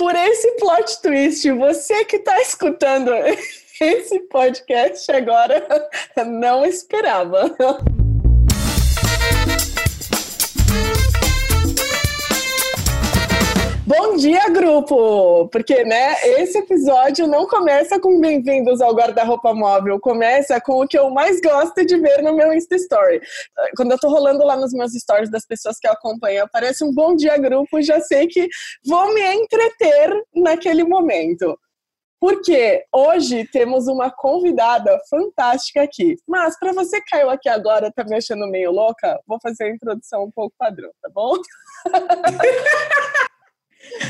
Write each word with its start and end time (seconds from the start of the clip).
por 0.00 0.16
esse 0.16 0.52
plot 0.52 1.02
twist, 1.02 1.50
você 1.50 2.06
que 2.06 2.16
está 2.16 2.40
escutando 2.40 3.12
esse 3.78 4.18
podcast 4.20 5.12
agora 5.12 5.62
não 6.26 6.64
esperava. 6.64 7.54
Bom 13.90 14.14
dia, 14.14 14.48
grupo! 14.50 15.48
Porque, 15.48 15.82
né, 15.82 16.14
esse 16.38 16.56
episódio 16.56 17.26
não 17.26 17.44
começa 17.48 17.98
com 17.98 18.20
bem-vindos 18.20 18.80
ao 18.80 18.94
guarda-roupa 18.94 19.52
móvel, 19.52 19.98
começa 19.98 20.60
com 20.60 20.80
o 20.80 20.86
que 20.86 20.96
eu 20.96 21.10
mais 21.10 21.40
gosto 21.40 21.84
de 21.84 21.98
ver 21.98 22.22
no 22.22 22.36
meu 22.36 22.54
Insta 22.54 22.76
Story. 22.76 23.20
Quando 23.76 23.90
eu 23.90 23.98
tô 23.98 24.08
rolando 24.08 24.44
lá 24.44 24.56
nos 24.56 24.72
meus 24.72 24.92
stories 24.92 25.28
das 25.28 25.44
pessoas 25.44 25.76
que 25.80 25.88
eu 25.88 25.92
acompanho, 25.92 26.44
aparece 26.44 26.84
um 26.84 26.94
bom 26.94 27.16
dia, 27.16 27.36
grupo, 27.36 27.82
já 27.82 28.00
sei 28.00 28.28
que 28.28 28.46
vou 28.86 29.12
me 29.12 29.22
entreter 29.34 30.22
naquele 30.36 30.84
momento. 30.84 31.58
Porque 32.20 32.84
hoje 32.94 33.44
temos 33.50 33.88
uma 33.88 34.08
convidada 34.08 35.00
fantástica 35.10 35.82
aqui. 35.82 36.14
Mas 36.28 36.56
para 36.60 36.72
você 36.72 37.00
que 37.00 37.10
caiu 37.10 37.28
aqui 37.28 37.48
agora, 37.48 37.90
tá 37.90 38.04
me 38.04 38.14
achando 38.14 38.46
meio 38.46 38.70
louca, 38.70 39.18
vou 39.26 39.40
fazer 39.42 39.64
a 39.64 39.74
introdução 39.74 40.22
um 40.26 40.30
pouco 40.30 40.54
padrão, 40.56 40.90
tá 41.02 41.10
bom? 41.12 41.32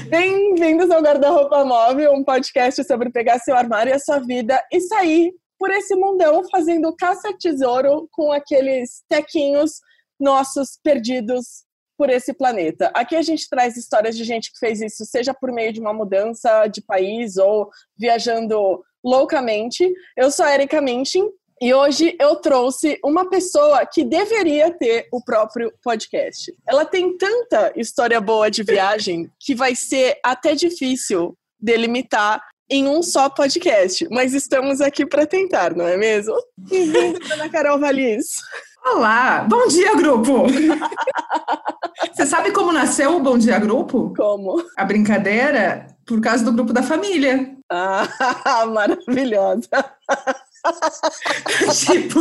Bem-vindos 0.08 0.90
ao 0.90 1.00
Guarda-Roupa 1.00 1.64
Móvel, 1.64 2.12
um 2.12 2.24
podcast 2.24 2.82
sobre 2.82 3.08
pegar 3.08 3.38
seu 3.38 3.54
armário 3.54 3.90
e 3.90 3.94
a 3.94 4.00
sua 4.00 4.18
vida 4.18 4.60
e 4.72 4.80
sair 4.80 5.32
por 5.56 5.70
esse 5.70 5.94
mundão 5.94 6.42
fazendo 6.50 6.94
caça-tesouro 6.96 8.08
com 8.10 8.32
aqueles 8.32 9.04
tequinhos 9.08 9.74
nossos 10.18 10.76
perdidos 10.82 11.64
por 11.96 12.10
esse 12.10 12.34
planeta. 12.34 12.90
Aqui 12.94 13.14
a 13.14 13.22
gente 13.22 13.48
traz 13.48 13.76
histórias 13.76 14.16
de 14.16 14.24
gente 14.24 14.50
que 14.50 14.58
fez 14.58 14.80
isso, 14.80 15.04
seja 15.04 15.32
por 15.32 15.52
meio 15.52 15.72
de 15.72 15.80
uma 15.80 15.92
mudança 15.92 16.66
de 16.66 16.82
país 16.82 17.36
ou 17.36 17.70
viajando 17.96 18.82
loucamente. 19.04 19.88
Eu 20.16 20.32
sou 20.32 20.44
a 20.44 20.52
Erika 20.52 20.80
Minchin 20.80 21.28
e 21.60 21.74
hoje 21.74 22.16
eu 22.18 22.36
trouxe 22.36 22.98
uma 23.04 23.28
pessoa 23.28 23.84
que 23.84 24.02
deveria 24.02 24.70
ter 24.70 25.06
o 25.12 25.22
próprio 25.22 25.70
podcast. 25.84 26.54
Ela 26.66 26.86
tem 26.86 27.18
tanta 27.18 27.70
história 27.76 28.18
boa 28.18 28.50
de 28.50 28.62
viagem 28.62 29.30
que 29.38 29.54
vai 29.54 29.74
ser 29.74 30.18
até 30.24 30.54
difícil 30.54 31.36
delimitar 31.60 32.42
em 32.70 32.88
um 32.88 33.02
só 33.02 33.28
podcast. 33.28 34.08
Mas 34.10 34.32
estamos 34.32 34.80
aqui 34.80 35.04
para 35.04 35.26
tentar, 35.26 35.76
não 35.76 35.86
é 35.86 35.98
mesmo? 35.98 36.34
Bem-vinda, 36.56 37.34
Ana 37.34 37.50
Carol 37.50 37.78
Valis. 37.78 38.40
Olá, 38.82 39.44
bom 39.46 39.68
dia, 39.68 39.94
grupo! 39.94 40.44
Você 42.14 42.24
sabe 42.24 42.52
como 42.52 42.72
nasceu 42.72 43.14
o 43.16 43.20
Bom 43.20 43.36
Dia 43.36 43.58
Grupo? 43.58 44.14
Como? 44.16 44.64
A 44.74 44.86
brincadeira 44.86 45.86
por 46.06 46.18
causa 46.22 46.42
do 46.42 46.52
grupo 46.52 46.72
da 46.72 46.82
família. 46.82 47.54
Ah, 47.70 48.08
maravilhosa! 48.72 49.68
tipo, 51.86 52.20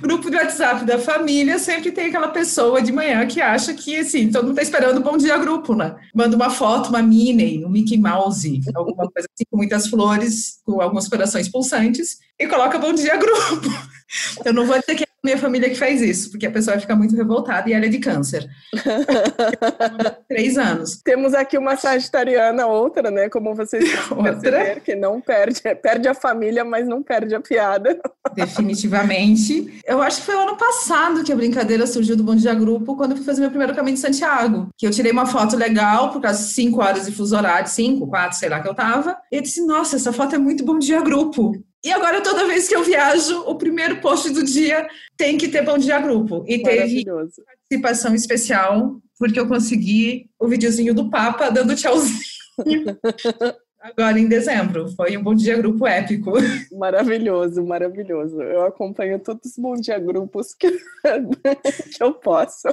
grupo 0.00 0.30
de 0.30 0.36
WhatsApp 0.36 0.84
da 0.84 0.98
família 0.98 1.58
sempre 1.58 1.92
tem 1.92 2.06
aquela 2.06 2.28
pessoa 2.28 2.82
de 2.82 2.92
manhã 2.92 3.26
que 3.26 3.40
acha 3.40 3.74
que, 3.74 3.96
assim, 3.96 4.30
todo 4.30 4.46
mundo 4.46 4.56
tá 4.56 4.62
esperando 4.62 5.00
bom 5.00 5.16
dia 5.16 5.36
grupo, 5.38 5.74
né? 5.74 5.96
Manda 6.14 6.36
uma 6.36 6.50
foto, 6.50 6.88
uma 6.88 7.02
Minnie, 7.02 7.64
um 7.64 7.68
Mickey 7.68 7.98
Mouse, 7.98 8.60
alguma 8.74 9.08
coisa 9.10 9.28
assim, 9.34 9.44
com 9.50 9.56
muitas 9.56 9.88
flores, 9.88 10.60
com 10.64 10.80
algumas 10.80 11.08
corações 11.08 11.48
pulsantes, 11.48 12.18
e 12.38 12.46
coloca 12.46 12.78
bom 12.78 12.92
dia 12.92 13.16
grupo. 13.16 13.68
Eu 14.44 14.52
não 14.52 14.66
vou 14.66 14.78
dizer 14.78 14.94
que 14.96 15.04
é 15.04 15.09
minha 15.22 15.36
família 15.36 15.68
que 15.68 15.76
faz 15.76 16.00
isso, 16.00 16.30
porque 16.30 16.46
a 16.46 16.50
pessoa 16.50 16.74
vai 16.74 16.80
ficar 16.80 16.96
muito 16.96 17.14
revoltada 17.14 17.68
e 17.68 17.72
ela 17.72 17.84
é 17.84 17.88
de 17.88 17.98
câncer. 17.98 18.48
Três 20.28 20.56
anos. 20.56 21.00
Temos 21.02 21.34
aqui 21.34 21.58
uma 21.58 21.76
sagitariana, 21.76 22.66
outra, 22.66 23.10
né? 23.10 23.28
Como 23.28 23.54
vocês 23.54 23.84
outra 24.10 24.80
que 24.80 24.94
não 24.94 25.20
perde, 25.20 25.60
perde 25.82 26.08
a 26.08 26.14
família, 26.14 26.64
mas 26.64 26.88
não 26.88 27.02
perde 27.02 27.34
a 27.34 27.40
piada. 27.40 28.00
Definitivamente. 28.34 29.80
Eu 29.86 30.00
acho 30.00 30.20
que 30.20 30.26
foi 30.26 30.36
o 30.36 30.40
ano 30.40 30.56
passado 30.56 31.22
que 31.22 31.32
a 31.32 31.36
brincadeira 31.36 31.86
surgiu 31.86 32.16
do 32.16 32.24
Bom 32.24 32.34
Dia 32.34 32.54
Grupo, 32.54 32.96
quando 32.96 33.12
eu 33.12 33.16
fui 33.16 33.26
fazer 33.26 33.40
meu 33.40 33.50
primeiro 33.50 33.74
caminho 33.74 33.94
de 33.94 34.00
Santiago. 34.00 34.68
Que 34.78 34.86
eu 34.86 34.90
tirei 34.90 35.12
uma 35.12 35.26
foto 35.26 35.56
legal, 35.56 36.10
por 36.10 36.22
causa 36.22 36.42
de 36.42 36.50
cinco 36.50 36.80
horas 36.80 37.04
de 37.04 37.12
fuso 37.12 37.36
horário, 37.36 37.68
cinco, 37.68 38.06
quatro, 38.06 38.38
sei 38.38 38.48
lá 38.48 38.60
que 38.60 38.68
eu 38.68 38.74
tava. 38.74 39.18
E 39.30 39.36
eu 39.36 39.42
disse, 39.42 39.64
nossa, 39.66 39.96
essa 39.96 40.12
foto 40.12 40.34
é 40.34 40.38
muito 40.38 40.64
Bom 40.64 40.78
Dia 40.78 41.02
Grupo. 41.02 41.52
E 41.82 41.90
agora, 41.90 42.22
toda 42.22 42.46
vez 42.46 42.68
que 42.68 42.76
eu 42.76 42.84
viajo, 42.84 43.40
o 43.42 43.54
primeiro 43.54 44.00
post 44.00 44.30
do 44.30 44.44
dia 44.44 44.86
tem 45.16 45.38
que 45.38 45.48
ter 45.48 45.62
Bom 45.62 45.78
Dia 45.78 45.98
Grupo. 45.98 46.44
E 46.46 46.62
teve 46.62 47.04
participação 47.04 48.14
especial, 48.14 49.00
porque 49.18 49.40
eu 49.40 49.48
consegui 49.48 50.28
o 50.38 50.46
videozinho 50.46 50.94
do 50.94 51.08
Papa 51.08 51.50
dando 51.50 51.74
tchauzinho. 51.74 52.20
agora 53.80 54.18
em 54.18 54.28
dezembro. 54.28 54.88
Foi 54.94 55.16
um 55.16 55.22
Bom 55.22 55.34
Dia 55.34 55.56
Grupo 55.56 55.86
épico. 55.86 56.32
Maravilhoso, 56.72 57.64
maravilhoso. 57.64 58.40
Eu 58.42 58.64
acompanho 58.64 59.18
todos 59.18 59.52
os 59.52 59.58
Bom 59.58 59.74
Dia 59.74 59.98
Grupos 59.98 60.54
que, 60.54 60.70
que 61.96 62.02
eu 62.02 62.12
posso, 62.12 62.68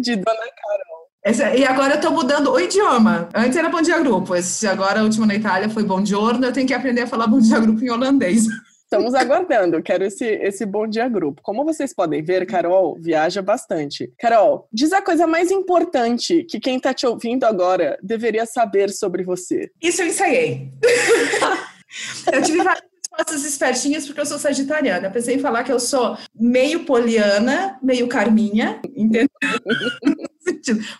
de 0.00 0.16
Dona 0.16 0.24
Carol. 0.24 1.03
Esse, 1.24 1.42
e 1.56 1.64
agora 1.64 1.94
eu 1.94 1.96
estou 1.96 2.10
mudando 2.10 2.52
o 2.52 2.60
idioma. 2.60 3.30
Antes 3.34 3.56
era 3.56 3.70
Bom 3.70 3.80
Dia 3.80 3.98
Grupo, 3.98 4.36
esse, 4.36 4.66
agora 4.66 5.00
a 5.00 5.02
última 5.04 5.24
na 5.24 5.34
Itália 5.34 5.70
foi 5.70 5.82
Bom 5.82 6.04
Giorno, 6.04 6.44
eu 6.44 6.52
tenho 6.52 6.66
que 6.66 6.74
aprender 6.74 7.00
a 7.02 7.06
falar 7.06 7.26
Bom 7.26 7.40
Dia 7.40 7.58
Grupo 7.58 7.82
em 7.82 7.90
holandês. 7.90 8.44
Estamos 8.82 9.14
aguardando, 9.14 9.82
quero 9.82 10.04
esse, 10.04 10.24
esse 10.24 10.64
bom 10.64 10.86
dia 10.86 11.08
grupo. 11.08 11.40
Como 11.42 11.64
vocês 11.64 11.92
podem 11.92 12.22
ver, 12.22 12.46
Carol 12.46 12.96
viaja 13.00 13.42
bastante. 13.42 14.12
Carol, 14.18 14.68
diz 14.72 14.92
a 14.92 15.02
coisa 15.02 15.26
mais 15.26 15.50
importante 15.50 16.44
que 16.44 16.60
quem 16.60 16.76
está 16.76 16.94
te 16.94 17.04
ouvindo 17.04 17.44
agora 17.44 17.98
deveria 18.02 18.46
saber 18.46 18.90
sobre 18.90 19.24
você. 19.24 19.68
Isso 19.82 20.02
eu 20.02 20.06
ensaiei. 20.06 20.70
eu 22.32 22.42
tive 22.42 22.62
várias 22.62 22.84
respostas 23.02 23.44
espertinhas 23.44 24.06
porque 24.06 24.20
eu 24.20 24.26
sou 24.26 24.38
sagitariana. 24.38 25.08
Eu 25.08 25.12
pensei 25.12 25.34
em 25.34 25.40
falar 25.40 25.64
que 25.64 25.72
eu 25.72 25.80
sou 25.80 26.16
meio 26.32 26.84
poliana, 26.84 27.76
meio 27.82 28.06
carminha, 28.06 28.80
entendeu? 28.94 29.28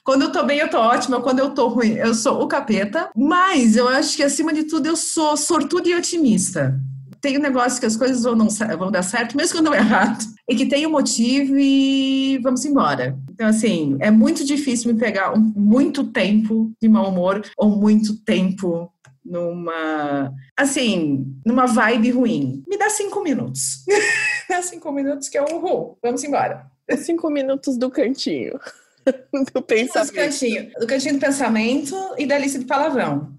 Quando 0.04 0.22
eu 0.22 0.32
tô 0.32 0.42
bem, 0.44 0.58
eu 0.58 0.68
tô 0.68 0.78
ótima. 0.78 1.20
Quando 1.20 1.38
eu 1.38 1.50
tô 1.50 1.68
ruim, 1.68 1.94
eu 1.94 2.14
sou 2.14 2.42
o 2.42 2.48
capeta. 2.48 3.10
Mas 3.16 3.76
eu 3.76 3.88
acho 3.88 4.16
que, 4.16 4.22
acima 4.22 4.52
de 4.52 4.64
tudo, 4.64 4.86
eu 4.86 4.96
sou 4.96 5.36
sortuda 5.36 5.88
e 5.88 5.94
otimista. 5.94 6.78
Tem 7.20 7.38
um 7.38 7.42
negócio 7.42 7.80
que 7.80 7.86
as 7.86 7.96
coisas 7.96 8.22
vão, 8.22 8.34
não, 8.34 8.48
vão 8.78 8.90
dar 8.90 9.02
certo, 9.02 9.36
mesmo 9.36 9.58
quando 9.58 9.72
é 9.72 9.78
errado. 9.78 10.24
E 10.48 10.54
que 10.54 10.66
tem 10.66 10.86
um 10.86 10.90
motivo 10.90 11.56
e 11.56 12.38
vamos 12.42 12.64
embora. 12.64 13.18
Então, 13.30 13.46
assim, 13.46 13.96
é 14.00 14.10
muito 14.10 14.44
difícil 14.44 14.92
me 14.92 15.00
pegar 15.00 15.34
muito 15.36 16.04
tempo 16.04 16.70
de 16.80 16.88
mau 16.88 17.08
humor 17.08 17.42
ou 17.56 17.70
muito 17.70 18.22
tempo 18.22 18.92
numa, 19.24 20.30
assim, 20.54 21.34
numa 21.46 21.66
vibe 21.66 22.10
ruim. 22.10 22.62
Me 22.68 22.76
dá 22.76 22.90
cinco 22.90 23.22
minutos. 23.22 23.84
dá 24.48 24.60
cinco 24.60 24.92
minutos 24.92 25.28
que 25.30 25.38
é 25.38 25.42
um 25.42 25.56
uhul. 25.56 25.96
Vamos 26.02 26.22
embora. 26.22 26.66
Cinco 26.98 27.30
minutos 27.30 27.78
do 27.78 27.90
cantinho. 27.90 28.60
do 29.54 29.62
pensamento. 29.62 30.12
Do 30.12 30.14
cantinho, 30.14 30.70
do 30.78 30.86
cantinho 30.86 31.14
do 31.14 31.20
pensamento 31.20 31.96
e 32.18 32.26
da 32.26 32.38
lista 32.38 32.58
de 32.58 32.64
palavrão. 32.64 33.34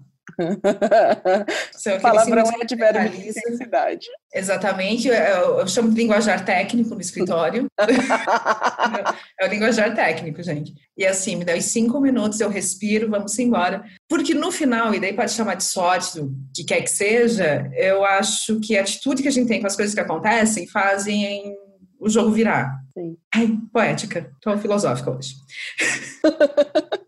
Palavrão 2.02 2.44
é 2.60 2.64
de 2.64 2.76
verbo 2.76 3.08
de 3.08 3.28
intensidade. 3.28 4.06
Exatamente, 4.34 5.08
eu, 5.08 5.14
eu, 5.14 5.66
chamo 5.66 5.90
de 5.90 5.96
linguajar 5.96 6.44
técnico 6.44 6.94
no 6.94 7.00
escritório. 7.00 7.66
é 9.40 9.46
o 9.46 9.48
linguajar 9.48 9.94
técnico, 9.94 10.42
gente. 10.42 10.74
E 10.96 11.06
assim, 11.06 11.36
me 11.36 11.44
dá 11.44 11.56
os 11.56 11.64
cinco 11.64 12.00
minutos, 12.00 12.40
eu 12.40 12.50
respiro, 12.50 13.08
vamos 13.08 13.38
embora. 13.38 13.84
Porque 14.08 14.34
no 14.34 14.52
final, 14.52 14.94
e 14.94 15.00
daí 15.00 15.14
pode 15.14 15.32
chamar 15.32 15.54
de 15.54 15.64
sorte, 15.64 16.20
o 16.20 16.30
que 16.54 16.64
quer 16.64 16.82
que 16.82 16.90
seja, 16.90 17.70
eu 17.74 18.04
acho 18.04 18.60
que 18.60 18.76
a 18.76 18.82
atitude 18.82 19.22
que 19.22 19.28
a 19.28 19.32
gente 19.32 19.48
tem 19.48 19.60
com 19.60 19.66
as 19.66 19.76
coisas 19.76 19.94
que 19.94 20.00
acontecem 20.00 20.66
fazem 20.66 21.54
o 21.98 22.08
jogo 22.10 22.30
virar. 22.30 22.85
Sim. 22.96 23.14
Ai, 23.34 23.58
poética. 23.70 24.30
Tô 24.40 24.56
filosófica 24.56 25.10
hoje. 25.10 25.34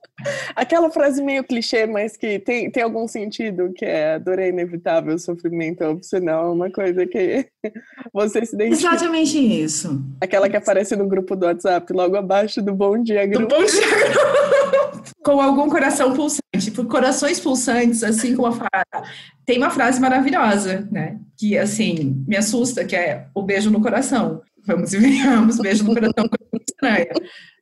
Aquela 0.54 0.90
frase 0.90 1.22
meio 1.22 1.44
clichê, 1.44 1.86
mas 1.86 2.14
que 2.14 2.38
tem, 2.40 2.70
tem 2.70 2.82
algum 2.82 3.06
sentido, 3.08 3.72
que 3.72 3.86
é 3.86 4.14
a 4.14 4.18
dor 4.18 4.38
é 4.38 4.48
inevitável, 4.48 5.14
o 5.14 5.18
sofrimento 5.18 5.82
é 5.82 5.88
opcional, 5.88 6.52
uma 6.52 6.70
coisa 6.70 7.06
que 7.06 7.46
você 8.12 8.44
se 8.44 8.54
identifica. 8.54 8.94
Exatamente 8.94 9.38
isso. 9.38 10.04
Aquela 10.20 10.50
que 10.50 10.56
aparece 10.56 10.94
no 10.94 11.08
grupo 11.08 11.34
do 11.34 11.46
WhatsApp, 11.46 11.90
logo 11.92 12.16
abaixo 12.16 12.60
do 12.60 12.74
Bom 12.74 13.02
Dia 13.02 13.24
Grupo. 13.26 13.46
Do 13.46 13.56
bom 13.56 13.64
dia, 13.64 13.80
grupo. 14.10 15.14
Com 15.24 15.40
algum 15.40 15.70
coração 15.70 16.12
pulsante, 16.12 16.70
por 16.74 16.86
corações 16.86 17.40
pulsantes, 17.40 18.02
assim 18.02 18.34
como 18.34 18.48
a 18.48 18.52
frase. 18.52 19.10
Tem 19.46 19.56
uma 19.56 19.70
frase 19.70 20.00
maravilhosa, 20.00 20.86
né? 20.90 21.18
Que, 21.38 21.56
assim, 21.56 22.22
me 22.26 22.36
assusta, 22.36 22.84
que 22.84 22.96
é 22.96 23.26
o 23.34 23.42
beijo 23.42 23.70
no 23.70 23.80
coração. 23.80 24.42
Vamos 24.68 24.92
e 24.92 24.98
venhamos, 24.98 25.58
beijo 25.58 25.82
no 25.82 25.94
coração, 25.94 26.28
estranha 26.68 27.08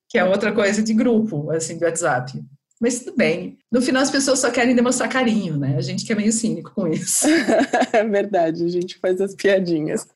que 0.09 0.19
é 0.19 0.25
outra 0.25 0.53
coisa 0.53 0.83
de 0.83 0.95
grupo, 0.95 1.51
assim, 1.51 1.79
do 1.79 1.85
WhatsApp. 1.85 2.43
Mas 2.81 3.01
tudo 3.01 3.17
bem. 3.17 3.57
No 3.73 3.81
final, 3.81 4.03
as 4.03 4.11
pessoas 4.11 4.39
só 4.39 4.51
querem 4.51 4.75
demonstrar 4.75 5.09
carinho, 5.09 5.57
né? 5.57 5.77
A 5.79 5.81
gente 5.81 6.05
que 6.05 6.13
é 6.13 6.17
meio 6.17 6.33
cínico 6.33 6.73
com 6.75 6.87
isso. 6.87 7.27
é 7.93 8.05
verdade, 8.05 8.65
a 8.65 8.69
gente 8.69 8.99
faz 8.99 9.19
as 9.21 9.35
piadinhas. 9.35 10.07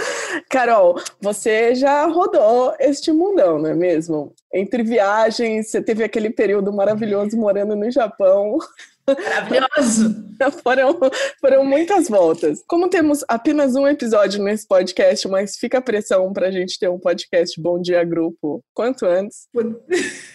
Carol, 0.50 1.00
você 1.20 1.74
já 1.74 2.06
rodou 2.06 2.74
este 2.78 3.10
mundão, 3.10 3.58
não 3.58 3.70
é 3.70 3.74
mesmo? 3.74 4.34
Entre 4.52 4.82
viagens, 4.82 5.70
você 5.70 5.80
teve 5.80 6.04
aquele 6.04 6.28
período 6.28 6.72
maravilhoso 6.72 7.38
morando 7.38 7.74
no 7.74 7.90
Japão. 7.90 8.58
Maravilhoso! 9.14 10.30
foram, 10.62 10.98
foram 11.40 11.64
muitas 11.64 12.08
voltas. 12.08 12.62
Como 12.66 12.88
temos 12.88 13.24
apenas 13.28 13.74
um 13.74 13.86
episódio 13.86 14.42
nesse 14.42 14.66
podcast, 14.66 15.28
mas 15.28 15.56
fica 15.56 15.78
a 15.78 15.82
pressão 15.82 16.32
para 16.32 16.48
a 16.48 16.50
gente 16.50 16.78
ter 16.78 16.88
um 16.88 16.98
podcast 16.98 17.60
Bom 17.60 17.80
Dia 17.80 18.04
Grupo 18.04 18.62
quanto 18.74 19.06
antes. 19.06 19.48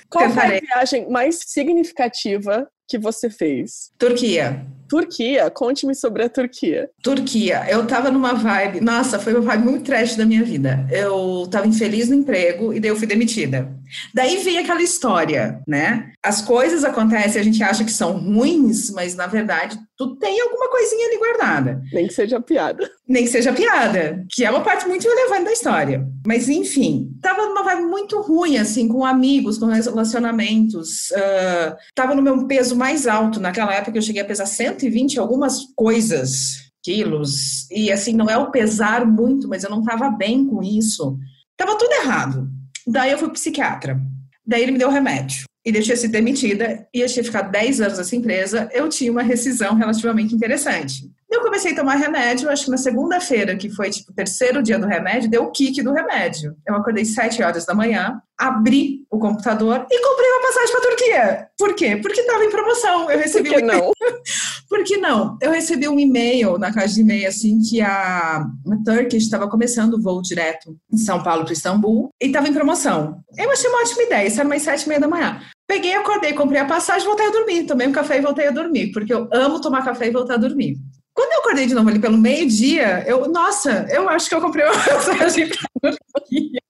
Qual 0.10 0.30
foi 0.30 0.44
a 0.44 0.60
viagem 0.60 1.10
mais 1.10 1.40
significativa 1.46 2.68
que 2.88 3.00
você 3.00 3.30
fez? 3.30 3.92
Turquia. 3.98 4.66
Turquia, 4.88 5.50
conte-me 5.50 5.96
sobre 5.96 6.24
a 6.24 6.30
Turquia. 6.30 6.90
Turquia, 7.02 7.66
eu 7.70 7.86
tava 7.88 8.12
numa 8.12 8.34
vibe, 8.34 8.82
nossa, 8.82 9.20
foi 9.20 9.34
uma 9.34 9.42
vibe 9.42 9.64
muito 9.66 9.84
trash 9.84 10.16
da 10.16 10.26
minha 10.26 10.44
vida. 10.44 10.88
Eu 10.92 11.48
tava 11.50 11.68
infeliz 11.68 12.10
no 12.10 12.16
emprego 12.16 12.74
e 12.74 12.80
daí 12.80 12.90
eu 12.90 12.96
fui 12.96 13.08
demitida. 13.08 13.70
Daí 14.14 14.38
vem 14.38 14.58
aquela 14.58 14.82
história, 14.82 15.60
né? 15.68 16.12
As 16.24 16.42
coisas 16.42 16.84
acontecem, 16.84 17.40
a 17.40 17.44
gente 17.44 17.62
acha 17.64 17.84
que 17.84 17.92
são 17.92 18.18
ruins, 18.18 18.90
mas 18.92 19.16
na 19.16 19.28
verdade 19.28 19.78
tu 19.98 20.16
tem 20.18 20.40
alguma 20.42 20.70
coisinha 20.70 21.08
ali 21.08 21.18
guardada. 21.18 21.82
Nem 21.92 22.08
que 22.08 22.14
seja 22.14 22.40
piada. 22.40 22.90
Nem 23.08 23.24
que 23.24 23.30
seja 23.30 23.54
piada, 23.54 24.26
que 24.30 24.44
é 24.44 24.50
uma 24.50 24.62
parte 24.62 24.88
muito 24.88 25.08
relevante 25.08 25.46
da 25.46 25.54
história. 25.54 26.08
Mas 26.26 26.50
enfim, 26.50 27.12
tava 27.22 27.46
numa 27.46 27.64
vibe 27.64 27.84
muito 27.84 28.20
ruim, 28.22 28.58
assim, 28.58 28.88
com 28.88 29.06
amigos, 29.06 29.58
com 29.58 29.68
relacionamentos. 29.68 31.12
Uh, 31.12 31.76
tava 31.94 32.14
no 32.16 32.22
meu 32.22 32.46
peso 32.48 32.76
mais 32.76 33.08
alto. 33.08 33.40
Naquela 33.40 33.74
época 33.74 33.98
eu 33.98 34.02
cheguei 34.02 34.22
a 34.22 34.26
pesar 34.26 34.46
120 34.46 35.20
algumas 35.20 35.62
coisas, 35.76 36.72
quilos. 36.84 37.70
E 37.72 37.92
assim, 37.92 38.14
não 38.14 38.30
é 38.30 38.38
o 38.38 38.52
pesar 38.52 39.06
muito, 39.06 39.48
mas 39.48 39.64
eu 39.64 39.70
não 39.70 39.82
tava 39.82 40.10
bem 40.10 40.46
com 40.46 40.62
isso. 40.62 41.18
Tava 41.56 41.78
tudo 41.78 41.94
errado. 41.94 42.50
Daí 42.86 43.12
eu 43.12 43.18
fui 43.18 43.30
psiquiatra. 43.30 44.00
Daí 44.46 44.62
ele 44.64 44.74
me 44.74 44.78
deu 44.78 44.90
remédio 44.90 45.46
e 45.66 45.72
deixei 45.72 45.96
ser 45.96 46.10
demitida, 46.10 46.88
ia 46.94 47.08
tinha 47.08 47.24
ficado 47.24 47.52
10 47.52 47.82
anos 47.82 47.98
nessa 47.98 48.16
empresa, 48.16 48.70
eu 48.72 48.88
tinha 48.88 49.12
uma 49.12 49.24
rescisão 49.24 49.74
relativamente 49.74 50.36
interessante. 50.36 51.10
Eu 51.30 51.42
comecei 51.42 51.74
a 51.74 51.76
tomar 51.76 51.96
remédio, 51.96 52.50
acho 52.50 52.66
que 52.66 52.72
na 52.72 52.78
segunda-feira, 52.78 53.56
que 53.56 53.70
foi 53.70 53.90
tipo 53.90 54.12
o 54.12 54.16
terceiro 54.16 54.62
dia 54.62 54.78
do 54.78 54.86
remédio, 54.86 55.30
deu 55.30 55.44
o 55.44 55.52
kick 55.52 55.82
do 55.82 55.92
remédio. 55.92 56.56
Eu 56.66 56.76
acordei 56.76 57.04
7 57.04 57.42
horas 57.42 57.66
da 57.66 57.74
manhã, 57.74 58.22
abri 58.38 59.06
o 59.10 59.18
computador 59.18 59.86
e 59.90 60.02
comprei 60.02 60.30
uma 60.30 60.42
passagem 60.42 60.72
para 60.72 60.82
Turquia. 60.82 61.48
Por 61.58 61.74
quê? 61.74 61.98
Porque 61.98 62.22
estava 62.22 62.46
em 62.46 62.50
promoção. 62.50 63.10
Eu 63.10 63.18
recebi 63.18 63.50
Por 63.50 63.58
que 63.58 63.64
um 63.64 63.68
não? 63.68 63.92
Por 64.70 64.84
que 64.84 64.98
não? 64.98 65.38
Eu 65.42 65.52
recebi 65.52 65.88
um 65.88 66.00
e-mail 66.00 66.58
na 66.58 66.72
caixa 66.72 66.96
de 66.96 67.02
e-mail 67.02 67.28
assim 67.28 67.60
que 67.62 67.82
a, 67.82 68.46
Turkish 68.86 69.24
estava 69.24 69.50
começando 69.50 69.96
o 69.96 70.02
voo 70.02 70.22
direto 70.22 70.78
em 70.92 70.98
São 70.98 71.22
Paulo 71.22 71.44
para 71.44 71.54
Istambul 71.54 72.10
e 72.22 72.28
estava 72.28 72.48
em 72.48 72.54
promoção. 72.54 73.20
Eu 73.38 73.52
achei 73.52 73.70
uma 73.70 73.82
ótima 73.82 74.04
ideia, 74.04 74.28
isso 74.28 74.40
era 74.40 74.48
mais 74.48 74.62
sete 74.62 74.84
e 74.84 74.88
meia 74.88 75.00
da 75.00 75.08
manhã. 75.08 75.42
Peguei, 75.68 75.94
acordei, 75.96 76.34
comprei 76.34 76.60
a 76.60 76.66
passagem, 76.66 77.08
voltei 77.08 77.28
a 77.28 77.32
dormir. 77.32 77.66
Tomei 77.66 77.88
um 77.88 77.92
café 77.92 78.18
e 78.18 78.22
voltei 78.22 78.48
a 78.48 78.52
dormir, 78.52 78.92
porque 78.92 79.14
eu 79.14 79.28
amo 79.32 79.60
tomar 79.60 79.84
café 79.84 80.08
e 80.08 80.12
voltar 80.12 80.36
a 80.36 80.38
dormir. 80.38 80.78
Quando 81.14 81.32
eu 81.32 81.40
acordei 81.40 81.66
de 81.66 81.74
novo 81.74 81.90
ali 81.90 82.00
pelo 82.00 82.18
meio-dia, 82.18 83.04
eu, 83.08 83.28
nossa, 83.30 83.88
eu 83.90 84.08
acho 84.10 84.28
que 84.28 84.36
eu 84.36 84.42
comprei 84.42 84.66
uma 84.66 84.74
passagem 84.84 85.50
para 85.80 85.92
a 85.92 85.96
Turquia. 86.20 86.62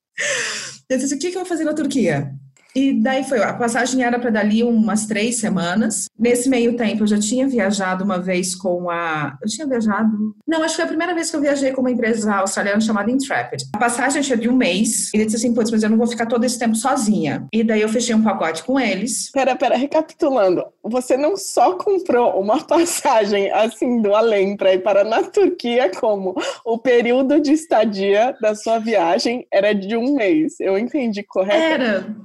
Eu 0.88 0.98
disse, 0.98 1.14
o 1.14 1.18
que, 1.18 1.30
que 1.30 1.36
eu 1.36 1.40
vou 1.40 1.48
fazer 1.48 1.64
na 1.64 1.74
Turquia? 1.74 2.32
E 2.76 2.92
daí 2.92 3.24
foi, 3.24 3.42
a 3.42 3.54
passagem 3.54 4.04
era 4.04 4.18
para 4.18 4.28
dali 4.28 4.62
umas 4.62 5.06
três 5.06 5.40
semanas. 5.40 6.10
Nesse 6.18 6.46
meio 6.46 6.76
tempo, 6.76 7.04
eu 7.04 7.06
já 7.06 7.18
tinha 7.18 7.48
viajado 7.48 8.04
uma 8.04 8.18
vez 8.18 8.54
com 8.54 8.90
a. 8.90 9.34
Eu 9.42 9.48
tinha 9.48 9.66
viajado. 9.66 10.36
Não, 10.46 10.62
acho 10.62 10.74
que 10.74 10.76
foi 10.76 10.84
a 10.84 10.88
primeira 10.88 11.14
vez 11.14 11.30
que 11.30 11.36
eu 11.36 11.40
viajei 11.40 11.72
com 11.72 11.80
uma 11.80 11.90
empresa 11.90 12.34
australiana 12.34 12.82
chamada 12.82 13.10
Intrepid. 13.10 13.62
A 13.74 13.78
passagem 13.78 14.20
tinha 14.20 14.36
de 14.36 14.50
um 14.50 14.54
mês. 14.54 15.10
E 15.14 15.16
ele 15.16 15.24
disse 15.24 15.38
assim: 15.38 15.54
putz, 15.54 15.70
mas 15.70 15.82
eu 15.82 15.88
não 15.88 15.96
vou 15.96 16.06
ficar 16.06 16.26
todo 16.26 16.44
esse 16.44 16.58
tempo 16.58 16.74
sozinha. 16.74 17.46
E 17.50 17.64
daí 17.64 17.80
eu 17.80 17.88
fechei 17.88 18.14
um 18.14 18.22
pacote 18.22 18.62
com 18.62 18.78
eles. 18.78 19.30
Pera, 19.32 19.56
pera, 19.56 19.74
recapitulando. 19.74 20.62
Você 20.84 21.16
não 21.16 21.34
só 21.34 21.76
comprou 21.76 22.38
uma 22.38 22.60
passagem 22.68 23.50
assim 23.52 24.02
do 24.02 24.14
além 24.14 24.54
para 24.54 24.74
ir 24.74 24.82
para 24.82 25.02
na 25.02 25.22
Turquia, 25.22 25.90
como 25.98 26.34
o 26.62 26.76
período 26.76 27.40
de 27.40 27.52
estadia 27.52 28.36
da 28.38 28.54
sua 28.54 28.78
viagem 28.78 29.46
era 29.50 29.74
de 29.74 29.96
um 29.96 30.14
mês. 30.14 30.60
Eu 30.60 30.76
entendi 30.76 31.22
correto? 31.22 31.82
Era. 31.82 32.16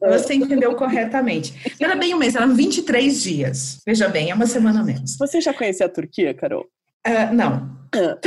Você 0.00 0.34
entendeu 0.34 0.74
corretamente. 0.74 1.54
Não 1.80 1.88
era 1.88 1.98
bem 1.98 2.14
um 2.14 2.18
mês, 2.18 2.34
eram 2.34 2.54
23 2.54 3.22
dias. 3.22 3.78
Veja 3.86 4.08
bem, 4.08 4.30
é 4.30 4.34
uma 4.34 4.46
semana 4.46 4.82
menos. 4.82 5.16
Você 5.16 5.40
já 5.40 5.52
conhecia 5.52 5.86
a 5.86 5.88
Turquia, 5.88 6.34
Carol? 6.34 6.66
Uh, 7.06 7.34
não. 7.34 7.78
Uh. 7.94 8.18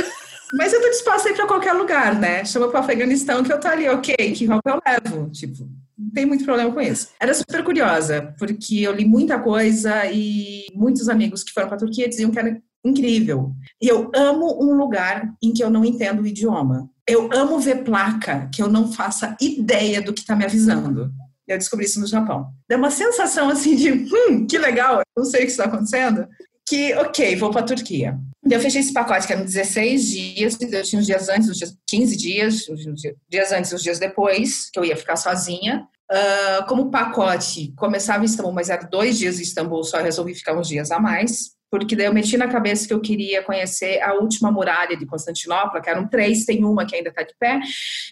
Mas 0.54 0.72
eu 0.72 0.82
tô 0.82 0.90
disposta 0.90 1.28
a 1.28 1.32
ir 1.32 1.34
para 1.34 1.46
qualquer 1.46 1.72
lugar, 1.72 2.18
né? 2.18 2.44
Chama 2.44 2.68
para 2.68 2.80
o 2.80 2.82
Afeganistão 2.82 3.42
que 3.42 3.50
eu 3.50 3.58
tô 3.58 3.68
ali, 3.68 3.88
ok, 3.88 4.14
que 4.34 4.44
roupa 4.44 4.70
eu 4.70 4.80
levo? 4.86 5.30
Tipo, 5.30 5.66
não 5.96 6.10
tem 6.10 6.26
muito 6.26 6.44
problema 6.44 6.70
com 6.70 6.80
isso. 6.80 7.08
Era 7.18 7.32
super 7.32 7.64
curiosa, 7.64 8.34
porque 8.38 8.80
eu 8.80 8.92
li 8.92 9.06
muita 9.06 9.38
coisa 9.38 10.04
e 10.12 10.66
muitos 10.74 11.08
amigos 11.08 11.42
que 11.42 11.52
foram 11.52 11.68
para 11.68 11.76
a 11.76 11.80
Turquia 11.80 12.08
diziam 12.08 12.30
que 12.30 12.38
era 12.38 12.60
incrível. 12.84 13.54
E 13.80 13.88
eu 13.88 14.10
amo 14.14 14.62
um 14.62 14.74
lugar 14.74 15.32
em 15.42 15.54
que 15.54 15.64
eu 15.64 15.70
não 15.70 15.84
entendo 15.86 16.22
o 16.22 16.26
idioma. 16.26 16.90
Eu 17.08 17.30
amo 17.32 17.58
ver 17.58 17.82
placa 17.82 18.50
que 18.52 18.62
eu 18.62 18.68
não 18.68 18.92
faça 18.92 19.34
ideia 19.40 20.02
do 20.02 20.12
que 20.12 20.20
está 20.20 20.36
me 20.36 20.44
avisando. 20.44 21.10
Eu 21.46 21.58
descobri 21.58 21.86
isso 21.86 22.00
no 22.00 22.06
Japão. 22.06 22.48
Deu 22.68 22.78
uma 22.78 22.90
sensação 22.90 23.48
assim 23.48 23.74
de, 23.74 23.92
hum, 23.92 24.46
que 24.46 24.58
legal, 24.58 25.02
não 25.16 25.24
sei 25.24 25.40
o 25.40 25.44
que 25.44 25.50
está 25.50 25.64
acontecendo. 25.64 26.26
Que, 26.68 26.94
ok, 26.94 27.36
vou 27.36 27.50
para 27.50 27.62
a 27.62 27.66
Turquia. 27.66 28.16
Eu 28.48 28.60
fechei 28.60 28.80
esse 28.80 28.92
pacote 28.92 29.26
que 29.26 29.32
eram 29.32 29.44
16 29.44 30.08
dias, 30.08 30.58
eu 30.60 30.82
tinha 30.82 31.00
os 31.00 31.06
dias 31.06 31.28
antes, 31.28 31.48
os 31.48 31.58
dias 31.58 31.76
15 31.88 32.16
dias, 32.16 32.68
os 32.68 32.80
dias 33.28 33.52
antes 33.52 33.72
e 33.72 33.74
os 33.74 33.82
dias 33.82 33.98
depois, 33.98 34.70
que 34.70 34.78
eu 34.78 34.84
ia 34.84 34.96
ficar 34.96 35.16
sozinha. 35.16 35.86
Uh, 36.10 36.66
como 36.66 36.90
pacote, 36.90 37.72
começava 37.76 38.22
em 38.22 38.26
Istambul, 38.26 38.52
mas 38.52 38.68
era 38.68 38.86
dois 38.86 39.18
dias 39.18 39.38
em 39.38 39.42
Istambul, 39.42 39.82
só 39.82 39.98
resolvi 39.98 40.34
ficar 40.34 40.56
uns 40.56 40.68
dias 40.68 40.90
a 40.90 41.00
mais 41.00 41.52
porque 41.72 41.96
daí 41.96 42.04
eu 42.04 42.12
meti 42.12 42.36
na 42.36 42.48
cabeça 42.48 42.86
que 42.86 42.92
eu 42.92 43.00
queria 43.00 43.42
conhecer 43.42 43.98
a 44.02 44.12
última 44.12 44.52
muralha 44.52 44.94
de 44.94 45.06
Constantinopla, 45.06 45.80
que 45.80 45.88
eram 45.88 46.06
três, 46.06 46.44
tem 46.44 46.62
uma 46.62 46.84
que 46.84 46.94
ainda 46.94 47.08
está 47.08 47.22
de 47.22 47.34
pé, 47.40 47.58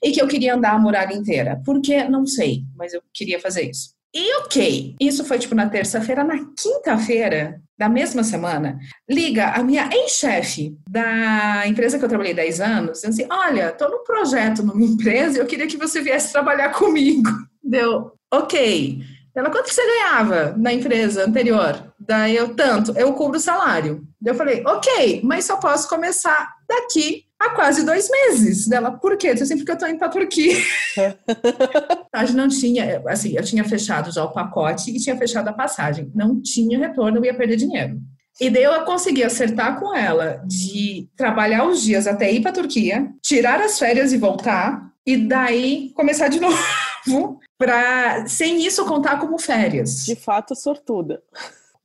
e 0.02 0.10
que 0.10 0.22
eu 0.22 0.26
queria 0.26 0.54
andar 0.54 0.72
a 0.72 0.78
muralha 0.78 1.12
inteira. 1.12 1.60
Por 1.62 1.78
quê? 1.82 2.04
Não 2.04 2.24
sei, 2.24 2.62
mas 2.74 2.94
eu 2.94 3.02
queria 3.12 3.38
fazer 3.38 3.68
isso. 3.68 3.90
E 4.14 4.34
ok, 4.38 4.96
isso 4.98 5.24
foi 5.26 5.38
tipo 5.38 5.54
na 5.54 5.68
terça-feira. 5.68 6.24
Na 6.24 6.38
quinta-feira 6.58 7.60
da 7.78 7.86
mesma 7.86 8.24
semana, 8.24 8.78
liga 9.08 9.50
a 9.50 9.62
minha 9.62 9.90
ex-chefe 9.92 10.74
da 10.88 11.62
empresa 11.66 11.98
que 11.98 12.04
eu 12.04 12.08
trabalhei 12.08 12.32
10 12.32 12.60
anos, 12.62 12.92
dizendo 12.92 13.10
assim: 13.10 13.26
Olha, 13.30 13.72
tô 13.72 13.88
num 13.90 14.02
projeto 14.02 14.62
numa 14.62 14.82
empresa 14.82 15.36
e 15.36 15.40
eu 15.40 15.46
queria 15.46 15.66
que 15.66 15.76
você 15.76 16.00
viesse 16.00 16.32
trabalhar 16.32 16.70
comigo. 16.70 17.28
Deu, 17.62 18.12
ok. 18.32 19.00
Ela, 19.34 19.50
quanto 19.50 19.72
você 19.72 19.84
ganhava 19.86 20.54
na 20.56 20.72
empresa 20.72 21.24
anterior? 21.24 21.92
Daí 21.98 22.34
eu, 22.34 22.54
tanto, 22.54 22.92
eu 22.98 23.12
cubro 23.12 23.38
o 23.38 23.40
salário. 23.40 24.06
Daí 24.20 24.34
eu 24.34 24.38
falei, 24.38 24.62
ok, 24.66 25.20
mas 25.22 25.44
só 25.44 25.56
posso 25.56 25.88
começar 25.88 26.54
daqui 26.68 27.24
a 27.38 27.50
quase 27.50 27.84
dois 27.84 28.08
meses. 28.10 28.66
Dela, 28.66 28.90
por 28.90 29.16
quê? 29.16 29.28
Eu 29.28 29.34
disse, 29.34 29.44
assim, 29.44 29.56
porque 29.56 29.72
eu 29.72 29.78
tô 29.78 29.86
indo 29.86 29.98
pra 29.98 30.08
Turquia. 30.08 30.56
a 32.12 32.24
gente 32.24 32.36
não 32.36 32.48
tinha, 32.48 33.02
assim, 33.06 33.36
eu 33.36 33.44
tinha 33.44 33.64
fechado 33.64 34.12
já 34.12 34.24
o 34.24 34.32
pacote 34.32 34.90
e 34.90 34.98
tinha 34.98 35.16
fechado 35.16 35.48
a 35.48 35.52
passagem. 35.52 36.10
Não 36.14 36.40
tinha 36.42 36.78
retorno, 36.78 37.18
eu 37.18 37.24
ia 37.24 37.34
perder 37.34 37.56
dinheiro. 37.56 38.00
E 38.40 38.50
daí 38.50 38.64
eu 38.64 38.84
consegui 38.84 39.22
acertar 39.22 39.78
com 39.78 39.94
ela 39.94 40.42
de 40.46 41.08
trabalhar 41.16 41.64
os 41.64 41.82
dias 41.82 42.06
até 42.06 42.32
ir 42.32 42.40
para 42.40 42.52
Turquia, 42.52 43.08
tirar 43.22 43.60
as 43.60 43.78
férias 43.78 44.12
e 44.12 44.16
voltar, 44.16 44.90
e 45.06 45.16
daí 45.16 45.92
começar 45.94 46.28
de 46.28 46.40
novo 46.40 47.38
para 47.60 48.26
sem 48.26 48.64
isso 48.64 48.86
contar 48.86 49.18
como 49.20 49.38
férias. 49.38 50.06
De 50.06 50.16
fato, 50.16 50.56
sortuda. 50.56 51.22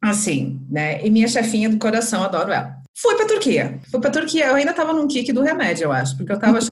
Assim, 0.02 0.66
né? 0.70 1.06
E 1.06 1.10
minha 1.10 1.28
chefinha 1.28 1.68
do 1.68 1.78
coração, 1.78 2.24
adoro 2.24 2.50
ela. 2.50 2.78
Fui 2.96 3.14
pra 3.16 3.28
Turquia. 3.28 3.78
Fui 3.92 4.00
pra 4.00 4.10
Turquia. 4.10 4.46
Eu 4.46 4.56
ainda 4.56 4.72
tava 4.72 4.94
num 4.94 5.06
kick 5.06 5.34
do 5.34 5.42
remédio, 5.42 5.84
eu 5.84 5.92
acho, 5.92 6.16
porque 6.16 6.32
eu 6.32 6.40
tava 6.40 6.60
achando. 6.60 6.72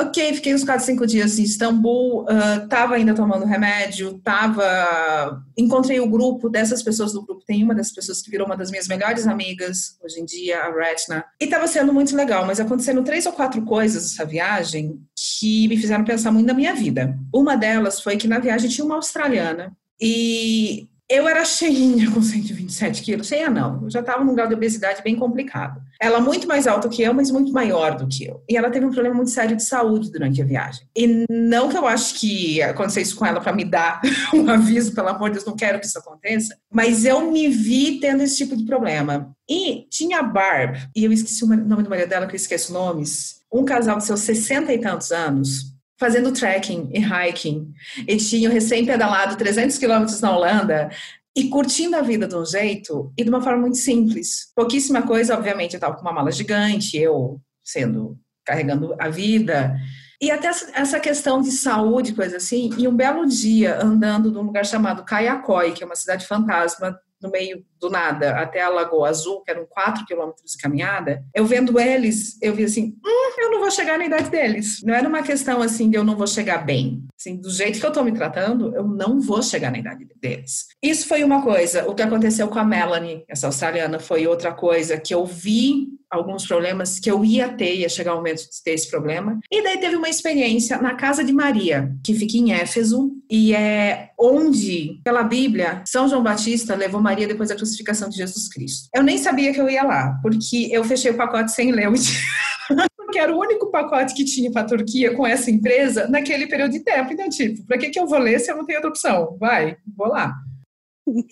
Ok, 0.00 0.34
fiquei 0.34 0.54
uns 0.54 0.64
4, 0.64 0.84
5 0.84 1.06
dias 1.06 1.38
em 1.38 1.42
Istambul, 1.42 2.22
uh, 2.22 2.68
tava 2.68 2.94
ainda 2.94 3.14
tomando 3.14 3.44
remédio, 3.44 4.18
tava. 4.18 5.42
Encontrei 5.56 6.00
o 6.00 6.08
grupo 6.08 6.48
dessas 6.48 6.82
pessoas 6.82 7.12
do 7.12 7.24
grupo. 7.24 7.44
Tem 7.44 7.62
uma 7.62 7.74
dessas 7.74 7.92
pessoas 7.92 8.20
que 8.20 8.30
virou 8.30 8.46
uma 8.46 8.56
das 8.56 8.70
minhas 8.70 8.88
melhores 8.88 9.26
amigas 9.26 9.96
hoje 10.02 10.20
em 10.20 10.24
dia, 10.24 10.60
a 10.60 10.72
Retna. 10.72 11.24
E 11.40 11.46
tava 11.46 11.66
sendo 11.66 11.92
muito 11.92 12.16
legal, 12.16 12.46
mas 12.46 12.60
aconteceram 12.60 13.04
três 13.04 13.26
ou 13.26 13.32
quatro 13.32 13.62
coisas 13.62 14.12
essa 14.12 14.24
viagem 14.24 15.00
que 15.40 15.68
me 15.68 15.76
fizeram 15.76 16.04
pensar 16.04 16.32
muito 16.32 16.46
na 16.46 16.54
minha 16.54 16.74
vida. 16.74 17.16
Uma 17.34 17.56
delas 17.56 18.00
foi 18.00 18.16
que 18.16 18.28
na 18.28 18.38
viagem 18.38 18.68
tinha 18.68 18.84
uma 18.84 18.96
australiana 18.96 19.72
e 20.00 20.89
eu 21.10 21.28
era 21.28 21.44
cheinha 21.44 22.08
com 22.08 22.22
127 22.22 23.02
quilos. 23.02 23.26
Cheia 23.26 23.50
não, 23.50 23.82
eu 23.82 23.90
já 23.90 23.98
estava 23.98 24.22
num 24.22 24.32
grau 24.32 24.46
de 24.46 24.54
obesidade 24.54 25.02
bem 25.02 25.16
complicado. 25.16 25.82
Ela 26.00 26.20
muito 26.20 26.46
mais 26.46 26.68
alta 26.68 26.88
que 26.88 27.02
eu, 27.02 27.12
mas 27.12 27.32
muito 27.32 27.52
maior 27.52 27.96
do 27.96 28.06
que 28.06 28.24
eu. 28.26 28.40
E 28.48 28.56
ela 28.56 28.70
teve 28.70 28.86
um 28.86 28.92
problema 28.92 29.16
muito 29.16 29.32
sério 29.32 29.56
de 29.56 29.64
saúde 29.64 30.12
durante 30.12 30.40
a 30.40 30.44
viagem. 30.44 30.86
E 30.96 31.26
não 31.28 31.68
que 31.68 31.76
eu 31.76 31.84
acho 31.84 32.14
que 32.14 32.62
aconteceu 32.62 33.02
isso 33.02 33.16
com 33.16 33.26
ela 33.26 33.40
para 33.40 33.52
me 33.52 33.64
dar 33.64 34.00
um 34.32 34.48
aviso, 34.48 34.94
pelo 34.94 35.08
amor 35.08 35.30
de 35.30 35.34
Deus, 35.34 35.44
não 35.44 35.56
quero 35.56 35.80
que 35.80 35.86
isso 35.86 35.98
aconteça. 35.98 36.56
Mas 36.72 37.04
eu 37.04 37.28
me 37.32 37.48
vi 37.48 37.98
tendo 37.98 38.22
esse 38.22 38.36
tipo 38.36 38.56
de 38.56 38.64
problema. 38.64 39.34
E 39.48 39.88
tinha 39.90 40.20
a 40.20 40.22
Barb, 40.22 40.76
e 40.94 41.04
eu 41.04 41.12
esqueci 41.12 41.42
o 41.42 41.48
nome 41.48 41.82
do 41.82 41.90
marido 41.90 42.08
dela, 42.08 42.28
que 42.28 42.34
eu 42.34 42.36
esqueço 42.36 42.72
nomes. 42.72 43.40
Um 43.52 43.64
casal 43.64 43.98
de 43.98 44.04
seus 44.04 44.20
60 44.20 44.72
e 44.72 44.78
tantos 44.78 45.10
anos, 45.10 45.69
fazendo 46.00 46.32
trekking 46.32 46.90
e 46.92 46.98
hiking. 46.98 47.70
E 48.08 48.16
tinham 48.16 48.50
recém-pedalado 48.50 49.36
300 49.36 49.76
quilômetros 49.76 50.20
na 50.20 50.34
Holanda. 50.34 50.90
e 51.36 51.48
curtindo 51.48 51.94
a 51.94 52.02
vida 52.02 52.26
de 52.26 52.34
um 52.34 52.44
jeito 52.44 53.12
e 53.16 53.22
de 53.22 53.30
uma 53.30 53.40
forma 53.40 53.60
muito 53.60 53.76
simples. 53.76 54.50
Pouquíssima 54.56 55.02
coisa, 55.02 55.34
obviamente, 55.34 55.74
eu 55.74 55.78
estava 55.78 55.94
com 55.94 56.02
uma 56.02 56.12
mala 56.12 56.32
gigante, 56.32 56.96
eu 56.96 57.40
sendo 57.62 58.18
carregando 58.44 58.96
a 58.98 59.08
vida. 59.08 59.76
E 60.20 60.28
até 60.30 60.48
essa 60.48 60.98
questão 60.98 61.40
de 61.40 61.52
saúde, 61.52 62.14
coisa 62.14 62.38
assim, 62.38 62.70
e 62.76 62.88
um 62.88 62.96
belo 62.96 63.24
dia 63.26 63.80
andando 63.80 64.32
num 64.32 64.42
lugar 64.42 64.66
chamado 64.66 65.04
Caiacói, 65.04 65.72
que 65.72 65.84
é 65.84 65.86
uma 65.86 65.94
cidade 65.94 66.26
fantasma 66.26 66.98
no 67.22 67.30
meio 67.30 67.64
do 67.80 67.90
nada 67.90 68.38
até 68.38 68.60
a 68.60 68.68
Lagoa 68.68 69.08
Azul, 69.08 69.40
que 69.42 69.50
eram 69.50 69.66
4 69.68 70.04
quilômetros 70.04 70.52
de 70.52 70.58
caminhada, 70.58 71.24
eu 71.34 71.44
vendo 71.46 71.78
eles, 71.80 72.38
eu 72.42 72.54
vi 72.54 72.64
assim, 72.64 72.96
hum, 73.04 73.32
eu 73.38 73.50
não 73.50 73.60
vou 73.60 73.70
chegar 73.70 73.98
na 73.98 74.06
idade 74.06 74.30
deles. 74.30 74.82
Não 74.82 74.94
era 74.94 75.08
uma 75.08 75.22
questão 75.22 75.62
assim 75.62 75.88
de 75.88 75.96
eu 75.96 76.04
não 76.04 76.16
vou 76.16 76.26
chegar 76.26 76.58
bem. 76.58 77.04
Assim, 77.18 77.36
do 77.36 77.50
jeito 77.50 77.80
que 77.80 77.86
eu 77.86 77.92
tô 77.92 78.02
me 78.02 78.12
tratando, 78.12 78.74
eu 78.74 78.84
não 78.84 79.20
vou 79.20 79.42
chegar 79.42 79.70
na 79.70 79.78
idade 79.78 80.06
deles. 80.20 80.66
Isso 80.82 81.06
foi 81.06 81.24
uma 81.24 81.42
coisa. 81.42 81.88
O 81.88 81.94
que 81.94 82.02
aconteceu 82.02 82.48
com 82.48 82.58
a 82.58 82.64
Melanie, 82.64 83.24
essa 83.28 83.46
australiana, 83.46 83.98
foi 83.98 84.26
outra 84.26 84.52
coisa 84.52 84.98
que 84.98 85.14
eu 85.14 85.24
vi 85.24 85.88
alguns 86.10 86.44
problemas 86.44 86.98
que 86.98 87.10
eu 87.10 87.24
ia 87.24 87.48
ter, 87.48 87.76
ia 87.76 87.88
chegar 87.88 88.14
o 88.14 88.16
momento 88.16 88.40
de 88.40 88.62
ter 88.64 88.72
esse 88.72 88.90
problema. 88.90 89.38
E 89.50 89.62
daí 89.62 89.78
teve 89.78 89.94
uma 89.94 90.08
experiência 90.08 90.76
na 90.82 90.94
casa 90.94 91.22
de 91.22 91.32
Maria, 91.32 91.94
que 92.04 92.14
fica 92.14 92.36
em 92.36 92.52
Éfeso, 92.52 93.12
e 93.30 93.54
é 93.54 94.10
onde, 94.18 95.00
pela 95.04 95.22
Bíblia, 95.22 95.82
São 95.86 96.08
João 96.08 96.22
Batista 96.22 96.74
levou 96.74 97.00
Maria 97.00 97.28
depois 97.28 97.48
da 97.48 97.54
de 97.76 98.16
Jesus 98.16 98.48
Cristo. 98.48 98.88
Eu 98.94 99.02
nem 99.02 99.18
sabia 99.18 99.52
que 99.52 99.60
eu 99.60 99.68
ia 99.68 99.82
lá, 99.82 100.18
porque 100.22 100.68
eu 100.70 100.84
fechei 100.84 101.10
o 101.10 101.16
pacote 101.16 101.52
sem 101.52 101.72
ler 101.72 101.88
o 101.88 101.92
porque 103.10 103.18
era 103.18 103.34
o 103.34 103.40
único 103.40 103.70
pacote 103.70 104.14
que 104.14 104.24
tinha 104.24 104.52
para 104.52 104.62
a 104.62 104.66
Turquia 104.66 105.16
com 105.16 105.26
essa 105.26 105.50
empresa 105.50 106.06
naquele 106.08 106.46
período 106.46 106.70
de 106.72 106.80
tempo. 106.80 107.12
Então, 107.12 107.28
tipo, 107.28 107.66
para 107.66 107.76
que, 107.76 107.90
que 107.90 107.98
eu 107.98 108.06
vou 108.06 108.18
ler 108.18 108.38
se 108.38 108.52
eu 108.52 108.56
não 108.56 108.64
tenho 108.64 108.78
outra 108.78 108.90
opção? 108.90 109.36
Vai, 109.38 109.76
vou 109.96 110.08
lá. 110.08 110.32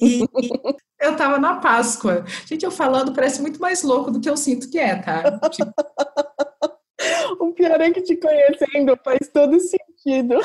E 0.03 0.25
eu 1.01 1.17
tava 1.17 1.39
na 1.39 1.57
Páscoa. 1.57 2.25
Gente, 2.47 2.65
eu 2.65 2.71
falando 2.71 3.15
parece 3.15 3.41
muito 3.41 3.61
mais 3.61 3.83
louco 3.83 4.11
do 4.11 4.21
que 4.21 4.29
eu 4.29 4.37
sinto 4.37 4.69
que 4.69 4.79
é, 4.79 4.97
tá? 4.97 5.39
Tipo... 5.49 5.73
o 7.41 7.53
pior 7.55 7.81
é 7.81 7.91
que 7.93 8.03
te 8.03 8.17
conhecendo 8.17 8.99
faz 9.05 9.29
todo 9.33 9.59
sentido. 9.61 10.41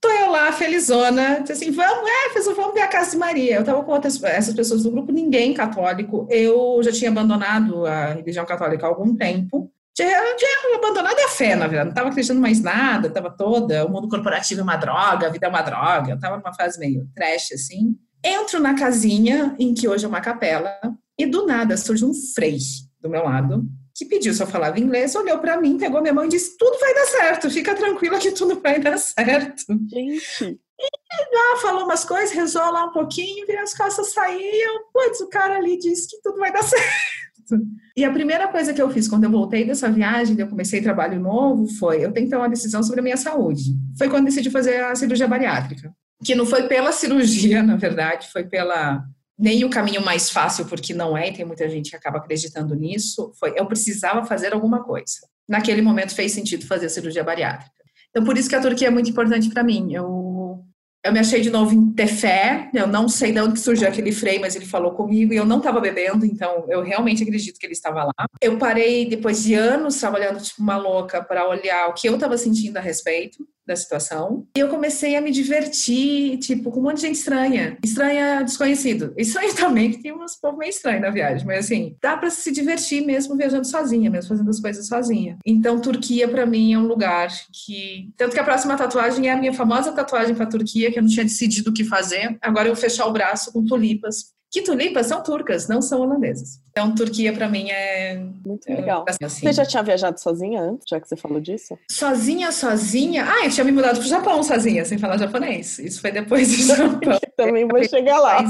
Tô 0.00 0.08
eu 0.08 0.30
lá, 0.30 0.50
felizona, 0.50 1.40
disse 1.40 1.52
assim, 1.52 1.70
vamos, 1.70 2.08
é, 2.08 2.54
vamos 2.54 2.72
ver 2.72 2.80
a 2.80 2.88
casa 2.88 3.10
de 3.10 3.18
Maria. 3.18 3.56
Eu 3.56 3.64
tava 3.64 3.84
com 3.84 3.92
outras, 3.92 4.22
essas 4.22 4.54
pessoas 4.54 4.82
do 4.82 4.90
grupo, 4.90 5.12
ninguém 5.12 5.52
católico. 5.52 6.26
Eu 6.30 6.80
já 6.82 6.90
tinha 6.90 7.10
abandonado 7.10 7.84
a 7.84 8.14
religião 8.14 8.46
católica 8.46 8.86
há 8.86 8.88
algum 8.88 9.14
tempo. 9.14 9.70
Tinha, 9.94 10.36
tinha 10.36 10.76
abandonado 10.76 11.18
a 11.18 11.28
fé, 11.28 11.54
na 11.54 11.66
verdade. 11.66 11.88
Não 11.88 11.94
tava 11.94 12.08
acreditando 12.08 12.40
mais 12.40 12.62
nada, 12.62 13.10
tava 13.10 13.30
toda, 13.30 13.84
o 13.84 13.90
mundo 13.90 14.08
corporativo 14.08 14.60
é 14.60 14.64
uma 14.64 14.76
droga, 14.76 15.26
a 15.26 15.30
vida 15.30 15.46
é 15.46 15.50
uma 15.50 15.60
droga. 15.60 16.12
Eu 16.12 16.18
tava 16.18 16.38
numa 16.38 16.54
fase 16.54 16.78
meio 16.78 17.06
trash, 17.14 17.52
assim. 17.52 17.94
Entro 18.24 18.58
na 18.58 18.74
casinha, 18.74 19.54
em 19.58 19.74
que 19.74 19.86
hoje 19.86 20.06
é 20.06 20.08
uma 20.08 20.20
capela, 20.22 20.72
e 21.18 21.26
do 21.26 21.44
nada 21.44 21.76
surge 21.76 22.04
um 22.06 22.14
frei 22.34 22.58
do 23.00 23.10
meu 23.10 23.24
lado, 23.24 23.66
que 24.00 24.06
pediu 24.06 24.32
se 24.32 24.42
eu 24.42 24.46
falava 24.46 24.80
inglês, 24.80 25.14
olhou 25.14 25.38
para 25.38 25.60
mim, 25.60 25.76
pegou 25.76 26.00
minha 26.00 26.14
mão 26.14 26.24
e 26.24 26.28
disse: 26.28 26.56
Tudo 26.56 26.78
vai 26.78 26.94
dar 26.94 27.04
certo, 27.04 27.50
fica 27.50 27.74
tranquila 27.74 28.18
que 28.18 28.30
tudo 28.30 28.58
vai 28.58 28.80
dar 28.80 28.96
certo. 28.96 29.62
Gente. 29.90 30.58
E 30.80 31.34
já 31.34 31.60
falou 31.60 31.84
umas 31.84 32.02
coisas, 32.02 32.30
rezou 32.30 32.62
lá 32.72 32.86
um 32.86 32.92
pouquinho, 32.92 33.46
virei 33.46 33.60
as 33.60 33.74
costas, 33.74 34.14
saí 34.14 34.40
e 34.40 34.66
eu, 34.66 34.80
putz, 34.90 35.20
o 35.20 35.28
cara 35.28 35.56
ali 35.56 35.76
disse 35.76 36.08
que 36.08 36.22
tudo 36.22 36.38
vai 36.38 36.50
dar 36.50 36.62
certo. 36.64 37.60
E 37.94 38.02
a 38.02 38.10
primeira 38.10 38.48
coisa 38.48 38.72
que 38.72 38.80
eu 38.80 38.88
fiz 38.88 39.06
quando 39.06 39.24
eu 39.24 39.30
voltei 39.30 39.66
dessa 39.66 39.90
viagem, 39.90 40.34
eu 40.40 40.48
comecei 40.48 40.80
trabalho 40.80 41.20
novo, 41.20 41.68
foi 41.78 42.02
eu 42.02 42.10
tenho 42.10 42.24
que 42.24 42.30
tomar 42.30 42.44
uma 42.44 42.50
decisão 42.50 42.82
sobre 42.82 43.00
a 43.00 43.02
minha 43.02 43.18
saúde. 43.18 43.64
Foi 43.98 44.08
quando 44.08 44.24
decidi 44.24 44.48
fazer 44.48 44.82
a 44.82 44.94
cirurgia 44.94 45.28
bariátrica. 45.28 45.92
Que 46.24 46.34
não 46.34 46.46
foi 46.46 46.66
pela 46.68 46.90
cirurgia, 46.90 47.60
na 47.62 47.76
verdade, 47.76 48.28
foi 48.32 48.44
pela 48.44 49.04
nem 49.40 49.64
o 49.64 49.70
caminho 49.70 50.02
mais 50.02 50.28
fácil, 50.28 50.66
porque 50.66 50.92
não 50.92 51.16
é, 51.16 51.30
e 51.30 51.32
tem 51.32 51.46
muita 51.46 51.66
gente 51.68 51.90
que 51.90 51.96
acaba 51.96 52.18
acreditando 52.18 52.74
nisso, 52.74 53.32
foi 53.40 53.54
eu 53.56 53.64
precisava 53.64 54.24
fazer 54.26 54.52
alguma 54.52 54.84
coisa. 54.84 55.16
Naquele 55.48 55.80
momento 55.80 56.14
fez 56.14 56.32
sentido 56.32 56.66
fazer 56.66 56.86
a 56.86 56.90
cirurgia 56.90 57.24
bariátrica. 57.24 57.72
Então, 58.10 58.22
por 58.22 58.36
isso 58.36 58.50
que 58.50 58.54
a 58.54 58.60
Turquia 58.60 58.88
é 58.88 58.90
muito 58.90 59.08
importante 59.08 59.48
para 59.48 59.64
mim. 59.64 59.94
Eu, 59.94 60.62
eu 61.02 61.12
me 61.12 61.18
achei 61.18 61.40
de 61.40 61.48
novo 61.48 61.72
em 61.74 61.90
ter 61.92 62.08
fé, 62.08 62.68
eu 62.74 62.86
não 62.86 63.08
sei 63.08 63.32
de 63.32 63.40
onde 63.40 63.58
surgiu 63.58 63.88
aquele 63.88 64.12
freio, 64.12 64.42
mas 64.42 64.54
ele 64.54 64.66
falou 64.66 64.92
comigo 64.92 65.32
e 65.32 65.36
eu 65.36 65.46
não 65.46 65.56
estava 65.56 65.80
bebendo, 65.80 66.26
então 66.26 66.66
eu 66.68 66.82
realmente 66.82 67.22
acredito 67.22 67.58
que 67.58 67.64
ele 67.64 67.72
estava 67.72 68.04
lá. 68.04 68.26
Eu 68.42 68.58
parei, 68.58 69.08
depois 69.08 69.42
de 69.42 69.54
anos 69.54 69.98
trabalhando 69.98 70.42
tipo 70.42 70.60
uma 70.60 70.76
louca, 70.76 71.22
para 71.22 71.48
olhar 71.48 71.88
o 71.88 71.94
que 71.94 72.06
eu 72.06 72.14
estava 72.14 72.36
sentindo 72.36 72.76
a 72.76 72.80
respeito 72.80 73.48
da 73.70 73.76
situação. 73.76 74.46
E 74.56 74.60
eu 74.60 74.68
comecei 74.68 75.16
a 75.16 75.20
me 75.20 75.30
divertir, 75.30 76.38
tipo, 76.38 76.70
com 76.70 76.80
um 76.80 76.82
monte 76.84 76.96
de 76.96 77.02
gente 77.02 77.16
estranha. 77.16 77.78
Estranha, 77.84 78.42
desconhecido. 78.42 79.14
Estranho 79.16 79.54
também, 79.56 79.92
que 79.92 80.02
tem 80.02 80.12
uns 80.12 80.36
povo 80.36 80.58
meio 80.58 80.70
estranho 80.70 81.00
na 81.00 81.10
viagem, 81.10 81.46
mas 81.46 81.66
assim, 81.66 81.96
dá 82.02 82.16
para 82.16 82.30
se 82.30 82.50
divertir 82.50 83.04
mesmo 83.04 83.36
viajando 83.36 83.66
sozinha, 83.66 84.10
mesmo 84.10 84.28
fazendo 84.28 84.50
as 84.50 84.60
coisas 84.60 84.86
sozinha. 84.86 85.38
Então, 85.46 85.80
Turquia 85.80 86.28
para 86.28 86.44
mim 86.44 86.72
é 86.72 86.78
um 86.78 86.86
lugar 86.86 87.28
que. 87.52 88.10
Tanto 88.16 88.34
que 88.34 88.40
a 88.40 88.44
próxima 88.44 88.76
tatuagem 88.76 89.28
é 89.28 89.32
a 89.32 89.36
minha 89.36 89.52
famosa 89.52 89.92
tatuagem 89.92 90.34
para 90.34 90.46
Turquia, 90.46 90.90
que 90.90 90.98
eu 90.98 91.02
não 91.02 91.10
tinha 91.10 91.24
decidido 91.24 91.70
o 91.70 91.74
que 91.74 91.84
fazer. 91.84 92.36
Agora 92.40 92.68
eu 92.68 92.74
vou 92.74 92.80
fechar 92.80 93.06
o 93.06 93.12
braço 93.12 93.52
com 93.52 93.64
tulipas 93.64 94.32
que 94.50 94.62
tulipas 94.62 95.06
são 95.06 95.22
turcas, 95.22 95.68
não 95.68 95.80
são 95.80 96.00
holandesas. 96.00 96.60
Então, 96.70 96.92
Turquia 96.94 97.32
para 97.32 97.48
mim 97.48 97.70
é 97.70 98.16
muito 98.44 98.68
é, 98.68 98.74
legal. 98.74 99.04
Assim, 99.22 99.40
você 99.46 99.52
já 99.52 99.64
tinha 99.64 99.82
viajado 99.82 100.20
sozinha 100.20 100.60
antes, 100.60 100.86
já 100.88 101.00
que 101.00 101.08
você 101.08 101.16
falou 101.16 101.40
disso? 101.40 101.78
Sozinha, 101.90 102.50
sozinha. 102.50 103.24
Ah, 103.28 103.44
eu 103.44 103.50
tinha 103.50 103.64
me 103.64 103.72
mudado 103.72 103.98
pro 103.98 104.08
Japão 104.08 104.42
sozinha, 104.42 104.84
sem 104.84 104.98
falar 104.98 105.18
japonês. 105.18 105.78
Isso 105.78 106.00
foi 106.00 106.10
depois 106.10 106.48
do 106.48 106.62
Japão. 106.74 107.18
Também 107.36 107.66
vou 107.66 107.82
chegar 107.84 108.18
lá. 108.18 108.44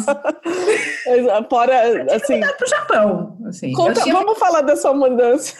Fora, 1.48 2.14
assim. 2.14 2.42
Eu 2.42 2.56
pro 2.56 2.66
Japão. 2.66 3.38
Assim, 3.46 3.72
Conta, 3.72 4.02
tinha... 4.02 4.14
Vamos 4.14 4.38
falar 4.38 4.62
da 4.62 4.76
sua 4.76 4.94
mudança. 4.94 5.54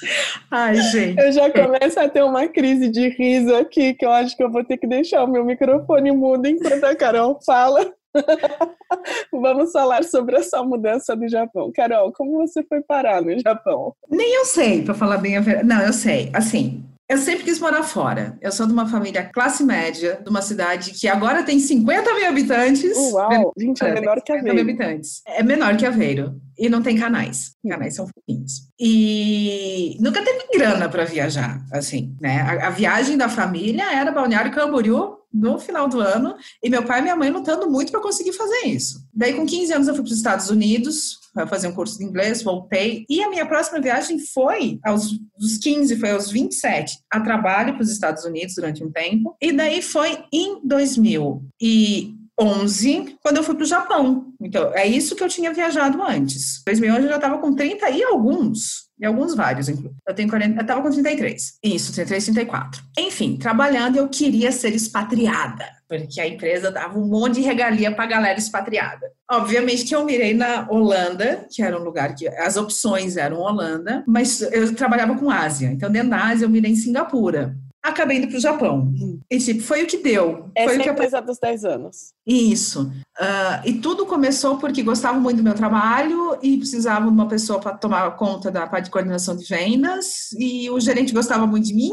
Ai, 0.50 0.76
gente. 0.76 1.20
Eu 1.20 1.32
já 1.32 1.50
começo 1.50 2.00
a 2.00 2.08
ter 2.08 2.22
uma 2.22 2.48
crise 2.48 2.88
de 2.88 3.08
riso 3.10 3.54
aqui, 3.54 3.94
que 3.94 4.06
eu 4.06 4.10
acho 4.10 4.36
que 4.36 4.42
eu 4.42 4.50
vou 4.50 4.64
ter 4.64 4.78
que 4.78 4.86
deixar 4.86 5.24
o 5.24 5.28
meu 5.28 5.44
microfone 5.44 6.12
mudo 6.12 6.46
enquanto 6.46 6.84
a 6.84 6.94
Carol 6.94 7.38
fala. 7.44 7.92
Vamos 9.32 9.72
falar 9.72 10.04
sobre 10.04 10.36
a 10.36 10.42
sua 10.42 10.64
mudança 10.64 11.16
do 11.16 11.28
Japão. 11.28 11.70
Carol, 11.74 12.12
como 12.12 12.38
você 12.38 12.62
foi 12.62 12.80
parar 12.80 13.22
no 13.22 13.38
Japão? 13.38 13.94
Nem 14.08 14.34
eu 14.34 14.44
sei, 14.44 14.82
para 14.82 14.94
falar 14.94 15.18
bem 15.18 15.36
a 15.36 15.40
verdade. 15.40 15.68
Não, 15.68 15.80
eu 15.80 15.92
sei. 15.92 16.30
Assim, 16.32 16.84
eu 17.10 17.18
sempre 17.18 17.42
quis 17.42 17.58
morar 17.58 17.82
fora. 17.82 18.38
Eu 18.40 18.52
sou 18.52 18.66
de 18.68 18.72
uma 18.72 18.88
família 18.88 19.24
classe 19.24 19.64
média, 19.64 20.20
de 20.22 20.30
uma 20.30 20.40
cidade 20.40 20.92
que 20.92 21.08
agora 21.08 21.42
tem 21.42 21.58
50 21.58 22.14
mil 22.14 22.28
habitantes. 22.28 22.96
Uau! 22.96 23.52
Gente, 23.58 23.82
é 23.82 23.94
menor 23.94 24.20
que 24.22 24.30
Aveiro. 24.30 24.54
Mil 24.54 24.62
habitantes. 24.62 25.20
É 25.26 25.42
menor 25.42 25.76
que 25.76 25.84
Aveiro. 25.84 26.40
E 26.56 26.68
não 26.68 26.80
tem 26.80 26.96
canais. 26.96 27.56
Canais 27.68 27.96
são 27.96 28.06
pouquinhos. 28.06 28.68
E 28.78 29.96
nunca 29.98 30.22
teve 30.22 30.46
grana 30.56 30.88
para 30.88 31.04
viajar, 31.04 31.60
assim, 31.72 32.14
né? 32.20 32.42
A, 32.42 32.68
a, 32.68 32.70
viagem 32.70 33.16
da 33.16 33.28
família 33.28 33.92
era 33.92 34.12
Balneário 34.12 34.52
Camboriú 34.52 35.16
no 35.32 35.58
final 35.58 35.88
do 35.88 36.00
ano, 36.00 36.36
e 36.62 36.68
meu 36.68 36.84
pai 36.84 37.00
e 37.00 37.02
minha 37.02 37.16
mãe 37.16 37.30
lutando 37.30 37.70
muito 37.70 37.92
para 37.92 38.00
conseguir 38.00 38.32
fazer 38.32 38.66
isso. 38.66 39.06
Daí, 39.14 39.34
com 39.34 39.46
15 39.46 39.72
anos, 39.72 39.88
eu 39.88 39.94
fui 39.94 40.02
para 40.02 40.10
os 40.10 40.16
Estados 40.16 40.50
Unidos, 40.50 41.18
para 41.32 41.46
fazer 41.46 41.68
um 41.68 41.74
curso 41.74 41.98
de 41.98 42.04
inglês, 42.04 42.42
voltei, 42.42 43.04
e 43.08 43.22
a 43.22 43.30
minha 43.30 43.46
próxima 43.46 43.80
viagem 43.80 44.18
foi 44.18 44.78
aos, 44.84 45.18
aos 45.40 45.58
15, 45.58 45.96
foi 45.96 46.10
aos 46.10 46.30
27, 46.30 46.98
a 47.10 47.20
trabalho 47.20 47.74
para 47.74 47.82
os 47.82 47.90
Estados 47.90 48.24
Unidos 48.24 48.54
durante 48.54 48.82
um 48.82 48.90
tempo, 48.90 49.36
e 49.40 49.52
daí 49.52 49.80
foi 49.80 50.24
em 50.32 50.60
2000. 50.66 51.42
E 51.60 52.19
11, 52.40 53.16
quando 53.22 53.36
eu 53.36 53.42
fui 53.42 53.54
para 53.54 53.64
o 53.64 53.68
Japão. 53.68 54.32
Então, 54.40 54.72
é 54.74 54.86
isso 54.86 55.14
que 55.14 55.22
eu 55.22 55.28
tinha 55.28 55.52
viajado 55.52 56.02
antes. 56.02 56.60
Em 56.60 56.64
2011 56.64 57.02
eu 57.02 57.08
já 57.10 57.16
estava 57.16 57.38
com 57.38 57.54
30 57.54 57.90
e 57.90 58.02
alguns. 58.02 58.88
E 58.98 59.06
alguns 59.06 59.34
vários, 59.34 59.68
inclusive. 59.68 59.94
Eu 60.06 60.14
tenho 60.14 60.28
40, 60.28 60.60
eu 60.60 60.66
tava 60.66 60.82
com 60.82 60.90
33. 60.90 61.58
Isso, 61.62 61.92
33, 61.92 62.24
34. 62.24 62.82
Enfim, 62.98 63.36
trabalhando 63.36 63.96
eu 63.96 64.08
queria 64.08 64.52
ser 64.52 64.74
expatriada, 64.74 65.64
porque 65.88 66.20
a 66.20 66.26
empresa 66.26 66.70
dava 66.70 66.98
um 66.98 67.06
monte 67.06 67.36
de 67.36 67.40
regalia 67.40 67.94
pra 67.94 68.06
galera 68.06 68.38
expatriada. 68.38 69.10
Obviamente 69.30 69.84
que 69.84 69.94
eu 69.94 70.04
mirei 70.04 70.34
na 70.34 70.66
Holanda, 70.70 71.46
que 71.50 71.62
era 71.62 71.78
um 71.78 71.84
lugar 71.84 72.14
que 72.14 72.28
as 72.28 72.56
opções 72.56 73.16
eram 73.16 73.38
Holanda, 73.38 74.04
mas 74.06 74.42
eu 74.42 74.74
trabalhava 74.74 75.16
com 75.16 75.30
Ásia. 75.30 75.70
Então, 75.72 75.90
dentro 75.90 76.10
da 76.10 76.28
Ásia, 76.28 76.44
eu 76.44 76.50
mirei 76.50 76.72
em 76.72 76.76
Singapura 76.76 77.56
acabei 77.82 78.18
indo 78.18 78.28
para 78.28 78.36
o 78.36 78.40
Japão. 78.40 78.80
Uhum. 78.80 79.20
E 79.30 79.38
tipo, 79.38 79.62
foi 79.62 79.82
o 79.82 79.86
que 79.86 79.98
deu. 79.98 80.50
Essa 80.54 80.68
foi 80.68 80.76
é 80.76 80.78
o 80.78 80.82
que 80.82 80.88
a 80.88 80.92
empresa 80.92 81.20
dos 81.20 81.38
10 81.38 81.64
anos. 81.64 82.12
Isso. 82.26 82.90
Uh, 83.18 83.66
e 83.66 83.74
tudo 83.74 84.06
começou 84.06 84.58
porque 84.58 84.82
gostava 84.82 85.18
muito 85.18 85.38
do 85.38 85.42
meu 85.42 85.54
trabalho 85.54 86.38
e 86.42 86.58
precisava 86.58 87.06
de 87.06 87.12
uma 87.12 87.28
pessoa 87.28 87.58
para 87.58 87.76
tomar 87.76 88.10
conta 88.16 88.50
da 88.50 88.66
parte 88.66 88.86
de 88.86 88.90
coordenação 88.90 89.36
de 89.36 89.46
vendas. 89.46 90.32
E 90.38 90.68
o 90.70 90.78
gerente 90.78 91.14
gostava 91.14 91.46
muito 91.46 91.66
de 91.66 91.74
mim, 91.74 91.92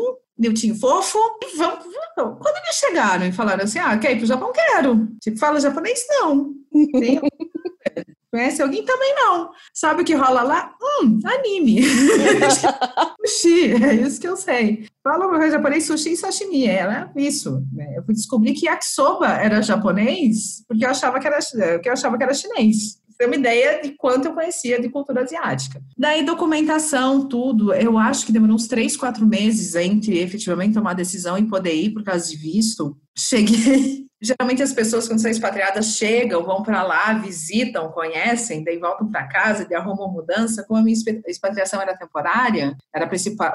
tinha 0.54 0.76
fofo. 0.76 1.20
E 1.44 1.58
vamos, 1.58 1.86
vamos. 2.16 2.38
Quando 2.40 2.56
eles 2.58 2.76
chegaram 2.76 3.26
e 3.26 3.32
falaram 3.32 3.64
assim, 3.64 3.80
ah, 3.80 3.98
quer 3.98 4.12
ir 4.12 4.18
para 4.18 4.24
o 4.24 4.28
Japão? 4.28 4.52
Quero. 4.52 5.08
Tipo, 5.22 5.38
fala 5.38 5.60
japonês? 5.60 6.04
Não. 6.10 6.54
Conhece 8.38 8.62
alguém? 8.62 8.86
Também 8.86 9.16
não. 9.16 9.50
Sabe 9.74 10.04
o 10.04 10.06
que 10.06 10.14
rola 10.14 10.44
lá? 10.44 10.72
Hum, 10.80 11.20
anime. 11.26 11.82
sushi, 13.26 13.84
é 13.84 13.96
isso 13.96 14.22
que 14.22 14.28
eu 14.28 14.38
sei. 14.38 14.88
Fala 15.04 15.26
uma 15.26 15.50
japonês, 15.50 15.86
sushi 15.88 16.12
e 16.12 16.18
sashimi, 16.18 16.68
era 16.68 17.12
isso. 17.16 17.66
Né? 17.74 17.98
Eu 17.98 18.04
fui 18.04 18.14
descobrir 18.14 18.54
que 18.54 18.68
yakisoba 18.68 19.28
era 19.28 19.64
japonês 19.64 20.64
porque 20.68 20.86
eu 20.86 20.90
achava 20.92 21.20
que 21.20 21.26
era, 21.26 21.40
que 21.80 21.90
eu 21.90 21.94
achava 21.94 22.16
que 22.16 22.24
era 22.24 22.34
chinês 22.36 23.02
ter 23.18 23.26
uma 23.26 23.36
ideia 23.36 23.82
de 23.82 23.96
quanto 23.98 24.28
eu 24.28 24.34
conhecia 24.34 24.80
de 24.80 24.90
cultura 24.90 25.24
asiática. 25.24 25.82
Daí, 25.98 26.24
documentação, 26.24 27.28
tudo. 27.28 27.74
Eu 27.74 27.98
acho 27.98 28.28
que 28.28 28.32
demorou 28.32 28.56
uns 28.56 28.68
três, 28.68 28.96
quatro 28.96 29.26
meses 29.26 29.74
entre 29.74 30.20
efetivamente 30.20 30.76
tomar 30.76 30.92
a 30.92 30.94
decisão 30.94 31.36
e 31.36 31.48
poder 31.48 31.74
ir 31.74 31.90
por 31.90 32.04
causa 32.04 32.30
de 32.30 32.38
visto. 32.38 32.96
Cheguei 33.18 34.07
Geralmente 34.22 34.64
as 34.64 34.74
pessoas, 34.74 35.08
quando 35.08 35.20
são 35.20 35.30
expatriadas, 35.30 35.96
chegam, 35.96 36.44
vão 36.44 36.64
para 36.64 36.84
lá, 36.84 37.14
visitam, 37.14 37.92
conhecem, 37.92 38.64
daí 38.64 38.78
voltam 38.78 39.10
para 39.10 39.28
casa, 39.28 39.68
e 39.70 39.76
arrumam 39.76 40.12
mudança. 40.12 40.64
Como 40.68 40.80
a 40.80 40.84
minha 40.84 40.98
expatriação 41.28 41.82
era 41.82 41.96
temporária, 41.96 42.76
era 42.94 43.08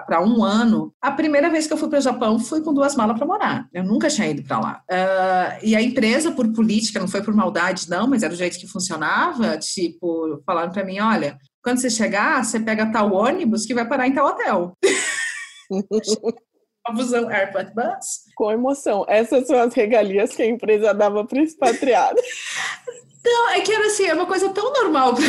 para 0.07 0.23
um 0.23 0.45
ano, 0.45 0.93
a 1.01 1.11
primeira 1.11 1.51
vez 1.51 1.67
que 1.67 1.73
eu 1.73 1.77
fui 1.77 1.89
para 1.89 1.99
o 1.99 2.03
Japão, 2.03 2.39
fui 2.39 2.63
com 2.63 2.73
duas 2.73 2.95
malas 2.95 3.17
para 3.17 3.27
morar. 3.27 3.69
Eu 3.73 3.83
nunca 3.83 4.09
tinha 4.09 4.29
ido 4.29 4.43
para 4.45 4.61
lá. 4.61 4.83
Uh, 4.91 5.59
e 5.65 5.75
a 5.75 5.83
empresa, 5.83 6.31
por 6.33 6.53
política, 6.53 7.01
não 7.01 7.09
foi 7.09 7.23
por 7.23 7.35
maldade, 7.35 7.91
não, 7.91 8.07
mas 8.07 8.23
era 8.23 8.33
o 8.33 8.37
jeito 8.37 8.59
que 8.59 8.67
funcionava. 8.67 9.59
Tipo, 9.59 10.43
falaram 10.47 10.71
para 10.71 10.85
mim: 10.85 11.01
olha, 11.01 11.39
quando 11.63 11.79
você 11.79 11.91
chegar, 11.91 12.45
você 12.45 12.61
pega 12.61 12.91
tal 12.91 13.13
ônibus 13.13 13.67
que 13.67 13.75
vai 13.75 13.87
parar 13.87 14.07
em 14.07 14.15
tal 14.15 14.27
hotel. 14.27 14.77
Abusão 16.87 17.29
Airport 17.29 17.75
Bus. 17.75 18.22
Com 18.35 18.51
emoção. 18.51 19.05
Essas 19.09 19.47
são 19.47 19.59
as 19.59 19.75
regalias 19.75 20.35
que 20.35 20.43
a 20.43 20.47
empresa 20.47 20.93
dava 20.93 21.25
para 21.25 21.39
o 21.39 21.43
expatriado. 21.43 22.17
Não, 23.25 23.51
é 23.51 23.61
que 23.61 23.73
era 23.73 23.87
assim, 23.87 24.05
é 24.07 24.15
uma 24.15 24.27
coisa 24.27 24.49
tão 24.49 24.73
normal 24.73 25.15
para 25.15 25.25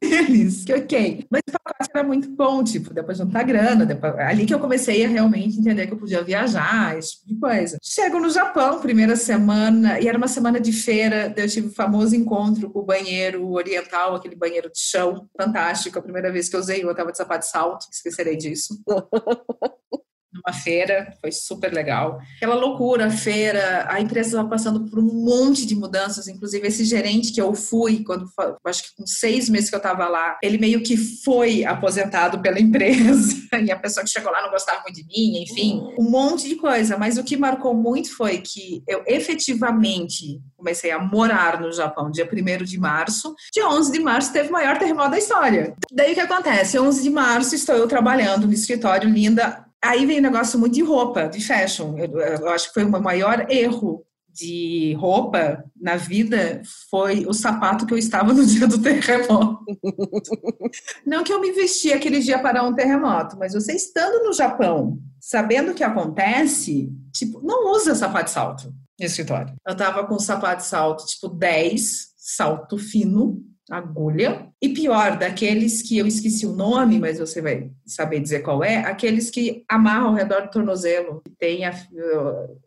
eles, 0.00 0.64
que 0.64 0.72
ok. 0.72 1.24
Mas 1.30 1.40
o 1.48 1.52
pacote 1.52 1.90
era 1.94 2.02
muito 2.02 2.28
bom, 2.30 2.64
tipo, 2.64 2.92
depois 2.92 3.16
juntar 3.16 3.44
grana, 3.44 3.86
depois, 3.86 4.12
ali 4.18 4.44
que 4.44 4.52
eu 4.52 4.58
comecei 4.58 5.04
a 5.04 5.08
realmente 5.08 5.58
entender 5.58 5.86
que 5.86 5.92
eu 5.92 5.98
podia 5.98 6.22
viajar, 6.22 6.98
esse 6.98 7.12
tipo 7.12 7.28
de 7.28 7.36
coisa. 7.38 7.78
Chego 7.80 8.18
no 8.18 8.28
Japão, 8.28 8.80
primeira 8.80 9.14
semana, 9.14 10.00
e 10.00 10.08
era 10.08 10.18
uma 10.18 10.26
semana 10.26 10.58
de 10.58 10.72
feira, 10.72 11.32
eu 11.36 11.48
tive 11.48 11.68
o 11.68 11.72
famoso 11.74 12.16
encontro 12.16 12.70
com 12.70 12.80
o 12.80 12.84
banheiro 12.84 13.48
oriental, 13.52 14.16
aquele 14.16 14.34
banheiro 14.34 14.68
de 14.68 14.80
chão, 14.80 15.28
fantástico, 15.40 15.96
a 15.96 16.02
primeira 16.02 16.32
vez 16.32 16.48
que 16.48 16.56
eu 16.56 16.60
usei, 16.60 16.82
eu 16.82 16.90
estava 16.90 17.12
de 17.12 17.18
sapato 17.18 17.44
de 17.44 17.50
salto, 17.50 17.86
esquecerei 17.92 18.36
disso. 18.36 18.82
feira, 20.52 21.14
foi 21.20 21.32
super 21.32 21.72
legal. 21.72 22.20
Aquela 22.36 22.54
loucura, 22.54 23.10
feira, 23.10 23.86
a 23.88 24.00
empresa 24.00 24.30
estava 24.30 24.48
passando 24.48 24.88
por 24.88 24.98
um 24.98 25.06
monte 25.06 25.66
de 25.66 25.74
mudanças, 25.74 26.28
inclusive 26.28 26.66
esse 26.66 26.84
gerente 26.84 27.32
que 27.32 27.40
eu 27.40 27.54
fui, 27.54 28.04
quando 28.04 28.28
acho 28.64 28.82
que 28.82 28.96
com 28.96 29.06
seis 29.06 29.48
meses 29.48 29.68
que 29.68 29.76
eu 29.76 29.78
estava 29.78 30.08
lá, 30.08 30.38
ele 30.42 30.58
meio 30.58 30.82
que 30.82 30.96
foi 30.96 31.64
aposentado 31.64 32.40
pela 32.40 32.60
empresa, 32.60 33.36
e 33.62 33.70
a 33.70 33.78
pessoa 33.78 34.04
que 34.04 34.10
chegou 34.10 34.30
lá 34.30 34.42
não 34.42 34.50
gostava 34.50 34.82
muito 34.82 34.96
de 34.96 35.04
mim, 35.04 35.42
enfim, 35.42 35.82
um 35.98 36.10
monte 36.10 36.48
de 36.48 36.56
coisa. 36.56 36.96
Mas 36.96 37.18
o 37.18 37.24
que 37.24 37.36
marcou 37.36 37.74
muito 37.74 38.14
foi 38.16 38.38
que 38.38 38.82
eu 38.86 39.02
efetivamente 39.06 40.40
comecei 40.56 40.90
a 40.90 40.98
morar 40.98 41.60
no 41.60 41.72
Japão 41.72 42.10
dia 42.10 42.28
1 42.30 42.64
de 42.64 42.78
março. 42.78 43.34
Dia 43.52 43.68
11 43.68 43.92
de 43.92 44.00
março 44.00 44.32
teve 44.32 44.48
o 44.48 44.52
maior 44.52 44.78
terremoto 44.78 45.10
da 45.10 45.18
história. 45.18 45.74
Daí 45.92 46.12
o 46.12 46.14
que 46.14 46.20
acontece? 46.20 46.78
11 46.78 47.02
de 47.02 47.10
março 47.10 47.54
estou 47.54 47.76
eu 47.76 47.86
trabalhando 47.86 48.46
no 48.46 48.52
escritório 48.52 49.08
linda 49.08 49.67
Aí 49.82 50.04
vem 50.06 50.18
um 50.18 50.22
negócio 50.22 50.58
muito 50.58 50.74
de 50.74 50.82
roupa, 50.82 51.28
de 51.28 51.44
fashion. 51.44 51.96
Eu, 51.98 52.18
eu 52.18 52.48
acho 52.48 52.68
que 52.68 52.74
foi 52.74 52.84
o 52.84 53.02
maior 53.02 53.46
erro 53.50 54.04
de 54.38 54.94
roupa 54.94 55.64
na 55.80 55.96
vida 55.96 56.62
foi 56.88 57.26
o 57.26 57.32
sapato 57.32 57.84
que 57.84 57.92
eu 57.92 57.98
estava 57.98 58.32
no 58.32 58.46
dia 58.46 58.68
do 58.68 58.80
terremoto. 58.80 59.64
Não 61.04 61.24
que 61.24 61.32
eu 61.32 61.40
me 61.40 61.50
vesti 61.50 61.92
aquele 61.92 62.20
dia 62.20 62.38
para 62.38 62.62
um 62.62 62.72
terremoto, 62.72 63.36
mas 63.36 63.52
você 63.52 63.72
estando 63.72 64.24
no 64.24 64.32
Japão, 64.32 64.98
sabendo 65.20 65.72
o 65.72 65.74
que 65.74 65.82
acontece, 65.82 66.92
tipo, 67.12 67.40
não 67.42 67.72
usa 67.72 67.96
sapato 67.96 68.26
de 68.26 68.30
salto 68.30 68.74
no 68.98 69.06
escritório. 69.06 69.54
Eu 69.66 69.76
tava 69.76 70.06
com 70.06 70.18
sapato 70.20 70.62
de 70.62 70.68
salto 70.68 71.04
tipo 71.06 71.28
10, 71.28 72.14
salto 72.16 72.78
fino, 72.78 73.42
agulha. 73.70 74.48
E 74.60 74.68
pior, 74.70 75.16
daqueles 75.16 75.82
que 75.82 75.96
eu 75.98 76.06
esqueci 76.06 76.46
o 76.46 76.52
nome, 76.52 76.98
mas 76.98 77.18
você 77.18 77.40
vai 77.40 77.70
saber 77.86 78.20
dizer 78.20 78.40
qual 78.40 78.64
é, 78.64 78.78
aqueles 78.78 79.30
que 79.30 79.64
amarram 79.68 80.08
ao 80.08 80.14
redor 80.14 80.42
do 80.42 80.50
tornozelo. 80.50 81.22
Tem 81.38 81.64
a. 81.64 81.72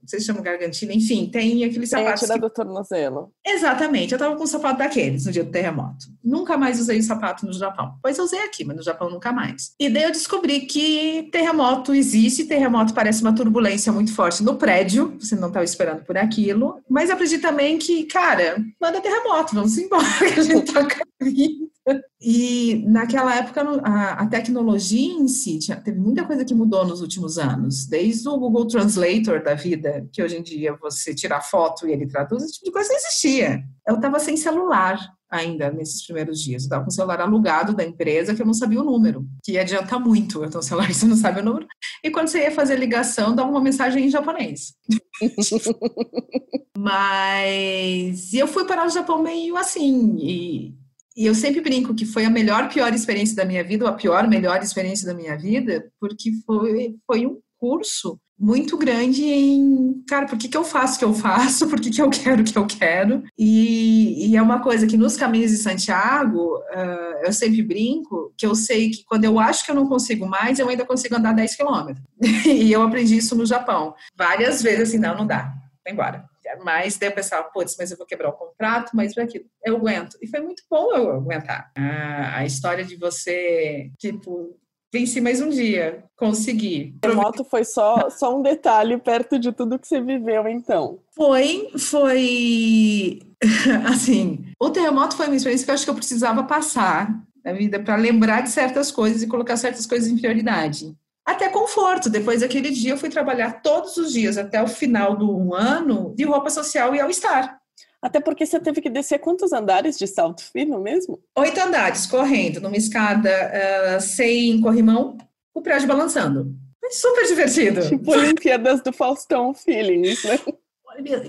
Vocês 0.04 0.24
chamam 0.24 0.42
gargantina, 0.42 0.94
enfim, 0.94 1.30
tem 1.30 1.64
aqueles 1.64 1.90
sapatos. 1.90 2.28
Tem 2.28 2.36
que... 2.36 2.42
do 2.42 2.50
tornozelo. 2.50 3.32
Exatamente, 3.46 4.14
eu 4.14 4.20
tava 4.20 4.36
com 4.36 4.44
um 4.44 4.48
sapato 4.48 4.80
daqueles 4.80 5.26
no 5.26 5.32
dia 5.32 5.44
do 5.44 5.52
terremoto. 5.52 6.08
Nunca 6.24 6.58
mais 6.58 6.80
usei 6.80 7.00
o 7.00 7.04
sapato 7.04 7.46
no 7.46 7.54
Japão. 7.54 7.96
Pois 8.02 8.18
eu 8.18 8.24
usei 8.24 8.40
aqui, 8.44 8.64
mas 8.64 8.78
no 8.78 8.84
Japão 8.84 9.10
nunca 9.10 9.32
mais. 9.32 9.74
E 9.80 9.90
daí 9.90 10.04
eu 10.04 10.12
descobri 10.12 10.62
que 10.62 11.30
terremoto 11.32 11.94
existe, 11.94 12.46
terremoto 12.46 12.94
parece 12.94 13.22
uma 13.22 13.34
turbulência 13.34 13.92
muito 13.92 14.14
forte 14.14 14.44
no 14.44 14.56
prédio, 14.56 15.18
você 15.20 15.36
não 15.36 15.48
estava 15.50 15.66
esperando 15.66 16.04
por 16.04 16.18
aquilo. 16.18 16.80
Mas 16.90 17.10
aprendi 17.10 17.40
também 17.40 17.78
que, 17.78 18.04
cara, 18.06 18.64
manda 18.80 19.02
terremoto, 19.02 19.56
vamos 19.56 19.78
embora, 19.78 20.06
que 20.34 20.40
a 20.40 20.44
gente 20.44 20.72
tá 20.72 20.86
caindo. 20.96 21.72
E 22.22 22.84
naquela 22.88 23.36
época 23.36 23.64
a, 23.84 24.12
a, 24.22 24.28
tecnologia 24.28 25.14
em 25.14 25.28
si 25.28 25.58
tinha, 25.58 25.76
teve 25.76 26.00
muita 26.00 26.24
coisa 26.24 26.46
que 26.46 26.54
mudou 26.54 26.86
nos 26.86 27.02
últimos 27.02 27.40
anos, 27.40 27.88
desde 27.88 28.30
o 28.30 28.38
Google 28.38 28.68
Translator 28.68 29.44
da 29.44 29.56
vida, 29.56 30.08
que 30.14 30.22
hoje 30.22 30.38
em 30.38 30.44
dia 30.44 30.78
você 30.80 31.16
tira 31.16 31.42
foto 31.42 31.88
e 31.88 31.92
ele 31.92 32.06
traduz, 32.06 32.44
esse 32.44 32.54
tipo 32.54 32.66
de 32.66 32.72
coisa 32.72 32.90
não 32.90 32.98
existia. 32.98 33.64
Eu 33.88 33.96
estava 33.96 34.20
sem 34.20 34.38
celular 34.38 35.00
ainda 35.32 35.72
nesses 35.72 36.06
primeiros 36.06 36.42
dias. 36.42 36.64
Eu 36.64 36.66
estava 36.68 36.84
com 36.84 36.90
o 36.90 36.94
celular 36.94 37.22
alugado 37.22 37.74
da 37.74 37.86
empresa 37.86 38.36
que 38.36 38.42
eu 38.42 38.46
não 38.46 38.54
sabia 38.54 38.82
o 38.82 38.84
número, 38.84 39.26
que 39.44 39.58
adianta 39.58 39.98
muito. 39.98 40.44
Então, 40.44 40.60
o 40.60 40.64
celular 40.64 40.92
você 40.94 41.06
não 41.06 41.16
sabe 41.16 41.40
o 41.40 41.44
número. 41.44 41.66
E 42.04 42.12
quando 42.12 42.28
você 42.28 42.42
ia 42.42 42.52
fazer 42.52 42.76
ligação, 42.76 43.34
dava 43.34 43.50
uma 43.50 43.62
mensagem 43.62 44.06
em 44.06 44.10
japonês. 44.10 44.74
Mas 46.78 48.34
e 48.34 48.40
eu 48.40 48.48
fui 48.48 48.66
para 48.66 48.86
o 48.86 48.90
Japão 48.90 49.22
meio 49.22 49.56
assim, 49.56 50.18
e 50.20 50.81
e 51.16 51.26
eu 51.26 51.36
sempre 51.36 51.62
brinco 51.62 51.94
que 51.94 52.06
foi 52.06 52.26
a 52.26 52.30
melhor, 52.30 52.70
pior 52.70 52.94
experiência 52.94 53.36
da 53.36 53.46
minha 53.46 53.64
vida, 53.64 53.86
ou 53.86 53.90
a 53.92 53.94
pior, 53.94 54.28
melhor 54.28 54.62
experiência 54.62 55.06
da 55.06 55.14
minha 55.14 55.38
vida, 55.38 55.92
porque 56.00 56.32
foi, 56.46 56.96
foi 57.06 57.26
um 57.26 57.40
curso 57.58 58.18
muito 58.40 58.76
grande 58.76 59.24
em, 59.24 60.04
cara, 60.08 60.26
por 60.26 60.36
que, 60.36 60.48
que 60.48 60.58
eu 60.58 60.64
faço 60.64 60.96
o 60.96 61.00
que 61.00 61.06
eu 61.06 61.14
faço, 61.14 61.68
por 61.68 61.80
que, 61.80 61.92
que 61.92 62.02
eu 62.02 62.10
quero 62.10 62.42
o 62.42 62.44
que 62.44 62.58
eu 62.58 62.66
quero. 62.66 63.24
E, 63.38 64.32
e 64.32 64.36
é 64.36 64.42
uma 64.42 64.62
coisa 64.62 64.88
que 64.88 64.98
nos 64.98 65.16
caminhos 65.16 65.52
de 65.52 65.58
Santiago, 65.58 66.58
uh, 66.58 67.24
eu 67.24 67.32
sempre 67.32 67.62
brinco, 67.62 68.34
que 68.36 68.48
eu 68.48 68.56
sei 68.56 68.90
que 68.90 69.04
quando 69.06 69.26
eu 69.26 69.40
acho 69.40 69.64
que 69.64 69.70
eu 69.70 69.76
não 69.76 69.88
consigo 69.88 70.26
mais, 70.26 70.58
eu 70.58 70.68
ainda 70.68 70.86
consigo 70.86 71.16
andar 71.16 71.34
10 71.34 71.56
quilômetros. 71.56 72.04
e 72.48 72.72
eu 72.72 72.82
aprendi 72.82 73.18
isso 73.18 73.36
no 73.36 73.46
Japão. 73.46 73.94
Várias 74.18 74.64
vezes 74.64 74.90
assim, 74.90 74.98
não, 74.98 75.16
não 75.16 75.28
dá, 75.28 75.54
vai 75.86 75.94
embora 75.94 76.31
mas 76.64 76.98
daí 76.98 77.10
eu 77.10 77.14
pensava, 77.14 77.50
putz, 77.50 77.76
mas 77.78 77.92
eu 77.92 77.98
vou 77.98 78.06
quebrar 78.06 78.30
o 78.30 78.34
contrato, 78.34 78.92
mas 78.94 79.14
para 79.14 79.24
aquilo, 79.24 79.46
eu 79.66 79.78
aguento. 79.78 80.18
E 80.22 80.28
foi 80.28 80.40
muito 80.42 80.64
bom 80.70 80.94
eu 80.94 81.12
aguentar. 81.12 81.72
A, 81.76 82.40
a 82.40 82.46
história 82.46 82.84
de 82.84 82.96
você, 82.96 83.92
tipo, 83.98 84.58
venci 84.94 85.22
mais 85.22 85.42
um 85.42 85.50
dia, 85.50 86.04
consegui. 86.16 86.94
O 86.98 87.00
terremoto 87.00 87.44
foi 87.44 87.64
só, 87.64 88.10
só 88.10 88.38
um 88.38 88.42
detalhe 88.42 88.98
perto 88.98 89.40
de 89.40 89.52
tudo 89.52 89.80
que 89.80 89.88
você 89.88 90.02
viveu, 90.02 90.48
então. 90.48 91.00
Foi, 91.16 91.72
foi, 91.78 93.20
assim, 93.90 94.46
o 94.60 94.70
terremoto 94.70 95.16
foi 95.16 95.28
uma 95.28 95.36
experiência 95.36 95.66
que 95.66 95.72
eu 95.72 95.76
acho 95.76 95.86
que 95.86 95.90
eu 95.90 95.96
precisava 95.96 96.44
passar 96.44 97.24
na 97.44 97.54
vida 97.54 97.80
para 97.80 97.96
lembrar 97.96 98.42
de 98.42 98.50
certas 98.50 98.92
coisas 98.92 99.24
e 99.24 99.28
colocar 99.28 99.58
certas 99.58 99.86
coisas 99.86 100.08
em 100.10 100.18
prioridade 100.18 100.96
até 101.32 101.50
conforto. 101.50 102.10
Depois 102.10 102.42
daquele 102.42 102.70
dia, 102.70 102.92
eu 102.92 102.98
fui 102.98 103.10
trabalhar 103.10 103.62
todos 103.62 103.98
os 103.98 104.14
dias, 104.14 104.38
até 104.38 104.62
o 104.62 104.68
final 104.68 105.16
do 105.16 105.54
ano, 105.54 106.14
de 106.16 106.24
roupa 106.24 106.50
social 106.50 106.94
e 106.96 107.00
ao 107.00 107.10
estar. 107.10 107.60
Até 108.02 108.20
porque 108.20 108.46
você 108.46 108.60
teve 108.60 108.82
que 108.82 108.90
descer 108.90 109.20
quantos 109.20 109.54
andares 109.54 109.98
de 109.98 110.08
salto 110.08 110.44
fino 110.44 110.80
mesmo? 110.82 111.20
Oito 111.38 111.60
andares, 111.60 112.08
correndo, 112.08 112.60
numa 112.60 112.76
escada 112.76 113.30
uh, 113.30 114.02
sem 114.02 114.60
corrimão, 114.60 115.18
o 115.54 115.62
prédio 115.62 115.88
balançando. 115.88 116.56
Foi 116.80 116.92
super 116.92 117.28
divertido. 117.28 117.88
Tipo 117.88 118.12
Olimpíadas 118.12 118.82
do 118.82 118.92
Faustão 118.92 119.54
Feelings, 119.54 120.24
né? 120.24 120.40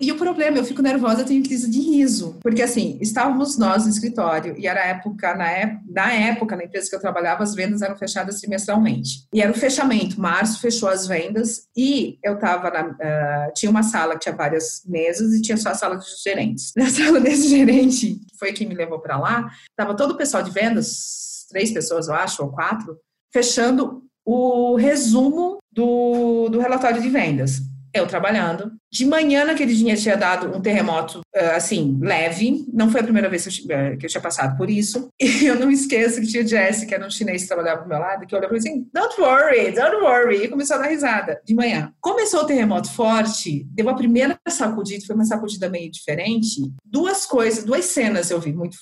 E 0.00 0.10
o 0.10 0.16
problema, 0.16 0.58
eu 0.58 0.64
fico 0.64 0.82
nervosa, 0.82 1.22
eu 1.22 1.26
tenho 1.26 1.42
crise 1.42 1.70
de 1.70 1.80
riso. 1.80 2.38
Porque, 2.42 2.62
assim, 2.62 2.98
estávamos 3.00 3.56
nós 3.56 3.84
no 3.84 3.90
escritório, 3.90 4.54
e 4.58 4.66
era 4.66 4.84
época, 4.86 5.34
na, 5.34 5.48
época, 5.48 5.82
na 5.88 6.12
época, 6.12 6.56
na 6.56 6.64
empresa 6.64 6.88
que 6.88 6.96
eu 6.96 7.00
trabalhava, 7.00 7.42
as 7.42 7.54
vendas 7.54 7.82
eram 7.82 7.96
fechadas 7.96 8.40
trimestralmente. 8.40 9.26
E 9.32 9.40
era 9.40 9.50
o 9.50 9.54
fechamento, 9.54 10.20
março 10.20 10.60
fechou 10.60 10.88
as 10.88 11.06
vendas, 11.06 11.68
e 11.76 12.18
eu 12.22 12.34
estava 12.34 12.70
na. 12.70 12.88
Uh, 12.88 13.52
tinha 13.54 13.70
uma 13.70 13.82
sala 13.82 14.14
que 14.14 14.20
tinha 14.20 14.34
várias 14.34 14.82
mesas, 14.86 15.32
e 15.34 15.42
tinha 15.42 15.56
só 15.56 15.70
a 15.70 15.74
sala 15.74 15.96
dos 15.96 16.22
gerentes. 16.22 16.72
Na 16.76 16.88
sala 16.90 17.20
desse 17.20 17.48
gerente, 17.48 18.14
que 18.14 18.38
foi 18.38 18.52
quem 18.52 18.68
me 18.68 18.74
levou 18.74 18.98
para 18.98 19.18
lá, 19.18 19.50
estava 19.70 19.96
todo 19.96 20.12
o 20.12 20.16
pessoal 20.16 20.42
de 20.42 20.50
vendas, 20.50 21.46
três 21.48 21.70
pessoas, 21.70 22.08
eu 22.08 22.14
acho, 22.14 22.42
ou 22.42 22.50
quatro, 22.50 22.96
fechando 23.32 24.02
o 24.24 24.76
resumo 24.76 25.58
do, 25.70 26.48
do 26.48 26.60
relatório 26.60 27.00
de 27.00 27.08
vendas. 27.08 27.60
Eu 27.94 28.06
trabalhando. 28.06 28.72
De 28.90 29.06
manhã, 29.06 29.44
naquele 29.44 29.74
dia, 29.74 29.96
tinha 29.96 30.16
dado 30.16 30.54
um 30.54 30.60
terremoto, 30.60 31.20
eh, 31.34 31.54
assim, 31.54 31.98
leve. 32.00 32.64
Não 32.72 32.90
foi 32.90 33.00
a 33.00 33.04
primeira 33.04 33.28
vez 33.28 33.46
que 33.46 33.72
eu, 33.72 33.76
eh, 33.76 33.96
tinha 33.96 34.20
passado 34.20 34.56
por 34.56 34.68
isso. 34.68 35.08
E 35.42 35.46
eu 35.46 35.58
não 35.58 35.70
esqueço 35.70 36.20
que 36.20 36.26
tinha 36.26 36.46
Jesse, 36.46 36.86
que 36.86 36.94
era 36.94 37.04
um 37.06 37.10
chinês 37.10 37.42
que 37.42 37.48
trabalhava 37.48 37.82
do 37.82 37.88
meu 37.88 37.98
lado, 37.98 38.26
que 38.26 38.34
olhou 38.34 38.48
pra 38.48 38.52
mim 38.52 38.58
assim, 38.58 38.86
don't 38.92 39.20
worry, 39.20 39.72
don't 39.72 39.96
worry. 39.96 40.44
E 40.44 40.48
começou 40.48 40.76
a 40.76 40.80
dar 40.80 40.88
risada, 40.88 41.40
de 41.44 41.54
manhã. 41.54 41.92
Começou 42.00 42.42
o 42.42 42.44
terremoto 42.44 42.92
forte, 42.92 43.66
deu 43.70 43.88
a 43.88 43.94
primeira 43.94 44.38
sacudida, 44.48 45.04
foi 45.06 45.16
uma 45.16 45.24
sacudida 45.24 45.68
meio 45.68 45.90
diferente. 45.90 46.70
Duas 46.84 47.26
coisas, 47.26 47.64
duas 47.64 47.86
cenas 47.86 48.30
eu 48.30 48.38
vi 48.38 48.52
muito 48.52 48.76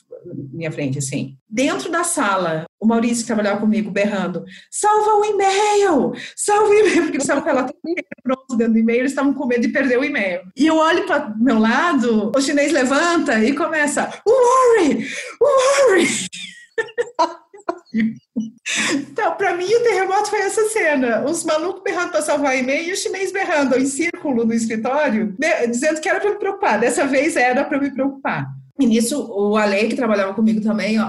minha 0.53 0.71
frente, 0.71 0.99
assim. 0.99 1.37
Dentro 1.49 1.91
da 1.91 2.05
sala, 2.05 2.65
o 2.81 2.87
Maurício 2.87 3.27
trabalhava 3.27 3.61
comigo 3.61 3.91
berrando: 3.91 4.45
salva 4.71 5.15
o 5.17 5.25
e-mail! 5.25 6.13
Salva 6.37 6.69
o 6.69 6.75
e-mail! 6.75 7.03
Porque 7.03 7.17
eles 7.17 7.25
estavam 7.25 7.43
com 7.43 7.51
ela 7.51 7.71
pronto 8.23 8.57
dentro 8.57 8.75
do 8.75 8.79
e-mail, 8.79 9.01
eles 9.01 9.13
estavam 9.13 9.35
com 9.35 9.47
medo 9.47 9.63
de 9.63 9.69
perder 9.69 9.99
o 9.99 10.05
e-mail. 10.05 10.43
E 10.57 10.67
eu 10.67 10.77
olho 10.77 11.07
para 11.07 11.35
meu 11.37 11.59
lado, 11.59 12.33
o 12.35 12.41
chinês 12.41 12.73
levanta 12.73 13.43
e 13.43 13.55
começa: 13.55 14.11
worry! 14.27 15.07
Worry! 15.41 16.07
Então, 18.95 19.35
para 19.35 19.57
mim, 19.57 19.67
o 19.67 19.83
terremoto 19.83 20.31
foi 20.31 20.41
essa 20.41 20.69
cena: 20.69 21.25
os 21.25 21.45
malucos 21.45 21.83
berrando 21.83 22.13
para 22.13 22.23
salvar 22.23 22.57
e-mail 22.57 22.89
e 22.89 22.93
o 22.93 22.97
chinês 22.97 23.33
berrando 23.33 23.77
em 23.77 23.87
círculo 23.87 24.45
no 24.45 24.55
escritório, 24.55 25.35
dizendo 25.69 26.01
que 26.01 26.09
era 26.09 26.21
para 26.21 26.31
me 26.31 26.39
preocupar. 26.39 26.79
Dessa 26.79 27.07
vez 27.07 27.37
era 27.37 27.65
para 27.65 27.81
me 27.81 27.91
preocupar. 27.91 28.47
E 28.81 28.87
nisso, 28.87 29.31
o 29.31 29.59
Ale, 29.59 29.89
que 29.89 29.95
trabalhava 29.95 30.33
comigo 30.33 30.63
também, 30.63 30.99
uh, 30.99 31.05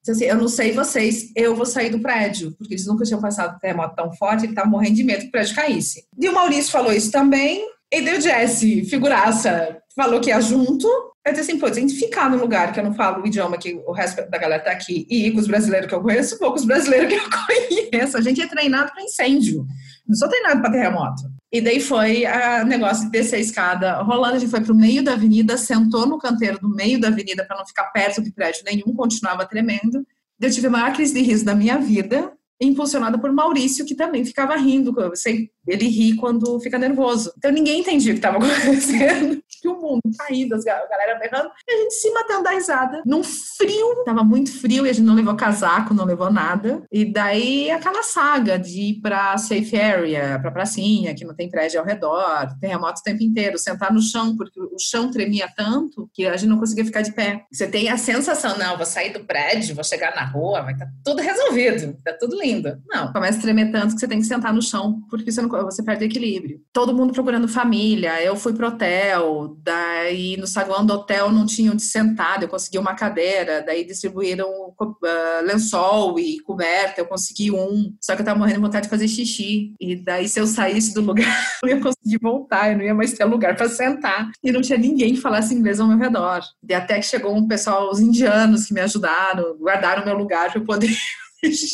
disse 0.00 0.10
assim, 0.10 0.24
eu 0.24 0.36
não 0.36 0.48
sei 0.48 0.72
vocês, 0.72 1.30
eu 1.36 1.54
vou 1.54 1.64
sair 1.64 1.88
do 1.90 2.00
prédio, 2.00 2.52
porque 2.58 2.74
eles 2.74 2.86
nunca 2.86 3.04
tinham 3.04 3.20
passado 3.20 3.60
terremoto 3.60 3.94
tão 3.94 4.12
forte, 4.12 4.44
ele 4.44 4.52
estava 4.52 4.68
morrendo 4.68 4.96
de 4.96 5.04
medo 5.04 5.20
que 5.20 5.28
o 5.28 5.30
prédio 5.30 5.54
caísse. 5.54 6.04
E 6.18 6.28
o 6.28 6.34
Maurício 6.34 6.72
falou 6.72 6.92
isso 6.92 7.12
também, 7.12 7.64
e 7.92 8.00
deu 8.02 8.20
Jesse, 8.20 8.84
figuraça, 8.84 9.78
falou 9.94 10.20
que 10.20 10.30
ia 10.30 10.40
junto. 10.40 10.88
Eu 11.24 11.32
disse 11.32 11.50
assim, 11.50 11.60
pô, 11.60 11.70
tem 11.70 11.86
que 11.86 11.94
ficar 11.94 12.28
no 12.28 12.38
lugar 12.38 12.72
que 12.72 12.80
eu 12.80 12.84
não 12.84 12.94
falo 12.94 13.22
o 13.22 13.26
idioma 13.26 13.58
que 13.58 13.74
o 13.86 13.92
resto 13.92 14.28
da 14.28 14.38
galera 14.38 14.62
tá 14.62 14.72
aqui 14.72 15.06
e 15.08 15.26
ir 15.26 15.32
com 15.32 15.38
os 15.38 15.46
brasileiros 15.46 15.88
que 15.88 15.94
eu 15.94 16.00
conheço, 16.00 16.38
vou 16.38 16.50
com 16.50 16.58
os 16.58 16.64
brasileiros 16.64 17.08
que 17.08 17.14
eu 17.14 17.28
conheço. 17.92 18.16
A 18.16 18.20
gente 18.20 18.40
é 18.40 18.48
treinado 18.48 18.90
para 18.90 19.02
incêndio, 19.02 19.64
não 20.08 20.16
sou 20.16 20.28
treinado 20.28 20.60
para 20.60 20.72
terremoto. 20.72 21.22
E 21.52 21.60
daí 21.60 21.80
foi 21.80 22.24
o 22.62 22.64
negócio 22.64 23.04
de 23.06 23.10
descer 23.10 23.36
a 23.36 23.40
escada 23.40 24.02
rolando. 24.02 24.36
A 24.36 24.38
gente 24.38 24.50
foi 24.50 24.60
para 24.60 24.72
o 24.72 24.76
meio 24.76 25.02
da 25.02 25.14
avenida, 25.14 25.56
sentou 25.56 26.06
no 26.06 26.18
canteiro 26.18 26.60
do 26.60 26.68
meio 26.68 27.00
da 27.00 27.08
avenida 27.08 27.44
para 27.44 27.56
não 27.56 27.66
ficar 27.66 27.84
perto 27.86 28.22
de 28.22 28.30
prédio 28.30 28.62
nenhum, 28.64 28.94
continuava 28.94 29.44
tremendo. 29.44 30.06
Eu 30.40 30.50
tive 30.50 30.68
a 30.68 30.70
maior 30.70 30.92
crise 30.92 31.12
de 31.12 31.20
riso 31.20 31.44
da 31.44 31.54
minha 31.54 31.78
vida, 31.78 32.32
impulsionada 32.60 33.18
por 33.18 33.32
Maurício, 33.32 33.86
que 33.86 33.94
também 33.94 34.24
ficava 34.24 34.54
rindo. 34.56 34.94
Ele 35.66 35.88
ri 35.88 36.16
quando 36.16 36.60
fica 36.60 36.78
nervoso. 36.78 37.32
Então 37.38 37.50
ninguém 37.50 37.80
entendia 37.80 38.12
o 38.12 38.14
que 38.14 38.18
estava 38.18 38.36
acontecendo. 38.44 39.40
O 39.64 39.74
mundo 39.74 40.00
caído, 40.18 40.54
a 40.54 40.58
galera 40.58 41.18
berrando, 41.18 41.50
e 41.68 41.72
a 41.72 41.76
gente 41.82 41.94
se 41.94 42.10
matando 42.12 42.44
da 42.44 42.50
risada. 42.50 43.02
Num 43.04 43.22
frio, 43.22 44.04
tava 44.06 44.24
muito 44.24 44.50
frio 44.58 44.86
e 44.86 44.90
a 44.90 44.92
gente 44.92 45.04
não 45.04 45.14
levou 45.14 45.36
casaco, 45.36 45.92
não 45.92 46.06
levou 46.06 46.32
nada. 46.32 46.82
E 46.90 47.04
daí 47.04 47.70
aquela 47.70 48.02
saga 48.02 48.58
de 48.58 48.80
ir 48.80 49.00
pra 49.02 49.36
safe 49.36 49.78
area, 49.78 50.38
pra 50.40 50.50
pracinha, 50.50 51.14
que 51.14 51.26
não 51.26 51.34
tem 51.34 51.50
prédio 51.50 51.78
ao 51.78 51.84
redor, 51.84 52.48
terremoto 52.58 53.00
o 53.00 53.04
tempo 53.04 53.22
inteiro, 53.22 53.58
sentar 53.58 53.92
no 53.92 54.00
chão, 54.00 54.34
porque 54.34 54.58
o 54.58 54.78
chão 54.78 55.10
tremia 55.10 55.48
tanto 55.54 56.08
que 56.14 56.26
a 56.26 56.36
gente 56.38 56.48
não 56.48 56.58
conseguia 56.58 56.86
ficar 56.86 57.02
de 57.02 57.12
pé. 57.12 57.44
Você 57.52 57.68
tem 57.68 57.90
a 57.90 57.98
sensação, 57.98 58.56
não, 58.56 58.78
vou 58.78 58.86
sair 58.86 59.12
do 59.12 59.24
prédio, 59.24 59.74
vou 59.74 59.84
chegar 59.84 60.14
na 60.14 60.24
rua, 60.24 60.62
vai 60.62 60.72
estar 60.72 60.86
tá 60.86 60.92
tudo 61.04 61.20
resolvido, 61.20 61.98
tá 62.02 62.16
tudo 62.18 62.40
lindo 62.40 62.49
ainda. 62.50 62.80
Não, 62.88 63.12
começa 63.12 63.38
a 63.38 63.42
tremer 63.42 63.70
tanto 63.70 63.94
que 63.94 64.00
você 64.00 64.08
tem 64.08 64.18
que 64.18 64.26
sentar 64.26 64.52
no 64.52 64.62
chão, 64.62 65.00
porque 65.08 65.30
você, 65.30 65.40
não, 65.40 65.48
você 65.48 65.82
perde 65.82 66.04
equilíbrio. 66.04 66.60
Todo 66.72 66.94
mundo 66.94 67.12
procurando 67.12 67.48
família, 67.48 68.22
eu 68.22 68.36
fui 68.36 68.52
pro 68.52 68.68
hotel, 68.68 69.56
daí 69.62 70.36
no 70.36 70.46
saguão 70.46 70.84
do 70.84 70.94
hotel 70.94 71.30
não 71.30 71.46
tinha 71.46 71.72
onde 71.72 71.82
sentar, 71.82 72.42
eu 72.42 72.48
consegui 72.48 72.78
uma 72.78 72.94
cadeira, 72.94 73.62
daí 73.64 73.84
distribuíram 73.84 74.48
uh, 74.48 75.44
lençol 75.44 76.18
e 76.18 76.40
coberta, 76.40 77.00
eu 77.00 77.06
consegui 77.06 77.50
um, 77.50 77.94
só 78.00 78.14
que 78.14 78.22
eu 78.22 78.26
tava 78.26 78.38
morrendo 78.38 78.56
de 78.56 78.62
vontade 78.62 78.84
de 78.84 78.90
fazer 78.90 79.08
xixi, 79.08 79.74
e 79.80 79.96
daí 79.96 80.28
se 80.28 80.40
eu 80.40 80.46
saísse 80.46 80.94
do 80.94 81.00
lugar, 81.00 81.26
eu 81.62 81.68
ia 81.68 81.80
conseguir 81.80 82.18
voltar, 82.20 82.72
eu 82.72 82.78
não 82.78 82.84
ia 82.84 82.94
mais 82.94 83.12
ter 83.12 83.24
lugar 83.24 83.56
para 83.56 83.68
sentar, 83.68 84.30
e 84.42 84.52
não 84.52 84.60
tinha 84.60 84.78
ninguém 84.78 85.14
que 85.14 85.20
falasse 85.20 85.54
inglês 85.54 85.80
ao 85.80 85.86
meu 85.86 85.98
redor. 85.98 86.40
E 86.68 86.74
até 86.74 86.96
que 86.96 87.06
chegou 87.06 87.34
um 87.34 87.46
pessoal, 87.46 87.90
os 87.90 88.00
indianos 88.00 88.66
que 88.66 88.74
me 88.74 88.80
ajudaram, 88.80 89.56
guardaram 89.58 90.04
meu 90.04 90.16
lugar 90.16 90.50
para 90.50 90.60
eu 90.60 90.64
poder 90.64 90.90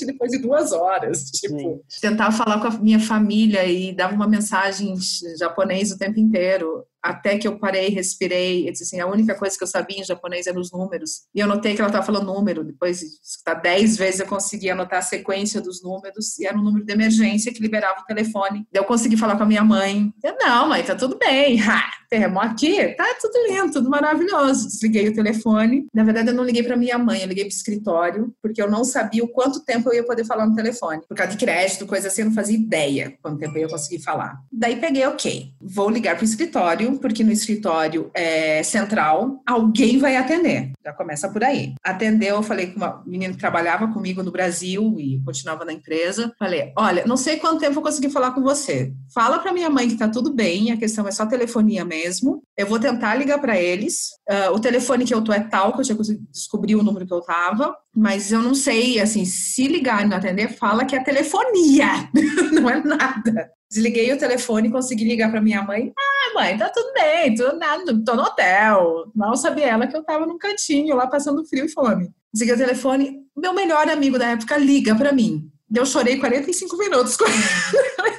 depois 0.06 0.30
de 0.30 0.38
duas 0.38 0.72
horas. 0.72 1.30
Tipo, 1.30 1.84
tentar 2.00 2.32
falar 2.32 2.60
com 2.60 2.68
a 2.68 2.78
minha 2.78 3.00
família 3.00 3.64
e 3.64 3.92
dava 3.92 4.14
uma 4.14 4.28
mensagem 4.28 4.94
em 4.94 5.36
japonês 5.36 5.90
o 5.90 5.98
tempo 5.98 6.18
inteiro 6.18 6.84
até 7.06 7.38
que 7.38 7.46
eu 7.46 7.58
parei, 7.58 7.88
respirei, 7.88 8.70
disse 8.70 8.84
assim, 8.84 9.00
a 9.00 9.06
única 9.06 9.34
coisa 9.34 9.56
que 9.56 9.62
eu 9.62 9.68
sabia 9.68 10.00
em 10.00 10.04
japonês 10.04 10.46
eram 10.46 10.60
os 10.60 10.72
números. 10.72 11.22
E 11.34 11.40
eu 11.40 11.46
notei 11.46 11.74
que 11.74 11.80
ela 11.80 11.88
estava 11.88 12.04
falando 12.04 12.26
número, 12.26 12.64
depois 12.64 13.00
de 13.00 13.06
escutar 13.22 13.54
dez 13.54 13.96
vezes 13.96 14.20
eu 14.20 14.26
consegui 14.26 14.70
anotar 14.70 14.98
a 14.98 15.02
sequência 15.02 15.60
dos 15.60 15.82
números, 15.82 16.38
e 16.38 16.46
era 16.46 16.56
um 16.56 16.62
número 16.62 16.84
de 16.84 16.92
emergência 16.92 17.52
que 17.52 17.62
liberava 17.62 18.00
o 18.00 18.04
telefone. 18.04 18.66
Eu 18.72 18.84
consegui 18.84 19.16
falar 19.16 19.36
com 19.36 19.44
a 19.44 19.46
minha 19.46 19.64
mãe. 19.64 20.12
Eu, 20.22 20.36
não, 20.38 20.68
mãe, 20.68 20.82
tá 20.82 20.94
tudo 20.94 21.18
bem. 21.18 21.60
Ha, 21.66 21.82
terremoto 22.08 22.46
aqui? 22.46 22.94
Tá 22.94 23.04
tudo 23.20 23.34
lindo, 23.48 23.72
tudo 23.72 23.90
maravilhoso. 23.90 24.68
Desliguei 24.68 25.08
o 25.08 25.14
telefone. 25.14 25.86
Na 25.92 26.04
verdade, 26.04 26.28
eu 26.28 26.34
não 26.34 26.44
liguei 26.44 26.62
para 26.62 26.76
minha 26.76 26.96
mãe, 26.96 27.22
eu 27.22 27.28
liguei 27.28 27.44
para 27.44 27.52
o 27.52 27.56
escritório, 27.56 28.34
porque 28.40 28.62
eu 28.62 28.70
não 28.70 28.84
sabia 28.84 29.24
o 29.24 29.28
quanto 29.28 29.64
tempo 29.64 29.88
eu 29.88 29.94
ia 29.94 30.04
poder 30.04 30.24
falar 30.24 30.46
no 30.46 30.54
telefone. 30.54 31.02
Por 31.08 31.16
causa 31.16 31.32
de 31.32 31.38
crédito, 31.38 31.86
coisa 31.86 32.08
assim, 32.08 32.22
eu 32.22 32.26
não 32.28 32.34
fazia 32.34 32.56
ideia 32.56 33.16
quanto 33.20 33.38
tempo 33.38 33.56
eu 33.56 33.62
ia 33.62 33.68
conseguir 33.68 34.02
falar. 34.02 34.38
Daí 34.50 34.76
peguei, 34.76 35.04
ok, 35.06 35.52
vou 35.60 35.90
ligar 35.90 36.14
para 36.14 36.22
o 36.22 36.26
escritório, 36.26 36.95
porque 36.98 37.24
no 37.24 37.32
escritório 37.32 38.10
é 38.14 38.62
central, 38.62 39.42
alguém 39.46 39.98
vai 39.98 40.16
atender. 40.16 40.72
Já 40.84 40.92
começa 40.92 41.28
por 41.28 41.42
aí. 41.42 41.74
Atendeu, 41.82 42.36
eu 42.36 42.42
falei 42.42 42.68
com 42.68 42.76
uma 42.76 43.02
menina 43.06 43.32
que 43.32 43.40
trabalhava 43.40 43.88
comigo 43.88 44.22
no 44.22 44.30
Brasil 44.30 44.96
e 44.98 45.20
continuava 45.24 45.64
na 45.64 45.72
empresa. 45.72 46.32
Falei: 46.38 46.72
olha, 46.76 47.04
não 47.06 47.16
sei 47.16 47.36
quanto 47.36 47.60
tempo 47.60 47.78
eu 47.78 47.82
consegui 47.82 48.10
falar 48.10 48.32
com 48.32 48.42
você. 48.42 48.92
Fala 49.14 49.38
para 49.38 49.52
minha 49.52 49.70
mãe 49.70 49.88
que 49.88 49.96
tá 49.96 50.08
tudo 50.08 50.32
bem, 50.32 50.70
a 50.70 50.76
questão 50.76 51.06
é 51.06 51.10
só 51.10 51.26
telefonia 51.26 51.84
mesmo. 51.84 52.42
Eu 52.56 52.66
vou 52.66 52.78
tentar 52.78 53.14
ligar 53.14 53.40
para 53.40 53.58
eles. 53.58 54.10
Uh, 54.28 54.52
o 54.54 54.60
telefone 54.60 55.04
que 55.04 55.14
eu 55.14 55.22
tô 55.22 55.32
é 55.32 55.40
tal, 55.40 55.72
que 55.72 55.80
eu 55.80 55.84
já 55.84 55.94
consegui 55.94 56.20
descobrir 56.30 56.76
o 56.76 56.82
número 56.82 57.06
que 57.06 57.12
eu 57.12 57.20
tava, 57.20 57.74
mas 57.94 58.30
eu 58.30 58.42
não 58.42 58.54
sei, 58.54 59.00
assim, 59.00 59.24
se 59.24 59.66
ligar 59.66 60.04
e 60.04 60.08
não 60.08 60.16
atender, 60.16 60.56
fala 60.56 60.84
que 60.84 60.94
é 60.94 61.02
telefonia, 61.02 62.10
não 62.52 62.68
é 62.68 62.82
nada. 62.82 63.50
Desliguei 63.70 64.12
o 64.12 64.18
telefone 64.18 64.68
e 64.68 64.72
consegui 64.72 65.04
ligar 65.04 65.30
para 65.30 65.40
minha 65.40 65.62
mãe. 65.62 65.92
Ah, 65.98 66.34
mãe, 66.34 66.56
tá 66.56 66.68
tudo 66.68 66.92
bem, 66.92 67.34
tô, 67.34 67.52
nada, 67.56 67.84
tô 68.04 68.14
no 68.14 68.22
hotel. 68.22 69.10
Mal 69.14 69.36
sabia 69.36 69.66
ela 69.66 69.86
que 69.86 69.96
eu 69.96 70.04
tava 70.04 70.26
num 70.26 70.38
cantinho 70.38 70.94
lá 70.94 71.06
passando 71.06 71.44
frio 71.44 71.64
e 71.64 71.68
fome. 71.68 72.10
Desliguei 72.32 72.54
o 72.54 72.58
telefone, 72.58 73.26
meu 73.36 73.52
melhor 73.52 73.88
amigo 73.88 74.18
da 74.18 74.28
época 74.28 74.56
liga 74.56 74.94
para 74.94 75.12
mim. 75.12 75.50
Eu 75.74 75.84
chorei 75.84 76.18
45 76.18 76.76
minutos 76.78 77.16
com 77.16 77.24
ele. 77.24 77.34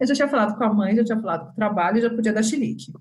Eu 0.00 0.06
já 0.06 0.14
tinha 0.14 0.28
falado 0.28 0.56
com 0.56 0.64
a 0.64 0.72
mãe, 0.72 0.96
já 0.96 1.04
tinha 1.04 1.20
falado 1.20 1.46
com 1.46 1.52
o 1.52 1.54
trabalho, 1.54 2.00
já 2.00 2.10
podia 2.10 2.32
dar 2.32 2.42
chilique. 2.42 2.92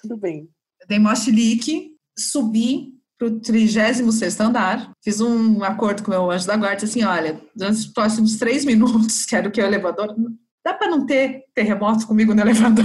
Tudo 0.00 0.16
bem. 0.16 0.48
Eu 0.80 0.86
dei 0.86 0.98
mó 0.98 1.14
chilique, 1.14 1.94
subi 2.16 2.94
pro 3.18 3.38
36 3.38 4.40
andar, 4.40 4.92
fiz 5.04 5.20
um 5.20 5.62
acordo 5.62 6.02
com 6.02 6.10
o 6.10 6.14
meu 6.14 6.30
anjo 6.30 6.46
da 6.46 6.56
guarda, 6.56 6.84
assim, 6.84 7.04
olha, 7.04 7.38
nos 7.54 7.86
próximos 7.86 8.38
três 8.38 8.64
minutos, 8.64 9.26
quero 9.28 9.50
que 9.50 9.60
o 9.60 9.64
elevador 9.64 10.16
Dá 10.64 10.74
para 10.74 10.88
não 10.88 11.06
ter 11.06 11.44
terremoto 11.54 12.06
comigo 12.06 12.34
no 12.34 12.40
elevador? 12.40 12.84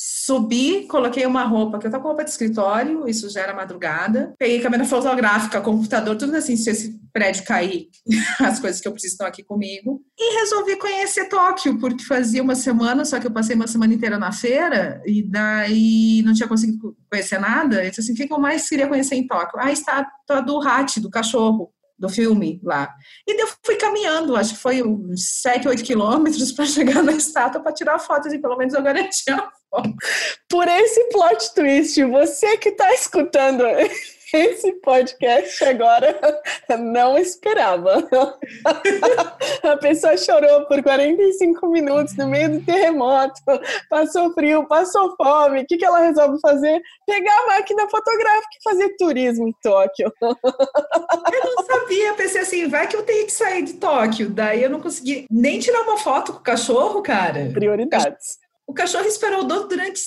Subi, 0.00 0.86
coloquei 0.86 1.24
uma 1.26 1.42
roupa, 1.44 1.78
que 1.78 1.86
eu 1.86 1.90
tava 1.90 2.02
com 2.02 2.08
roupa 2.10 2.22
de 2.22 2.30
escritório, 2.30 3.08
isso 3.08 3.30
já 3.30 3.40
era 3.40 3.54
madrugada. 3.54 4.34
Peguei 4.38 4.60
câmera 4.60 4.84
fotográfica, 4.84 5.60
computador, 5.60 6.16
tudo 6.16 6.36
assim, 6.36 6.54
se 6.54 6.70
esse 6.70 7.00
prédio 7.12 7.44
cair, 7.44 7.88
as 8.38 8.60
coisas 8.60 8.80
que 8.80 8.86
eu 8.86 8.92
preciso 8.92 9.14
estão 9.14 9.26
aqui 9.26 9.42
comigo. 9.42 10.02
E 10.18 10.40
resolvi 10.40 10.76
conhecer 10.76 11.28
Tóquio, 11.28 11.78
porque 11.80 12.04
fazia 12.04 12.42
uma 12.42 12.54
semana, 12.54 13.04
só 13.04 13.18
que 13.18 13.26
eu 13.26 13.30
passei 13.30 13.56
uma 13.56 13.66
semana 13.66 13.94
inteira 13.94 14.18
na 14.18 14.30
feira, 14.30 15.02
e 15.06 15.22
daí 15.22 16.22
não 16.22 16.34
tinha 16.34 16.46
conseguido 16.46 16.96
conhecer 17.10 17.40
nada. 17.40 17.82
Eu 17.82 17.88
disse 17.88 18.02
assim, 18.02 18.12
o 18.12 18.14
que 18.14 18.32
eu 18.32 18.38
mais 18.38 18.68
queria 18.68 18.86
conhecer 18.86 19.14
em 19.16 19.26
Tóquio? 19.26 19.58
A 19.58 19.72
estátua 19.72 20.42
do 20.42 20.60
Hat, 20.60 21.00
do 21.00 21.10
cachorro 21.10 21.72
do 21.98 22.08
filme 22.08 22.60
lá. 22.62 22.94
E 23.26 23.40
eu 23.40 23.48
fui 23.64 23.76
caminhando, 23.76 24.36
acho 24.36 24.54
que 24.54 24.60
foi 24.60 24.82
uns 24.82 25.40
7, 25.40 25.68
8 25.68 25.82
quilômetros 25.82 26.52
para 26.52 26.66
chegar 26.66 27.02
na 27.02 27.12
estátua 27.12 27.62
para 27.62 27.72
tirar 27.72 27.98
fotos 27.98 28.32
e 28.32 28.38
pelo 28.38 28.56
menos 28.56 28.74
eu 28.74 28.82
garanti 28.82 29.30
a 29.30 29.50
foto. 29.70 29.94
Por 30.48 30.68
esse 30.68 31.04
plot 31.10 31.54
twist, 31.54 32.02
você 32.04 32.56
que 32.58 32.70
está 32.70 32.92
escutando 32.94 33.64
esse 34.36 34.72
podcast 34.80 35.64
agora 35.64 36.18
não 36.78 37.16
esperava. 37.18 38.06
A 39.62 39.76
pessoa 39.76 40.16
chorou 40.16 40.66
por 40.66 40.82
45 40.82 41.68
minutos 41.68 42.16
no 42.16 42.28
meio 42.28 42.58
do 42.58 42.64
terremoto, 42.64 43.40
passou 43.88 44.32
frio, 44.34 44.66
passou 44.66 45.14
fome. 45.16 45.62
O 45.62 45.66
que, 45.66 45.76
que 45.76 45.84
ela 45.84 46.00
resolve 46.00 46.38
fazer? 46.40 46.80
Pegar 47.06 47.36
a 47.42 47.46
máquina 47.46 47.88
fotográfica 47.88 48.48
e 48.58 48.62
fazer 48.62 48.96
turismo 48.96 49.48
em 49.48 49.54
Tóquio. 49.62 50.12
Eu 50.20 51.44
não 51.44 51.64
sabia, 51.64 52.14
pensei 52.14 52.40
assim, 52.40 52.68
vai 52.68 52.86
que 52.86 52.96
eu 52.96 53.02
tenho 53.02 53.26
que 53.26 53.32
sair 53.32 53.62
de 53.62 53.74
Tóquio. 53.74 54.30
Daí 54.30 54.62
eu 54.62 54.70
não 54.70 54.80
consegui 54.80 55.26
nem 55.30 55.58
tirar 55.58 55.82
uma 55.82 55.96
foto 55.96 56.32
com 56.32 56.38
o 56.38 56.42
cachorro, 56.42 57.02
cara. 57.02 57.50
Prioridades. 57.52 58.38
O 58.68 58.74
cachorro 58.74 59.06
esperou 59.06 59.40
o 59.40 59.44
dono 59.44 59.66
durante, 59.66 59.98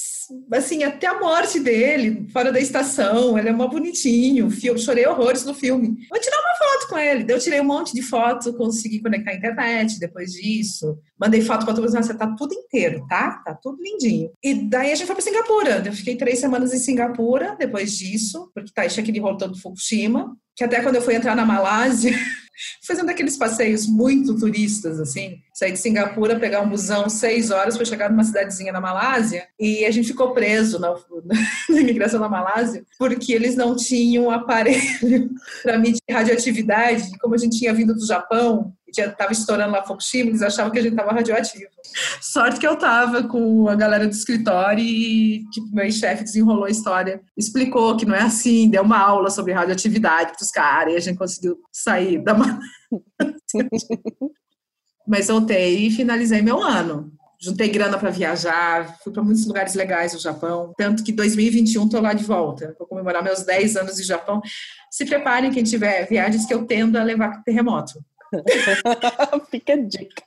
assim, 0.53 0.83
até 0.83 1.07
a 1.07 1.19
morte 1.19 1.59
dele, 1.59 2.27
fora 2.31 2.51
da 2.51 2.59
estação. 2.59 3.35
Ele 3.35 3.49
é 3.49 3.51
mó 3.51 3.67
bonitinho. 3.67 4.49
Eu 4.63 4.77
chorei 4.77 5.03
horrores 5.07 5.43
no 5.43 5.55
filme. 5.55 6.05
Vou 6.07 6.19
tirar 6.19 6.37
uma 6.39 6.55
foto 6.55 6.89
com 6.89 6.99
ele. 6.99 7.25
Eu 7.27 7.39
tirei 7.39 7.59
um 7.59 7.63
monte 7.63 7.91
de 7.91 8.03
foto, 8.03 8.53
consegui 8.53 9.01
conectar 9.01 9.31
a 9.31 9.33
internet 9.33 9.99
depois 9.99 10.33
disso. 10.33 10.95
Mandei 11.19 11.41
foto 11.41 11.65
para 11.65 11.73
todos, 11.73 11.91
você 11.91 12.13
tá 12.13 12.35
tudo 12.37 12.53
inteiro, 12.53 13.03
tá? 13.09 13.41
Tá 13.43 13.55
tudo 13.55 13.81
lindinho. 13.81 14.29
E 14.43 14.53
daí 14.53 14.91
a 14.91 14.95
gente 14.95 15.07
foi 15.07 15.15
para 15.15 15.23
Singapura. 15.23 15.81
Eu 15.83 15.93
fiquei 15.93 16.15
três 16.15 16.37
semanas 16.37 16.71
em 16.71 16.77
Singapura 16.77 17.55
depois 17.57 17.97
disso, 17.97 18.51
porque 18.53 18.71
tá, 18.71 18.87
tinha 18.87 19.01
aquele 19.01 19.19
rolo 19.19 19.39
todo 19.39 19.59
Fukushima. 19.59 20.37
Que 20.55 20.63
até 20.63 20.83
quando 20.83 20.97
eu 20.97 21.01
fui 21.01 21.15
entrar 21.15 21.35
na 21.35 21.45
Malásia, 21.45 22.13
fazendo 22.85 23.09
aqueles 23.09 23.37
passeios 23.37 23.87
muito 23.87 24.37
turistas, 24.37 24.99
assim. 24.99 25.39
Saí 25.53 25.71
de 25.71 25.79
Singapura, 25.79 26.39
pegar 26.39 26.61
um 26.61 26.69
busão 26.69 27.09
seis 27.09 27.51
horas 27.51 27.75
para 27.75 27.85
chegar 27.85 28.09
numa 28.09 28.23
cidadezinha 28.23 28.71
na 28.71 28.81
Malásia 28.81 29.47
e 29.59 29.85
a 29.85 29.91
gente 29.91 30.07
ficou 30.07 30.33
preso 30.33 30.79
na, 30.79 30.93
na 31.69 31.79
imigração 31.79 32.19
na 32.19 32.29
Malásia 32.29 32.83
porque 32.97 33.33
eles 33.33 33.55
não 33.55 33.75
tinham 33.75 34.29
aparelho 34.29 35.29
para 35.63 35.77
medir 35.77 36.01
radioatividade. 36.09 37.17
Como 37.19 37.35
a 37.35 37.37
gente 37.37 37.57
tinha 37.57 37.73
vindo 37.73 37.93
do 37.93 38.05
Japão, 38.05 38.73
estava 38.99 39.31
estourando 39.31 39.71
lá 39.71 39.83
Fukushima, 39.83 40.29
eles 40.29 40.41
achavam 40.41 40.71
que 40.71 40.79
a 40.79 40.81
gente 40.81 40.93
estava 40.93 41.13
radioativo. 41.13 41.69
Sorte 42.21 42.59
que 42.59 42.67
eu 42.67 42.73
estava 42.73 43.23
com 43.23 43.67
a 43.67 43.75
galera 43.75 44.07
do 44.07 44.11
escritório 44.11 44.83
e 44.83 45.43
que 45.53 45.61
meu 45.71 45.89
chefe 45.91 46.23
desenrolou 46.23 46.65
a 46.65 46.69
história, 46.69 47.21
explicou 47.37 47.95
que 47.95 48.05
não 48.05 48.15
é 48.15 48.21
assim, 48.21 48.69
deu 48.69 48.83
uma 48.83 48.99
aula 48.99 49.29
sobre 49.29 49.53
radioatividade 49.53 50.33
para 50.33 50.43
os 50.43 50.51
caras 50.51 50.93
e 50.93 50.97
a 50.97 50.99
gente 50.99 51.17
conseguiu 51.17 51.59
sair 51.71 52.23
da 52.23 52.35
Mas 55.07 55.27
voltei 55.27 55.87
e 55.87 55.91
finalizei 55.91 56.41
meu 56.41 56.61
ano. 56.61 57.11
Juntei 57.43 57.69
grana 57.69 57.97
para 57.97 58.11
viajar, 58.11 58.99
fui 59.03 59.11
para 59.11 59.23
muitos 59.23 59.47
lugares 59.47 59.73
legais 59.73 60.13
no 60.13 60.19
Japão. 60.19 60.73
Tanto 60.77 61.03
que 61.03 61.11
2021 61.11 61.85
estou 61.85 61.99
lá 61.99 62.13
de 62.13 62.23
volta. 62.23 62.75
Vou 62.77 62.87
comemorar 62.87 63.23
meus 63.23 63.41
10 63.43 63.77
anos 63.77 63.95
de 63.95 64.03
Japão. 64.03 64.39
Se 64.91 65.05
preparem, 65.05 65.51
quem 65.51 65.63
tiver 65.63 66.07
viagens, 66.07 66.45
que 66.45 66.53
eu 66.53 66.65
tendo 66.67 66.97
a 66.97 67.03
levar 67.03 67.41
terremoto. 67.43 67.93
Fica 69.49 69.73
a 69.73 69.77
dica. 69.77 70.23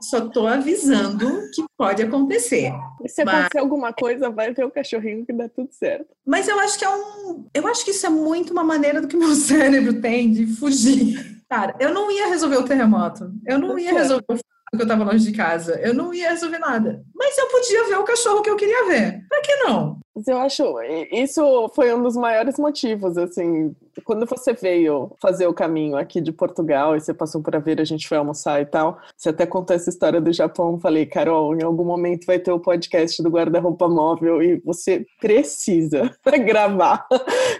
Só 0.00 0.28
tô 0.28 0.46
avisando 0.46 1.26
que 1.52 1.62
pode 1.76 2.02
acontecer. 2.02 2.72
E 3.04 3.08
se 3.08 3.24
mas... 3.24 3.34
acontecer 3.34 3.58
alguma 3.58 3.92
coisa, 3.92 4.30
vai 4.30 4.52
ver 4.52 4.64
o 4.64 4.70
cachorrinho 4.70 5.26
que 5.26 5.32
dá 5.32 5.48
tudo 5.48 5.68
certo. 5.72 6.08
Mas 6.26 6.48
eu 6.48 6.58
acho 6.60 6.78
que 6.78 6.84
é 6.84 6.88
um. 6.88 7.46
Eu 7.52 7.66
acho 7.66 7.84
que 7.84 7.90
isso 7.90 8.06
é 8.06 8.08
muito 8.08 8.52
uma 8.52 8.64
maneira 8.64 9.00
do 9.00 9.08
que 9.08 9.16
meu 9.16 9.34
cérebro 9.36 10.00
tem 10.00 10.32
de 10.32 10.46
fugir. 10.46 11.42
Cara, 11.48 11.76
eu 11.78 11.92
não 11.92 12.10
ia 12.10 12.28
resolver 12.28 12.56
o 12.56 12.64
terremoto. 12.64 13.30
Eu 13.46 13.58
não 13.58 13.78
ia 13.78 13.92
resolver 13.92 14.24
o 14.30 14.76
que 14.76 14.82
eu 14.82 14.88
tava 14.88 15.04
longe 15.04 15.30
de 15.30 15.36
casa. 15.36 15.78
Eu 15.80 15.92
não 15.92 16.14
ia 16.14 16.30
resolver 16.30 16.58
nada. 16.58 17.04
Mas 17.14 17.36
eu 17.36 17.46
podia 17.48 17.84
ver 17.84 17.98
o 17.98 18.04
cachorro 18.04 18.42
que 18.42 18.50
eu 18.50 18.56
queria 18.56 18.86
ver. 18.86 19.24
Pra 19.28 19.42
que 19.42 19.54
não? 19.56 20.00
Eu 20.26 20.38
acho, 20.38 20.62
isso 21.10 21.68
foi 21.74 21.92
um 21.92 22.00
dos 22.00 22.16
maiores 22.16 22.56
motivos, 22.56 23.18
assim, 23.18 23.74
quando 24.04 24.24
você 24.26 24.52
veio 24.52 25.10
fazer 25.20 25.48
o 25.48 25.54
caminho 25.54 25.96
aqui 25.96 26.20
de 26.20 26.30
Portugal 26.30 26.96
e 26.96 27.00
você 27.00 27.12
passou 27.12 27.42
por 27.42 27.56
a 27.56 27.58
ver, 27.58 27.80
a 27.80 27.84
gente 27.84 28.06
foi 28.06 28.16
almoçar 28.16 28.60
e 28.62 28.66
tal, 28.66 28.98
você 29.16 29.30
até 29.30 29.44
contou 29.44 29.74
essa 29.74 29.90
história 29.90 30.20
do 30.20 30.32
Japão, 30.32 30.78
falei, 30.78 31.04
Carol, 31.04 31.56
em 31.56 31.64
algum 31.64 31.84
momento 31.84 32.26
vai 32.26 32.38
ter 32.38 32.52
o 32.52 32.60
podcast 32.60 33.20
do 33.22 33.28
guarda-roupa 33.28 33.88
móvel 33.88 34.40
e 34.40 34.60
você 34.60 35.04
precisa 35.20 36.08
gravar 36.46 37.06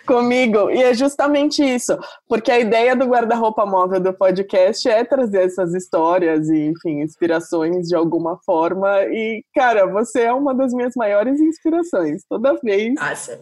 comigo. 0.06 0.70
E 0.70 0.80
é 0.80 0.94
justamente 0.94 1.60
isso, 1.60 1.98
porque 2.28 2.52
a 2.52 2.60
ideia 2.60 2.94
do 2.94 3.06
guarda-roupa 3.06 3.66
móvel 3.66 3.98
do 3.98 4.12
podcast 4.12 4.88
é 4.88 5.04
trazer 5.04 5.42
essas 5.42 5.74
histórias 5.74 6.48
e, 6.48 6.66
enfim, 6.66 7.00
inspirações 7.00 7.88
de 7.88 7.96
alguma 7.96 8.38
forma. 8.44 9.02
E, 9.06 9.44
cara, 9.52 9.86
você 9.86 10.22
é 10.22 10.32
uma 10.32 10.54
das 10.54 10.72
minhas 10.72 10.94
maiores 10.94 11.40
inspirações 11.40 12.22
toda 12.44 12.60
vez 12.62 12.94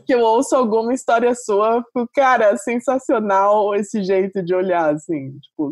que 0.06 0.14
eu 0.14 0.20
ouço 0.20 0.54
alguma 0.54 0.94
história 0.94 1.34
sua, 1.34 1.82
fico, 1.82 2.08
cara, 2.14 2.56
sensacional 2.56 3.74
esse 3.74 4.02
jeito 4.04 4.42
de 4.42 4.54
olhar, 4.54 4.94
assim, 4.94 5.36
tipo, 5.40 5.70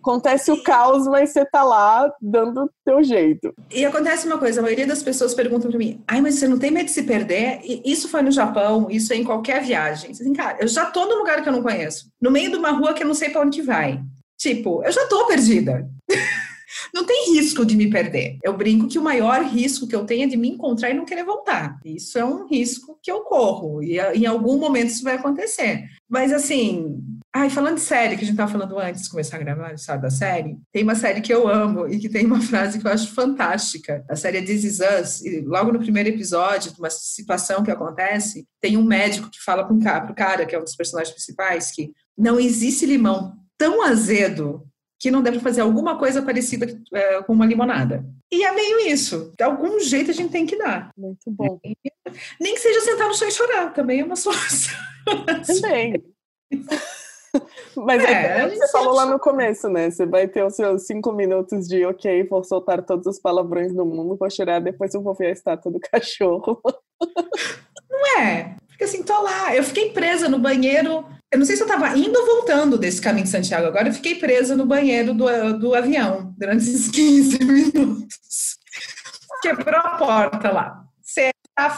acontece 0.00 0.52
o 0.52 0.62
caos, 0.62 1.06
mas 1.08 1.30
você 1.30 1.44
tá 1.44 1.64
lá 1.64 2.10
dando 2.22 2.70
teu 2.84 3.02
jeito. 3.02 3.52
E 3.70 3.84
acontece 3.84 4.26
uma 4.26 4.38
coisa, 4.38 4.60
a 4.60 4.62
maioria 4.62 4.86
das 4.86 5.02
pessoas 5.02 5.34
perguntam 5.34 5.68
para 5.68 5.78
mim, 5.78 6.02
ai, 6.06 6.20
mas 6.20 6.36
você 6.36 6.46
não 6.46 6.58
tem 6.58 6.70
medo 6.70 6.86
de 6.86 6.92
se 6.92 7.02
perder? 7.02 7.60
E 7.64 7.82
isso 7.84 8.08
foi 8.08 8.22
no 8.22 8.30
Japão, 8.30 8.86
isso 8.88 9.12
é 9.12 9.16
em 9.16 9.24
qualquer 9.24 9.62
viagem. 9.62 10.12
Assim, 10.12 10.32
cara, 10.32 10.58
eu 10.60 10.68
já 10.68 10.86
tô 10.86 11.06
num 11.06 11.18
lugar 11.18 11.42
que 11.42 11.48
eu 11.48 11.52
não 11.52 11.62
conheço, 11.62 12.10
no 12.20 12.30
meio 12.30 12.50
de 12.50 12.56
uma 12.56 12.70
rua 12.70 12.94
que 12.94 13.02
eu 13.02 13.08
não 13.08 13.14
sei 13.14 13.30
para 13.30 13.40
onde 13.42 13.60
que 13.60 13.66
vai. 13.66 14.00
Tipo, 14.38 14.82
eu 14.84 14.92
já 14.92 15.06
tô 15.06 15.26
perdida. 15.26 15.88
não 16.94 17.04
tem 17.04 17.34
risco 17.34 17.64
de 17.64 17.76
me 17.76 17.90
perder. 17.90 18.38
Eu 18.42 18.56
brinco 18.56 18.88
que 18.88 18.98
o 18.98 19.02
maior 19.02 19.42
risco 19.42 19.86
que 19.86 19.94
eu 19.94 20.04
tenho 20.04 20.24
é 20.24 20.26
de 20.26 20.36
me 20.36 20.48
encontrar 20.48 20.90
e 20.90 20.94
não 20.94 21.04
querer 21.04 21.24
voltar. 21.24 21.78
Isso 21.84 22.18
é 22.18 22.24
um 22.24 22.46
risco 22.46 22.98
que 23.02 23.10
eu 23.10 23.20
corro 23.20 23.82
e 23.82 23.98
em 23.98 24.26
algum 24.26 24.58
momento 24.58 24.88
isso 24.88 25.04
vai 25.04 25.14
acontecer. 25.16 25.84
Mas 26.08 26.32
assim, 26.32 27.00
Ai, 27.32 27.48
falando 27.48 27.76
de 27.76 27.82
série, 27.82 28.16
que 28.16 28.24
a 28.24 28.26
gente 28.26 28.32
estava 28.32 28.50
falando 28.50 28.76
antes 28.76 29.04
de 29.04 29.10
começar 29.10 29.36
a 29.36 29.38
gravar, 29.38 29.78
sabe, 29.78 30.02
da 30.02 30.10
série, 30.10 30.58
tem 30.72 30.82
uma 30.82 30.96
série 30.96 31.20
que 31.20 31.32
eu 31.32 31.46
amo 31.46 31.86
e 31.86 32.00
que 32.00 32.08
tem 32.08 32.26
uma 32.26 32.40
frase 32.42 32.80
que 32.80 32.84
eu 32.84 32.90
acho 32.90 33.14
fantástica. 33.14 34.04
A 34.08 34.16
série 34.16 34.38
é 34.38 34.42
This 34.42 34.64
Is 34.64 34.80
Us, 34.80 35.24
e 35.24 35.40
logo 35.40 35.70
no 35.70 35.78
primeiro 35.78 36.08
episódio, 36.08 36.72
uma 36.76 36.90
situação 36.90 37.62
que 37.62 37.70
acontece, 37.70 38.48
tem 38.60 38.76
um 38.76 38.82
médico 38.82 39.30
que 39.30 39.40
fala 39.40 39.62
para 39.64 40.10
o 40.10 40.14
cara, 40.14 40.44
que 40.44 40.56
é 40.56 40.58
um 40.58 40.64
dos 40.64 40.74
personagens 40.74 41.14
principais, 41.14 41.70
que 41.70 41.92
não 42.18 42.40
existe 42.40 42.84
limão 42.84 43.32
tão 43.56 43.80
azedo 43.82 44.66
que 45.00 45.10
não 45.10 45.22
deve 45.22 45.40
fazer 45.40 45.62
alguma 45.62 45.98
coisa 45.98 46.20
parecida 46.20 46.66
é, 46.92 47.22
com 47.22 47.32
uma 47.32 47.46
limonada. 47.46 48.04
E 48.30 48.44
é 48.44 48.52
meio 48.52 48.80
isso. 48.80 49.32
De 49.36 49.42
algum 49.42 49.80
jeito 49.80 50.10
a 50.10 50.14
gente 50.14 50.30
tem 50.30 50.44
que 50.44 50.58
dar. 50.58 50.92
Muito 50.96 51.30
bom. 51.30 51.58
Nem 52.38 52.54
que 52.54 52.60
seja 52.60 52.82
sentar 52.82 53.08
no 53.08 53.14
chão 53.14 53.26
e 53.26 53.32
chorar, 53.32 53.72
também 53.72 54.00
é 54.00 54.04
uma 54.04 54.14
solução. 54.14 54.78
Também. 55.46 56.04
Mas 57.76 58.04
é, 58.04 58.40
é 58.40 58.48
você 58.48 58.68
falou 58.68 58.92
lá 58.92 59.06
no 59.06 59.18
começo, 59.18 59.70
né? 59.70 59.90
Você 59.90 60.04
vai 60.04 60.28
ter 60.28 60.44
os 60.44 60.54
seus 60.54 60.86
cinco 60.86 61.12
minutos 61.12 61.66
de 61.66 61.86
ok, 61.86 62.24
vou 62.24 62.44
soltar 62.44 62.84
todos 62.84 63.06
os 63.06 63.18
palavrões 63.18 63.72
do 63.72 63.86
mundo, 63.86 64.16
vou 64.16 64.30
chorar, 64.30 64.60
depois 64.60 64.92
eu 64.92 65.00
vou 65.00 65.14
ver 65.14 65.28
a 65.28 65.32
estátua 65.32 65.72
do 65.72 65.80
cachorro. 65.90 66.60
Não 67.88 68.18
é? 68.18 68.56
Porque 68.68 68.84
assim, 68.84 69.02
tô 69.02 69.18
lá, 69.22 69.56
eu 69.56 69.62
fiquei 69.62 69.92
presa 69.92 70.28
no 70.28 70.38
banheiro 70.38 71.06
eu 71.32 71.38
não 71.38 71.46
sei 71.46 71.56
se 71.56 71.62
eu 71.62 71.66
estava 71.66 71.96
indo 71.96 72.18
ou 72.18 72.26
voltando 72.26 72.76
desse 72.76 73.00
caminho 73.00 73.24
de 73.24 73.30
Santiago. 73.30 73.66
Agora 73.66 73.88
eu 73.88 73.92
fiquei 73.92 74.16
presa 74.16 74.56
no 74.56 74.66
banheiro 74.66 75.14
do, 75.14 75.58
do 75.58 75.74
avião 75.74 76.34
durante 76.36 76.64
esses 76.64 76.88
15 76.90 77.44
minutos. 77.44 78.58
Quebrou 79.40 79.80
a 79.80 79.96
porta 79.96 80.50
lá. 80.50 80.84
Você 81.00 81.30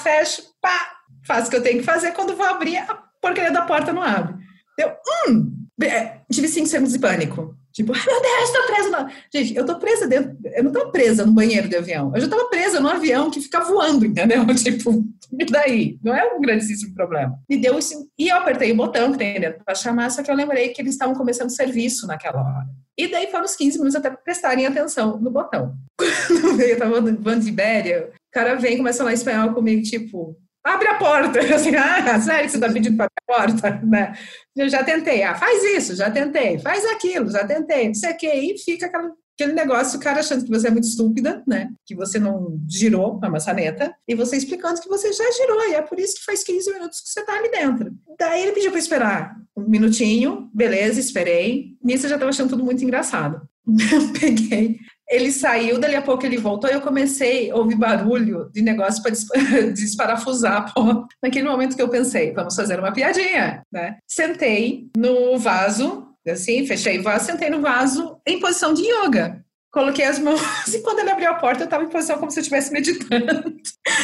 fecha, 0.02 0.42
pá, 0.60 0.92
faz 1.26 1.46
o 1.46 1.50
que 1.50 1.56
eu 1.56 1.62
tenho 1.62 1.78
que 1.78 1.84
fazer. 1.84 2.12
Quando 2.12 2.36
vou 2.36 2.46
abrir, 2.46 2.78
a 2.78 2.94
porcaria 3.20 3.50
da 3.50 3.62
porta 3.62 3.92
não 3.92 4.02
abre. 4.02 4.34
Eu, 4.78 4.96
hum, 5.28 5.66
é, 5.82 6.20
tive 6.32 6.48
cinco 6.48 6.68
segundos 6.68 6.92
de 6.92 6.98
pânico. 6.98 7.56
Tipo, 7.72 7.92
meu 8.06 8.22
Deus, 8.22 8.50
tô 8.50 8.66
presa. 8.66 8.90
No... 8.90 9.10
Gente, 9.32 9.56
eu 9.56 9.64
tô 9.64 9.78
presa 9.78 10.06
dentro. 10.06 10.36
Eu 10.44 10.64
não 10.64 10.72
tô 10.72 10.90
presa 10.90 11.24
no 11.24 11.32
banheiro 11.32 11.68
de 11.68 11.76
avião. 11.76 12.12
Eu 12.14 12.20
já 12.20 12.28
tava 12.28 12.44
presa 12.46 12.80
no 12.80 12.88
avião 12.88 13.30
que 13.30 13.40
fica 13.40 13.60
voando, 13.60 14.04
entendeu? 14.04 14.44
Tipo, 14.54 15.04
e 15.38 15.44
daí? 15.46 15.98
Não 16.02 16.14
é 16.14 16.24
um 16.34 16.40
grandíssimo 16.40 16.94
problema. 16.94 17.38
Me 17.48 17.56
deu 17.56 17.78
isso. 17.78 18.08
E 18.18 18.28
eu 18.28 18.36
apertei 18.36 18.70
o 18.70 18.76
botão 18.76 19.12
que 19.12 19.18
tem 19.18 19.40
dentro 19.40 19.64
pra 19.64 19.74
chamar, 19.74 20.10
só 20.10 20.22
que 20.22 20.30
eu 20.30 20.34
lembrei 20.34 20.68
que 20.68 20.82
eles 20.82 20.94
estavam 20.94 21.14
começando 21.14 21.50
serviço 21.50 22.06
naquela 22.06 22.40
hora. 22.40 22.68
E 22.96 23.08
daí 23.08 23.30
foram 23.30 23.44
uns 23.44 23.56
15 23.56 23.78
minutos 23.78 23.96
até 23.96 24.10
prestarem 24.10 24.66
atenção 24.66 25.18
no 25.18 25.30
botão. 25.30 25.74
Quando 25.96 26.56
veio, 26.56 26.72
eu 26.72 26.78
tava 26.78 27.00
no 27.00 27.40
de 27.40 27.48
Ibéria, 27.48 28.10
o 28.12 28.32
cara 28.32 28.54
vem 28.54 28.74
e 28.74 28.76
começa 28.76 28.98
a 28.98 29.04
falar 29.04 29.14
espanhol 29.14 29.54
comigo, 29.54 29.82
tipo, 29.82 30.36
abre 30.64 30.88
a 30.88 30.94
porta. 30.94 31.40
Assim, 31.54 31.74
ah, 31.74 32.20
sério 32.20 32.44
que 32.44 32.50
você 32.50 32.56
está 32.56 32.72
pedindo 32.72 32.96
para 32.96 33.06
abrir 33.06 33.22
a 33.28 33.60
porta? 33.60 33.86
Né? 33.86 34.12
Eu 34.56 34.68
já 34.68 34.84
tentei, 34.84 35.22
ah, 35.22 35.34
faz 35.34 35.62
isso, 35.64 35.94
já 35.96 36.10
tentei, 36.10 36.58
faz 36.58 36.84
aquilo, 36.86 37.30
já 37.30 37.46
tentei, 37.46 37.88
não 37.88 37.94
sei 37.94 38.12
o 38.12 38.16
quê, 38.16 38.32
e 38.34 38.58
fica 38.58 38.86
aquela, 38.86 39.10
aquele 39.34 39.54
negócio, 39.54 39.98
o 39.98 40.02
cara 40.02 40.20
achando 40.20 40.44
que 40.44 40.50
você 40.50 40.68
é 40.68 40.70
muito 40.70 40.86
estúpida, 40.86 41.42
né? 41.46 41.70
Que 41.86 41.94
você 41.94 42.18
não 42.18 42.58
girou 42.68 43.18
a 43.22 43.30
maçaneta, 43.30 43.94
e 44.06 44.14
você 44.14 44.36
explicando 44.36 44.80
que 44.80 44.88
você 44.88 45.12
já 45.12 45.24
girou, 45.32 45.68
e 45.68 45.74
é 45.74 45.82
por 45.82 45.98
isso 45.98 46.16
que 46.16 46.24
faz 46.24 46.44
15 46.44 46.72
minutos 46.72 47.00
que 47.00 47.08
você 47.08 47.20
está 47.20 47.34
ali 47.34 47.50
dentro. 47.50 47.92
Daí 48.18 48.42
ele 48.42 48.52
pediu 48.52 48.70
para 48.70 48.80
esperar 48.80 49.36
um 49.56 49.68
minutinho, 49.68 50.50
beleza, 50.52 51.00
esperei. 51.00 51.76
Nisso 51.82 52.06
eu 52.06 52.10
já 52.10 52.16
estava 52.16 52.30
achando 52.30 52.50
tudo 52.50 52.64
muito 52.64 52.84
engraçado. 52.84 53.40
Peguei, 54.20 54.78
ele 55.08 55.30
saiu, 55.30 55.78
dali 55.78 55.94
a 55.94 56.02
pouco 56.02 56.24
ele 56.24 56.38
voltou 56.38 56.70
e 56.70 56.72
eu 56.72 56.80
comecei 56.80 57.50
a 57.50 57.56
ouvir 57.56 57.76
barulho 57.76 58.50
de 58.52 58.62
negócio 58.62 59.02
para 59.02 59.12
desparafusar. 59.72 60.72
Pô. 60.72 61.06
Naquele 61.22 61.48
momento 61.48 61.76
que 61.76 61.82
eu 61.82 61.88
pensei, 61.88 62.32
vamos 62.32 62.54
fazer 62.54 62.78
uma 62.78 62.92
piadinha, 62.92 63.62
né? 63.70 63.98
Sentei 64.06 64.88
no 64.96 65.38
vaso, 65.38 66.08
assim, 66.26 66.66
fechei 66.66 66.98
o 66.98 67.02
vaso, 67.02 67.26
sentei 67.26 67.50
no 67.50 67.60
vaso 67.60 68.18
em 68.26 68.40
posição 68.40 68.72
de 68.72 68.82
yoga. 68.82 69.44
Coloquei 69.70 70.04
as 70.04 70.18
mãos 70.18 70.40
e 70.72 70.80
quando 70.80 71.00
ele 71.00 71.10
abriu 71.10 71.30
a 71.30 71.34
porta 71.34 71.62
eu 71.62 71.64
estava 71.66 71.84
em 71.84 71.88
posição 71.88 72.18
como 72.18 72.30
se 72.30 72.38
eu 72.38 72.42
estivesse 72.42 72.72
meditando. 72.72 73.54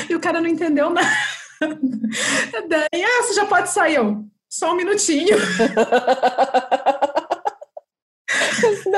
E 0.09 0.15
o 0.15 0.21
cara 0.21 0.41
não 0.41 0.49
entendeu 0.49 0.91
nada. 0.91 1.09
Daí, 2.69 3.03
ah, 3.03 3.23
você 3.23 3.35
já 3.35 3.47
pode 3.47 3.71
sair. 3.71 3.97
Eu, 3.97 4.25
só 4.49 4.73
um 4.73 4.77
minutinho. 4.77 5.37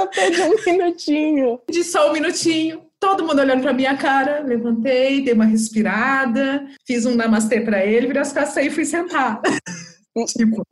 Ainda 0.01 0.07
pede 0.07 0.43
um 0.43 0.55
minutinho. 0.65 1.61
De 1.69 1.85
só 1.85 2.11
um 2.11 2.13
minutinho. 2.13 2.87
Todo 2.99 3.27
mundo 3.27 3.41
olhando 3.41 3.63
pra 3.63 3.73
minha 3.73 3.97
cara, 3.97 4.41
levantei, 4.41 5.23
dei 5.23 5.33
uma 5.33 5.47
respirada, 5.47 6.67
fiz 6.87 7.07
um 7.07 7.15
namastê 7.15 7.63
pra 7.63 7.85
ele, 7.85 8.07
virei 8.07 8.21
as 8.21 8.33
costas 8.33 8.65
e 8.65 8.71
fui 8.71 8.85
sentar. 8.85 9.41
tipo, 10.37 10.67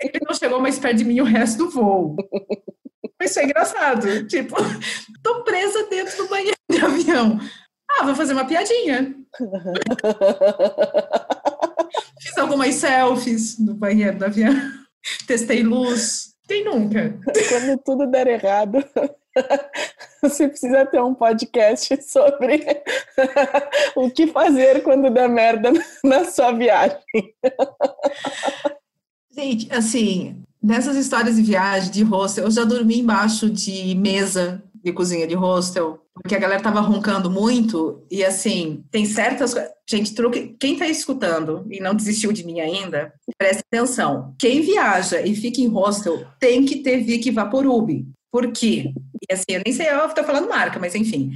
ele 0.00 0.18
não 0.26 0.34
chegou 0.34 0.60
mais 0.60 0.80
perto 0.80 0.96
de 0.96 1.04
mim 1.04 1.20
o 1.20 1.24
resto 1.24 1.58
do 1.58 1.70
voo. 1.70 2.16
Isso 3.22 3.38
é 3.38 3.44
engraçado. 3.44 4.26
Tipo, 4.26 4.56
tô 5.22 5.44
presa 5.44 5.86
dentro 5.88 6.16
do 6.16 6.28
banheiro 6.28 6.56
de 6.68 6.84
avião. 6.84 7.38
Ah, 7.88 8.04
vou 8.04 8.16
fazer 8.16 8.32
uma 8.32 8.46
piadinha. 8.46 9.14
Fiz 12.20 12.36
algumas 12.38 12.74
selfies 12.74 13.58
no 13.58 13.74
banheiro 13.74 14.18
do 14.18 14.24
avião. 14.24 14.54
Testei 15.26 15.62
luz. 15.62 16.29
Quem 16.50 16.64
nunca? 16.64 17.16
Quando 17.48 17.78
tudo 17.78 18.06
der 18.08 18.26
errado, 18.26 18.84
você 20.20 20.48
precisa 20.48 20.84
ter 20.84 21.00
um 21.00 21.14
podcast 21.14 22.02
sobre 22.02 22.60
o 23.94 24.10
que 24.10 24.26
fazer 24.26 24.82
quando 24.82 25.10
der 25.10 25.28
merda 25.28 25.70
na 26.02 26.24
sua 26.24 26.50
viagem. 26.50 26.98
Gente, 29.30 29.72
assim, 29.72 30.42
nessas 30.60 30.96
histórias 30.96 31.36
de 31.36 31.42
viagem, 31.42 31.92
de 31.92 32.02
hostel, 32.02 32.46
eu 32.46 32.50
já 32.50 32.64
dormi 32.64 32.98
embaixo 32.98 33.48
de 33.48 33.94
mesa 33.94 34.60
de 34.82 34.92
cozinha 34.92 35.26
de 35.26 35.34
hostel, 35.34 36.00
porque 36.14 36.34
a 36.34 36.38
galera 36.38 36.62
tava 36.62 36.80
roncando 36.80 37.30
muito, 37.30 38.04
e 38.10 38.24
assim, 38.24 38.84
tem 38.90 39.04
certas. 39.04 39.54
Gente, 39.88 40.14
truque. 40.14 40.56
Quem 40.58 40.76
tá 40.76 40.86
escutando 40.86 41.66
e 41.70 41.80
não 41.80 41.94
desistiu 41.94 42.32
de 42.32 42.44
mim 42.44 42.60
ainda, 42.60 43.12
presta 43.38 43.62
atenção. 43.72 44.34
Quem 44.38 44.60
viaja 44.60 45.20
e 45.20 45.34
fica 45.34 45.60
em 45.60 45.68
hostel 45.68 46.24
tem 46.38 46.64
que 46.64 46.82
ter 46.82 47.02
Vic 47.02 47.30
Vaporub. 47.30 48.06
Por 48.32 48.52
quê? 48.52 48.92
E 49.28 49.32
assim, 49.32 49.44
eu 49.48 49.62
nem 49.64 49.74
sei, 49.74 49.88
eu 49.88 50.08
tô 50.10 50.22
falando 50.22 50.48
marca, 50.48 50.78
mas 50.78 50.94
enfim. 50.94 51.32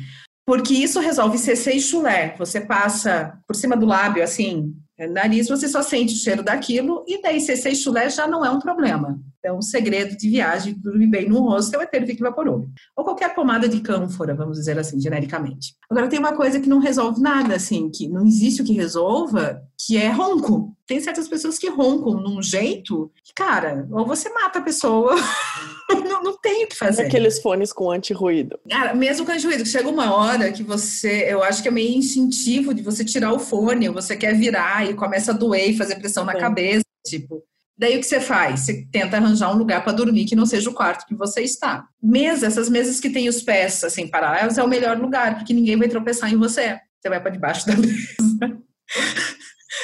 Porque 0.47 0.75
isso 0.75 1.01
resolve 1.01 1.39
CC 1.39 1.73
e 1.73 1.81
chulé. 1.81 2.35
Você 2.39 2.61
passa 2.61 3.39
por 3.47 3.57
cima 3.57 3.77
do 3.77 3.87
lábio, 3.87 4.23
assim, 4.23 4.75
nariz, 4.99 5.49
você 5.49 5.69
só 5.69 5.83
sente 5.83 6.15
o 6.15 6.19
cheiro 6.19 6.43
daquilo, 6.43 7.05
e 7.07 7.21
daí 7.21 7.41
CC 7.41 7.71
e 7.71 7.77
chulé 7.77 8.09
já 8.09 8.27
não 8.27 8.45
é 8.45 8.51
um 8.51 8.61
problema. 8.61 9.19
Então, 9.39 9.59
o 9.59 9.63
segredo 9.63 10.17
de 10.17 10.29
viagem, 10.29 10.73
dormir 10.73 11.07
bem 11.07 11.29
no 11.29 11.41
hostel 11.41 11.83
é 11.83 11.87
ter 11.87 12.05
Vic 12.05 12.19
Vaporub. 12.21 12.67
Ou 12.97 13.05
qualquer 13.05 13.35
pomada 13.35 13.69
de 13.69 13.81
cânfora, 13.81 14.35
vamos 14.35 14.57
dizer 14.57 14.79
assim, 14.79 14.99
genericamente. 14.99 15.75
Agora, 15.91 16.09
tem 16.09 16.19
uma 16.19 16.33
coisa 16.33 16.59
que 16.59 16.69
não 16.69 16.79
resolve 16.79 17.21
nada, 17.21 17.55
assim, 17.57 17.91
que 17.91 18.09
não 18.09 18.27
existe 18.27 18.63
o 18.63 18.65
que 18.65 18.73
resolva, 18.73 19.61
que 19.87 19.99
é 19.99 20.09
ronco. 20.09 20.75
Tem 20.87 20.99
certas 21.01 21.29
pessoas 21.29 21.59
que 21.59 21.69
roncam 21.69 22.15
num 22.15 22.43
jeito 22.43 23.11
que, 23.23 23.35
cara, 23.35 23.87
ou 23.91 24.07
você 24.07 24.31
mata 24.31 24.61
a 24.61 24.63
pessoa, 24.63 25.15
não, 26.05 26.23
não 26.23 26.39
tem 26.39 26.65
o 26.65 26.69
que 26.69 26.77
fazer. 26.77 27.03
Aqueles 27.03 27.41
fones 27.41 27.73
com 27.73 27.91
anti-ruído. 27.91 28.59
Cara, 28.69 28.95
mesmo 28.95 29.27
com 29.27 29.33
anti-ruído, 29.33 29.67
chega 29.67 29.89
uma 29.89 30.15
hora 30.15 30.53
que 30.53 30.63
você, 30.63 31.27
eu 31.29 31.43
acho 31.43 31.63
que 31.63 31.69
é 31.69 31.71
meio 31.71 31.97
instintivo 31.97 32.73
de 32.73 32.83
você 32.83 33.05
tirar 33.05 33.33
o 33.33 33.39
fone, 33.39 33.89
você 33.89 34.17
quer 34.17 34.35
virar 34.35 34.89
e 34.89 34.95
começa 34.95 35.33
a 35.33 35.35
doer 35.35 35.71
e 35.71 35.77
fazer 35.77 35.97
pressão 35.97 36.25
na 36.25 36.35
cabeça, 36.35 36.85
tipo... 37.07 37.43
Daí 37.77 37.97
o 37.97 38.01
que 38.01 38.07
você 38.07 38.21
faz? 38.21 38.61
Você 38.61 38.87
tenta 38.93 39.17
arranjar 39.17 39.53
um 39.53 39.59
lugar 39.59 39.83
para 39.83 39.93
dormir 39.93 40.27
que 40.27 40.37
não 40.37 40.47
seja 40.47 40.71
o 40.71 40.75
quarto 40.75 41.07
que 41.07 41.15
você 41.15 41.41
está. 41.41 41.85
Mesa, 42.01 42.47
essas 42.47 42.69
mesas 42.69 43.01
que 43.01 43.11
tem 43.11 43.29
os 43.29 43.43
pés 43.43 43.83
assim 43.83 44.07
paralelos 44.07 44.57
é 44.57 44.63
o 44.63 44.69
melhor 44.69 44.97
lugar, 44.97 45.35
porque 45.37 45.53
ninguém 45.53 45.77
vai 45.77 45.89
tropeçar 45.89 46.33
em 46.33 46.37
você. 46.37 46.79
Você 47.01 47.09
vai 47.09 47.21
para 47.21 47.33
debaixo 47.33 47.67
da 47.67 47.75
mesa. 47.77 48.63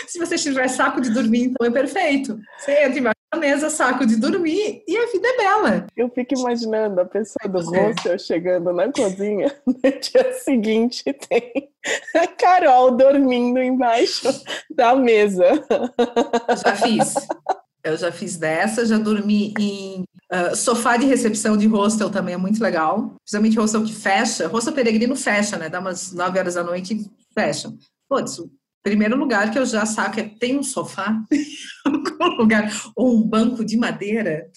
Se 0.07 0.19
você 0.19 0.37
tiver 0.37 0.69
saco 0.69 1.01
de 1.01 1.11
dormir, 1.11 1.45
então 1.45 1.67
é 1.67 1.71
perfeito. 1.71 2.39
Você 2.59 2.73
entra 2.85 2.99
embaixo 2.99 3.21
da 3.33 3.39
mesa, 3.39 3.71
saco 3.71 4.07
de 4.07 4.17
dormir 4.17 4.83
e 4.87 4.97
a 4.97 5.07
vida 5.07 5.29
é 5.29 5.37
bela. 5.37 5.87
Eu 5.97 6.09
fico 6.11 6.35
imaginando 6.39 7.01
a 7.01 7.05
pessoa 7.05 7.49
do 7.49 7.61
hostel 7.61 8.19
chegando 8.19 8.73
na 8.73 8.91
cozinha 8.93 9.55
no 9.67 9.75
dia 9.75 10.33
seguinte 10.35 11.05
tem 11.29 11.71
a 12.17 12.27
Carol 12.27 12.97
dormindo 12.97 13.61
embaixo 13.61 14.29
da 14.71 14.95
mesa. 14.95 15.65
Já 16.65 16.77
fiz. 16.77 17.15
Eu 17.83 17.97
já 17.97 18.13
fiz 18.13 18.37
dessa, 18.37 18.85
já 18.85 18.99
dormi 18.99 19.55
em 19.59 20.05
uh, 20.31 20.55
sofá 20.55 20.97
de 20.97 21.07
recepção 21.07 21.57
de 21.57 21.67
hostel 21.67 22.11
também 22.11 22.35
é 22.35 22.39
muito 22.39 22.63
legal. 22.63 23.15
Principalmente 23.23 23.59
hostel 23.59 23.85
que 23.85 23.93
fecha. 23.95 24.49
Hostel 24.49 24.75
peregrino 24.75 25.17
fecha, 25.17 25.57
né? 25.57 25.69
Dá 25.69 25.81
umas 25.81 26.13
9 26.13 26.39
horas 26.39 26.55
da 26.55 26.63
noite 26.63 26.95
e 26.95 27.11
fecha. 27.33 27.73
Putz, 28.09 28.39
primeiro 28.83 29.17
lugar 29.17 29.51
que 29.51 29.59
eu 29.59 29.67
já 29.67 29.85
saco 29.87 30.21
é 30.21 30.31
tem 30.39 30.59
um 30.59 30.63
sofá, 30.63 31.17
um 31.87 32.37
lugar, 32.37 32.71
ou 32.97 33.15
um 33.15 33.23
banco 33.23 33.65
de 33.65 33.77
madeira. 33.77 34.51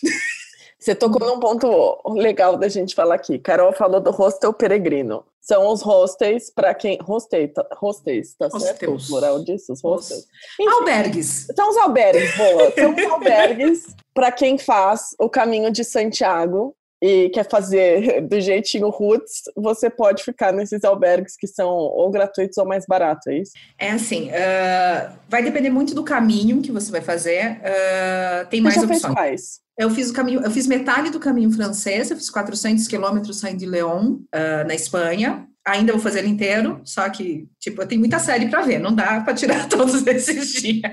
Você 0.80 0.94
tocou 0.94 1.26
num 1.26 1.40
ponto 1.40 2.02
legal 2.14 2.58
da 2.58 2.68
gente 2.68 2.94
falar 2.94 3.16
aqui. 3.16 3.40
Carol 3.40 3.72
falou 3.72 4.02
do 4.02 4.12
hostel 4.12 4.52
peregrino. 4.52 5.24
São 5.40 5.68
os 5.70 5.82
hostels 5.82 6.50
para 6.50 6.74
quem. 6.74 6.98
Hostel, 7.02 7.48
tá, 7.54 7.66
hostels, 7.74 8.34
tá 8.36 8.48
hostels. 8.48 8.64
certo? 8.64 8.92
O 8.94 9.08
plural 9.08 9.44
disso? 9.44 9.72
Os 9.72 9.82
hostels. 9.82 10.26
Enfim, 10.60 10.70
albergues. 10.70 11.48
São 11.56 11.70
os 11.70 11.78
albergues, 11.78 12.36
boa. 12.36 12.72
São 12.72 12.94
os 12.94 13.04
albergues 13.12 13.96
para 14.14 14.32
quem 14.32 14.58
faz 14.58 15.16
o 15.18 15.30
caminho 15.30 15.72
de 15.72 15.86
Santiago 15.86 16.76
e 17.04 17.30
quer 17.32 17.50
fazer 17.50 18.22
do 18.24 18.40
jeitinho 18.40 18.88
roots, 18.90 19.42
você 19.58 19.90
pode 19.90 20.24
ficar 20.24 20.54
nesses 20.54 20.86
albergues 20.86 21.36
que 21.36 21.46
são 21.46 21.68
ou 21.68 22.10
gratuitos 22.10 22.58
ou 22.58 22.66
mais 22.66 22.86
baratos, 22.88 23.28
é 23.28 23.40
isso? 23.40 23.52
É 23.78 23.92
assim, 23.92 24.30
uh, 24.30 25.14
vai 25.28 25.44
depender 25.44 25.70
muito 25.70 25.94
do 25.94 26.04
caminho 26.04 26.62
que 26.62 26.72
você 26.72 26.90
vai 26.90 27.02
fazer. 27.02 27.58
Uh, 27.58 28.50
tem 28.50 28.62
mais 28.62 28.76
você 28.76 28.86
opções. 28.86 29.02
Fez 29.02 29.14
quais? 29.14 29.60
Eu 29.78 29.90
fiz 29.90 30.12
o 30.12 30.14
caminho, 30.14 30.42
eu 30.42 30.52
fiz 30.52 30.66
metade 30.66 31.10
do 31.10 31.20
caminho 31.20 31.52
francês, 31.52 32.10
eu 32.10 32.16
fiz 32.16 32.30
400 32.30 32.88
quilômetros 32.88 33.40
saindo 33.40 33.58
de 33.58 33.66
León, 33.66 34.20
uh, 34.34 34.66
na 34.66 34.74
Espanha. 34.74 35.46
Ainda 35.66 35.94
vou 35.94 36.02
fazer 36.02 36.20
ele 36.20 36.30
inteiro, 36.30 36.82
só 36.84 37.10
que, 37.10 37.48
tipo, 37.60 37.86
tenho 37.86 38.00
muita 38.00 38.20
série 38.20 38.50
para 38.50 38.62
ver, 38.64 38.80
não 38.80 38.94
dá 38.94 39.22
para 39.22 39.34
tirar 39.34 39.68
todos 39.70 40.06
esses 40.06 40.62
dias. 40.62 40.92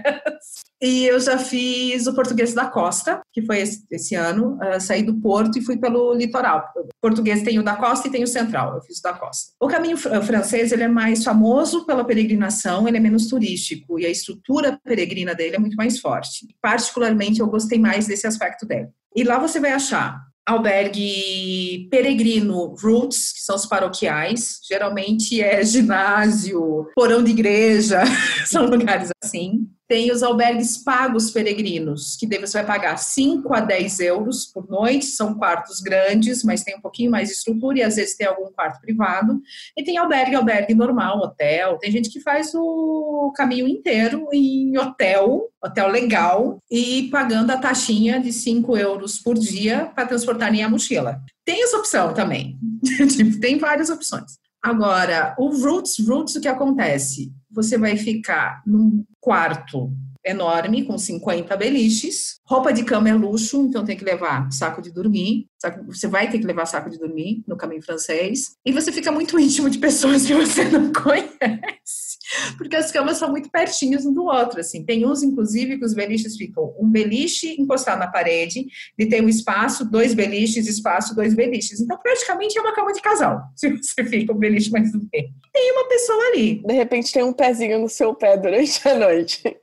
E 0.83 1.04
eu 1.04 1.20
já 1.20 1.37
fiz 1.37 2.06
o 2.06 2.14
Português 2.14 2.54
da 2.54 2.66
Costa, 2.66 3.20
que 3.33 3.42
foi 3.42 3.59
esse, 3.61 3.85
esse 3.90 4.14
ano, 4.14 4.56
uh, 4.62 4.80
saí 4.80 5.02
do 5.02 5.20
Porto 5.20 5.59
e 5.59 5.62
fui 5.62 5.76
pelo 5.76 6.14
litoral. 6.14 6.72
O 6.74 6.88
português 7.02 7.42
tem 7.42 7.59
o 7.59 7.62
da 7.62 7.76
Costa 7.76 8.09
e 8.09 8.11
tem 8.11 8.22
o 8.22 8.26
Central, 8.26 8.76
eu 8.76 8.80
fiz 8.80 8.98
o 8.98 9.02
da 9.02 9.12
Costa. 9.12 9.52
O 9.61 9.68
caminho 9.68 9.98
francês, 9.98 10.72
ele 10.72 10.85
é 10.85 10.88
mais 10.88 11.22
famoso 11.22 11.85
pela 11.85 12.04
peregrinação, 12.04 12.88
ele 12.88 12.96
é 12.96 13.00
menos 13.00 13.26
turístico, 13.26 13.98
e 13.98 14.06
a 14.06 14.11
estrutura 14.11 14.80
peregrina 14.83 15.35
dele 15.35 15.56
é 15.56 15.59
muito 15.59 15.76
mais 15.76 15.98
forte. 15.98 16.46
Particularmente, 16.62 17.40
eu 17.40 17.46
gostei 17.46 17.78
mais 17.78 18.06
desse 18.06 18.26
aspecto 18.26 18.64
dele. 18.64 18.88
E 19.14 19.22
lá 19.22 19.38
você 19.38 19.61
vai 19.61 19.72
achar 19.72 20.30
albergue 20.50 21.88
peregrino 21.90 22.74
roots, 22.80 23.32
que 23.32 23.40
são 23.40 23.56
os 23.56 23.66
paroquiais, 23.66 24.58
geralmente 24.68 25.40
é 25.40 25.64
ginásio, 25.64 26.86
porão 26.94 27.22
de 27.22 27.30
igreja, 27.30 28.02
são 28.46 28.66
lugares 28.66 29.10
assim. 29.22 29.68
Tem 29.90 30.12
os 30.12 30.22
albergues 30.22 30.79
pagos 30.79 31.33
peregrinos, 31.33 32.14
que 32.14 32.24
daí 32.24 32.38
você 32.38 32.59
vai 32.59 32.64
pagar 32.64 32.96
5 32.96 33.53
a 33.53 33.59
10 33.59 33.98
euros 33.98 34.46
por 34.46 34.70
noite, 34.70 35.07
são 35.07 35.35
quartos 35.35 35.81
grandes, 35.81 36.44
mas 36.44 36.62
tem 36.62 36.76
um 36.76 36.81
pouquinho 36.81 37.11
mais 37.11 37.26
de 37.26 37.35
estrutura 37.35 37.79
e 37.79 37.83
às 37.83 37.96
vezes 37.96 38.16
tem 38.16 38.24
algum 38.24 38.53
quarto 38.53 38.81
privado. 38.81 39.42
E 39.76 39.83
tem 39.83 39.98
albergue, 39.98 40.37
albergue 40.37 40.74
normal, 40.74 41.18
hotel. 41.18 41.76
Tem 41.79 41.90
gente 41.90 42.09
que 42.09 42.20
faz 42.20 42.55
o 42.55 43.33
caminho 43.35 43.66
inteiro 43.66 44.29
em 44.33 44.79
hotel, 44.79 45.48
hotel 45.61 45.88
legal, 45.88 46.62
e 46.70 47.09
pagando 47.11 47.50
a 47.50 47.57
taxinha 47.57 48.20
de 48.20 48.33
5 48.33 48.76
euros 48.76 49.18
por 49.18 49.37
dia 49.37 49.90
para 49.92 50.07
transportar 50.07 50.53
nem 50.53 50.62
a 50.62 50.68
mochila. 50.68 51.20
Tem 51.44 51.64
essa 51.64 51.76
opção 51.76 52.14
também. 52.14 52.57
Tipo, 53.11 53.40
tem 53.40 53.59
várias 53.59 53.90
opções. 53.90 54.38
Agora, 54.62 55.35
o 55.38 55.49
Roots, 55.49 55.99
Roots, 56.07 56.37
o 56.37 56.40
que 56.40 56.49
acontece? 56.49 57.33
Você 57.51 57.79
vai 57.79 57.96
ficar 57.96 58.62
num 58.66 59.05
quarto 59.18 59.92
enorme, 60.24 60.85
com 60.85 60.98
50 60.98 61.56
beliches. 61.56 62.40
Roupa 62.46 62.72
de 62.72 62.85
cama 62.85 63.09
é 63.09 63.14
luxo, 63.14 63.62
então 63.62 63.85
tem 63.85 63.96
que 63.96 64.04
levar 64.04 64.50
saco 64.52 64.83
de 64.83 64.90
dormir. 64.92 65.46
Você 65.87 66.09
vai 66.09 66.30
ter 66.30 66.38
que 66.38 66.46
levar 66.46 66.66
saco 66.66 66.90
de 66.90 66.98
dormir 66.98 67.42
no 67.46 67.56
caminho 67.56 67.83
francês. 67.83 68.56
E 68.64 68.72
você 68.72 68.92
fica 68.92 69.12
muito 69.12 69.38
íntimo 69.40 69.70
de 69.70 69.78
pessoas 69.78 70.26
que 70.26 70.35
você 70.35 70.64
não 70.64 70.92
conhece. 70.92 72.18
Porque 72.56 72.76
as 72.76 72.90
camas 72.90 73.16
são 73.16 73.30
muito 73.30 73.50
pertinhas 73.50 74.06
um 74.06 74.12
do 74.12 74.24
outro, 74.24 74.61
assim. 74.61 74.85
Tem 74.85 75.06
uns, 75.06 75.22
inclusive, 75.22 75.78
que 75.78 75.85
os 75.85 75.94
beliches 75.94 76.37
ficam 76.37 76.74
um 76.78 76.88
beliche 76.88 77.61
encostado 77.61 77.98
na 77.98 78.06
parede, 78.06 78.66
e 78.98 79.06
tem 79.06 79.22
um 79.22 79.28
espaço, 79.28 79.85
dois 79.85 80.14
beliches, 80.14 80.66
espaço, 80.66 81.14
dois 81.14 81.35
beliches. 81.35 81.80
Então, 81.80 81.98
praticamente 81.98 82.56
é 82.59 82.61
uma 82.61 82.74
cama 82.74 82.92
de 82.92 83.00
casal, 83.00 83.42
se 83.56 83.68
você 83.70 84.04
fica 84.04 84.33
um 84.33 84.38
beliche 84.38 84.70
mais 84.70 84.92
do 84.92 84.98
meio. 85.12 85.28
Tem 85.52 85.72
uma 85.72 85.88
pessoa 85.88 86.24
ali. 86.28 86.62
De 86.64 86.74
repente 86.74 87.12
tem 87.12 87.24
um 87.24 87.33
pezinho 87.33 87.80
no 87.80 87.88
seu 87.88 88.14
pé 88.14 88.37
durante 88.37 88.87
a 88.87 88.94
noite. 88.94 89.60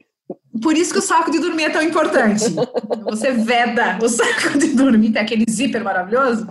Por 0.61 0.75
isso 0.75 0.93
que 0.93 0.99
o 0.99 1.01
saco 1.01 1.31
de 1.31 1.39
dormir 1.39 1.65
é 1.65 1.69
tão 1.69 1.81
importante. 1.81 2.43
Você 3.05 3.31
veda 3.31 3.99
o 4.01 4.07
saco 4.09 4.57
de 4.57 4.73
dormir, 4.73 5.11
tem 5.11 5.21
aquele 5.21 5.45
zíper 5.49 5.83
maravilhoso, 5.83 6.47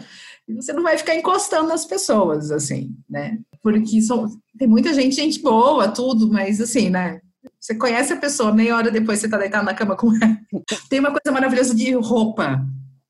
e 0.48 0.54
você 0.54 0.72
não 0.72 0.82
vai 0.82 0.96
ficar 0.96 1.14
encostando 1.14 1.68
nas 1.68 1.84
pessoas, 1.84 2.50
assim, 2.50 2.94
né? 3.08 3.38
Porque 3.62 4.00
são, 4.00 4.28
tem 4.56 4.68
muita 4.68 4.94
gente, 4.94 5.16
gente 5.16 5.40
boa, 5.40 5.88
tudo, 5.88 6.30
mas 6.30 6.60
assim, 6.60 6.88
né? 6.88 7.20
Você 7.58 7.74
conhece 7.74 8.12
a 8.12 8.16
pessoa, 8.16 8.52
meia 8.52 8.76
hora 8.76 8.90
depois 8.90 9.18
você 9.18 9.28
tá 9.28 9.38
deitado 9.38 9.64
na 9.64 9.74
cama 9.74 9.96
com 9.96 10.14
ela. 10.14 10.38
Tem 10.88 11.00
uma 11.00 11.10
coisa 11.10 11.32
maravilhosa 11.32 11.74
de 11.74 11.92
roupa 11.94 12.64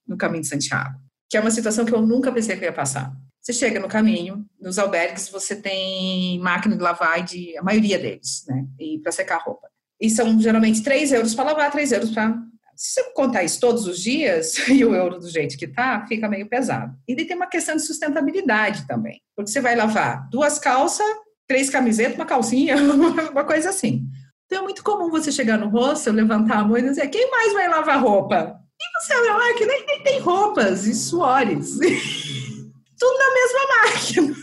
no 0.06 0.16
caminho 0.16 0.42
de 0.42 0.48
Santiago, 0.48 0.98
que 1.28 1.36
é 1.36 1.40
uma 1.40 1.50
situação 1.50 1.84
que 1.84 1.94
eu 1.94 2.00
nunca 2.00 2.32
pensei 2.32 2.56
que 2.56 2.64
ia 2.64 2.72
passar. 2.72 3.12
Você 3.40 3.52
chega 3.52 3.78
no 3.78 3.86
caminho, 3.86 4.44
nos 4.60 4.78
albergues 4.78 5.28
você 5.28 5.54
tem 5.54 6.38
máquina 6.40 6.74
de 6.74 6.82
lavar, 6.82 7.22
de, 7.22 7.56
a 7.56 7.62
maioria 7.62 7.98
deles, 7.98 8.44
né? 8.48 8.66
E 8.78 8.98
para 8.98 9.12
secar 9.12 9.42
roupa. 9.42 9.68
E 10.00 10.10
são 10.10 10.40
geralmente 10.40 10.82
3 10.82 11.12
euros 11.12 11.34
para 11.34 11.50
lavar, 11.50 11.70
3 11.70 11.92
euros 11.92 12.10
para. 12.10 12.34
Se 12.74 12.92
você 12.92 13.12
contar 13.14 13.42
isso 13.42 13.58
todos 13.58 13.86
os 13.86 14.00
dias, 14.00 14.56
e 14.68 14.84
o 14.84 14.94
euro 14.94 15.18
do 15.18 15.28
jeito 15.28 15.56
que 15.56 15.66
tá, 15.66 16.04
fica 16.06 16.28
meio 16.28 16.48
pesado. 16.48 16.94
E 17.08 17.16
tem 17.16 17.36
uma 17.36 17.46
questão 17.46 17.76
de 17.76 17.82
sustentabilidade 17.82 18.86
também. 18.86 19.20
Porque 19.34 19.50
você 19.50 19.60
vai 19.60 19.74
lavar 19.74 20.28
duas 20.30 20.58
calças, 20.58 21.06
três 21.48 21.70
camisetas, 21.70 22.16
uma 22.16 22.26
calcinha, 22.26 22.76
uma 23.30 23.44
coisa 23.44 23.70
assim. 23.70 24.04
Então 24.46 24.60
é 24.60 24.62
muito 24.62 24.84
comum 24.84 25.10
você 25.10 25.32
chegar 25.32 25.58
no 25.58 25.68
hostel, 25.68 26.12
levantar 26.12 26.58
a 26.58 26.64
mão 26.64 26.78
e 26.78 26.82
dizer: 26.82 27.08
quem 27.08 27.30
mais 27.30 27.52
vai 27.52 27.68
lavar 27.68 28.00
roupa? 28.00 28.56
E 28.78 29.00
você 29.00 29.14
olha 29.14 29.32
lá 29.34 29.54
que 29.54 29.64
nem, 29.64 29.86
nem 29.86 30.02
tem 30.02 30.20
roupas 30.20 30.86
e 30.86 30.94
suores. 30.94 31.78
tudo 32.98 33.18
na 33.18 33.34
mesma 33.34 33.60
máquina. 33.76 34.36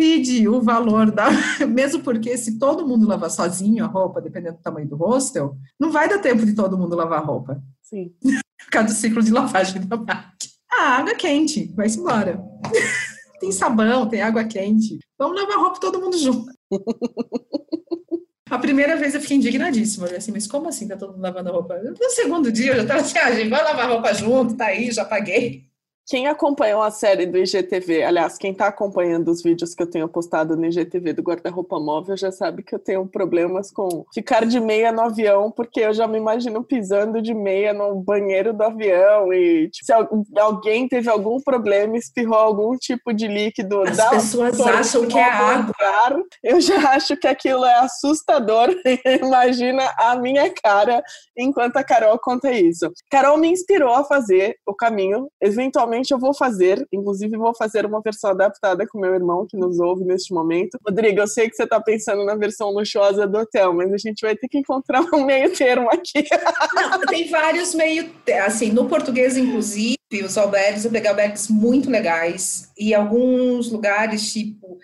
Divide 0.00 0.48
o 0.48 0.62
valor 0.62 1.10
da. 1.10 1.28
Mesmo 1.68 2.02
porque 2.02 2.34
se 2.38 2.58
todo 2.58 2.88
mundo 2.88 3.06
lavar 3.06 3.30
sozinho 3.30 3.84
a 3.84 3.86
roupa, 3.86 4.18
dependendo 4.18 4.56
do 4.56 4.62
tamanho 4.62 4.88
do 4.88 4.96
hostel, 4.96 5.54
não 5.78 5.92
vai 5.92 6.08
dar 6.08 6.18
tempo 6.18 6.46
de 6.46 6.54
todo 6.54 6.78
mundo 6.78 6.96
lavar 6.96 7.20
a 7.20 7.24
roupa. 7.24 7.62
Sim. 7.82 8.14
Por 8.64 8.70
causa 8.70 8.88
do 8.88 8.94
ciclo 8.94 9.22
de 9.22 9.30
lavagem 9.30 9.82
da 9.82 9.96
máquina. 9.96 10.32
Ah, 10.72 10.98
água 10.98 11.14
quente, 11.14 11.70
vai-se 11.76 11.98
embora. 11.98 12.42
tem 13.40 13.52
sabão, 13.52 14.08
tem 14.08 14.22
água 14.22 14.44
quente. 14.44 14.98
Vamos 15.18 15.38
lavar 15.38 15.58
a 15.58 15.60
roupa 15.60 15.80
todo 15.80 16.00
mundo 16.00 16.16
junto. 16.16 16.50
A 18.48 18.58
primeira 18.58 18.96
vez 18.96 19.14
eu 19.14 19.20
fiquei 19.20 19.36
indignadíssima. 19.36 20.06
Eu 20.06 20.16
assim, 20.16 20.32
mas 20.32 20.46
como 20.46 20.68
assim 20.68 20.88
tá 20.88 20.96
todo 20.96 21.12
mundo 21.12 21.22
lavando 21.22 21.50
a 21.50 21.52
roupa? 21.52 21.78
No 21.78 22.10
segundo 22.10 22.50
dia 22.50 22.72
eu 22.72 22.76
já 22.76 22.86
tava 22.86 23.00
assim, 23.00 23.18
ah, 23.18 23.32
gente, 23.32 23.50
vai 23.50 23.62
lavar 23.62 23.84
a 23.84 23.92
roupa 23.92 24.14
junto, 24.14 24.56
tá 24.56 24.66
aí, 24.66 24.90
já 24.90 25.04
paguei. 25.04 25.69
Quem 26.10 26.26
acompanhou 26.26 26.82
a 26.82 26.90
série 26.90 27.24
do 27.24 27.38
IGTV, 27.38 28.02
aliás, 28.02 28.36
quem 28.36 28.50
está 28.50 28.66
acompanhando 28.66 29.30
os 29.30 29.44
vídeos 29.44 29.76
que 29.76 29.82
eu 29.84 29.86
tenho 29.86 30.08
postado 30.08 30.56
no 30.56 30.66
IGTV 30.66 31.12
do 31.12 31.22
guarda-roupa 31.22 31.78
móvel 31.78 32.16
já 32.16 32.32
sabe 32.32 32.64
que 32.64 32.74
eu 32.74 32.80
tenho 32.80 33.06
problemas 33.06 33.70
com 33.70 34.04
ficar 34.12 34.44
de 34.44 34.58
meia 34.58 34.90
no 34.90 35.02
avião, 35.02 35.52
porque 35.52 35.78
eu 35.78 35.94
já 35.94 36.08
me 36.08 36.18
imagino 36.18 36.64
pisando 36.64 37.22
de 37.22 37.32
meia 37.32 37.72
no 37.72 37.94
banheiro 37.94 38.52
do 38.52 38.60
avião 38.60 39.32
e 39.32 39.68
tipo, 39.70 39.86
se 39.86 39.92
alguém 40.36 40.88
teve 40.88 41.08
algum 41.08 41.40
problema, 41.40 41.96
espirrou 41.96 42.38
algum 42.38 42.76
tipo 42.76 43.12
de 43.12 43.28
líquido. 43.28 43.82
As 43.82 44.10
pessoas 44.10 44.60
acham 44.60 45.06
que 45.06 45.16
é 45.16 45.22
água. 45.22 46.24
Eu 46.42 46.60
já 46.60 46.90
acho 46.90 47.16
que 47.18 47.28
aquilo 47.28 47.64
é 47.64 47.78
assustador. 47.78 48.68
Imagina 49.22 49.88
a 49.96 50.16
minha 50.16 50.52
cara 50.60 51.04
enquanto 51.36 51.76
a 51.76 51.84
Carol 51.84 52.18
conta 52.18 52.50
isso. 52.50 52.90
Carol 53.08 53.38
me 53.38 53.46
inspirou 53.46 53.94
a 53.94 54.02
fazer 54.02 54.56
o 54.66 54.74
caminho, 54.74 55.30
eventualmente 55.40 55.99
provavelmente 56.00 56.10
eu 56.12 56.18
vou 56.18 56.34
fazer, 56.34 56.86
inclusive 56.92 57.36
vou 57.36 57.54
fazer 57.54 57.84
uma 57.84 58.00
versão 58.00 58.30
adaptada 58.30 58.86
com 58.86 58.98
meu 58.98 59.14
irmão 59.14 59.46
que 59.46 59.56
nos 59.56 59.78
ouve 59.78 60.04
neste 60.04 60.32
momento. 60.32 60.78
Rodrigo, 60.86 61.20
eu 61.20 61.26
sei 61.26 61.48
que 61.48 61.56
você 61.56 61.64
está 61.64 61.80
pensando 61.80 62.24
na 62.24 62.34
versão 62.34 62.70
luxuosa 62.70 63.26
do 63.26 63.38
hotel, 63.38 63.74
mas 63.74 63.92
a 63.92 63.98
gente 63.98 64.20
vai 64.22 64.34
ter 64.34 64.48
que 64.48 64.58
encontrar 64.58 65.02
um 65.14 65.24
meio 65.24 65.52
termo 65.52 65.88
aqui. 65.90 66.26
Não, 66.74 67.00
tem 67.02 67.28
vários 67.28 67.74
meio, 67.74 68.10
assim, 68.44 68.72
no 68.72 68.88
português 68.88 69.36
inclusive, 69.36 69.96
os 70.24 70.36
albergues, 70.36 70.84
eu 70.84 70.90
peguei 70.90 71.10
albergues 71.10 71.48
muito 71.48 71.90
legais 71.90 72.70
e 72.78 72.94
alguns 72.94 73.70
lugares 73.70 74.32
tipo 74.32 74.78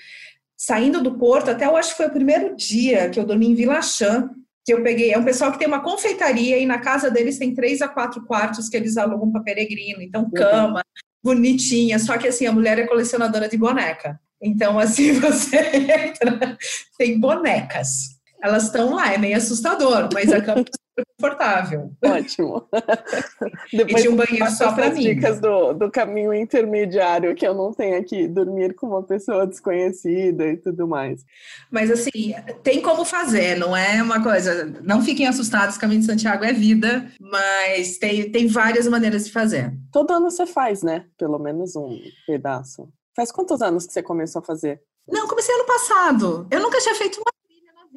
saindo 0.57 1.03
do 1.03 1.19
porto, 1.19 1.51
até 1.51 1.67
eu 1.67 1.77
acho 1.77 1.91
que 1.91 1.97
foi 1.99 2.07
o 2.07 2.13
primeiro 2.13 2.57
dia 2.57 3.11
que 3.11 3.21
eu 3.21 3.25
dormi 3.25 3.47
em 3.47 3.55
Vila 3.55 3.83
Chã, 3.83 4.31
que 4.67 4.75
eu 4.75 4.83
peguei, 4.83 5.13
é 5.13 5.19
um 5.19 5.25
pessoal 5.25 5.53
que 5.53 5.61
tem 5.61 5.69
uma 5.69 5.81
confeitaria 5.81 6.59
e 6.59 6.67
na 6.67 6.81
casa 6.81 7.09
deles 7.09 7.39
tem 7.39 7.55
três 7.55 7.81
a 7.81 7.87
quatro 7.87 8.27
quartos 8.27 8.69
que 8.69 8.77
eles 8.77 8.97
alugam 8.97 9.31
para 9.31 9.43
peregrino, 9.43 10.03
então 10.03 10.29
cama, 10.29 10.83
bonitinha, 11.27 11.99
só 11.99 12.17
que 12.17 12.29
assim, 12.29 12.47
a 12.47 12.53
mulher 12.53 12.79
é 12.79 12.87
colecionadora 12.87 13.49
de 13.49 13.57
boneca. 13.57 14.21
Então, 14.41 14.79
assim, 14.79 15.13
você 15.19 15.57
entra, 15.57 16.57
tem 16.97 17.19
bonecas. 17.19 18.16
Elas 18.47 18.65
estão 18.65 18.95
lá, 18.95 19.13
é 19.13 19.19
meio 19.19 19.37
assustador, 19.37 20.09
mas 20.15 20.33
a 20.33 20.41
cama 20.41 20.65
é 20.97 21.03
confortável. 21.19 21.91
Ótimo. 22.05 22.69
Depois 23.73 23.99
e 23.99 24.03
tinha 24.03 24.11
um 24.13 24.17
banheiro 24.17 24.51
só 24.53 24.73
para 24.73 24.91
mim. 24.91 25.01
dicas 25.01 25.41
do, 25.41 25.73
do 25.73 25.91
caminho 25.91 26.33
intermediário, 26.33 27.35
que 27.35 27.47
eu 27.47 27.55
não 27.55 27.73
tenho 27.73 27.99
aqui, 27.99 28.29
dormir 28.29 28.75
com 28.75 28.87
uma 28.87 29.03
pessoa 29.03 29.47
desconhecida 29.47 30.47
e 30.47 30.57
tudo 30.57 30.87
mais. 30.87 31.25
Mas 31.71 31.91
assim, 31.91 32.35
tem 32.63 32.81
como 32.81 33.05
fazer, 33.05 33.59
não 33.59 33.77
é 33.77 34.01
uma 34.01 34.23
coisa. 34.23 34.73
Não 34.83 35.03
fiquem 35.03 35.27
assustados, 35.27 35.77
caminho 35.77 36.01
de 36.01 36.07
Santiago 36.07 36.45
é 36.45 36.53
vida, 36.53 37.11
mas 37.21 37.99
tem, 37.99 38.31
tem 38.31 38.47
várias 38.47 38.87
maneiras 38.87 39.27
de 39.27 39.33
fazer. 39.33 39.75
Todo 39.91 40.13
ano 40.13 40.31
você 40.31 40.47
faz, 40.47 40.85
né? 40.85 41.05
Pelo 41.19 41.41
menos 41.41 41.75
um 41.75 41.99
pedaço. 42.29 42.89
Faz 43.17 43.33
quantos 43.33 43.61
anos 43.61 43.87
que 43.87 43.93
você 43.93 44.03
começou 44.03 44.41
a 44.41 44.45
fazer? 44.45 44.81
Não, 45.09 45.29
comecei 45.29 45.55
ano 45.55 45.65
passado. 45.65 46.47
Eu 46.51 46.61
nunca 46.61 46.79
tinha 46.79 46.95
feito 46.95 47.17
uma. 47.17 47.36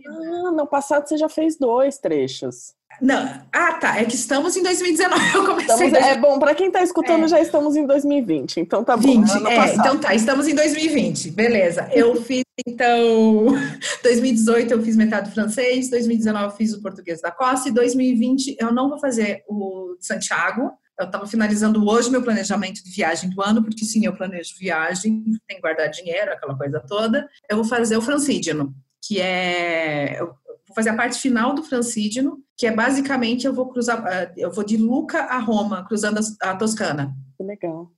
Ah, 0.10 0.51
no 0.51 0.66
passado 0.66 1.07
você 1.07 1.18
já 1.18 1.30
fez 1.30 1.57
dois 1.57 1.97
trechos. 1.97 2.74
Não, 3.01 3.41
ah 3.53 3.74
tá, 3.74 3.97
é 3.97 4.05
que 4.05 4.16
estamos 4.16 4.57
em 4.57 4.64
2019. 4.64 5.36
Eu 5.36 5.45
comecei 5.45 5.88
estamos, 5.88 5.93
É 5.93 6.18
bom, 6.18 6.39
para 6.39 6.53
quem 6.53 6.68
está 6.68 6.82
escutando, 6.82 7.26
é. 7.26 7.28
já 7.28 7.39
estamos 7.39 7.76
em 7.76 7.86
2020, 7.86 8.60
então 8.60 8.84
tá 8.84 8.97
bom. 8.97 9.22
20, 9.22 9.47
é, 9.47 9.76
então 9.76 9.97
tá, 9.99 10.14
estamos 10.14 10.47
em 10.47 10.55
2020, 10.55 11.32
beleza. 11.32 11.88
Eu 11.93 12.16
fiz, 12.22 12.43
então, 12.68 13.45
2018 14.03 14.74
eu 14.74 14.82
fiz 14.82 14.97
metade 14.97 15.32
francês, 15.32 15.89
2019 15.89 16.45
eu 16.45 16.51
fiz 16.51 16.74
o 16.74 16.82
português 16.82 17.22
da 17.22 17.32
Costa, 17.32 17.70
e 17.70 17.72
2020 17.72 18.57
eu 18.60 18.74
não 18.74 18.89
vou 18.89 18.99
fazer 18.99 19.43
o 19.47 19.95
Santiago, 20.01 20.72
eu 20.99 21.05
estava 21.05 21.26
finalizando 21.26 21.88
hoje 21.88 22.12
meu 22.12 22.22
planejamento 22.22 22.84
de 22.84 22.91
viagem 22.91 23.30
do 23.30 23.41
ano, 23.41 23.64
porque 23.64 23.86
sim, 23.86 24.05
eu 24.05 24.14
planejo 24.14 24.53
viagem, 24.60 25.24
tem 25.47 25.55
que 25.55 25.62
guardar 25.62 25.89
dinheiro, 25.89 26.34
aquela 26.34 26.57
coisa 26.57 26.84
toda. 26.86 27.26
Eu 27.49 27.55
vou 27.55 27.66
fazer 27.66 27.95
o 27.95 28.01
Francídino, 28.01 28.76
que 29.10 29.20
é. 29.20 30.22
Eu 30.22 30.28
vou 30.28 30.76
fazer 30.76 30.89
a 30.89 30.95
parte 30.95 31.18
final 31.18 31.55
do 31.55 31.64
Francídino, 31.64 32.43
que 32.55 32.68
é 32.68 32.72
basicamente 32.72 33.47
eu 33.47 33.53
vou 33.53 33.68
cruzar, 33.68 34.05
eh, 34.05 34.32
eu 34.38 34.51
vou 34.51 34.64
de 34.64 34.78
Luca 34.78 35.22
a 35.22 35.39
Roma, 35.39 35.84
cruzando 35.84 36.20
a, 36.39 36.55
Toscana. 36.55 37.16
Que 37.36 37.43
legal. 37.43 37.91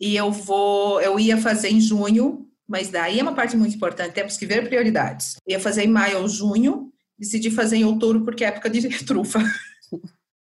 E 0.00 0.16
eu 0.16 0.32
vou, 0.32 1.02
eu 1.02 1.20
ia 1.20 1.36
fazer 1.36 1.68
em 1.68 1.78
junho, 1.82 2.48
mas 2.66 2.88
daí 2.88 3.20
é 3.20 3.22
uma 3.22 3.34
parte 3.34 3.58
muito 3.58 3.76
importante, 3.76 4.14
temos 4.14 4.38
que 4.38 4.46
ver 4.46 4.66
prioridades. 4.66 5.36
Eu 5.46 5.52
ia 5.52 5.60
fazer 5.60 5.84
em 5.84 5.88
maio 5.88 6.22
ou 6.22 6.28
junho, 6.28 6.90
decidi 7.18 7.50
fazer 7.50 7.76
em 7.76 7.84
outubro 7.84 8.24
porque 8.24 8.42
é 8.42 8.48
época 8.48 8.70
de 8.70 8.88
trufa. 9.04 9.40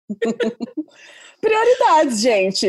Prioridades, 1.41 2.21
gente. 2.21 2.65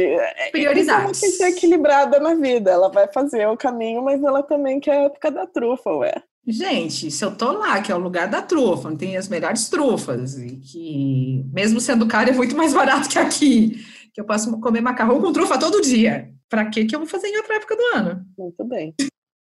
Prioridades. 0.50 0.88
Ela 0.88 1.12
tem 1.12 1.30
que 1.30 1.36
ser 1.36 1.48
equilibrada 1.50 2.18
na 2.18 2.34
vida. 2.34 2.72
Ela 2.72 2.88
vai 2.88 3.06
fazer 3.12 3.46
o 3.46 3.56
caminho, 3.56 4.02
mas 4.02 4.20
ela 4.20 4.42
também 4.42 4.80
quer 4.80 4.96
a 4.96 5.02
época 5.04 5.30
da 5.30 5.46
trufa, 5.46 5.90
ué. 5.92 6.12
Gente, 6.46 7.10
se 7.10 7.24
eu 7.24 7.34
tô 7.34 7.52
lá, 7.52 7.80
que 7.80 7.90
é 7.90 7.94
o 7.94 7.98
lugar 7.98 8.28
da 8.28 8.42
trufa, 8.42 8.94
tem 8.94 9.16
as 9.16 9.28
melhores 9.28 9.68
trufas, 9.68 10.38
e 10.38 10.56
que, 10.56 11.44
mesmo 11.52 11.80
sendo 11.80 12.06
caro, 12.06 12.30
é 12.30 12.34
muito 12.34 12.54
mais 12.56 12.74
barato 12.74 13.08
que 13.08 13.18
aqui, 13.18 13.82
que 14.12 14.20
eu 14.20 14.24
posso 14.24 14.50
comer 14.60 14.82
macarrão 14.82 15.20
com 15.20 15.32
trufa 15.32 15.58
todo 15.58 15.80
dia. 15.80 16.30
Para 16.48 16.66
que 16.66 16.84
que 16.84 16.94
eu 16.94 17.00
vou 17.00 17.08
fazer 17.08 17.28
em 17.28 17.36
outra 17.38 17.56
época 17.56 17.74
do 17.74 17.82
ano? 17.96 18.24
Muito 18.36 18.62
bem. 18.64 18.94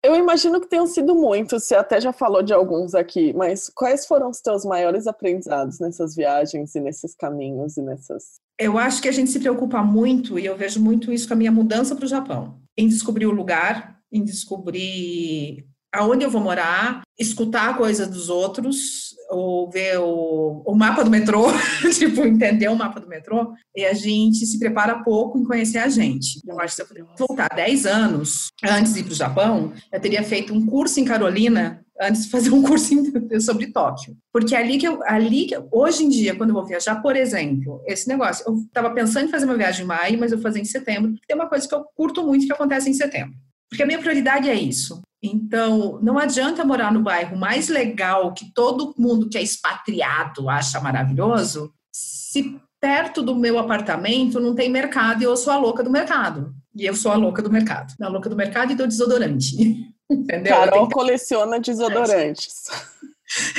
Eu 0.03 0.15
imagino 0.15 0.61
que 0.61 0.67
tenham 0.67 0.87
sido 0.87 1.13
muitos, 1.13 1.63
você 1.63 1.75
até 1.75 1.99
já 1.99 2.13
falou 2.13 2.41
de 2.41 2.53
alguns 2.53 2.95
aqui, 2.95 3.33
mas 3.33 3.69
quais 3.69 4.05
foram 4.05 4.29
os 4.29 4.39
teus 4.39 4.63
maiores 4.63 5.07
aprendizados 5.07 5.79
nessas 5.79 6.15
viagens 6.15 6.73
e 6.75 6.79
nesses 6.79 7.15
caminhos 7.15 7.75
e 7.75 7.81
nessas. 7.81 8.39
Eu 8.57 8.77
acho 8.77 9.01
que 9.01 9.09
a 9.09 9.11
gente 9.11 9.29
se 9.29 9.39
preocupa 9.39 9.81
muito, 9.83 10.39
e 10.39 10.45
eu 10.45 10.55
vejo 10.55 10.81
muito 10.81 11.11
isso 11.11 11.27
com 11.27 11.33
a 11.33 11.37
minha 11.37 11.51
mudança 11.51 11.95
para 11.95 12.05
o 12.05 12.09
Japão, 12.09 12.61
em 12.77 12.87
descobrir 12.87 13.25
o 13.25 13.31
lugar, 13.31 13.97
em 14.11 14.23
descobrir 14.23 15.65
aonde 15.93 16.23
eu 16.23 16.29
vou 16.29 16.41
morar, 16.41 17.01
escutar 17.17 17.77
coisas 17.77 18.07
dos 18.07 18.29
outros, 18.29 19.09
ou 19.29 19.69
ver 19.69 19.99
o, 19.99 20.63
o 20.65 20.75
mapa 20.75 21.03
do 21.03 21.09
metrô, 21.09 21.47
tipo, 21.93 22.21
entender 22.21 22.67
o 22.67 22.75
mapa 22.75 22.99
do 22.99 23.07
metrô, 23.07 23.53
e 23.75 23.85
a 23.85 23.93
gente 23.93 24.45
se 24.45 24.57
prepara 24.57 25.03
pouco 25.03 25.37
em 25.37 25.43
conhecer 25.43 25.77
a 25.77 25.87
gente. 25.87 26.39
Eu 26.47 26.59
acho 26.59 26.75
que 26.75 26.75
se 26.75 26.81
eu 26.81 26.87
pudesse 26.87 27.27
voltar 27.27 27.49
10 27.55 27.85
anos 27.85 28.47
antes 28.63 28.93
de 28.93 29.01
ir 29.01 29.03
para 29.03 29.11
o 29.11 29.15
Japão, 29.15 29.73
eu 29.91 29.99
teria 29.99 30.23
feito 30.23 30.53
um 30.53 30.65
curso 30.65 30.99
em 30.99 31.05
Carolina 31.05 31.83
antes 32.01 32.23
de 32.23 32.31
fazer 32.31 32.51
um 32.51 32.63
curso 32.63 32.95
sobre 33.41 33.67
Tóquio. 33.67 34.15
Porque 34.31 34.55
ali 34.55 34.77
que 34.77 34.87
eu, 34.87 34.99
ali 35.05 35.45
que 35.45 35.55
eu, 35.55 35.67
hoje 35.71 36.03
em 36.03 36.09
dia, 36.09 36.35
quando 36.35 36.49
eu 36.49 36.55
vou 36.55 36.65
viajar, 36.65 37.01
por 37.01 37.15
exemplo, 37.15 37.83
esse 37.85 38.07
negócio, 38.07 38.43
eu 38.47 38.55
estava 38.55 38.89
pensando 38.91 39.27
em 39.27 39.31
fazer 39.31 39.45
uma 39.45 39.57
viagem 39.57 39.83
em 39.83 39.87
maio, 39.87 40.19
mas 40.19 40.31
eu 40.31 40.37
vou 40.37 40.43
fazer 40.43 40.59
em 40.59 40.65
setembro, 40.65 41.13
tem 41.27 41.35
uma 41.35 41.49
coisa 41.49 41.67
que 41.67 41.75
eu 41.75 41.83
curto 41.95 42.23
muito 42.25 42.45
que 42.45 42.53
acontece 42.53 42.89
em 42.89 42.93
setembro. 42.93 43.35
Porque 43.69 43.83
a 43.83 43.85
minha 43.85 43.99
prioridade 43.99 44.49
é 44.49 44.55
isso. 44.55 44.99
Então, 45.21 45.99
não 46.01 46.17
adianta 46.17 46.63
morar 46.63 46.93
no 46.93 47.01
bairro 47.01 47.37
mais 47.37 47.67
legal 47.67 48.33
que 48.33 48.53
todo 48.53 48.93
mundo 48.97 49.29
que 49.29 49.37
é 49.37 49.41
expatriado 49.41 50.49
acha 50.49 50.79
maravilhoso, 50.79 51.73
se 51.91 52.59
perto 52.79 53.21
do 53.21 53.35
meu 53.35 53.59
apartamento 53.59 54.39
não 54.39 54.55
tem 54.55 54.69
mercado 54.69 55.21
e 55.21 55.25
eu 55.25 55.35
sou 55.35 55.51
a 55.51 55.57
louca 55.57 55.83
do 55.83 55.89
mercado. 55.89 56.53
E 56.73 56.85
eu 56.85 56.95
sou 56.95 57.11
a 57.11 57.15
louca 57.15 57.41
do 57.41 57.51
mercado. 57.51 57.93
A 58.01 58.07
louca 58.07 58.29
do 58.29 58.35
mercado 58.35 58.71
e 58.71 58.75
do 58.75 58.87
desodorante. 58.87 59.57
Entendeu? 60.09 60.55
Carol 60.55 60.71
tenho... 60.71 60.89
coleciona 60.89 61.59
desodorantes. 61.59 62.63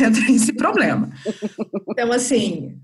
Eu 0.01 0.13
tenho 0.13 0.35
esse 0.35 0.53
problema. 0.53 1.09
Então, 1.89 2.11
assim, 2.11 2.77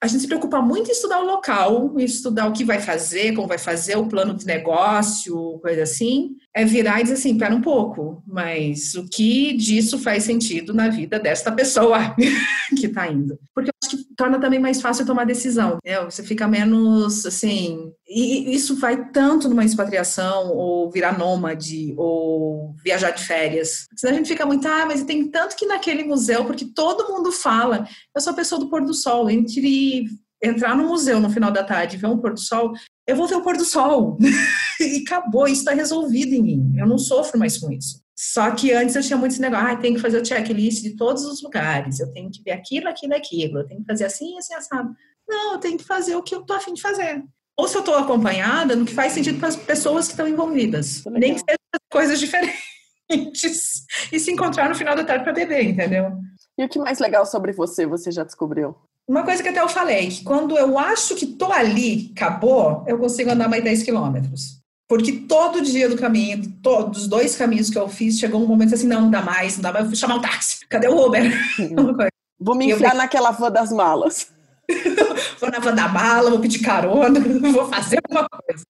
a 0.00 0.06
gente 0.06 0.20
se 0.20 0.28
preocupa 0.28 0.62
muito 0.62 0.88
em 0.88 0.92
estudar 0.92 1.20
o 1.20 1.26
local, 1.26 1.98
estudar 1.98 2.46
o 2.46 2.52
que 2.52 2.64
vai 2.64 2.80
fazer, 2.80 3.34
como 3.34 3.48
vai 3.48 3.58
fazer, 3.58 3.96
o 3.96 4.06
plano 4.06 4.32
de 4.32 4.46
negócio, 4.46 5.58
coisa 5.60 5.82
assim. 5.82 6.36
É 6.54 6.64
virar 6.64 7.00
e 7.00 7.02
dizer 7.02 7.14
assim, 7.14 7.36
pera 7.36 7.54
um 7.54 7.60
pouco, 7.60 8.22
mas 8.26 8.94
o 8.94 9.08
que 9.08 9.56
disso 9.56 9.98
faz 9.98 10.22
sentido 10.22 10.72
na 10.72 10.88
vida 10.88 11.18
desta 11.18 11.50
pessoa 11.50 12.14
que 12.78 12.86
está 12.86 13.08
indo? 13.08 13.38
Porque 13.52 13.70
eu 13.70 13.74
acho 13.82 13.96
que 13.96 14.14
torna 14.16 14.40
também 14.40 14.60
mais 14.60 14.80
fácil 14.80 15.04
tomar 15.04 15.24
decisão, 15.24 15.78
né? 15.84 16.00
Você 16.04 16.22
fica 16.22 16.46
menos, 16.46 17.26
assim... 17.26 17.92
E 18.08 18.54
isso 18.54 18.76
vai 18.76 19.10
tanto 19.10 19.48
numa 19.48 19.64
expatriação, 19.64 20.50
ou 20.56 20.90
virar 20.90 21.18
nômade, 21.18 21.94
ou 21.96 22.74
viajar 22.82 23.10
de 23.10 23.22
férias. 23.22 23.86
Senão 23.94 24.14
a 24.14 24.16
gente 24.16 24.28
fica 24.28 24.46
muito, 24.46 24.66
ah, 24.66 24.86
mas 24.86 25.04
tem 25.04 25.30
tanto 25.30 25.54
que 25.54 25.66
naquele 25.66 26.04
museu, 26.04 26.46
porque 26.46 26.64
todo 26.64 27.12
mundo 27.12 27.30
fala. 27.30 27.86
Eu 28.14 28.20
sou 28.20 28.32
a 28.32 28.36
pessoa 28.36 28.58
do 28.58 28.70
pôr 28.70 28.82
do 28.82 28.94
sol, 28.94 29.28
entre 29.28 30.06
entrar 30.42 30.76
no 30.76 30.86
museu 30.86 31.20
no 31.20 31.30
final 31.30 31.50
da 31.50 31.64
tarde 31.64 31.96
e 31.96 31.98
ver 31.98 32.06
um 32.06 32.18
pôr 32.18 32.32
do 32.32 32.40
sol, 32.40 32.72
eu 33.06 33.16
vou 33.16 33.26
ver 33.26 33.36
o 33.36 33.42
pôr 33.42 33.56
do 33.56 33.64
sol. 33.64 34.16
e 34.80 35.02
acabou, 35.06 35.46
isso 35.46 35.60
está 35.60 35.72
resolvido 35.72 36.32
em 36.32 36.42
mim. 36.42 36.72
Eu 36.76 36.86
não 36.86 36.98
sofro 36.98 37.38
mais 37.38 37.58
com 37.58 37.70
isso. 37.70 38.00
Só 38.16 38.50
que 38.50 38.72
antes 38.72 38.96
eu 38.96 39.02
tinha 39.02 39.16
muito 39.16 39.32
esse 39.32 39.40
negócio, 39.40 39.66
ah, 39.68 39.76
tem 39.76 39.94
que 39.94 40.00
fazer 40.00 40.20
o 40.20 40.24
checklist 40.24 40.82
de 40.82 40.96
todos 40.96 41.24
os 41.24 41.40
lugares, 41.40 42.00
eu 42.00 42.10
tenho 42.10 42.28
que 42.30 42.42
ver 42.42 42.50
aquilo, 42.50 42.88
aquilo, 42.88 43.14
aquilo, 43.14 43.58
eu 43.60 43.66
tenho 43.66 43.80
que 43.80 43.86
fazer 43.86 44.06
assim, 44.06 44.36
assim, 44.36 44.54
assado. 44.54 44.92
Não, 45.28 45.52
eu 45.52 45.58
tenho 45.58 45.78
que 45.78 45.84
fazer 45.84 46.16
o 46.16 46.22
que 46.22 46.34
eu 46.34 46.42
tô 46.42 46.52
afim 46.54 46.74
de 46.74 46.82
fazer. 46.82 47.22
Ou 47.58 47.66
se 47.66 47.76
eu 47.76 47.80
estou 47.80 47.96
acompanhada, 47.96 48.76
no 48.76 48.84
que 48.84 48.94
faz 48.94 49.12
sentido 49.12 49.38
para 49.38 49.48
as 49.48 49.56
pessoas 49.56 50.06
que 50.06 50.12
estão 50.12 50.28
envolvidas. 50.28 51.02
Nem 51.06 51.34
que 51.34 51.40
sejam 51.40 51.58
coisas 51.90 52.20
diferentes. 52.20 53.84
e 54.12 54.20
se 54.20 54.30
encontrar 54.30 54.68
no 54.68 54.76
final 54.76 54.94
da 54.94 55.04
tarde 55.04 55.24
para 55.24 55.32
beber, 55.32 55.64
entendeu? 55.64 56.12
E 56.56 56.64
o 56.64 56.68
que 56.68 56.78
mais 56.78 57.00
legal 57.00 57.26
sobre 57.26 57.52
você 57.52 57.84
você 57.84 58.12
já 58.12 58.22
descobriu? 58.22 58.76
Uma 59.08 59.24
coisa 59.24 59.42
que 59.42 59.48
até 59.48 59.60
eu 59.60 59.68
falei, 59.68 60.08
que 60.08 60.22
quando 60.22 60.56
eu 60.56 60.78
acho 60.78 61.16
que 61.16 61.26
tô 61.26 61.50
ali, 61.50 62.12
acabou, 62.14 62.84
eu 62.86 62.98
consigo 62.98 63.30
andar 63.30 63.48
mais 63.48 63.64
10 63.64 63.82
quilômetros. 63.82 64.58
Porque 64.86 65.12
todo 65.12 65.60
dia 65.60 65.88
do 65.88 65.96
caminho, 65.96 66.50
todos 66.62 67.02
os 67.02 67.08
dois 67.08 67.34
caminhos 67.34 67.70
que 67.70 67.78
eu 67.78 67.88
fiz, 67.88 68.18
chegou 68.18 68.42
um 68.42 68.46
momento 68.46 68.74
assim, 68.74 68.86
não, 68.86 69.02
não 69.02 69.10
dá 69.10 69.20
mais, 69.20 69.56
não 69.56 69.62
dá 69.62 69.72
mais, 69.72 69.84
eu 69.84 69.90
fui 69.90 69.98
chamar 69.98 70.16
um 70.16 70.20
táxi. 70.20 70.66
Cadê 70.68 70.88
o 70.88 71.06
Uber? 71.06 71.22
Vou 72.40 72.54
me 72.54 72.70
enfiar 72.70 72.92
eu... 72.92 72.98
naquela 72.98 73.32
van 73.32 73.50
das 73.50 73.72
malas. 73.72 74.30
vou 75.40 75.50
na 75.50 75.58
da 75.58 75.88
mala, 75.88 76.30
vou 76.30 76.40
pedir 76.40 76.60
carona, 76.60 77.20
vou 77.52 77.66
fazer 77.68 78.00
alguma 78.04 78.28
coisa. 78.28 78.64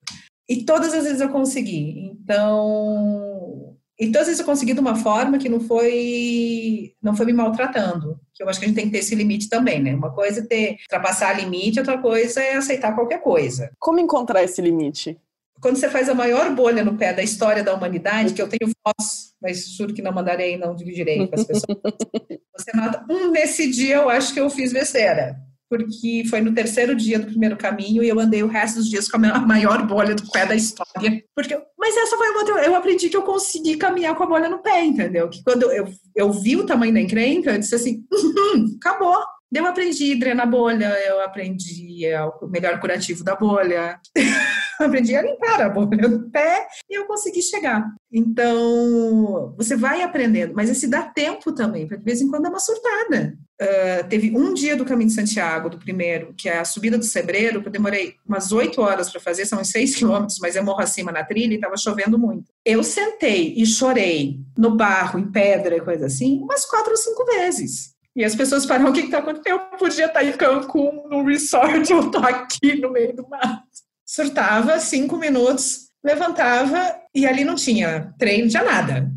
E 0.49 0.65
todas 0.65 0.95
as 0.95 1.05
vezes 1.05 1.21
eu 1.21 1.29
consegui. 1.29 2.11
Então, 2.13 3.77
então, 4.01 4.21
às 4.21 4.29
vezes 4.29 4.41
eu 4.41 4.47
consegui 4.47 4.73
de 4.75 4.81
uma 4.81 4.95
forma 4.95 5.39
que 5.39 5.49
não 5.49 5.61
foi, 5.61 6.95
não 7.03 7.17
foi 7.17 7.27
me 7.27 7.33
maltratando. 7.33 8.19
Que 8.33 8.43
eu 8.43 8.49
acho 8.49 8.61
que 8.61 8.65
a 8.65 8.69
gente 8.69 8.77
tem 8.77 8.87
que 8.87 8.93
ter 8.93 8.99
esse 8.99 9.15
limite 9.15 9.49
também, 9.49 9.83
né? 9.83 9.95
Uma 9.95 10.15
coisa 10.15 10.41
é 10.41 10.45
ter, 10.45 10.77
ultrapassar 10.83 11.33
limite, 11.33 11.81
outra 11.81 11.99
coisa 11.99 12.41
é 12.41 12.55
aceitar 12.55 12.95
qualquer 12.95 13.21
coisa. 13.21 13.71
Como 13.79 13.99
encontrar 13.99 14.45
esse 14.45 14.63
limite? 14.63 15.19
Quando 15.61 15.77
você 15.77 15.91
faz 15.91 16.09
a 16.09 16.15
maior 16.15 16.55
bolha 16.55 16.85
no 16.85 16.97
pé 16.97 17.13
da 17.13 17.23
história 17.23 17.65
da 17.65 17.75
humanidade, 17.75 18.33
que 18.33 18.41
eu 18.41 18.49
tenho 18.49 18.71
voz, 18.87 19.35
mas 19.43 19.69
juro 19.69 19.93
que 19.93 20.01
não 20.01 20.13
mandarei, 20.13 20.57
não 20.57 20.77
dividirei 20.77 21.27
com 21.27 21.35
as 21.35 21.45
pessoas. 21.45 21.79
Você 22.57 22.77
nota, 22.77 23.05
hum, 23.11 23.33
nesse 23.33 23.69
dia 23.69 23.97
eu 23.97 24.09
acho 24.09 24.33
que 24.33 24.41
eu 24.41 24.49
fiz 24.49 24.73
besteira 24.73 25.48
porque 25.69 26.25
foi 26.29 26.41
no 26.41 26.55
terceiro 26.55 26.95
dia 26.95 27.19
do 27.19 27.27
primeiro 27.27 27.57
caminho 27.57 28.03
e 28.03 28.09
eu 28.09 28.19
andei 28.19 28.43
o 28.43 28.49
resto 28.49 28.77
dos 28.77 28.89
dias 28.89 29.09
com 29.09 29.17
a 29.19 29.39
maior 29.41 29.87
bolha 29.87 30.15
do 30.15 30.31
pé 30.31 30.47
da 30.47 30.55
história. 30.55 31.23
Porque, 31.35 31.61
mas 31.79 31.97
essa 31.97 32.17
foi 32.17 32.29
uma. 32.31 32.61
Eu 32.63 32.75
aprendi 32.75 33.09
que 33.09 33.17
eu 33.17 33.23
consegui 33.23 33.77
caminhar 33.77 34.15
com 34.15 34.25
a 34.25 34.27
bolha 34.27 34.49
no 34.49 34.63
pé, 34.63 34.85
entendeu? 34.85 35.29
Que 35.29 35.43
quando 35.43 35.71
eu, 35.71 35.89
eu 36.17 36.33
vi 36.33 36.57
o 36.57 36.67
tamanho 36.67 36.95
da 36.95 37.01
encrenca, 37.01 37.53
eu 37.53 37.59
disse 37.59 37.75
assim: 37.75 38.05
uhum, 38.13 38.77
acabou. 38.81 39.19
Eu 39.51 39.67
aprendi 39.67 40.13
a 40.13 40.19
drenar 40.19 40.47
a 40.47 40.51
bolha, 40.51 40.95
eu 41.07 41.23
aprendi 41.23 42.05
o 42.43 42.47
melhor 42.49 42.79
curativo 42.81 43.25
da 43.25 43.35
bolha, 43.35 43.99
eu 44.15 44.85
aprendi 44.87 45.17
a 45.17 45.23
limpar 45.23 45.63
a 45.63 45.71
bolha 45.71 46.07
do 46.07 46.31
pé 46.31 46.67
e 46.89 46.99
eu 46.99 47.07
consegui 47.07 47.41
chegar. 47.41 47.83
Então, 48.13 49.55
você 49.57 49.75
vai 49.75 50.03
aprendendo, 50.03 50.53
mas 50.55 50.69
esse 50.69 50.87
dá 50.87 51.03
tempo 51.03 51.51
também, 51.55 51.87
porque 51.87 51.97
de 52.01 52.05
vez 52.05 52.21
em 52.21 52.29
quando 52.29 52.45
é 52.45 52.51
uma 52.51 52.61
surtada. 52.61 53.39
Uh, 53.61 54.07
teve 54.09 54.37
um 54.37 54.55
dia 54.55 54.77
do 54.77 54.85
Caminho 54.85 55.09
de 55.09 55.17
Santiago, 55.17 55.69
do 55.69 55.79
primeiro, 55.79 56.33
que 56.33 56.49
é 56.49 56.59
a 56.59 56.65
subida 56.65 56.97
do 56.97 57.05
Sebreiro, 57.05 57.61
que 57.61 57.67
eu 57.67 57.73
demorei 57.73 58.15
umas 58.25 58.53
oito 58.53 58.81
horas 58.81 59.11
para 59.11 59.21
fazer, 59.21 59.47
são 59.47 59.61
uns 59.61 59.71
seis 59.71 59.97
quilômetros, 59.99 60.39
mas 60.41 60.55
eu 60.55 60.63
morro 60.63 60.81
acima 60.81 61.11
na 61.11 61.25
trilha 61.25 61.53
e 61.53 61.57
estava 61.57 61.77
chovendo 61.77 62.17
muito. 62.17 62.53
Eu 62.65 62.85
sentei 62.85 63.55
e 63.57 63.67
chorei 63.67 64.39
no 64.57 64.77
barro, 64.77 65.19
em 65.19 65.29
pedra 65.29 65.77
e 65.77 65.81
coisa 65.81 66.07
assim, 66.07 66.39
umas 66.41 66.65
quatro 66.65 66.93
ou 66.93 66.97
cinco 66.97 67.25
vezes. 67.25 67.95
E 68.15 68.25
as 68.25 68.37
pessoas 68.37 68.65
pararam, 68.65 68.91
o 68.91 68.93
que 68.93 69.01
está 69.01 69.19
acontecendo? 69.19 69.49
Eu 69.49 69.59
podia 69.77 70.07
estar 70.07 70.25
em 70.25 70.33
Cancún, 70.33 71.09
num 71.11 71.25
resort, 71.25 71.91
eu 71.91 72.01
estou 72.01 72.23
aqui 72.23 72.81
no 72.81 72.93
meio 72.93 73.15
do 73.15 73.29
mato. 73.29 73.65
Surtava 74.07 74.79
cinco 74.79 75.17
minutos, 75.17 75.89
levantava 76.05 76.97
e 77.13 77.27
ali 77.27 77.45
não 77.45 77.57
tinha 77.57 78.15
treino, 78.17 78.45
não 78.45 78.51
tinha 78.51 78.65
nada. 78.65 79.11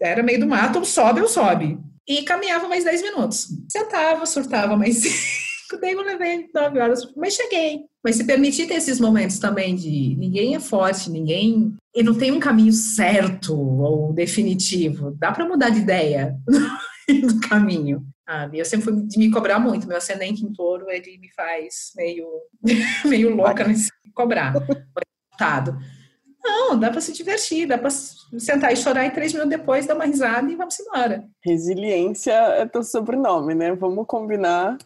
Era 0.00 0.22
meio 0.22 0.38
do 0.38 0.46
mato, 0.46 0.78
ou 0.78 0.84
sobe 0.84 1.20
ou 1.20 1.28
sobe 1.28 1.78
e 2.08 2.22
caminhava 2.22 2.66
mais 2.66 2.84
10 2.84 3.02
minutos. 3.02 3.48
Sentava, 3.70 4.24
surtava 4.24 4.76
mais 4.76 4.96
5, 4.96 5.78
daí 5.80 5.92
eu 5.92 6.02
levei 6.02 6.48
9 6.54 6.78
horas, 6.80 7.12
mas 7.14 7.34
cheguei. 7.34 7.80
Mas 8.02 8.16
se 8.16 8.24
permitir 8.24 8.66
ter 8.66 8.74
esses 8.74 8.98
momentos 8.98 9.38
também 9.38 9.76
de 9.76 10.16
ninguém 10.18 10.54
é 10.54 10.60
forte, 10.60 11.10
ninguém. 11.10 11.74
E 11.94 12.02
não 12.02 12.14
tem 12.14 12.32
um 12.32 12.40
caminho 12.40 12.72
certo 12.72 13.54
ou 13.54 14.12
definitivo. 14.12 15.14
Dá 15.18 15.30
para 15.32 15.46
mudar 15.46 15.68
de 15.68 15.80
ideia 15.80 16.34
no 17.22 17.40
caminho. 17.40 18.06
Sabe? 18.26 18.58
Eu 18.58 18.64
sempre 18.64 18.84
fui 18.86 19.02
de 19.06 19.18
me 19.18 19.30
cobrar 19.30 19.58
muito. 19.58 19.86
Meu 19.86 19.96
ascendente 19.98 20.44
em 20.44 20.52
touro, 20.52 20.88
ele 20.88 21.18
me 21.18 21.30
faz 21.34 21.92
meio, 21.96 22.26
meio 23.04 23.34
louca 23.34 23.66
nesse 23.66 23.90
cobrar. 24.14 24.52
Resultado. 24.52 25.78
Não, 26.48 26.78
dá 26.78 26.90
para 26.90 27.00
se 27.00 27.12
divertir, 27.12 27.66
dá 27.66 27.76
para 27.76 27.90
sentar 27.90 28.72
e 28.72 28.76
chorar 28.76 29.06
e 29.06 29.10
três 29.10 29.32
minutos 29.32 29.50
depois 29.50 29.86
dar 29.86 29.94
uma 29.94 30.06
risada 30.06 30.50
e 30.50 30.56
vamos 30.56 30.80
embora. 30.80 31.24
Resiliência 31.44 32.32
é 32.32 32.66
teu 32.66 32.82
sobrenome, 32.82 33.54
né? 33.54 33.74
Vamos 33.74 34.06
combinar. 34.06 34.78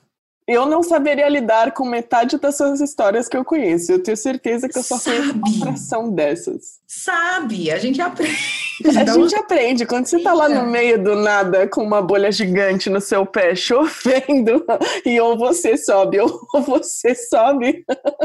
Eu 0.46 0.66
não 0.66 0.82
saberia 0.82 1.28
lidar 1.28 1.70
com 1.72 1.84
metade 1.84 2.36
das 2.36 2.56
suas 2.56 2.80
histórias 2.80 3.28
que 3.28 3.36
eu 3.36 3.44
conheço. 3.44 3.92
Eu 3.92 4.02
tenho 4.02 4.16
certeza 4.16 4.68
que 4.68 4.76
eu 4.76 4.82
só 4.82 4.98
conheço 4.98 5.32
uma 5.34 5.58
fração 5.60 6.10
dessas. 6.10 6.80
Sabe, 6.86 7.70
a 7.70 7.78
gente 7.78 8.00
aprende. 8.00 8.36
A 8.98 9.04
gente 9.04 9.34
aprende. 9.36 9.86
Quando 9.86 10.06
você 10.06 10.18
tá 10.18 10.32
lá 10.32 10.48
no 10.48 10.66
meio 10.66 11.00
do 11.02 11.14
nada 11.14 11.68
com 11.68 11.84
uma 11.84 12.02
bolha 12.02 12.32
gigante 12.32 12.90
no 12.90 13.00
seu 13.00 13.24
pé, 13.24 13.54
chovendo, 13.54 14.64
e 15.06 15.20
ou 15.20 15.38
você 15.38 15.76
sobe, 15.76 16.18
ou 16.18 16.48
você 16.66 17.14
sobe. 17.14 17.84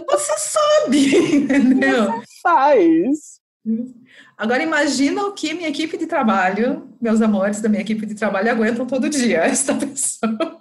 Você 0.09 0.33
sobe, 0.37 1.35
entendeu? 1.35 2.21
Faz. 2.47 3.41
Agora 4.37 4.63
imagina 4.63 5.25
o 5.25 5.33
que 5.33 5.53
minha 5.53 5.67
equipe 5.67 5.97
de 5.97 6.07
trabalho, 6.07 6.87
meus 7.01 7.21
amores 7.21 7.59
da 7.59 7.67
minha 7.67 7.81
equipe 7.81 8.05
de 8.05 8.15
trabalho 8.15 8.49
aguentam 8.49 8.85
todo 8.85 9.09
dia, 9.09 9.39
esta 9.43 9.75
pessoa. 9.75 10.57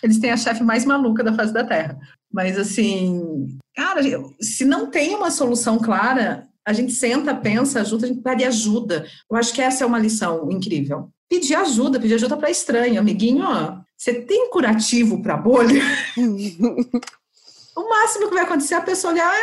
Eles 0.00 0.20
têm 0.20 0.30
a 0.30 0.36
chefe 0.36 0.62
mais 0.62 0.84
maluca 0.84 1.24
da 1.24 1.34
face 1.34 1.52
da 1.52 1.64
Terra. 1.64 1.98
Mas 2.32 2.56
assim, 2.56 3.58
cara, 3.74 4.00
se 4.40 4.64
não 4.64 4.88
tem 4.88 5.16
uma 5.16 5.28
solução 5.28 5.76
clara, 5.76 6.46
a 6.64 6.72
gente 6.72 6.92
senta, 6.92 7.34
pensa, 7.34 7.80
ajuda, 7.80 8.06
a 8.06 8.08
gente 8.10 8.22
pede 8.22 8.44
ajuda. 8.44 9.04
Eu 9.28 9.36
acho 9.36 9.52
que 9.52 9.60
essa 9.60 9.82
é 9.82 9.86
uma 9.88 9.98
lição 9.98 10.48
incrível. 10.52 11.08
Pedir 11.28 11.56
ajuda, 11.56 11.98
pedir 11.98 12.14
ajuda 12.14 12.36
para 12.36 12.48
estranho, 12.48 13.00
amiguinho, 13.00 13.42
ó. 13.42 13.80
Você 13.96 14.14
tem 14.14 14.50
curativo 14.50 15.20
para 15.20 15.36
bolha? 15.36 15.82
o 17.76 17.88
máximo 17.88 18.28
que 18.28 18.34
vai 18.34 18.44
acontecer 18.44 18.74
é 18.74 18.78
a 18.78 18.82
pessoa 18.82 19.12
olhar 19.12 19.34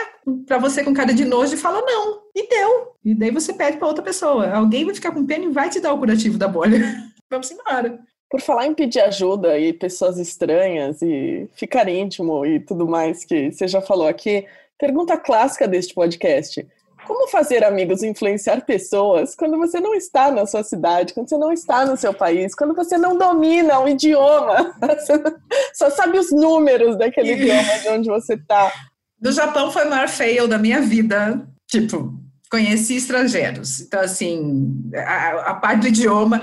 para 0.46 0.58
você 0.58 0.84
com 0.84 0.94
cara 0.94 1.14
de 1.14 1.26
nojo 1.26 1.54
e 1.54 1.58
fala 1.58 1.82
não, 1.82 2.22
e 2.36 2.48
deu. 2.48 2.96
E 3.04 3.14
daí 3.14 3.32
você 3.32 3.54
pede 3.54 3.78
para 3.78 3.88
outra 3.88 4.04
pessoa. 4.04 4.50
Alguém 4.52 4.86
vai 4.86 4.96
ficar 4.96 5.12
com 5.12 5.26
pena 5.26 5.46
e 5.46 5.50
vai 5.50 5.70
te 5.70 5.80
dar 5.80 5.94
o 5.94 5.98
curativo 5.98 6.38
da 6.38 6.48
bolha. 6.48 6.80
Vamos 7.30 7.52
embora. 7.52 8.00
Por 8.30 8.40
falar 8.40 8.66
em 8.66 8.74
pedir 8.74 9.02
ajuda 9.02 9.60
e 9.60 9.74
pessoas 9.74 10.18
estranhas 10.18 11.02
e 11.02 11.50
ficar 11.54 11.90
íntimo 11.90 12.46
e 12.46 12.60
tudo 12.60 12.88
mais 12.88 13.26
que 13.26 13.52
você 13.52 13.68
já 13.68 13.82
falou 13.82 14.08
aqui, 14.08 14.46
pergunta 14.80 15.18
clássica 15.18 15.68
deste 15.68 15.94
podcast. 15.94 16.66
Como 17.12 17.28
fazer 17.28 17.62
amigos, 17.66 18.04
influenciar 18.04 18.62
pessoas 18.62 19.36
quando 19.36 19.58
você 19.58 19.82
não 19.82 19.94
está 19.94 20.32
na 20.32 20.46
sua 20.46 20.64
cidade, 20.64 21.14
quando 21.14 21.28
você 21.28 21.38
não 21.38 21.52
está 21.52 21.86
no 21.86 21.98
seu 21.98 22.14
país, 22.14 22.56
quando 22.56 22.74
você 22.74 22.98
não 22.98 23.18
domina 23.18 23.82
o 23.82 23.90
idioma, 23.90 24.74
só 25.76 25.90
sabe 25.90 26.18
os 26.18 26.32
números 26.32 26.98
daquele 26.98 27.34
idioma 27.34 27.80
de 27.80 27.90
onde 27.90 28.08
você 28.08 28.36
está? 28.36 28.72
Do 29.20 29.30
Japão 29.30 29.70
foi 29.70 29.86
o 29.86 29.90
maior 29.90 30.08
fail 30.08 30.48
da 30.48 30.58
minha 30.58 30.80
vida. 30.80 31.46
Tipo, 31.68 32.18
conheci 32.50 32.96
estrangeiros. 32.96 33.82
Então, 33.82 34.00
assim, 34.00 34.90
a, 34.96 35.52
a 35.52 35.54
parte 35.56 35.82
do 35.82 35.88
idioma. 35.90 36.42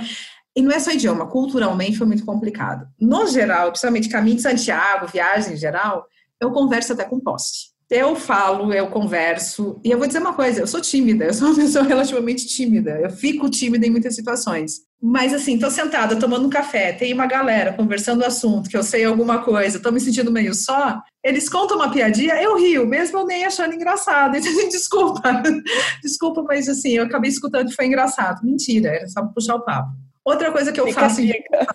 E 0.54 0.60
não 0.60 0.70
é 0.70 0.78
só 0.78 0.90
idioma, 0.90 1.26
culturalmente 1.28 1.96
foi 1.96 2.06
muito 2.06 2.26
complicado. 2.26 2.86
No 3.00 3.26
geral, 3.26 3.70
principalmente 3.70 4.10
caminho 4.10 4.36
de 4.36 4.42
Santiago, 4.42 5.06
viagem 5.06 5.54
em 5.54 5.56
geral, 5.56 6.04
eu 6.38 6.50
converso 6.50 6.92
até 6.92 7.04
com 7.04 7.18
poste. 7.18 7.77
Eu 7.90 8.14
falo, 8.14 8.70
eu 8.74 8.88
converso, 8.88 9.80
e 9.82 9.90
eu 9.90 9.96
vou 9.96 10.06
dizer 10.06 10.18
uma 10.18 10.34
coisa: 10.34 10.60
eu 10.60 10.66
sou 10.66 10.80
tímida, 10.80 11.24
eu 11.24 11.32
sou 11.32 11.48
uma 11.48 11.56
pessoa 11.62 11.84
relativamente 11.84 12.46
tímida, 12.46 13.00
eu 13.00 13.08
fico 13.08 13.48
tímida 13.48 13.86
em 13.86 13.90
muitas 13.90 14.14
situações. 14.14 14.80
Mas 15.00 15.32
assim, 15.32 15.58
tô 15.58 15.70
sentada 15.70 16.16
tomando 16.16 16.46
um 16.46 16.50
café, 16.50 16.92
tem 16.92 17.14
uma 17.14 17.26
galera 17.26 17.72
conversando 17.72 18.20
o 18.20 18.26
assunto, 18.26 18.68
que 18.68 18.76
eu 18.76 18.82
sei 18.82 19.04
alguma 19.04 19.42
coisa, 19.42 19.80
tô 19.80 19.90
me 19.90 20.00
sentindo 20.00 20.30
meio 20.30 20.54
só, 20.54 21.00
eles 21.24 21.48
contam 21.48 21.78
uma 21.78 21.90
piadinha, 21.90 22.34
eu 22.42 22.58
rio, 22.58 22.86
mesmo 22.86 23.20
eu 23.20 23.26
nem 23.26 23.46
achando 23.46 23.74
engraçado. 23.74 24.36
Então, 24.48 24.68
desculpa, 24.68 25.42
desculpa, 26.02 26.42
mas 26.42 26.68
assim, 26.68 26.90
eu 26.90 27.04
acabei 27.04 27.30
escutando 27.30 27.70
e 27.70 27.74
foi 27.74 27.86
engraçado. 27.86 28.44
Mentira, 28.44 28.90
era 28.90 29.08
só 29.08 29.24
puxar 29.26 29.54
o 29.54 29.64
papo. 29.64 29.90
Outra 30.24 30.52
coisa 30.52 30.72
que 30.72 30.80
eu 30.80 30.86
Fica 30.86 31.00
faço, 31.00 31.22
dica. 31.22 31.66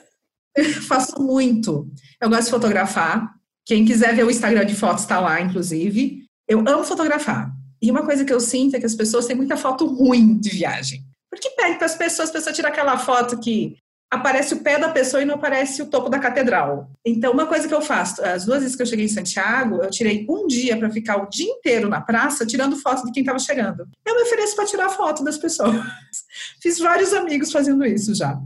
faço 0.87 1.21
muito, 1.21 1.87
eu 2.21 2.29
gosto 2.29 2.45
de 2.45 2.51
fotografar. 2.51 3.31
Quem 3.65 3.85
quiser 3.85 4.15
ver 4.15 4.25
o 4.25 4.31
Instagram 4.31 4.65
de 4.65 4.75
fotos 4.75 5.03
está 5.03 5.19
lá, 5.19 5.39
inclusive. 5.41 6.25
Eu 6.47 6.59
amo 6.59 6.83
fotografar. 6.83 7.51
E 7.81 7.89
uma 7.91 8.05
coisa 8.05 8.23
que 8.23 8.33
eu 8.33 8.39
sinto 8.39 8.75
é 8.75 8.79
que 8.79 8.85
as 8.85 8.95
pessoas 8.95 9.25
têm 9.25 9.35
muita 9.35 9.57
foto 9.57 9.85
ruim 9.85 10.37
de 10.37 10.49
viagem. 10.49 11.03
Porque 11.29 11.49
pede 11.51 11.77
para 11.77 11.85
as 11.85 11.95
pessoas, 11.95 12.29
a 12.29 12.33
pessoa 12.33 12.53
tira 12.53 12.67
aquela 12.67 12.97
foto 12.97 13.39
que 13.39 13.75
aparece 14.13 14.53
o 14.53 14.59
pé 14.61 14.77
da 14.77 14.89
pessoa 14.89 15.21
e 15.21 15.25
não 15.25 15.35
aparece 15.35 15.81
o 15.81 15.87
topo 15.87 16.09
da 16.09 16.19
catedral. 16.19 16.91
Então, 17.03 17.33
uma 17.33 17.47
coisa 17.47 17.67
que 17.67 17.73
eu 17.73 17.81
faço, 17.81 18.23
as 18.23 18.45
duas 18.45 18.61
vezes 18.61 18.75
que 18.75 18.81
eu 18.81 18.85
cheguei 18.85 19.05
em 19.05 19.09
Santiago, 19.09 19.81
eu 19.81 19.89
tirei 19.89 20.25
um 20.29 20.45
dia 20.45 20.77
para 20.77 20.89
ficar 20.91 21.17
o 21.17 21.27
dia 21.27 21.49
inteiro 21.49 21.89
na 21.89 21.99
praça 21.99 22.45
tirando 22.45 22.77
foto 22.77 23.05
de 23.05 23.11
quem 23.11 23.21
estava 23.21 23.39
chegando. 23.39 23.87
Eu 24.05 24.15
me 24.15 24.21
ofereço 24.21 24.55
para 24.55 24.65
tirar 24.65 24.89
foto 24.89 25.23
das 25.23 25.37
pessoas. 25.37 25.73
Fiz 26.61 26.77
vários 26.77 27.11
amigos 27.13 27.51
fazendo 27.51 27.83
isso 27.85 28.13
já. 28.13 28.39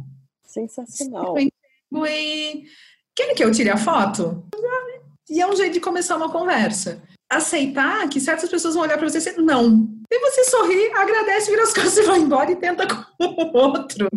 Sensacional. 0.46 1.36
E 1.38 2.64
querem 3.14 3.36
que 3.36 3.44
eu 3.44 3.52
tire 3.52 3.70
a 3.70 3.78
foto? 3.78 4.48
E 5.30 5.42
é 5.42 5.48
um 5.48 5.56
jeito 5.56 5.74
de 5.74 5.80
começar 5.80 6.16
uma 6.16 6.32
conversa. 6.32 7.02
Aceitar 7.30 8.08
que 8.08 8.22
certas 8.22 8.50
pessoas 8.50 8.74
vão 8.74 8.84
olhar 8.84 8.98
para 8.98 9.10
você 9.10 9.18
e 9.18 9.20
dizer 9.20 9.38
não. 9.42 9.90
E 10.10 10.20
você 10.20 10.46
sorri, 10.46 10.92
agradece, 10.94 11.52
vira 11.52 11.64
as 11.64 11.74
costas 11.74 11.98
e 11.98 12.04
vai 12.04 12.20
embora 12.20 12.52
e 12.52 12.56
tenta 12.56 12.88
com 12.88 13.04
o 13.26 13.58
outro. 13.58 14.08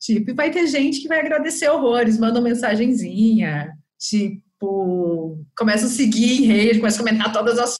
Tipo, 0.00 0.30
e 0.30 0.34
vai 0.34 0.50
ter 0.50 0.66
gente 0.66 1.00
que 1.00 1.08
vai 1.08 1.20
agradecer 1.20 1.68
horrores, 1.68 2.18
manda 2.18 2.40
uma 2.40 2.48
mensagenzinha, 2.48 3.72
tipo, 4.00 5.38
começa 5.56 5.86
a 5.86 5.90
seguir 5.90 6.42
em 6.42 6.46
rede, 6.46 6.80
começa 6.80 7.00
a 7.00 7.04
comentar 7.04 7.32
todas 7.32 7.58
as. 7.58 7.76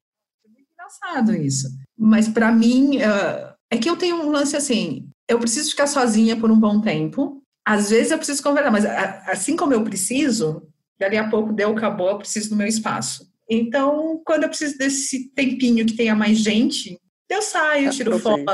É 0.47 0.73
engraçado 0.73 1.35
isso. 1.35 1.69
Mas 1.99 2.29
para 2.29 2.53
mim, 2.53 2.99
uh, 2.99 3.55
é 3.71 3.77
que 3.77 3.91
eu 3.91 3.97
tenho 3.97 4.17
um 4.17 4.31
lance 4.31 4.57
assim: 4.57 5.11
eu 5.29 5.41
preciso 5.41 5.71
ficar 5.71 5.89
sozinha 5.89 6.37
por 6.37 6.51
um 6.51 6.59
bom 6.59 6.81
tempo. 6.81 7.43
Às 7.67 7.91
vezes 7.91 8.13
eu 8.13 8.19
preciso 8.19 8.43
conversar, 8.43 8.71
mas 8.71 8.87
assim 8.87 9.55
como 9.55 9.75
eu 9.75 9.85
preciso, 9.85 10.63
dali 10.99 11.17
a 11.17 11.29
pouco 11.29 11.53
deu, 11.53 11.71
acabou, 11.71 12.11
eu 12.11 12.19
preciso 12.19 12.51
do 12.51 12.57
meu 12.57 12.67
espaço. 12.67 13.29
Então, 13.49 14.21
quando 14.25 14.43
eu 14.43 14.49
preciso 14.49 14.77
desse 14.77 15.31
tempinho 15.31 15.87
que 15.87 15.97
tenha 15.97 16.15
mais 16.15 16.39
gente, 16.39 16.99
eu 17.29 17.41
saio, 17.41 17.91
tiro 17.91 18.19
foto, 18.19 18.45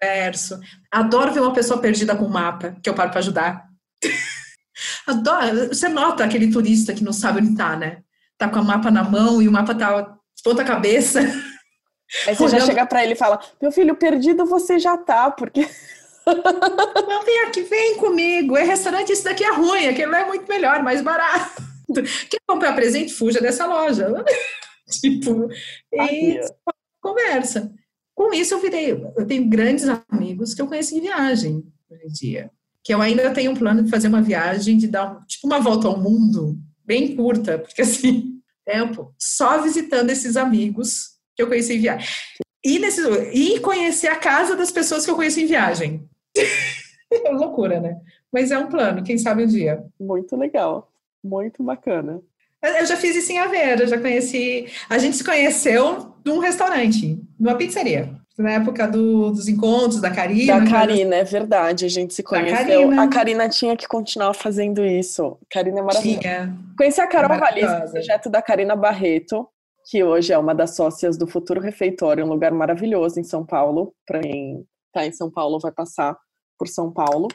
converso. 0.00 0.58
Adoro 0.90 1.32
ver 1.32 1.40
uma 1.40 1.52
pessoa 1.52 1.80
perdida 1.80 2.16
com 2.16 2.24
um 2.24 2.30
mapa, 2.30 2.76
que 2.82 2.88
eu 2.88 2.94
paro 2.94 3.10
para 3.10 3.20
ajudar. 3.20 3.66
Adoro. 5.06 5.68
Você 5.68 5.88
nota 5.88 6.24
aquele 6.24 6.50
turista 6.50 6.94
que 6.94 7.04
não 7.04 7.12
sabe 7.12 7.40
onde 7.40 7.56
tá, 7.56 7.76
né? 7.76 7.98
Tá 8.38 8.48
com 8.48 8.58
o 8.58 8.64
mapa 8.64 8.90
na 8.90 9.04
mão 9.04 9.42
e 9.42 9.48
o 9.48 9.52
mapa 9.52 9.74
tá 9.74 10.16
ponta 10.42 10.64
cabeça. 10.64 11.20
Aí 12.26 12.34
você 12.34 12.58
já 12.58 12.66
chega 12.66 12.86
para 12.86 13.04
ele 13.04 13.12
e 13.12 13.16
fala: 13.16 13.38
Meu 13.62 13.70
filho, 13.70 13.94
perdido 13.94 14.44
você 14.46 14.78
já 14.78 14.96
tá, 14.96 15.30
porque. 15.30 15.68
Não, 17.08 17.24
vem 17.24 17.40
aqui, 17.42 17.62
vem 17.62 17.96
comigo. 17.96 18.56
É 18.56 18.64
restaurante, 18.64 19.10
esse 19.10 19.24
daqui 19.24 19.44
é 19.44 19.52
ruim, 19.52 19.86
aquele 19.86 20.14
é 20.14 20.24
muito 20.24 20.48
melhor, 20.48 20.82
mais 20.82 21.00
barato. 21.02 21.69
Quer 22.28 22.40
comprar 22.46 22.74
presente? 22.74 23.12
Fuja 23.12 23.40
dessa 23.40 23.66
loja. 23.66 24.08
tipo, 25.00 25.48
e 25.92 26.40
conversa. 27.00 27.72
Com 28.14 28.32
isso, 28.34 28.54
eu 28.54 28.60
virei. 28.60 28.92
Eu 28.92 29.26
tenho 29.26 29.48
grandes 29.48 29.86
amigos 30.08 30.52
que 30.54 30.60
eu 30.60 30.66
conheci 30.66 30.96
em 30.96 31.00
viagem 31.00 31.64
hoje 31.90 32.04
em 32.04 32.12
dia. 32.12 32.50
Que 32.82 32.94
eu 32.94 33.00
ainda 33.00 33.32
tenho 33.32 33.52
um 33.52 33.56
plano 33.56 33.82
de 33.82 33.90
fazer 33.90 34.08
uma 34.08 34.22
viagem, 34.22 34.76
de 34.76 34.88
dar 34.88 35.24
tipo 35.26 35.46
uma 35.46 35.60
volta 35.60 35.88
ao 35.88 35.98
mundo, 35.98 36.58
bem 36.84 37.14
curta, 37.14 37.58
porque 37.58 37.82
assim, 37.82 38.40
tempo, 38.64 39.14
só 39.18 39.62
visitando 39.62 40.10
esses 40.10 40.36
amigos 40.36 41.18
que 41.34 41.42
eu 41.42 41.48
conheci 41.48 41.74
em 41.74 41.80
viagem. 41.80 42.08
E, 42.64 42.78
nesse, 42.78 43.00
e 43.32 43.58
conhecer 43.60 44.08
a 44.08 44.16
casa 44.16 44.54
das 44.54 44.70
pessoas 44.70 45.04
que 45.04 45.10
eu 45.10 45.16
conheci 45.16 45.42
em 45.42 45.46
viagem. 45.46 46.06
é 46.36 47.30
loucura, 47.30 47.80
né? 47.80 47.96
Mas 48.32 48.50
é 48.50 48.58
um 48.58 48.68
plano, 48.68 49.02
quem 49.02 49.18
sabe 49.18 49.44
um 49.44 49.46
dia. 49.46 49.82
Muito 49.98 50.36
legal, 50.36 50.89
muito 51.22 51.62
bacana. 51.62 52.20
Eu 52.62 52.84
já 52.84 52.96
fiz 52.96 53.16
isso 53.16 53.32
em 53.32 53.38
Aveiro, 53.38 53.86
já 53.86 53.98
conheci. 53.98 54.66
A 54.88 54.98
gente 54.98 55.16
se 55.16 55.24
conheceu 55.24 56.14
num 56.24 56.38
restaurante, 56.38 57.18
numa 57.38 57.56
pizzaria. 57.56 58.14
Na 58.38 58.52
época 58.52 58.86
do, 58.86 59.30
dos 59.30 59.48
encontros 59.48 60.00
da 60.00 60.10
Karina. 60.10 60.60
Da 60.60 60.70
Karina, 60.70 61.16
é 61.16 61.24
verdade, 61.24 61.84
a 61.84 61.88
gente 61.88 62.14
se 62.14 62.22
conheceu. 62.22 62.56
Karina. 62.56 63.02
A 63.02 63.08
Karina 63.08 63.48
tinha 63.48 63.76
que 63.76 63.86
continuar 63.86 64.34
fazendo 64.34 64.84
isso. 64.84 65.38
Karina 65.50 65.80
é 65.80 65.82
maravilhosa. 65.82 66.20
Tinha. 66.20 66.58
Conheci 66.76 67.00
a 67.00 67.06
Carol 67.06 67.38
Valis, 67.38 67.90
projeto 67.90 68.30
da 68.30 68.40
Karina 68.40 68.74
Barreto, 68.74 69.46
que 69.90 70.02
hoje 70.02 70.32
é 70.32 70.38
uma 70.38 70.54
das 70.54 70.74
sócias 70.74 71.18
do 71.18 71.26
Futuro 71.26 71.60
Refeitório, 71.60 72.24
um 72.24 72.28
lugar 72.28 72.52
maravilhoso 72.52 73.20
em 73.20 73.24
São 73.24 73.44
Paulo. 73.44 73.94
Para 74.06 74.20
quem 74.20 74.64
está 74.86 75.06
em 75.06 75.12
São 75.12 75.30
Paulo, 75.30 75.58
vai 75.58 75.72
passar 75.72 76.16
por 76.58 76.68
São 76.68 76.90
Paulo. 76.90 77.28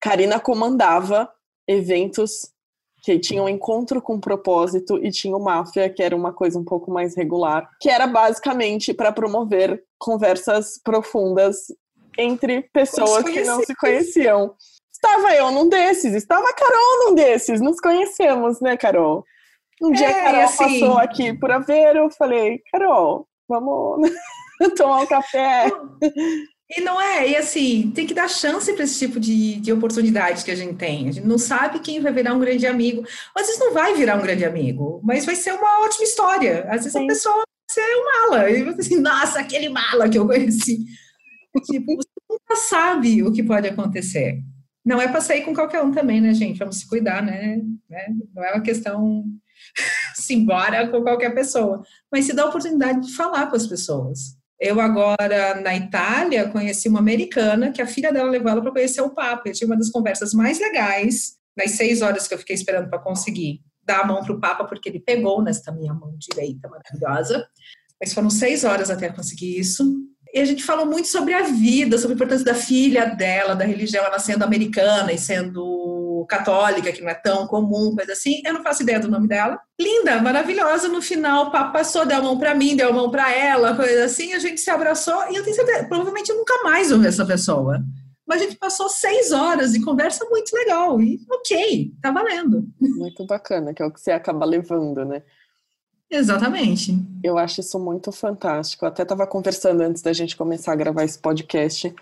Karina 0.00 0.38
comandava 0.40 1.30
eventos 1.66 2.50
que 3.02 3.18
tinha 3.18 3.42
um 3.42 3.48
encontro 3.48 4.00
com 4.00 4.20
propósito 4.20 4.98
e 5.02 5.10
tinha 5.10 5.36
o 5.36 5.42
Máfia, 5.42 5.88
que 5.88 6.02
era 6.02 6.14
uma 6.14 6.32
coisa 6.32 6.58
um 6.58 6.64
pouco 6.64 6.90
mais 6.90 7.16
regular, 7.16 7.68
que 7.80 7.88
era 7.88 8.06
basicamente 8.06 8.92
para 8.92 9.12
promover 9.12 9.82
conversas 9.98 10.80
profundas 10.82 11.66
entre 12.18 12.62
pessoas 12.72 13.24
que 13.24 13.42
não 13.42 13.62
se 13.62 13.74
conheciam. 13.74 14.54
Estava 14.92 15.34
eu 15.34 15.50
num 15.50 15.68
desses, 15.68 16.14
estava 16.14 16.46
a 16.48 16.54
Carol 16.54 17.06
num 17.06 17.14
desses, 17.14 17.60
nos 17.60 17.80
conhecemos, 17.80 18.60
né, 18.60 18.76
Carol? 18.76 19.24
Um 19.80 19.92
dia 19.92 20.10
é, 20.10 20.20
a 20.20 20.24
Carol 20.24 20.42
assim... 20.42 20.80
passou 20.80 20.98
aqui 20.98 21.32
por 21.32 21.50
Aveiro, 21.50 22.00
eu 22.00 22.10
falei, 22.10 22.60
Carol, 22.70 23.26
vamos 23.48 24.10
tomar 24.76 25.02
um 25.02 25.06
café. 25.06 25.70
E 26.72 26.80
não 26.82 27.00
é, 27.00 27.28
e 27.28 27.36
assim, 27.36 27.90
tem 27.92 28.06
que 28.06 28.14
dar 28.14 28.28
chance 28.28 28.72
para 28.72 28.84
esse 28.84 28.96
tipo 28.96 29.18
de, 29.18 29.56
de 29.56 29.72
oportunidade 29.72 30.44
que 30.44 30.52
a 30.52 30.54
gente 30.54 30.76
tem. 30.76 31.08
A 31.08 31.12
gente 31.12 31.26
não 31.26 31.36
sabe 31.36 31.80
quem 31.80 32.00
vai 32.00 32.12
virar 32.12 32.32
um 32.32 32.38
grande 32.38 32.64
amigo. 32.64 33.04
Às 33.36 33.46
vezes 33.46 33.58
não 33.58 33.72
vai 33.72 33.96
virar 33.96 34.16
um 34.16 34.22
grande 34.22 34.44
amigo, 34.44 35.00
mas 35.02 35.26
vai 35.26 35.34
ser 35.34 35.52
uma 35.52 35.84
ótima 35.84 36.04
história. 36.04 36.64
Às 36.68 36.84
vezes 36.84 36.92
Sim. 36.92 37.04
a 37.04 37.06
pessoa 37.08 37.34
vai 37.34 37.44
ser 37.68 37.80
um 37.80 38.04
mala. 38.04 38.50
E 38.50 38.62
você 38.62 38.80
assim, 38.82 39.00
nossa, 39.00 39.40
aquele 39.40 39.68
mala 39.68 40.08
que 40.08 40.16
eu 40.16 40.26
conheci. 40.26 40.78
tipo, 41.66 41.96
você 41.96 42.08
nunca 42.30 42.56
sabe 42.56 43.22
o 43.24 43.32
que 43.32 43.42
pode 43.42 43.66
acontecer. 43.66 44.40
Não 44.84 45.00
é 45.00 45.08
para 45.08 45.20
sair 45.20 45.44
com 45.44 45.52
qualquer 45.52 45.82
um 45.82 45.90
também, 45.90 46.20
né, 46.20 46.32
gente? 46.32 46.58
Vamos 46.58 46.78
se 46.78 46.88
cuidar, 46.88 47.20
né? 47.20 47.60
né? 47.88 48.06
Não 48.32 48.44
é 48.44 48.52
uma 48.52 48.62
questão 48.62 49.24
se 50.14 50.34
embora 50.34 50.86
com 50.88 51.02
qualquer 51.02 51.34
pessoa, 51.34 51.82
mas 52.12 52.26
se 52.26 52.32
dá 52.32 52.44
a 52.44 52.46
oportunidade 52.48 53.08
de 53.08 53.16
falar 53.16 53.48
com 53.48 53.56
as 53.56 53.66
pessoas 53.66 54.39
eu 54.60 54.78
agora, 54.78 55.58
na 55.62 55.74
Itália, 55.74 56.48
conheci 56.50 56.86
uma 56.86 56.98
americana 56.98 57.72
que 57.72 57.80
a 57.80 57.86
filha 57.86 58.12
dela 58.12 58.30
levou 58.30 58.50
ela 58.50 58.60
para 58.60 58.72
conhecer 58.72 59.00
o 59.00 59.14
Papa. 59.14 59.48
Eu 59.48 59.54
tive 59.54 59.66
uma 59.66 59.76
das 59.78 59.88
conversas 59.88 60.34
mais 60.34 60.60
legais, 60.60 61.38
nas 61.56 61.72
seis 61.72 62.02
horas 62.02 62.28
que 62.28 62.34
eu 62.34 62.38
fiquei 62.38 62.54
esperando 62.54 62.90
para 62.90 62.98
conseguir 62.98 63.62
dar 63.82 64.00
a 64.00 64.06
mão 64.06 64.22
para 64.22 64.34
o 64.34 64.38
Papa, 64.38 64.64
porque 64.64 64.90
ele 64.90 65.00
pegou 65.00 65.42
nesta 65.42 65.72
minha 65.72 65.94
mão 65.94 66.14
direita 66.18 66.68
maravilhosa. 66.68 67.46
Mas 67.98 68.12
foram 68.12 68.28
seis 68.28 68.62
horas 68.62 68.90
até 68.90 69.08
conseguir 69.08 69.58
isso. 69.58 69.82
E 70.32 70.38
a 70.38 70.44
gente 70.44 70.62
falou 70.62 70.84
muito 70.84 71.08
sobre 71.08 71.32
a 71.32 71.42
vida, 71.42 71.96
sobre 71.96 72.12
a 72.12 72.16
importância 72.16 72.44
da 72.44 72.54
filha 72.54 73.06
dela, 73.06 73.56
da 73.56 73.64
religião, 73.64 74.04
ela 74.04 74.18
sendo 74.18 74.44
americana 74.44 75.10
e 75.10 75.18
sendo 75.18 75.89
católica, 76.26 76.92
que 76.92 77.02
não 77.02 77.10
é 77.10 77.14
tão 77.14 77.46
comum, 77.46 77.94
coisa 77.94 78.12
assim. 78.12 78.42
Eu 78.44 78.54
não 78.54 78.62
faço 78.62 78.82
ideia 78.82 79.00
do 79.00 79.08
nome 79.08 79.28
dela. 79.28 79.60
Linda, 79.80 80.20
maravilhosa. 80.20 80.88
No 80.88 81.00
final, 81.02 81.46
o 81.46 81.50
papo 81.50 81.72
passou, 81.72 82.06
deu 82.06 82.18
a 82.18 82.22
mão 82.22 82.38
para 82.38 82.54
mim, 82.54 82.76
deu 82.76 82.90
a 82.90 82.92
mão 82.92 83.10
para 83.10 83.32
ela, 83.32 83.74
coisa 83.74 84.04
assim. 84.04 84.32
A 84.32 84.38
gente 84.38 84.60
se 84.60 84.70
abraçou 84.70 85.30
e 85.30 85.36
eu 85.36 85.44
tenho 85.44 85.56
certeza, 85.56 85.84
provavelmente 85.84 86.30
eu 86.30 86.36
nunca 86.36 86.62
mais 86.62 86.90
vou 86.90 86.98
ver 86.98 87.08
essa 87.08 87.24
pessoa. 87.24 87.82
Mas 88.26 88.42
a 88.42 88.44
gente 88.44 88.58
passou 88.58 88.88
seis 88.88 89.32
horas 89.32 89.72
de 89.72 89.82
conversa 89.82 90.24
muito 90.30 90.54
legal. 90.54 91.00
E 91.00 91.20
ok, 91.30 91.92
tá 92.00 92.12
valendo. 92.12 92.64
Muito 92.80 93.26
bacana, 93.26 93.74
que 93.74 93.82
é 93.82 93.86
o 93.86 93.90
que 93.90 94.00
você 94.00 94.12
acaba 94.12 94.44
levando, 94.44 95.04
né? 95.04 95.22
Exatamente. 96.10 96.92
Eu 97.22 97.38
acho 97.38 97.60
isso 97.60 97.78
muito 97.78 98.10
fantástico. 98.10 98.84
Eu 98.84 98.88
até 98.88 99.02
estava 99.02 99.26
conversando 99.26 99.80
antes 99.80 100.02
da 100.02 100.12
gente 100.12 100.36
começar 100.36 100.72
a 100.72 100.76
gravar 100.76 101.04
esse 101.04 101.18
podcast 101.18 101.94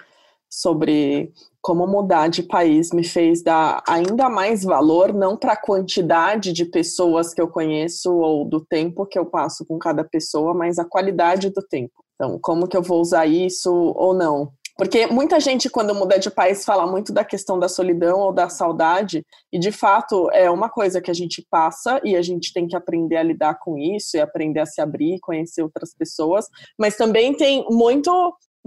sobre 0.49 1.33
como 1.69 1.87
mudar 1.87 2.29
de 2.29 2.43
país 2.43 2.93
me 2.93 3.05
fez 3.05 3.43
dar 3.43 3.83
ainda 3.87 4.31
mais 4.31 4.65
valor, 4.65 5.13
não 5.13 5.37
para 5.37 5.53
a 5.53 5.61
quantidade 5.61 6.51
de 6.51 6.65
pessoas 6.65 7.35
que 7.35 7.43
eu 7.43 7.47
conheço 7.47 8.11
ou 8.11 8.43
do 8.47 8.65
tempo 8.65 9.05
que 9.05 9.19
eu 9.19 9.27
passo 9.27 9.67
com 9.67 9.79
cada 9.79 10.03
pessoa, 10.03 10.55
mas 10.55 10.79
a 10.79 10.85
qualidade 10.87 11.51
do 11.51 11.61
tempo. 11.61 11.93
Então, 12.15 12.39
como 12.41 12.67
que 12.67 12.75
eu 12.75 12.81
vou 12.81 13.03
usar 13.03 13.27
isso 13.27 13.71
ou 13.71 14.15
não? 14.15 14.51
Porque 14.79 15.09
muita 15.09 15.39
gente, 15.39 15.69
quando 15.69 15.95
muda 15.95 16.19
de 16.19 16.31
país, 16.31 16.65
fala 16.65 16.87
muito 16.87 17.13
da 17.13 17.23
questão 17.23 17.59
da 17.59 17.69
solidão 17.69 18.21
ou 18.21 18.33
da 18.33 18.49
saudade, 18.49 19.23
e 19.53 19.59
de 19.59 19.71
fato 19.71 20.31
é 20.33 20.51
uma 20.51 20.71
coisa 20.71 21.03
que 21.03 21.11
a 21.11 21.15
gente 21.15 21.47
passa 21.51 22.01
e 22.03 22.17
a 22.17 22.23
gente 22.23 22.51
tem 22.51 22.67
que 22.67 22.77
aprender 22.77 23.17
a 23.17 23.23
lidar 23.23 23.59
com 23.59 23.77
isso 23.77 24.17
e 24.17 24.21
aprender 24.21 24.61
a 24.61 24.67
se 24.67 24.81
abrir, 24.81 25.19
conhecer 25.21 25.63
outras 25.63 25.93
pessoas, 25.95 26.47
mas 26.79 26.97
também 26.97 27.35
tem 27.35 27.67
muito 27.69 28.11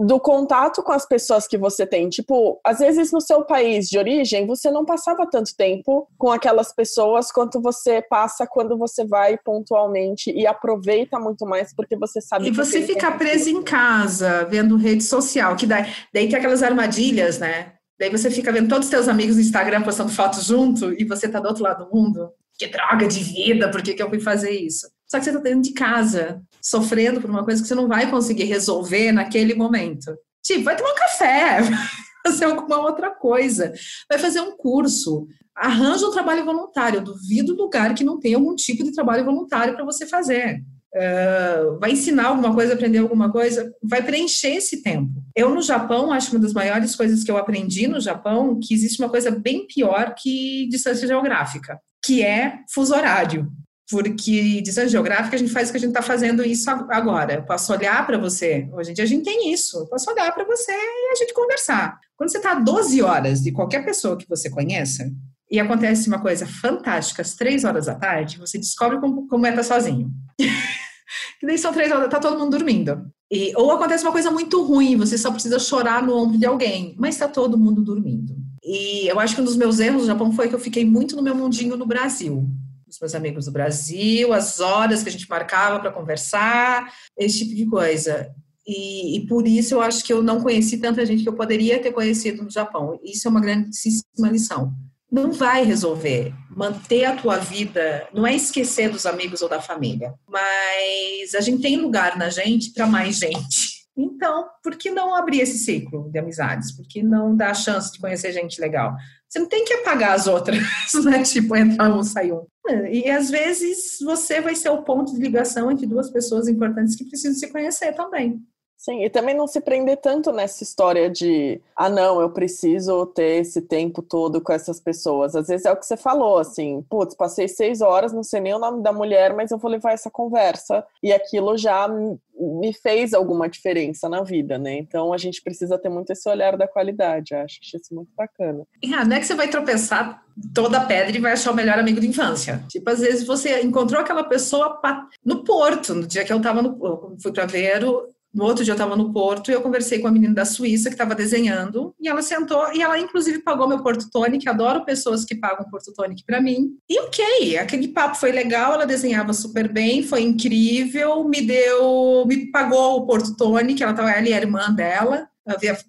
do 0.02 0.18
contato 0.18 0.82
com 0.82 0.92
as 0.92 1.06
pessoas 1.06 1.46
que 1.46 1.56
você 1.56 1.86
tem. 1.86 2.08
Tipo, 2.08 2.60
às 2.64 2.80
vezes 2.80 3.12
no 3.12 3.20
seu 3.20 3.44
país 3.44 3.86
de 3.86 3.98
origem, 3.98 4.46
você 4.46 4.70
não 4.70 4.84
passava 4.84 5.28
tanto 5.30 5.54
tempo 5.56 6.08
com 6.18 6.30
aquelas 6.30 6.74
pessoas 6.74 7.30
quanto 7.30 7.60
você 7.60 8.02
passa 8.02 8.46
quando 8.46 8.76
você 8.76 9.06
vai 9.06 9.38
pontualmente 9.38 10.30
e 10.30 10.46
aproveita 10.46 11.18
muito 11.18 11.46
mais 11.46 11.74
porque 11.74 11.96
você 11.96 12.20
sabe. 12.20 12.48
E 12.48 12.50
você 12.50 12.82
fica 12.82 13.12
preso 13.12 13.48
em 13.48 13.62
casa, 13.62 14.44
vendo 14.46 14.76
rede 14.76 15.04
social, 15.04 15.54
que 15.54 15.66
daí, 15.66 15.84
daí 16.12 16.28
tem 16.28 16.36
aquelas 16.36 16.62
armadilhas, 16.62 17.38
né? 17.38 17.74
Daí 17.98 18.10
você 18.10 18.30
fica 18.30 18.50
vendo 18.50 18.68
todos 18.68 18.86
os 18.86 18.90
seus 18.90 19.06
amigos 19.06 19.36
no 19.36 19.42
Instagram 19.42 19.82
postando 19.82 20.10
fotos 20.10 20.44
junto 20.44 20.92
e 20.92 21.04
você 21.04 21.28
tá 21.28 21.38
do 21.38 21.46
outro 21.46 21.62
lado 21.62 21.84
do 21.84 21.94
mundo. 21.94 22.30
Que 22.58 22.66
droga 22.66 23.06
de 23.06 23.22
vida, 23.22 23.70
por 23.70 23.82
que, 23.82 23.94
que 23.94 24.02
eu 24.02 24.08
fui 24.08 24.20
fazer 24.20 24.50
isso? 24.50 24.88
Só 25.06 25.18
que 25.18 25.24
você 25.24 25.32
tá 25.32 25.38
dentro 25.38 25.62
de 25.62 25.72
casa, 25.72 26.42
sofrendo 26.62 27.20
por 27.20 27.28
uma 27.28 27.44
coisa 27.44 27.60
que 27.60 27.66
você 27.66 27.74
não 27.74 27.88
vai 27.88 28.08
conseguir 28.08 28.44
resolver 28.44 29.10
naquele 29.10 29.54
momento. 29.54 30.14
Tipo, 30.42 30.64
vai 30.64 30.76
tomar 30.76 30.92
um 30.92 30.96
café, 30.96 31.60
vai 32.24 32.32
fazer 32.32 32.44
alguma 32.44 32.80
outra 32.80 33.10
coisa, 33.10 33.72
vai 34.08 34.18
fazer 34.18 34.40
um 34.40 34.56
curso, 34.56 35.26
arranja 35.56 36.06
um 36.06 36.12
trabalho 36.12 36.44
voluntário. 36.44 36.98
Eu 36.98 37.04
duvido 37.04 37.56
lugar 37.56 37.94
que 37.94 38.04
não 38.04 38.20
tenha 38.20 38.36
algum 38.36 38.54
tipo 38.54 38.84
de 38.84 38.92
trabalho 38.92 39.24
voluntário 39.24 39.74
para 39.74 39.84
você 39.84 40.06
fazer. 40.06 40.62
Uh, 40.94 41.78
vai 41.80 41.92
ensinar 41.92 42.26
alguma 42.26 42.54
coisa, 42.54 42.74
aprender 42.74 42.98
alguma 42.98 43.32
coisa, 43.32 43.72
vai 43.82 44.02
preencher 44.02 44.56
esse 44.56 44.82
tempo. 44.82 45.10
Eu, 45.34 45.48
no 45.54 45.62
Japão, 45.62 46.12
acho 46.12 46.30
uma 46.32 46.40
das 46.40 46.52
maiores 46.52 46.94
coisas 46.94 47.24
que 47.24 47.30
eu 47.30 47.38
aprendi 47.38 47.88
no 47.88 47.98
Japão 47.98 48.60
que 48.62 48.74
existe 48.74 49.00
uma 49.02 49.08
coisa 49.08 49.30
bem 49.30 49.66
pior 49.66 50.14
que 50.14 50.68
distância 50.68 51.08
geográfica, 51.08 51.80
que 52.04 52.22
é 52.22 52.58
fuso 52.74 52.94
horário. 52.94 53.50
Porque 53.90 54.60
distância 54.62 54.88
geográfica 54.88 55.36
a 55.36 55.38
gente 55.38 55.52
faz 55.52 55.68
o 55.68 55.72
que 55.72 55.76
a 55.76 55.80
gente 55.80 55.90
está 55.90 56.02
fazendo 56.02 56.44
isso 56.44 56.70
agora. 56.70 57.34
Eu 57.34 57.42
posso 57.42 57.72
olhar 57.72 58.06
para 58.06 58.16
você. 58.16 58.68
Hoje 58.72 58.90
em 58.90 58.94
dia 58.94 59.04
a 59.04 59.08
gente 59.08 59.24
tem 59.24 59.52
isso. 59.52 59.78
Eu 59.78 59.86
posso 59.86 60.10
olhar 60.10 60.32
para 60.32 60.44
você 60.44 60.72
e 60.72 61.12
a 61.12 61.14
gente 61.16 61.34
conversar. 61.34 61.98
Quando 62.16 62.30
você 62.30 62.38
está 62.38 62.52
a 62.52 62.60
12 62.60 63.02
horas 63.02 63.40
de 63.42 63.52
qualquer 63.52 63.84
pessoa 63.84 64.16
que 64.16 64.28
você 64.28 64.48
conheça, 64.48 65.10
e 65.52 65.60
acontece 65.60 66.08
uma 66.08 66.18
coisa 66.18 66.46
fantástica 66.46 67.20
às 67.20 67.34
três 67.34 67.62
horas 67.62 67.84
da 67.84 67.94
tarde, 67.94 68.38
você 68.38 68.56
descobre 68.56 68.98
como, 68.98 69.28
como 69.28 69.44
é 69.44 69.50
estar 69.50 69.60
tá 69.60 69.68
sozinho. 69.68 70.10
que 71.38 71.46
daí 71.46 71.58
são 71.58 71.74
três 71.74 71.92
horas, 71.92 72.08
tá 72.08 72.18
todo 72.18 72.38
mundo 72.38 72.56
dormindo. 72.56 73.04
E, 73.30 73.52
ou 73.54 73.70
acontece 73.70 74.02
uma 74.02 74.12
coisa 74.12 74.30
muito 74.30 74.62
ruim, 74.62 74.96
você 74.96 75.18
só 75.18 75.30
precisa 75.30 75.58
chorar 75.58 76.02
no 76.02 76.16
ombro 76.16 76.38
de 76.38 76.46
alguém, 76.46 76.96
mas 76.98 77.16
está 77.16 77.28
todo 77.28 77.58
mundo 77.58 77.82
dormindo. 77.82 78.34
E 78.64 79.06
eu 79.08 79.20
acho 79.20 79.34
que 79.34 79.42
um 79.42 79.44
dos 79.44 79.56
meus 79.56 79.78
erros 79.78 80.02
no 80.02 80.06
Japão 80.06 80.32
foi 80.32 80.48
que 80.48 80.54
eu 80.54 80.58
fiquei 80.58 80.86
muito 80.86 81.14
no 81.16 81.22
meu 81.22 81.34
mundinho 81.34 81.76
no 81.76 81.84
Brasil. 81.84 82.48
Os 82.92 83.00
meus 83.00 83.14
amigos 83.14 83.46
do 83.46 83.52
Brasil, 83.52 84.32
as 84.34 84.60
horas 84.60 85.02
que 85.02 85.08
a 85.08 85.12
gente 85.12 85.28
marcava 85.28 85.80
para 85.80 85.90
conversar, 85.90 86.92
esse 87.18 87.38
tipo 87.38 87.54
de 87.54 87.66
coisa. 87.66 88.30
E, 88.66 89.16
e, 89.16 89.26
por 89.26 89.46
isso 89.46 89.74
eu 89.74 89.80
acho 89.80 90.04
que 90.04 90.12
eu 90.12 90.22
não 90.22 90.40
conheci 90.40 90.78
tanta 90.78 91.04
gente 91.04 91.22
que 91.22 91.28
eu 91.28 91.34
poderia 91.34 91.80
ter 91.80 91.90
conhecido 91.90 92.42
no 92.44 92.50
Japão. 92.50 93.00
Isso 93.02 93.26
é 93.26 93.30
uma 93.30 93.40
grandíssima 93.40 94.28
lição 94.30 94.72
não 95.12 95.30
vai 95.30 95.62
resolver. 95.62 96.32
Manter 96.48 97.04
a 97.04 97.14
tua 97.14 97.36
vida 97.36 98.08
não 98.14 98.26
é 98.26 98.34
esquecer 98.34 98.88
dos 98.88 99.04
amigos 99.04 99.42
ou 99.42 99.48
da 99.48 99.60
família, 99.60 100.14
mas 100.26 101.34
a 101.34 101.40
gente 101.42 101.60
tem 101.60 101.76
lugar 101.76 102.16
na 102.16 102.30
gente 102.30 102.72
para 102.72 102.86
mais 102.86 103.18
gente. 103.18 103.82
Então, 103.94 104.48
por 104.62 104.74
que 104.74 104.90
não 104.90 105.14
abrir 105.14 105.40
esse 105.40 105.58
ciclo 105.58 106.10
de 106.10 106.18
amizades? 106.18 106.72
Por 106.72 106.86
que 106.88 107.02
não 107.02 107.36
dar 107.36 107.50
a 107.50 107.54
chance 107.54 107.92
de 107.92 107.98
conhecer 107.98 108.32
gente 108.32 108.58
legal? 108.58 108.96
Você 109.28 109.38
não 109.38 109.48
tem 109.48 109.66
que 109.66 109.74
apagar 109.74 110.14
as 110.14 110.26
outras, 110.26 110.58
né? 111.04 111.22
Tipo, 111.22 111.56
entrar 111.56 111.94
um, 111.94 112.02
sair 112.02 112.32
um. 112.32 112.46
E 112.90 113.10
às 113.10 113.30
vezes 113.30 113.98
você 114.00 114.40
vai 114.40 114.54
ser 114.54 114.70
o 114.70 114.82
ponto 114.82 115.12
de 115.12 115.20
ligação 115.20 115.70
entre 115.70 115.86
duas 115.86 116.10
pessoas 116.10 116.46
importantes 116.48 116.94
que 116.94 117.04
precisam 117.04 117.38
se 117.38 117.50
conhecer 117.50 117.92
também. 117.94 118.40
Sim, 118.82 119.04
e 119.04 119.08
também 119.08 119.32
não 119.32 119.46
se 119.46 119.60
prender 119.60 119.98
tanto 119.98 120.32
nessa 120.32 120.64
história 120.64 121.08
de, 121.08 121.60
ah, 121.76 121.88
não, 121.88 122.20
eu 122.20 122.30
preciso 122.30 123.06
ter 123.06 123.40
esse 123.40 123.62
tempo 123.62 124.02
todo 124.02 124.40
com 124.40 124.52
essas 124.52 124.80
pessoas. 124.80 125.36
Às 125.36 125.46
vezes 125.46 125.66
é 125.66 125.70
o 125.70 125.76
que 125.76 125.86
você 125.86 125.96
falou, 125.96 126.38
assim, 126.38 126.84
putz, 126.90 127.14
passei 127.14 127.46
seis 127.46 127.80
horas, 127.80 128.12
não 128.12 128.24
sei 128.24 128.40
nem 128.40 128.54
o 128.54 128.58
nome 128.58 128.82
da 128.82 128.92
mulher, 128.92 129.34
mas 129.34 129.52
eu 129.52 129.58
vou 129.58 129.70
levar 129.70 129.92
essa 129.92 130.10
conversa. 130.10 130.84
E 131.00 131.12
aquilo 131.12 131.56
já 131.56 131.86
me 131.86 132.72
fez 132.74 133.14
alguma 133.14 133.48
diferença 133.48 134.08
na 134.08 134.24
vida, 134.24 134.58
né? 134.58 134.78
Então 134.78 135.12
a 135.12 135.16
gente 135.16 135.40
precisa 135.42 135.78
ter 135.78 135.88
muito 135.88 136.10
esse 136.10 136.28
olhar 136.28 136.56
da 136.56 136.66
qualidade. 136.66 137.36
Acho 137.36 137.60
isso 137.62 137.94
muito 137.94 138.10
bacana. 138.16 138.66
Ah, 138.92 139.04
não 139.04 139.16
é 139.16 139.20
que 139.20 139.26
você 139.26 139.34
vai 139.36 139.46
tropeçar 139.46 140.21
toda 140.54 140.84
pedra 140.84 141.16
e 141.16 141.20
vai 141.20 141.32
achar 141.32 141.52
o 141.52 141.54
melhor 141.54 141.78
amigo 141.78 142.00
de 142.00 142.08
infância. 142.08 142.64
Tipo, 142.68 142.90
às 142.90 143.00
vezes 143.00 143.26
você 143.26 143.60
encontrou 143.62 144.00
aquela 144.00 144.24
pessoa 144.24 144.80
no 145.24 145.44
Porto, 145.44 145.94
no 145.94 146.06
dia 146.06 146.24
que 146.24 146.32
eu 146.32 146.40
tava 146.40 146.62
no. 146.62 146.78
Eu 146.82 147.16
fui 147.20 147.32
para 147.32 147.46
Vero, 147.46 148.08
no 148.34 148.44
outro 148.44 148.64
dia 148.64 148.72
eu 148.72 148.76
estava 148.76 148.96
no 148.96 149.12
Porto 149.12 149.50
e 149.50 149.54
eu 149.54 149.60
conversei 149.60 149.98
com 149.98 150.08
a 150.08 150.10
menina 150.10 150.34
da 150.34 150.44
Suíça 150.46 150.88
que 150.88 150.94
estava 150.94 151.14
desenhando 151.14 151.94
e 152.00 152.08
ela 152.08 152.22
sentou 152.22 152.72
e 152.72 152.80
ela 152.80 152.98
inclusive 152.98 153.40
pagou 153.40 153.68
meu 153.68 153.82
Porto 153.82 154.08
Tonic, 154.10 154.48
adoro 154.48 154.86
pessoas 154.86 155.24
que 155.24 155.34
pagam 155.34 155.68
Porto 155.70 155.92
Tonic 155.92 156.24
para 156.24 156.40
mim. 156.40 156.70
E 156.88 156.98
ok, 157.00 157.58
aquele 157.58 157.88
papo 157.88 158.16
foi 158.16 158.32
legal, 158.32 158.72
ela 158.72 158.86
desenhava 158.86 159.34
super 159.34 159.70
bem, 159.70 160.02
foi 160.02 160.22
incrível, 160.22 161.24
me 161.28 161.42
deu, 161.42 162.24
me 162.26 162.50
pagou 162.50 162.96
o 162.96 163.06
Porto 163.06 163.36
Tonic, 163.36 163.82
ela 163.82 163.92
estava 163.92 164.10
ela 164.10 164.26
e 164.26 164.32
a 164.32 164.38
irmã 164.38 164.72
dela, 164.72 165.28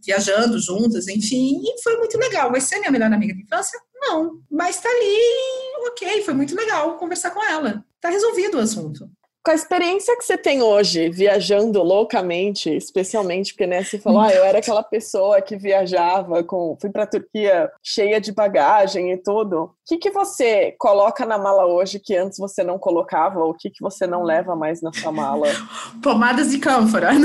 viajando 0.06 0.60
juntas, 0.60 1.08
enfim, 1.08 1.62
e 1.64 1.82
foi 1.82 1.96
muito 1.98 2.18
legal. 2.18 2.52
Vai 2.52 2.60
ser 2.60 2.80
minha 2.80 2.91
melhor 2.91 3.12
amiga 3.14 3.34
de 3.34 3.44
infância? 3.44 3.80
Não, 4.06 4.41
mas 4.51 4.80
tá 4.82 4.89
ali, 4.89 5.88
ok, 5.88 6.24
foi 6.24 6.34
muito 6.34 6.56
legal 6.56 6.97
conversar 6.97 7.32
com 7.32 7.43
ela. 7.43 7.86
Tá 8.01 8.10
resolvido 8.10 8.58
o 8.58 8.60
assunto 8.60 9.10
com 9.44 9.52
a 9.52 9.56
experiência 9.56 10.16
que 10.18 10.24
você 10.24 10.38
tem 10.38 10.62
hoje, 10.62 11.10
viajando 11.10 11.84
loucamente, 11.84 12.74
especialmente 12.74 13.52
porque 13.54 13.68
né, 13.68 13.84
você 13.84 14.00
falou, 14.00 14.22
ah, 14.22 14.32
eu 14.32 14.46
era 14.46 14.60
aquela 14.60 14.82
pessoa 14.82 15.41
que 15.41 15.58
viajava, 15.58 16.41
com, 16.46 16.78
fui 16.80 16.89
para 16.89 17.04
a 17.04 17.08
Turquia 17.08 17.70
cheia 17.84 18.22
de 18.22 18.32
bagagem 18.32 19.12
e 19.12 19.18
tudo. 19.18 19.64
O 19.64 19.72
que, 19.86 19.98
que 19.98 20.12
você 20.12 20.74
coloca 20.80 21.26
na 21.26 21.38
mala 21.38 21.66
hoje 21.66 22.00
que 22.00 22.16
antes 22.16 22.38
você 22.38 22.64
não 22.64 22.80
colocava? 22.80 23.41
Ou 23.41 23.52
o 23.52 23.54
que, 23.54 23.70
que 23.70 23.82
você 23.82 24.08
não 24.08 24.24
leva 24.24 24.56
mais 24.56 24.82
na 24.82 24.94
sua 24.94 25.12
mala? 25.12 25.48
Pomadas 26.02 26.50
de 26.50 26.60
cânfora. 26.60 27.10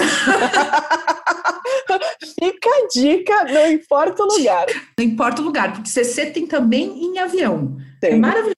Fica 2.41 2.69
a 2.69 2.89
dica, 2.93 3.45
não 3.45 3.71
importa 3.71 4.25
o 4.25 4.27
lugar. 4.27 4.67
Não 4.99 5.05
importa 5.05 5.41
o 5.41 5.45
lugar, 5.45 5.73
porque 5.73 5.89
CC 5.89 6.27
tem 6.27 6.49
também 6.49 7.01
em 7.01 7.19
avião. 7.21 7.77
Tem. 8.01 8.15
É 8.15 8.17
maravilhoso. 8.17 8.57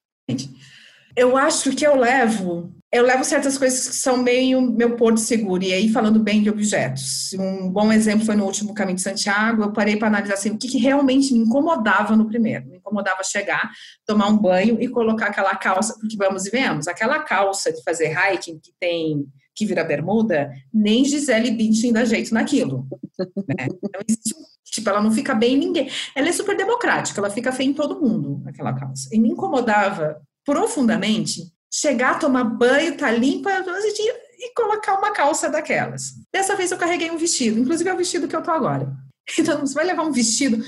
Eu 1.15 1.37
acho 1.37 1.75
que 1.75 1.85
eu 1.85 1.95
levo 1.95 2.80
eu 2.91 3.05
levo 3.05 3.23
certas 3.23 3.57
coisas 3.57 3.87
que 3.87 3.95
são 3.95 4.17
meio 4.17 4.61
meu 4.61 4.97
porto 4.97 5.17
seguro, 5.17 5.63
e 5.63 5.71
aí 5.71 5.87
falando 5.87 6.19
bem 6.19 6.43
de 6.43 6.49
objetos. 6.49 7.33
Um 7.33 7.69
bom 7.69 7.91
exemplo 7.91 8.25
foi 8.25 8.35
no 8.35 8.43
último 8.43 8.73
Caminho 8.73 8.97
de 8.97 9.01
Santiago, 9.01 9.63
eu 9.63 9.71
parei 9.71 9.95
para 9.95 10.09
analisar 10.09 10.33
assim, 10.33 10.49
o 10.49 10.57
que, 10.57 10.67
que, 10.67 10.77
realmente 10.77 11.33
me 11.33 11.39
incomodava 11.39 12.17
no 12.17 12.27
primeiro. 12.27 12.67
Me 12.67 12.77
incomodava 12.77 13.23
chegar, 13.23 13.71
tomar 14.05 14.27
um 14.27 14.37
banho 14.37 14.77
e 14.81 14.89
colocar 14.89 15.27
aquela 15.27 15.55
calça, 15.55 15.97
porque 15.99 16.17
vamos 16.17 16.45
e 16.45 16.49
vemos, 16.49 16.87
aquela 16.87 17.19
calça 17.19 17.71
de 17.71 17.81
fazer 17.81 18.11
hiking 18.11 18.59
que 18.59 18.73
tem 18.77 19.25
que 19.53 19.65
vira 19.65 19.83
bermuda, 19.83 20.51
nem 20.73 21.03
Gisele 21.03 21.51
Bündchen 21.51 21.91
dá 21.91 22.05
jeito 22.05 22.33
naquilo. 22.33 22.87
Né? 23.19 23.67
Então, 23.83 24.01
tipo, 24.65 24.89
ela 24.89 25.01
não 25.01 25.11
fica 25.11 25.35
bem 25.35 25.55
em 25.55 25.57
ninguém. 25.57 25.89
Ela 26.15 26.29
é 26.29 26.31
super 26.31 26.55
democrática, 26.55 27.19
ela 27.19 27.29
fica 27.29 27.51
feia 27.51 27.69
em 27.69 27.73
todo 27.73 27.99
mundo, 27.99 28.41
aquela 28.47 28.73
calça. 28.73 29.09
E 29.11 29.19
me 29.19 29.29
incomodava 29.29 30.21
profundamente 30.45 31.51
chegar, 31.71 32.19
tomar 32.19 32.43
banho, 32.43 32.97
tá 32.97 33.09
limpa 33.09 33.49
e 33.49 34.53
colocar 34.53 34.97
uma 34.97 35.11
calça 35.11 35.49
daquelas. 35.49 36.13
Dessa 36.33 36.55
vez 36.55 36.71
eu 36.71 36.77
carreguei 36.77 37.09
um 37.09 37.17
vestido, 37.17 37.59
inclusive 37.59 37.89
é 37.89 37.93
o 37.93 37.97
vestido 37.97 38.27
que 38.27 38.35
eu 38.35 38.43
tô 38.43 38.51
agora. 38.51 38.91
Então, 39.39 39.61
você 39.61 39.73
vai 39.73 39.85
levar 39.85 40.03
um 40.03 40.11
vestido? 40.11 40.61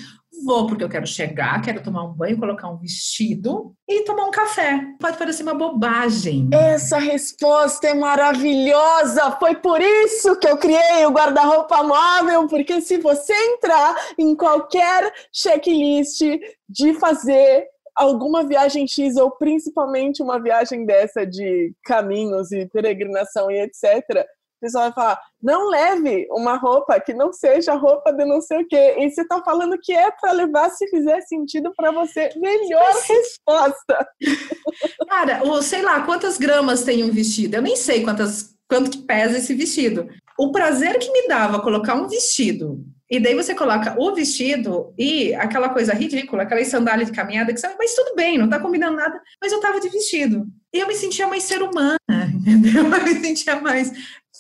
Vou, 0.46 0.68
porque 0.68 0.84
eu 0.84 0.90
quero 0.90 1.06
chegar, 1.06 1.62
quero 1.62 1.84
tomar 1.84 2.04
um 2.04 2.14
banho, 2.14 2.38
colocar 2.38 2.70
um 2.70 2.78
vestido 2.78 3.74
e 3.88 4.04
tomar 4.04 4.26
um 4.26 4.32
café. 4.32 4.80
Pode 5.00 5.18
parecer 5.18 5.44
uma 5.44 5.54
bobagem. 5.54 6.50
Essa 6.52 6.98
resposta 6.98 7.88
é 7.88 7.94
maravilhosa! 7.94 9.32
Foi 9.40 9.56
por 9.56 9.82
isso 9.82 10.38
que 10.38 10.48
eu 10.48 10.58
criei 10.58 11.06
o 11.06 11.12
guarda-roupa 11.12 11.84
móvel, 11.84 12.48
porque 12.48 12.80
se 12.80 12.98
você 12.98 13.34
entrar 13.34 13.96
em 14.18 14.36
qualquer 14.36 15.14
checklist 15.32 16.22
de 16.70 16.94
fazer 16.94 17.68
alguma 17.96 18.44
viagem 18.44 18.88
X, 18.88 19.18
ou 19.18 19.32
principalmente 19.32 20.22
uma 20.22 20.42
viagem 20.42 20.86
dessa 20.86 21.26
de 21.26 21.74
caminhos 21.84 22.52
e 22.52 22.68
peregrinação 22.68 23.50
e 23.52 23.60
etc., 23.60 24.26
o 24.58 24.66
pessoal 24.66 24.86
vai 24.86 24.94
falar: 24.94 25.20
não 25.42 25.70
leve 25.70 26.26
uma 26.32 26.56
roupa 26.56 27.00
que 27.00 27.14
não 27.14 27.34
seja 27.34 27.74
roupa 27.74 28.14
de 28.14 28.24
não 28.24 28.40
sei 28.40 28.62
o 28.62 28.68
quê. 28.68 28.96
E 28.98 29.10
você 29.10 29.28
tá 29.28 29.44
falando 29.44 29.78
que 29.82 29.92
é 29.92 30.10
para 30.10 30.32
levar 30.32 30.70
se 30.70 30.88
fizer 30.88 31.20
sentido 31.22 31.74
para 31.76 31.92
você. 31.92 32.30
Melhor 32.38 32.94
resposta. 32.94 34.08
Cara, 35.10 35.42
ou 35.44 35.62
sei 35.62 35.82
lá, 35.82 36.06
quantas 36.06 36.38
gramas 36.38 36.84
tem 36.84 37.04
um 37.04 37.12
vestido? 37.12 37.56
Eu 37.56 37.62
nem 37.62 37.76
sei 37.76 38.04
quantas, 38.04 38.56
quanto 38.70 38.90
que 38.90 39.00
pesa 39.00 39.38
esse 39.38 39.54
vestido. 39.54 40.08
O 40.40 40.52
prazer 40.54 40.98
que 40.98 41.12
me 41.12 41.28
dava 41.28 41.62
colocar 41.62 41.96
um 41.96 42.08
vestido 42.08 42.86
e 43.16 43.20
daí 43.20 43.36
você 43.36 43.54
coloca 43.54 43.96
o 44.00 44.16
vestido 44.16 44.94
e 44.98 45.34
aquela 45.36 45.70
coisa 45.70 45.94
ridícula, 45.94 46.44
aquela 46.44 46.64
sandália 46.66 47.06
de 47.06 47.12
caminhada, 47.12 47.54
que 47.54 47.60
você, 47.60 47.68
mas 47.78 47.94
tudo 47.94 48.16
bem, 48.16 48.38
não 48.38 48.50
tá 48.50 48.60
combinando 48.60 48.98
nada, 48.98 49.22
mas 49.42 49.52
eu 49.52 49.60
tava 49.60 49.80
de 49.80 49.90
vestido. 49.90 50.48
E 50.74 50.80
eu 50.80 50.88
me 50.88 50.96
sentia 50.96 51.28
mais 51.28 51.44
ser 51.44 51.62
humana, 51.62 52.00
entendeu? 52.34 52.86
Eu 52.86 53.04
me 53.04 53.22
sentia 53.22 53.60
mais 53.60 53.92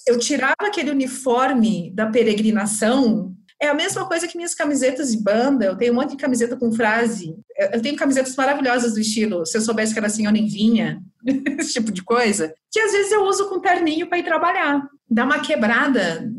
eu 0.05 0.19
tirava 0.19 0.55
aquele 0.63 0.91
uniforme 0.91 1.89
da 1.93 2.07
peregrinação 2.07 3.33
é 3.61 3.69
a 3.69 3.73
mesma 3.73 4.05
coisa 4.05 4.27
que 4.27 4.35
minhas 4.35 4.53
camisetas 4.53 5.13
de 5.13 5.23
banda. 5.23 5.63
Eu 5.63 5.77
tenho 5.77 5.93
um 5.93 5.95
monte 5.95 6.11
de 6.11 6.17
camiseta 6.17 6.57
com 6.57 6.73
frase. 6.73 7.33
Eu 7.71 7.81
tenho 7.81 7.95
camisetas 7.95 8.35
maravilhosas 8.35 8.93
do 8.93 8.99
estilo. 8.99 9.45
Se 9.45 9.57
eu 9.57 9.61
soubesse 9.61 9.93
que 9.93 9.99
era 9.99 10.07
assim, 10.07 10.25
eu 10.25 10.33
nem 10.33 10.45
vinha. 10.45 11.01
Esse 11.57 11.71
tipo 11.71 11.89
de 11.89 12.03
coisa. 12.03 12.53
Que 12.69 12.81
às 12.81 12.91
vezes 12.91 13.13
eu 13.13 13.23
uso 13.23 13.47
com 13.47 13.61
terninho 13.61 14.09
para 14.09 14.17
ir 14.17 14.23
trabalhar. 14.23 14.85
Dá 15.09 15.23
uma 15.23 15.39
quebrada 15.39 16.29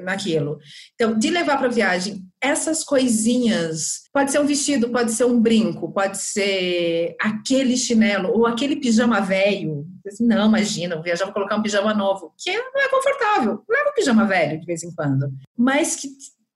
naquilo. 0.00 0.58
Então, 0.94 1.18
de 1.18 1.30
levar 1.30 1.58
para 1.58 1.68
viagem 1.68 2.22
essas 2.40 2.82
coisinhas, 2.82 4.02
pode 4.12 4.32
ser 4.32 4.40
um 4.40 4.46
vestido, 4.46 4.90
pode 4.90 5.12
ser 5.12 5.24
um 5.24 5.40
brinco, 5.40 5.92
pode 5.92 6.18
ser 6.18 7.14
aquele 7.20 7.76
chinelo 7.76 8.30
ou 8.30 8.46
aquele 8.46 8.76
pijama 8.76 9.20
velho. 9.20 9.86
Assim, 10.06 10.26
não, 10.26 10.48
imagina, 10.48 10.96
vou 10.96 11.04
viajar, 11.04 11.24
vou 11.24 11.34
colocar 11.34 11.56
um 11.56 11.62
pijama 11.62 11.94
novo, 11.94 12.32
que 12.36 12.52
não 12.52 12.80
é 12.80 12.88
confortável. 12.88 13.62
Leva 13.68 13.90
um 13.90 13.94
pijama 13.94 14.24
velho 14.26 14.58
de 14.58 14.66
vez 14.66 14.82
em 14.82 14.92
quando. 14.92 15.32
Mas 15.56 15.96
que 15.96 16.08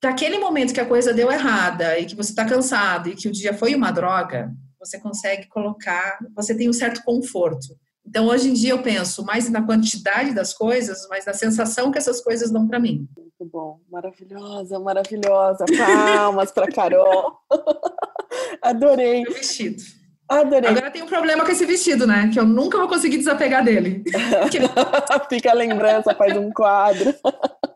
daquele 0.02 0.38
momento 0.38 0.74
que 0.74 0.80
a 0.80 0.86
coisa 0.86 1.14
deu 1.14 1.30
errada 1.30 1.98
e 1.98 2.06
que 2.06 2.16
você 2.16 2.30
está 2.30 2.44
cansado 2.44 3.08
e 3.08 3.14
que 3.14 3.28
o 3.28 3.32
dia 3.32 3.54
foi 3.54 3.74
uma 3.74 3.90
droga, 3.90 4.52
você 4.78 4.98
consegue 4.98 5.46
colocar, 5.48 6.18
você 6.34 6.54
tem 6.54 6.68
um 6.68 6.72
certo 6.72 7.02
conforto. 7.02 7.76
Então, 8.06 8.26
hoje 8.26 8.48
em 8.50 8.52
dia, 8.52 8.70
eu 8.70 8.82
penso 8.82 9.24
mais 9.24 9.50
na 9.50 9.62
quantidade 9.62 10.32
das 10.32 10.54
coisas, 10.54 11.06
mas 11.10 11.26
na 11.26 11.32
sensação 11.32 11.90
que 11.90 11.98
essas 11.98 12.20
coisas 12.20 12.50
dão 12.50 12.66
para 12.66 12.78
mim. 12.78 13.06
Muito 13.16 13.52
bom, 13.52 13.80
maravilhosa, 13.90 14.78
maravilhosa. 14.78 15.64
Palmas 15.76 16.52
para 16.52 16.68
Carol. 16.68 17.38
Adorei. 18.62 19.24
O 19.24 19.32
vestido. 19.32 19.82
Adorei. 20.28 20.70
Agora 20.70 20.90
tem 20.90 21.02
um 21.02 21.06
problema 21.06 21.44
com 21.44 21.52
esse 21.52 21.64
vestido, 21.64 22.06
né? 22.06 22.30
Que 22.32 22.38
eu 22.38 22.44
nunca 22.44 22.78
vou 22.78 22.88
conseguir 22.88 23.18
desapegar 23.18 23.64
dele. 23.64 24.02
Fica 25.28 25.50
a 25.50 25.54
lembrança, 25.54 26.14
faz 26.14 26.36
um 26.36 26.50
quadro. 26.50 27.14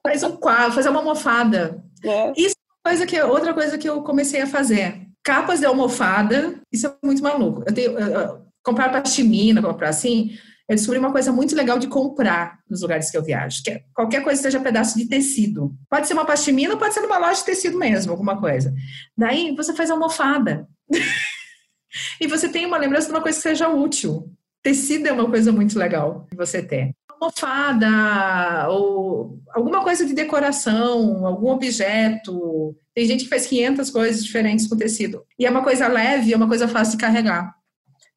Faz 0.02 0.22
um 0.22 0.34
quadro, 0.34 0.72
fazer 0.72 0.88
uma 0.88 1.00
almofada. 1.00 1.84
É. 2.02 2.32
Isso 2.34 2.54
é 2.56 2.88
coisa 2.88 3.06
que, 3.06 3.20
outra 3.20 3.52
coisa 3.52 3.76
que 3.76 3.88
eu 3.88 4.02
comecei 4.02 4.40
a 4.40 4.46
fazer. 4.46 5.06
Capas 5.22 5.60
de 5.60 5.66
almofada, 5.66 6.58
isso 6.72 6.86
é 6.86 6.94
muito 7.04 7.22
maluco. 7.22 7.62
Eu 7.66 7.74
tenho. 7.74 7.98
Eu, 7.98 8.40
comprar 8.70 8.88
pashmina, 8.90 9.60
comprar 9.60 9.88
assim, 9.88 10.38
eu 10.68 10.76
descobri 10.76 11.00
uma 11.00 11.10
coisa 11.10 11.32
muito 11.32 11.56
legal 11.56 11.78
de 11.78 11.88
comprar 11.88 12.60
nos 12.68 12.82
lugares 12.82 13.10
que 13.10 13.16
eu 13.16 13.24
viajo, 13.24 13.62
que 13.62 13.70
é 13.70 13.82
qualquer 13.92 14.22
coisa 14.22 14.38
que 14.40 14.44
seja 14.44 14.60
pedaço 14.60 14.96
de 14.96 15.08
tecido. 15.08 15.74
Pode 15.88 16.06
ser 16.06 16.14
uma 16.14 16.24
pashmina, 16.24 16.76
pode 16.76 16.94
ser 16.94 17.00
numa 17.00 17.18
loja 17.18 17.40
de 17.40 17.44
tecido 17.44 17.76
mesmo, 17.76 18.12
alguma 18.12 18.40
coisa. 18.40 18.72
Daí 19.16 19.54
você 19.56 19.74
faz 19.74 19.90
almofada. 19.90 20.68
e 22.20 22.26
você 22.28 22.48
tem 22.48 22.66
uma 22.66 22.78
lembrança 22.78 23.06
de 23.06 23.12
uma 23.12 23.20
coisa 23.20 23.36
que 23.36 23.42
seja 23.42 23.68
útil. 23.68 24.32
Tecido 24.62 25.08
é 25.08 25.12
uma 25.12 25.28
coisa 25.28 25.50
muito 25.50 25.76
legal 25.76 26.28
de 26.30 26.36
você 26.36 26.62
ter 26.62 26.94
almofada 27.20 28.68
ou 28.70 29.38
alguma 29.52 29.82
coisa 29.82 30.06
de 30.06 30.14
decoração, 30.14 31.26
algum 31.26 31.50
objeto. 31.50 32.76
Tem 32.94 33.06
gente 33.06 33.24
que 33.24 33.30
faz 33.30 33.46
500 33.46 33.90
coisas 33.90 34.24
diferentes 34.24 34.66
com 34.66 34.76
tecido. 34.76 35.24
E 35.38 35.44
é 35.44 35.50
uma 35.50 35.62
coisa 35.62 35.86
leve, 35.86 36.32
é 36.32 36.36
uma 36.36 36.48
coisa 36.48 36.66
fácil 36.66 36.96
de 36.96 37.02
carregar. 37.02 37.54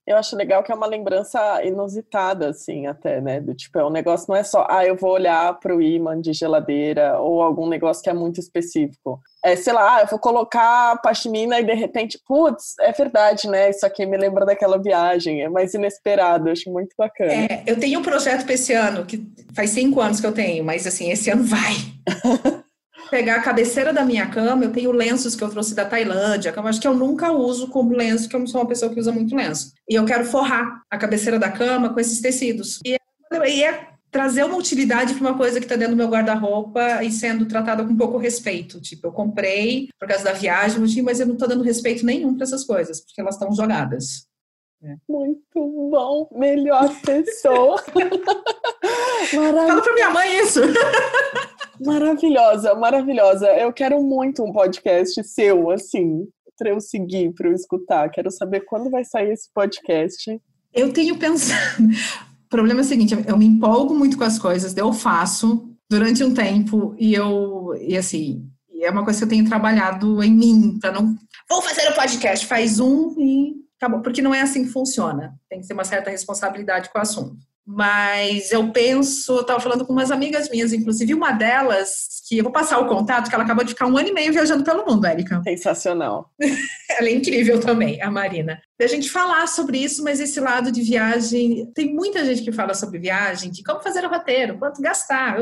Eu 0.05 0.17
acho 0.17 0.35
legal 0.35 0.61
que 0.63 0.71
é 0.71 0.75
uma 0.75 0.85
lembrança 0.85 1.63
inusitada, 1.63 2.49
assim, 2.49 2.87
até, 2.87 3.21
né? 3.21 3.39
Do 3.39 3.53
tipo, 3.53 3.79
é 3.79 3.85
um 3.85 3.89
negócio, 3.89 4.25
não 4.27 4.35
é 4.35 4.43
só, 4.43 4.67
ah, 4.69 4.85
eu 4.85 4.97
vou 4.97 5.11
olhar 5.11 5.57
para 5.59 5.75
o 5.75 5.81
imã 5.81 6.19
de 6.19 6.33
geladeira 6.33 7.19
ou 7.19 7.41
algum 7.41 7.67
negócio 7.67 8.03
que 8.03 8.09
é 8.09 8.13
muito 8.13 8.39
específico. 8.39 9.21
É, 9.43 9.55
sei 9.55 9.71
lá, 9.71 10.01
eu 10.01 10.07
vou 10.07 10.19
colocar 10.19 11.01
pashmina 11.01 11.59
e 11.59 11.63
de 11.63 11.73
repente, 11.73 12.19
putz, 12.27 12.75
é 12.81 12.91
verdade, 12.91 13.47
né? 13.47 13.69
Isso 13.69 13.85
aqui 13.85 14.05
me 14.05 14.17
lembra 14.17 14.45
daquela 14.45 14.77
viagem, 14.77 15.41
é 15.41 15.49
mais 15.49 15.73
inesperado, 15.73 16.49
eu 16.49 16.53
acho 16.53 16.69
muito 16.69 16.93
bacana. 16.97 17.31
É, 17.31 17.63
eu 17.65 17.79
tenho 17.79 17.99
um 17.99 18.03
projeto 18.03 18.43
para 18.43 18.53
esse 18.53 18.73
ano, 18.73 19.05
que 19.05 19.25
faz 19.55 19.69
cinco 19.69 20.01
anos 20.01 20.19
que 20.19 20.27
eu 20.27 20.33
tenho, 20.33 20.65
mas 20.65 20.85
assim, 20.85 21.11
esse 21.11 21.29
ano 21.29 21.43
vai. 21.43 21.73
pegar 23.13 23.35
a 23.35 23.41
cabeceira 23.43 23.93
da 23.93 24.03
minha 24.03 24.25
cama, 24.25 24.63
eu 24.63 24.71
tenho 24.71 24.91
lenços 24.91 25.35
que 25.35 25.43
eu 25.43 25.49
trouxe 25.49 25.75
da 25.75 25.85
Tailândia, 25.85 26.51
que 26.51 26.57
eu 26.57 26.65
acho 26.65 26.81
que 26.81 26.87
eu 26.87 26.95
nunca 26.95 27.31
uso 27.31 27.67
como 27.67 27.95
lenço, 27.95 28.27
que 28.27 28.35
eu 28.35 28.39
não 28.39 28.47
sou 28.47 28.59
uma 28.59 28.67
pessoa 28.67 28.91
que 28.91 28.99
usa 28.99 29.11
muito 29.11 29.35
lenço. 29.35 29.71
E 29.87 29.93
eu 29.93 30.03
quero 30.03 30.25
forrar 30.25 30.81
a 30.89 30.97
cabeceira 30.97 31.37
da 31.37 31.51
cama 31.51 31.93
com 31.93 31.99
esses 31.99 32.19
tecidos. 32.19 32.79
E 32.83 32.95
é, 32.95 33.49
e 33.51 33.63
é 33.63 33.89
trazer 34.09 34.43
uma 34.43 34.57
utilidade 34.57 35.13
para 35.13 35.29
uma 35.29 35.37
coisa 35.37 35.59
que 35.59 35.65
está 35.65 35.75
dentro 35.75 35.93
do 35.93 35.97
meu 35.97 36.07
guarda-roupa 36.07 37.03
e 37.03 37.11
sendo 37.11 37.45
tratada 37.45 37.85
com 37.85 37.95
pouco 37.95 38.17
respeito. 38.17 38.81
Tipo, 38.81 39.09
eu 39.09 39.11
comprei 39.11 39.89
por 39.99 40.07
causa 40.07 40.23
da 40.23 40.33
viagem, 40.33 40.79
mas 41.03 41.19
eu 41.19 41.27
não 41.27 41.33
estou 41.33 41.47
dando 41.47 41.63
respeito 41.63 42.03
nenhum 42.03 42.33
para 42.33 42.45
essas 42.45 42.63
coisas, 42.63 42.99
porque 42.99 43.21
elas 43.21 43.35
estão 43.35 43.53
jogadas. 43.53 44.25
É. 44.83 44.95
Muito 45.07 45.89
bom, 45.91 46.27
melhor 46.35 46.89
pessoa. 47.01 47.77
Fala 49.29 49.81
para 49.81 49.93
minha 49.93 50.09
mãe 50.09 50.39
isso. 50.39 50.61
Maravilhosa, 51.79 52.75
maravilhosa. 52.75 53.47
Eu 53.47 53.71
quero 53.73 54.01
muito 54.01 54.43
um 54.43 54.51
podcast 54.51 55.23
seu, 55.23 55.71
assim, 55.71 56.27
para 56.57 56.69
eu 56.69 56.79
seguir, 56.79 57.33
para 57.33 57.47
eu 57.47 57.53
escutar. 57.53 58.09
Quero 58.09 58.29
saber 58.31 58.61
quando 58.61 58.89
vai 58.89 59.03
sair 59.03 59.31
esse 59.31 59.49
podcast. 59.53 60.39
Eu 60.73 60.91
tenho 60.91 61.17
pensado. 61.17 61.83
O 62.45 62.49
problema 62.49 62.81
é 62.81 62.83
o 62.83 62.85
seguinte: 62.85 63.15
eu 63.27 63.37
me 63.37 63.45
empolgo 63.45 63.95
muito 63.95 64.17
com 64.17 64.23
as 64.23 64.37
coisas, 64.37 64.77
eu 64.77 64.93
faço 64.93 65.69
durante 65.89 66.23
um 66.23 66.33
tempo 66.33 66.95
e 66.97 67.13
eu, 67.13 67.75
e 67.79 67.97
assim, 67.97 68.47
é 68.81 68.89
uma 68.89 69.03
coisa 69.03 69.19
que 69.19 69.25
eu 69.25 69.29
tenho 69.29 69.47
trabalhado 69.47 70.23
em 70.23 70.31
mim, 70.31 70.77
para 70.79 70.91
não. 70.91 71.15
Vou 71.49 71.61
fazer 71.61 71.87
o 71.87 71.91
um 71.91 71.95
podcast, 71.95 72.45
faz 72.45 72.79
um 72.79 73.15
e 73.17 73.53
acabou. 73.77 74.01
Porque 74.01 74.21
não 74.21 74.33
é 74.33 74.41
assim 74.41 74.65
que 74.65 74.71
funciona. 74.71 75.33
Tem 75.49 75.61
que 75.61 75.67
ter 75.67 75.73
uma 75.73 75.83
certa 75.83 76.09
responsabilidade 76.09 76.89
com 76.91 76.99
o 76.99 77.01
assunto. 77.01 77.37
Mas 77.65 78.51
eu 78.51 78.71
penso, 78.71 79.31
eu 79.37 79.41
estava 79.41 79.59
falando 79.59 79.85
com 79.85 79.93
umas 79.93 80.11
amigas 80.11 80.49
minhas, 80.49 80.73
inclusive 80.73 81.13
uma 81.13 81.31
delas, 81.31 82.21
que 82.27 82.37
eu 82.37 82.43
vou 82.43 82.51
passar 82.51 82.79
o 82.79 82.87
contato, 82.87 83.29
que 83.29 83.35
ela 83.35 83.45
acabou 83.45 83.63
de 83.63 83.71
ficar 83.71 83.87
um 83.87 83.97
ano 83.97 84.09
e 84.09 84.13
meio 84.13 84.33
viajando 84.33 84.65
pelo 84.65 84.85
mundo, 84.85 85.05
Érica. 85.05 85.41
Sensacional. 85.43 86.29
ela 86.99 87.07
é 87.07 87.13
incrível 87.13 87.59
também, 87.61 88.01
a 88.01 88.11
Marina. 88.11 88.61
Da 88.77 88.85
gente 88.87 89.09
falar 89.09 89.47
sobre 89.47 89.77
isso, 89.77 90.03
mas 90.03 90.19
esse 90.19 90.39
lado 90.41 90.71
de 90.71 90.81
viagem, 90.81 91.71
tem 91.73 91.93
muita 91.93 92.25
gente 92.25 92.43
que 92.43 92.51
fala 92.51 92.73
sobre 92.73 92.99
viagem, 92.99 93.49
de 93.49 93.63
como 93.63 93.81
fazer 93.81 94.03
o 94.03 94.09
roteiro, 94.09 94.57
quanto 94.57 94.81
gastar, 94.81 95.37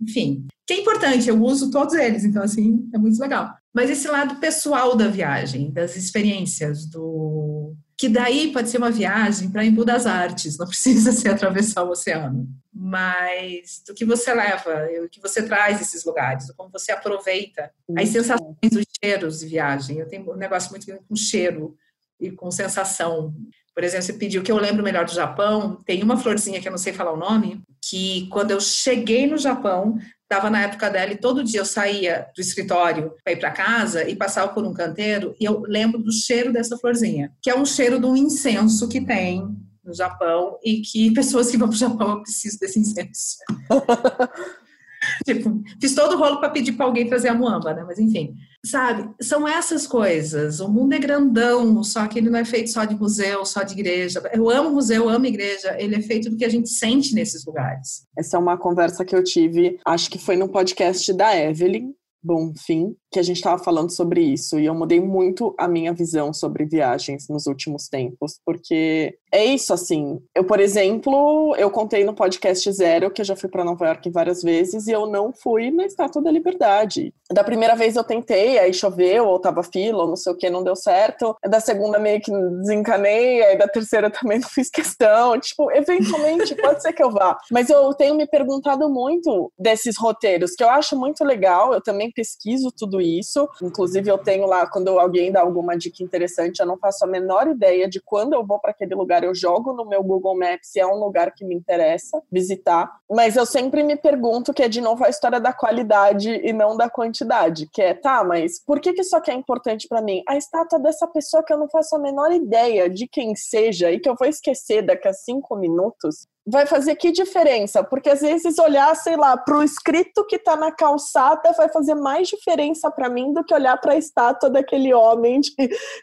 enfim. 0.00 0.46
Que 0.66 0.74
é 0.74 0.80
importante, 0.80 1.28
eu 1.28 1.42
uso 1.42 1.70
todos 1.70 1.94
eles, 1.94 2.24
então 2.24 2.44
assim, 2.44 2.88
é 2.94 2.98
muito 2.98 3.20
legal. 3.20 3.52
Mas 3.74 3.90
esse 3.90 4.06
lado 4.06 4.36
pessoal 4.36 4.96
da 4.96 5.08
viagem, 5.08 5.70
das 5.72 5.96
experiências, 5.96 6.86
do 6.86 7.74
que 8.00 8.08
daí 8.08 8.50
pode 8.50 8.70
ser 8.70 8.78
uma 8.78 8.90
viagem 8.90 9.50
para 9.50 9.62
Embu 9.62 9.84
das 9.84 10.06
Artes, 10.06 10.56
não 10.56 10.64
precisa 10.66 11.12
ser 11.12 11.28
atravessar 11.28 11.82
o 11.82 11.90
oceano, 11.90 12.48
mas 12.72 13.82
do 13.86 13.92
que 13.92 14.06
você 14.06 14.32
leva, 14.32 14.88
o 15.04 15.08
que 15.10 15.20
você 15.20 15.42
traz 15.42 15.82
esses 15.82 16.02
lugares, 16.02 16.50
como 16.56 16.70
você 16.70 16.92
aproveita 16.92 17.70
as 17.94 18.08
sensações, 18.08 18.56
os 18.72 18.86
cheiros 19.04 19.40
de 19.40 19.46
viagem. 19.46 19.98
Eu 19.98 20.08
tenho 20.08 20.32
um 20.32 20.36
negócio 20.36 20.70
muito 20.70 20.86
com 21.06 21.14
cheiro 21.14 21.76
e 22.18 22.30
com 22.30 22.50
sensação. 22.50 23.34
Por 23.74 23.84
exemplo, 23.84 24.06
você 24.06 24.14
pediu 24.14 24.42
que 24.42 24.50
eu 24.50 24.56
lembro 24.56 24.82
melhor 24.82 25.04
do 25.04 25.12
Japão, 25.12 25.78
tem 25.84 26.02
uma 26.02 26.16
florzinha 26.16 26.58
que 26.58 26.68
eu 26.68 26.72
não 26.72 26.78
sei 26.78 26.94
falar 26.94 27.12
o 27.12 27.18
nome, 27.18 27.62
que 27.84 28.28
quando 28.28 28.50
eu 28.50 28.60
cheguei 28.62 29.26
no 29.26 29.36
Japão, 29.36 29.98
estava 30.30 30.48
na 30.48 30.62
época 30.62 30.88
dela 30.88 31.12
e 31.12 31.16
todo 31.16 31.42
dia 31.42 31.58
eu 31.58 31.64
saía 31.64 32.28
do 32.36 32.40
escritório 32.40 33.12
para 33.24 33.32
ir 33.32 33.36
para 33.36 33.50
casa 33.50 34.08
e 34.08 34.14
passava 34.14 34.52
por 34.52 34.64
um 34.64 34.72
canteiro 34.72 35.34
e 35.40 35.44
eu 35.44 35.62
lembro 35.66 35.98
do 35.98 36.12
cheiro 36.12 36.52
dessa 36.52 36.78
florzinha, 36.78 37.32
que 37.42 37.50
é 37.50 37.58
um 37.58 37.66
cheiro 37.66 37.98
de 37.98 38.06
um 38.06 38.16
incenso 38.16 38.88
que 38.88 39.00
tem 39.00 39.44
no 39.84 39.92
Japão 39.92 40.56
e 40.62 40.82
que 40.82 41.10
pessoas 41.14 41.50
que 41.50 41.56
vão 41.56 41.68
para 41.68 41.74
o 41.74 41.78
Japão 41.78 42.22
precisam 42.22 42.60
desse 42.60 42.78
incenso. 42.78 43.38
tipo, 45.26 45.64
fiz 45.80 45.96
todo 45.96 46.14
o 46.14 46.18
rolo 46.18 46.38
para 46.38 46.50
pedir 46.50 46.74
para 46.74 46.86
alguém 46.86 47.08
trazer 47.08 47.28
a 47.28 47.34
muamba, 47.34 47.74
né? 47.74 47.82
Mas 47.84 47.98
enfim, 47.98 48.36
sabe? 48.64 49.10
São 49.20 49.46
essas 49.46 49.86
coisas. 49.86 50.60
O 50.60 50.68
mundo 50.68 50.92
é 50.92 50.98
grandão, 50.98 51.82
só 51.82 52.06
que 52.06 52.18
ele 52.18 52.30
não 52.30 52.38
é 52.38 52.44
feito 52.44 52.70
só 52.70 52.84
de 52.84 52.94
museu, 52.94 53.44
só 53.44 53.62
de 53.62 53.72
igreja. 53.72 54.22
Eu 54.32 54.50
amo 54.50 54.70
museu, 54.70 55.08
amo 55.08 55.26
igreja. 55.26 55.76
Ele 55.78 55.96
é 55.96 56.02
feito 56.02 56.30
do 56.30 56.36
que 56.36 56.44
a 56.44 56.48
gente 56.48 56.68
sente 56.68 57.14
nesses 57.14 57.44
lugares. 57.44 58.06
Essa 58.16 58.36
é 58.36 58.40
uma 58.40 58.58
conversa 58.58 59.04
que 59.04 59.14
eu 59.14 59.24
tive, 59.24 59.78
acho 59.84 60.10
que 60.10 60.18
foi 60.18 60.36
no 60.36 60.48
podcast 60.48 61.12
da 61.12 61.36
Evelyn, 61.36 61.92
Bom 62.22 62.52
Fim, 62.54 62.94
que 63.10 63.18
a 63.18 63.22
gente 63.22 63.36
estava 63.36 63.62
falando 63.62 63.90
sobre 63.90 64.20
isso 64.22 64.58
e 64.58 64.66
eu 64.66 64.74
mudei 64.74 65.00
muito 65.00 65.54
a 65.58 65.66
minha 65.66 65.92
visão 65.92 66.32
sobre 66.32 66.64
viagens 66.64 67.26
nos 67.28 67.46
últimos 67.46 67.88
tempos, 67.88 68.38
porque 68.44 69.16
é 69.32 69.44
isso 69.44 69.72
assim. 69.72 70.20
Eu, 70.34 70.44
por 70.44 70.60
exemplo, 70.60 71.54
eu 71.56 71.70
contei 71.70 72.04
no 72.04 72.14
podcast 72.14 72.70
Zero 72.72 73.10
que 73.10 73.20
eu 73.20 73.24
já 73.24 73.34
fui 73.34 73.48
para 73.48 73.64
Nova 73.64 73.86
York 73.86 74.10
várias 74.10 74.42
vezes 74.42 74.86
e 74.86 74.92
eu 74.92 75.06
não 75.06 75.32
fui 75.32 75.70
na 75.70 75.84
Estátua 75.84 76.22
da 76.22 76.30
Liberdade. 76.30 77.12
Da 77.32 77.44
primeira 77.44 77.74
vez 77.74 77.96
eu 77.96 78.04
tentei, 78.04 78.58
aí 78.58 78.72
choveu 78.72 79.26
ou 79.26 79.38
tava 79.38 79.62
fila 79.62 80.02
ou 80.02 80.08
não 80.08 80.16
sei 80.16 80.32
o 80.32 80.36
que, 80.36 80.50
não 80.50 80.62
deu 80.62 80.76
certo. 80.76 81.36
Da 81.48 81.60
segunda 81.60 81.98
meio 81.98 82.20
que 82.20 82.32
desencanei, 82.60 83.42
aí 83.42 83.58
da 83.58 83.68
terceira 83.68 84.10
também 84.10 84.38
não 84.38 84.48
fiz 84.48 84.70
questão. 84.70 85.38
Tipo, 85.38 85.70
eventualmente 85.72 86.54
pode 86.56 86.82
ser 86.82 86.92
que 86.92 87.02
eu 87.02 87.10
vá. 87.10 87.38
Mas 87.50 87.70
eu 87.70 87.92
tenho 87.94 88.14
me 88.14 88.26
perguntado 88.26 88.88
muito 88.88 89.52
desses 89.58 89.96
roteiros 89.96 90.52
que 90.52 90.62
eu 90.62 90.70
acho 90.70 90.96
muito 90.96 91.24
legal. 91.24 91.72
Eu 91.72 91.80
também 91.80 92.10
pesquiso 92.10 92.70
tudo 92.76 92.99
isso. 93.00 93.48
Inclusive, 93.62 94.10
eu 94.10 94.18
tenho 94.18 94.46
lá, 94.46 94.66
quando 94.66 94.98
alguém 94.98 95.32
dá 95.32 95.40
alguma 95.40 95.76
dica 95.76 96.02
interessante, 96.02 96.60
eu 96.60 96.66
não 96.66 96.78
faço 96.78 97.04
a 97.04 97.08
menor 97.08 97.48
ideia 97.48 97.88
de 97.88 98.00
quando 98.00 98.34
eu 98.34 98.44
vou 98.44 98.58
para 98.58 98.70
aquele 98.70 98.94
lugar. 98.94 99.24
Eu 99.24 99.34
jogo 99.34 99.72
no 99.72 99.84
meu 99.84 100.02
Google 100.02 100.38
Maps 100.38 100.70
se 100.70 100.80
é 100.80 100.86
um 100.86 100.98
lugar 100.98 101.32
que 101.34 101.44
me 101.44 101.54
interessa 101.54 102.22
visitar. 102.30 102.90
Mas 103.10 103.36
eu 103.36 103.46
sempre 103.46 103.82
me 103.82 103.96
pergunto 103.96 104.52
que 104.52 104.62
é 104.62 104.68
de 104.68 104.80
novo 104.80 105.04
a 105.04 105.08
história 105.08 105.40
da 105.40 105.52
qualidade 105.52 106.30
e 106.30 106.52
não 106.52 106.76
da 106.76 106.88
quantidade. 106.88 107.68
Que 107.72 107.82
é, 107.82 107.94
tá, 107.94 108.22
mas 108.24 108.62
por 108.64 108.80
que, 108.80 108.92
que 108.92 109.02
isso 109.02 109.16
aqui 109.16 109.30
é 109.30 109.34
importante 109.34 109.88
para 109.88 110.02
mim? 110.02 110.22
A 110.28 110.36
estátua 110.36 110.78
dessa 110.78 111.06
pessoa 111.06 111.42
que 111.42 111.52
eu 111.52 111.58
não 111.58 111.68
faço 111.68 111.96
a 111.96 111.98
menor 111.98 112.32
ideia 112.32 112.88
de 112.88 113.06
quem 113.06 113.34
seja 113.34 113.90
e 113.90 113.98
que 113.98 114.08
eu 114.08 114.16
vou 114.18 114.28
esquecer 114.28 114.82
daqui 114.82 115.08
a 115.08 115.12
cinco 115.12 115.56
minutos 115.56 116.26
vai 116.50 116.66
fazer 116.66 116.96
que 116.96 117.12
diferença? 117.12 117.82
Porque 117.82 118.10
às 118.10 118.20
vezes 118.20 118.58
olhar, 118.58 118.94
sei 118.96 119.16
lá, 119.16 119.36
para 119.36 119.56
o 119.56 119.62
escrito 119.62 120.26
que 120.26 120.36
está 120.36 120.56
na 120.56 120.72
calçada 120.72 121.52
vai 121.52 121.68
fazer 121.68 121.94
mais 121.94 122.28
diferença 122.28 122.90
para 122.90 123.08
mim 123.08 123.32
do 123.32 123.44
que 123.44 123.54
olhar 123.54 123.76
para 123.78 123.92
a 123.92 123.96
estátua 123.96 124.50
daquele 124.50 124.92
homem 124.92 125.40
de 125.40 125.54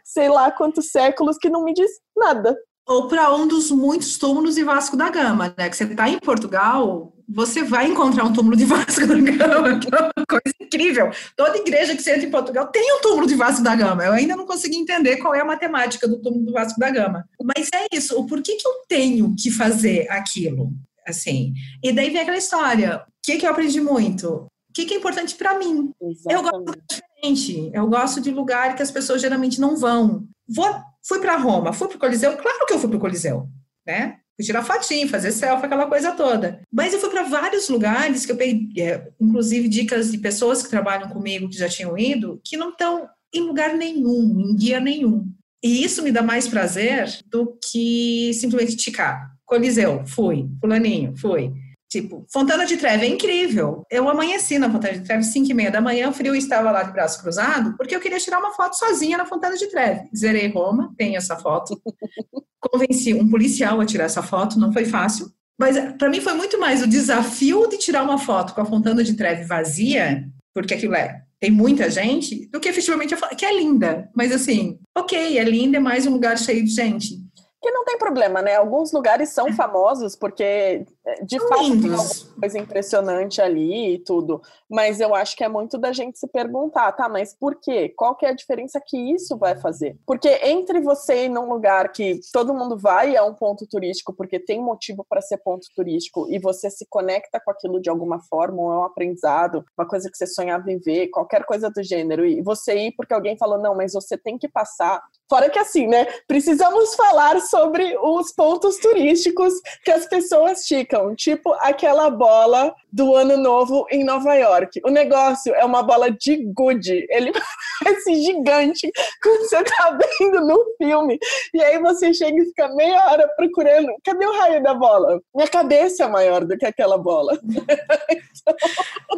sei 0.04 0.30
lá 0.30 0.52
quantos 0.52 0.89
séculos 0.91 1.38
que 1.38 1.50
não 1.50 1.64
me 1.64 1.74
diz 1.74 1.91
nada. 2.16 2.58
Ou 2.88 3.07
para 3.07 3.35
um 3.35 3.47
dos 3.47 3.69
muitos 3.69 4.17
túmulos 4.17 4.55
de 4.55 4.63
Vasco 4.63 4.95
da 4.95 5.09
Gama, 5.09 5.53
né? 5.57 5.69
Que 5.69 5.75
você 5.75 5.83
está 5.83 6.07
em 6.09 6.19
Portugal, 6.19 7.13
você 7.27 7.63
vai 7.63 7.88
encontrar 7.88 8.23
um 8.23 8.31
túmulo 8.31 8.55
de 8.55 8.63
Vasco 8.65 9.05
da 9.05 9.15
Gama, 9.15 9.79
que 9.79 9.93
é 9.93 9.99
uma 9.99 10.25
coisa 10.25 10.55
incrível. 10.61 11.11
Toda 11.35 11.57
igreja 11.57 11.95
que 11.95 12.01
você 12.01 12.11
entra 12.11 12.25
em 12.25 12.31
Portugal 12.31 12.67
tem 12.67 12.95
um 12.95 13.01
túmulo 13.01 13.27
de 13.27 13.35
Vasco 13.35 13.61
da 13.61 13.75
Gama. 13.75 14.05
Eu 14.05 14.13
ainda 14.13 14.35
não 14.35 14.45
consegui 14.45 14.77
entender 14.77 15.17
qual 15.17 15.35
é 15.35 15.41
a 15.41 15.45
matemática 15.45 16.07
do 16.07 16.21
túmulo 16.21 16.45
do 16.45 16.53
Vasco 16.53 16.79
da 16.79 16.89
Gama. 16.89 17.25
Mas 17.43 17.69
é 17.73 17.88
isso, 17.91 18.17
o 18.17 18.25
porquê 18.25 18.55
que 18.55 18.67
eu 18.67 18.73
tenho 18.88 19.35
que 19.38 19.51
fazer 19.51 20.09
aquilo? 20.09 20.71
Assim, 21.05 21.53
e 21.83 21.91
daí 21.93 22.09
vem 22.09 22.21
aquela 22.21 22.38
história. 22.38 22.97
O 22.97 23.11
que, 23.23 23.38
que 23.38 23.45
eu 23.45 23.51
aprendi 23.51 23.79
muito? 23.81 24.27
O 24.29 24.73
que, 24.73 24.85
que 24.85 24.93
é 24.93 24.97
importante 24.97 25.35
para 25.35 25.57
mim? 25.57 25.91
Exatamente. 26.01 26.33
Eu 26.33 26.41
gosto 26.43 26.71
de 26.71 27.01
diferente. 27.17 27.71
Eu 27.73 27.88
gosto 27.88 28.21
de 28.21 28.31
lugar 28.31 28.75
que 28.75 28.83
as 28.83 28.91
pessoas 28.91 29.21
geralmente 29.21 29.59
não 29.59 29.75
vão. 29.75 30.27
Vou, 30.47 30.69
fui 31.08 31.20
para 31.20 31.38
Roma, 31.38 31.74
fui 31.74 31.88
para 31.88 31.97
o 31.97 31.99
Coliseu. 31.99 32.36
Claro 32.38 32.66
que 32.66 32.74
eu 32.74 32.80
fui 32.80 32.89
para 32.89 32.97
o 32.97 33.01
Coliseu, 33.01 33.47
né? 33.86 34.18
Fui 34.36 34.45
tirar 34.45 34.64
fotinho, 34.64 35.10
fazer 35.10 35.32
selfie, 35.32 35.66
aquela 35.66 35.88
coisa 35.88 36.12
toda. 36.12 36.62
Mas 36.72 36.93
eu 36.93 36.99
fui 36.99 37.10
para 37.10 37.24
vários 37.24 37.70
lugares 37.70 38.26
que 38.26 38.32
eu 38.32 38.38
peguei, 38.38 38.84
é, 38.84 39.08
inclusive 39.20 39.68
dicas 39.68 40.12
de 40.12 40.20
pessoas 40.20 40.62
que 40.62 40.70
trabalham 40.70 41.10
comigo, 41.10 41.49
que 41.49 41.58
já 41.58 41.68
tinham 41.68 41.97
ido, 41.97 42.39
que 42.43 42.55
não 42.55 42.70
estão 42.70 43.10
em 43.34 43.41
lugar 43.41 43.74
nenhum, 43.74 44.39
em 44.39 44.55
guia 44.55 44.80
nenhum. 44.80 45.28
E 45.64 45.84
isso 45.84 46.03
me 46.03 46.12
dá 46.12 46.22
mais 46.22 46.47
prazer 46.47 47.10
do 47.26 47.58
que 47.72 48.32
simplesmente 48.36 48.76
ticar. 48.76 49.36
Coliseu, 49.43 50.05
fui. 50.05 50.47
Fulaninho, 50.62 51.16
fui. 51.18 51.51
Tipo, 51.89 52.25
Fontana 52.31 52.65
de 52.65 52.75
Treve 52.75 53.05
é 53.05 53.09
incrível. 53.09 53.85
Eu 53.89 54.09
amanheci 54.09 54.59
na 54.59 54.69
Fontana 54.69 54.93
de 54.93 55.05
Treve, 55.05 55.23
5 55.23 55.49
e 55.49 55.53
meia 55.53 55.71
da 55.71 55.79
manhã, 55.79 56.09
o 56.09 56.13
frio 56.13 56.35
estava 56.35 56.69
lá 56.69 56.83
de 56.83 56.91
braço 56.91 57.21
cruzado, 57.21 57.75
porque 57.77 57.95
eu 57.95 57.99
queria 57.99 58.19
tirar 58.19 58.39
uma 58.39 58.53
foto 58.53 58.77
sozinha 58.77 59.17
na 59.17 59.25
Fontana 59.25 59.55
de 59.55 59.67
Treve. 59.67 60.09
Zerei 60.15 60.49
Roma, 60.49 60.93
tenho 60.97 61.15
essa 61.15 61.38
foto. 61.38 61.81
Convenci 62.59 63.13
um 63.13 63.29
policial 63.29 63.79
a 63.79 63.85
tirar 63.85 64.05
essa 64.05 64.21
foto, 64.21 64.59
não 64.59 64.73
foi 64.73 64.85
fácil. 64.85 65.31
Mas 65.59 65.77
para 65.93 66.09
mim 66.09 66.21
foi 66.21 66.33
muito 66.33 66.59
mais 66.59 66.83
o 66.83 66.88
desafio 66.88 67.67
de 67.67 67.77
tirar 67.77 68.03
uma 68.03 68.17
foto 68.17 68.53
com 68.53 68.61
a 68.61 68.65
Fontana 68.65 69.03
de 69.03 69.15
Treve 69.15 69.45
vazia, 69.45 70.23
porque 70.53 70.73
aquilo 70.73 70.93
é, 70.93 71.23
tem 71.39 71.51
muita 71.51 71.89
gente, 71.89 72.47
do 72.47 72.59
que 72.59 72.69
efetivamente 72.69 73.13
a 73.13 73.17
foto, 73.17 73.35
que 73.35 73.45
é 73.45 73.55
linda. 73.55 74.09
Mas 74.15 74.31
assim, 74.31 74.79
ok, 74.95 75.38
é 75.38 75.43
linda, 75.43 75.77
é 75.77 75.79
mais 75.79 76.05
um 76.05 76.11
lugar 76.11 76.38
cheio 76.38 76.63
de 76.63 76.71
gente. 76.71 77.15
Que 77.61 77.71
não 77.71 77.83
tem 77.85 77.97
problema, 77.97 78.41
né? 78.41 78.55
Alguns 78.55 78.91
lugares 78.91 79.29
são 79.29 79.47
é. 79.47 79.53
famosos 79.53 80.15
porque 80.15 80.85
de 81.24 81.39
fato 81.39 81.82
tem 81.82 81.91
alguma 81.91 82.39
coisa 82.39 82.60
impressionante 82.60 83.41
ali 83.41 83.93
e 83.95 83.99
tudo. 83.99 84.41
Mas 84.70 84.99
eu 84.99 85.16
acho 85.16 85.36
que 85.36 85.43
é 85.43 85.47
muito 85.47 85.78
da 85.78 85.93
gente 85.93 86.20
se 86.20 86.28
perguntar, 86.28 86.91
tá, 86.91 87.08
mas 87.08 87.34
por 87.34 87.55
quê? 87.55 87.89
Qual 87.95 88.16
que 88.16 88.26
é 88.26 88.30
a 88.30 88.34
diferença 88.34 88.82
que 88.86 88.97
isso 88.97 89.38
vai 89.38 89.55
fazer? 89.55 89.97
Porque 90.05 90.28
entre 90.43 90.82
você 90.82 91.26
ir 91.26 91.30
num 91.30 91.47
lugar 91.47 91.91
que 91.91 92.20
todo 92.34 92.53
mundo 92.53 92.78
vai 92.78 93.16
é 93.16 93.22
um 93.22 93.34
ponto 93.34 93.66
turístico, 93.66 94.14
porque 94.14 94.39
tem 94.39 94.62
motivo 94.62 95.05
para 95.08 95.22
ser 95.22 95.38
ponto 95.38 95.68
turístico, 95.76 96.28
e 96.30 96.39
você 96.39 96.70
se 96.70 96.86
conecta 96.89 97.39
com 97.39 97.51
aquilo 97.51 97.80
de 97.80 97.89
alguma 97.89 98.20
forma, 98.20 98.62
ou 98.62 98.74
é 98.74 98.78
um 98.80 98.84
aprendizado, 98.84 99.64
uma 99.78 99.88
coisa 99.88 100.10
que 100.10 100.18
você 100.18 100.28
sonhava 100.28 100.72
em 100.72 100.80
ver, 100.80 101.08
qualquer 101.08 101.45
coisa 101.45 101.70
do 101.70 101.84
gênero, 101.84 102.26
e 102.26 102.41
você 102.41 102.76
ir 102.76 102.91
porque 102.91 103.14
alguém 103.14 103.38
falou, 103.38 103.58
não, 103.58 103.76
mas 103.76 103.93
você 103.93 104.18
tem 104.18 104.38
que 104.38 104.47
passar. 104.47 105.01
Fora 105.30 105.49
que 105.49 105.60
assim, 105.60 105.88
né? 105.88 106.05
Precisamos 106.28 106.95
falar 106.95 107.39
sobre 107.41 107.97
os 108.01 108.32
pontos 108.34 108.78
turísticos 108.78 109.53
que 109.84 109.91
as 109.91 110.05
pessoas 110.05 110.66
ficam 110.66 110.97
tipo 111.16 111.54
aquela 111.60 112.10
bola 112.10 112.74
do 112.91 113.16
ano 113.16 113.38
novo 113.38 113.86
em 113.91 114.04
Nova 114.04 114.34
York. 114.36 114.82
O 114.84 114.89
negócio 114.89 115.54
é 115.54 115.64
uma 115.64 115.84
bola 115.84 116.10
de 116.12 116.38
gude, 116.54 117.06
ele 117.10 117.32
parece 117.84 118.16
gigante 118.16 118.91
quando 119.22 119.50
você 119.50 119.64
tá 119.64 119.98
vendo 120.20 120.41
no 120.41 120.64
filme. 120.78 121.20
E 121.54 121.62
aí 121.62 121.80
você 121.80 122.14
chega 122.14 122.41
e 122.41 122.45
fica 122.45 122.70
meia 122.76 123.12
hora 123.12 123.28
procurando, 123.36 123.89
cadê 124.04 124.26
o 124.26 124.38
raio 124.38 124.64
da 124.64 124.74
bola? 124.74 125.22
Minha 125.36 125.48
cabeça 125.48 126.06
é 126.06 126.08
maior 126.08 126.45
do 126.45 126.58
que 126.58 126.66
aquela 126.66 126.98
bola. 126.98 127.39
então... 127.43 128.56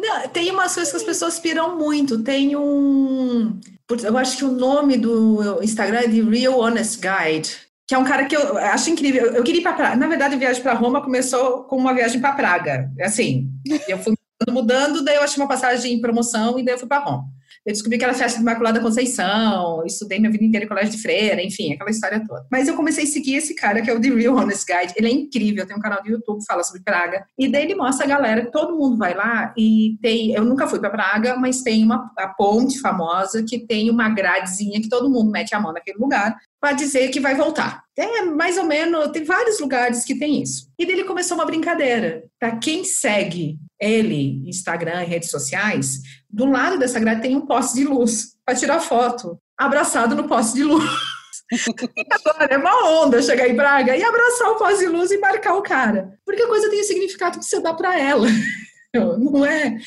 Não, 0.00 0.28
tem 0.28 0.50
umas 0.50 0.74
coisas 0.74 0.90
que 0.90 0.96
as 0.96 1.02
pessoas 1.02 1.38
piram 1.38 1.76
muito. 1.76 2.22
Tem 2.22 2.56
um 2.56 3.60
eu 4.04 4.16
acho 4.16 4.36
que 4.36 4.44
o 4.44 4.52
nome 4.52 4.96
do 4.96 5.62
Instagram 5.62 6.00
é 6.00 6.06
de 6.06 6.22
Real 6.22 6.58
Honest 6.58 7.00
Guide, 7.00 7.56
que 7.90 7.94
é 7.96 7.98
um 7.98 8.04
cara 8.04 8.24
que 8.24 8.36
eu 8.36 8.56
acho 8.56 8.88
incrível. 8.88 9.32
Eu 9.32 9.42
queria 9.42 9.60
ir 9.60 9.64
para 9.64 9.72
Praga. 9.72 9.96
Na 9.96 10.06
verdade, 10.06 10.36
a 10.36 10.38
viagem 10.38 10.62
para 10.62 10.74
Roma 10.74 11.02
começou 11.02 11.64
com 11.64 11.76
uma 11.76 11.92
viagem 11.92 12.20
para 12.20 12.34
Praga. 12.34 12.88
Assim, 13.00 13.50
eu 13.88 13.98
fui 13.98 14.14
mudando, 14.48 15.02
daí 15.04 15.16
eu 15.16 15.24
achei 15.24 15.42
uma 15.42 15.48
passagem 15.48 15.94
em 15.94 16.00
promoção 16.00 16.56
e 16.56 16.64
daí 16.64 16.74
eu 16.74 16.78
fui 16.78 16.86
para 16.86 17.02
Roma. 17.02 17.24
Eu 17.66 17.72
descobri 17.72 17.98
que 17.98 18.04
era 18.04 18.14
festa 18.14 18.38
de 18.38 18.42
Imaculada 18.42 18.80
Conceição, 18.80 19.84
estudei 19.84 20.18
minha 20.18 20.30
vida 20.30 20.44
inteira 20.44 20.64
em 20.64 20.68
colégio 20.68 20.92
de 20.92 21.02
freira, 21.02 21.42
enfim, 21.42 21.74
aquela 21.74 21.90
história 21.90 22.24
toda. 22.26 22.46
Mas 22.50 22.68
eu 22.68 22.74
comecei 22.74 23.04
a 23.04 23.06
seguir 23.06 23.36
esse 23.36 23.54
cara, 23.54 23.82
que 23.82 23.90
é 23.90 23.94
o 23.94 24.00
The 24.00 24.08
Real 24.08 24.36
Honest 24.36 24.64
Guide. 24.66 24.94
Ele 24.96 25.08
é 25.08 25.10
incrível, 25.10 25.66
tem 25.66 25.76
um 25.76 25.80
canal 25.80 26.02
do 26.02 26.10
YouTube 26.10 26.38
que 26.38 26.46
fala 26.46 26.64
sobre 26.64 26.82
Praga. 26.82 27.24
E 27.38 27.48
daí 27.48 27.64
ele 27.64 27.74
mostra 27.74 28.06
a 28.06 28.08
galera 28.08 28.50
todo 28.50 28.76
mundo 28.76 28.96
vai 28.96 29.14
lá 29.14 29.52
e 29.56 29.98
tem. 30.00 30.32
Eu 30.32 30.44
nunca 30.44 30.66
fui 30.66 30.78
para 30.78 30.90
Praga, 30.90 31.36
mas 31.36 31.62
tem 31.62 31.84
uma 31.84 32.10
a 32.18 32.28
ponte 32.28 32.80
famosa 32.80 33.42
que 33.42 33.58
tem 33.58 33.90
uma 33.90 34.08
gradezinha 34.08 34.80
que 34.80 34.88
todo 34.88 35.10
mundo 35.10 35.30
mete 35.30 35.54
a 35.54 35.60
mão 35.60 35.72
naquele 35.72 35.98
lugar 35.98 36.36
para 36.60 36.72
dizer 36.72 37.08
que 37.08 37.20
vai 37.20 37.34
voltar. 37.34 37.82
É 37.96 38.22
mais 38.22 38.56
ou 38.58 38.64
menos, 38.64 39.10
tem 39.10 39.24
vários 39.24 39.60
lugares 39.60 40.04
que 40.04 40.18
tem 40.18 40.42
isso. 40.42 40.68
E 40.78 40.86
dele 40.86 41.04
começou 41.04 41.36
uma 41.36 41.46
brincadeira. 41.46 42.24
Para 42.38 42.56
quem 42.56 42.84
segue 42.84 43.58
ele, 43.80 44.42
Instagram 44.46 45.02
e 45.02 45.06
redes 45.06 45.30
sociais, 45.30 46.00
do 46.32 46.46
lado 46.46 46.78
dessa 46.78 47.00
grade 47.00 47.22
tem 47.22 47.36
um 47.36 47.46
poste 47.46 47.74
de 47.78 47.84
luz 47.84 48.36
para 48.44 48.54
tirar 48.54 48.80
foto, 48.80 49.38
abraçado 49.58 50.14
no 50.14 50.28
poste 50.28 50.54
de 50.54 50.64
luz. 50.64 50.84
Agora 52.10 52.54
é 52.54 52.56
uma 52.56 53.02
onda 53.02 53.20
chegar 53.20 53.48
em 53.48 53.56
Braga 53.56 53.96
e 53.96 54.02
abraçar 54.02 54.50
o 54.50 54.56
poste 54.56 54.80
de 54.80 54.86
luz 54.86 55.10
e 55.10 55.18
marcar 55.18 55.54
o 55.54 55.62
cara. 55.62 56.18
Porque 56.24 56.42
a 56.42 56.48
coisa 56.48 56.70
tem 56.70 56.80
o 56.80 56.84
significado 56.84 57.38
que 57.38 57.44
você 57.44 57.60
dá 57.60 57.74
para 57.74 57.98
ela. 57.98 58.26
Não 58.94 59.46
é 59.46 59.78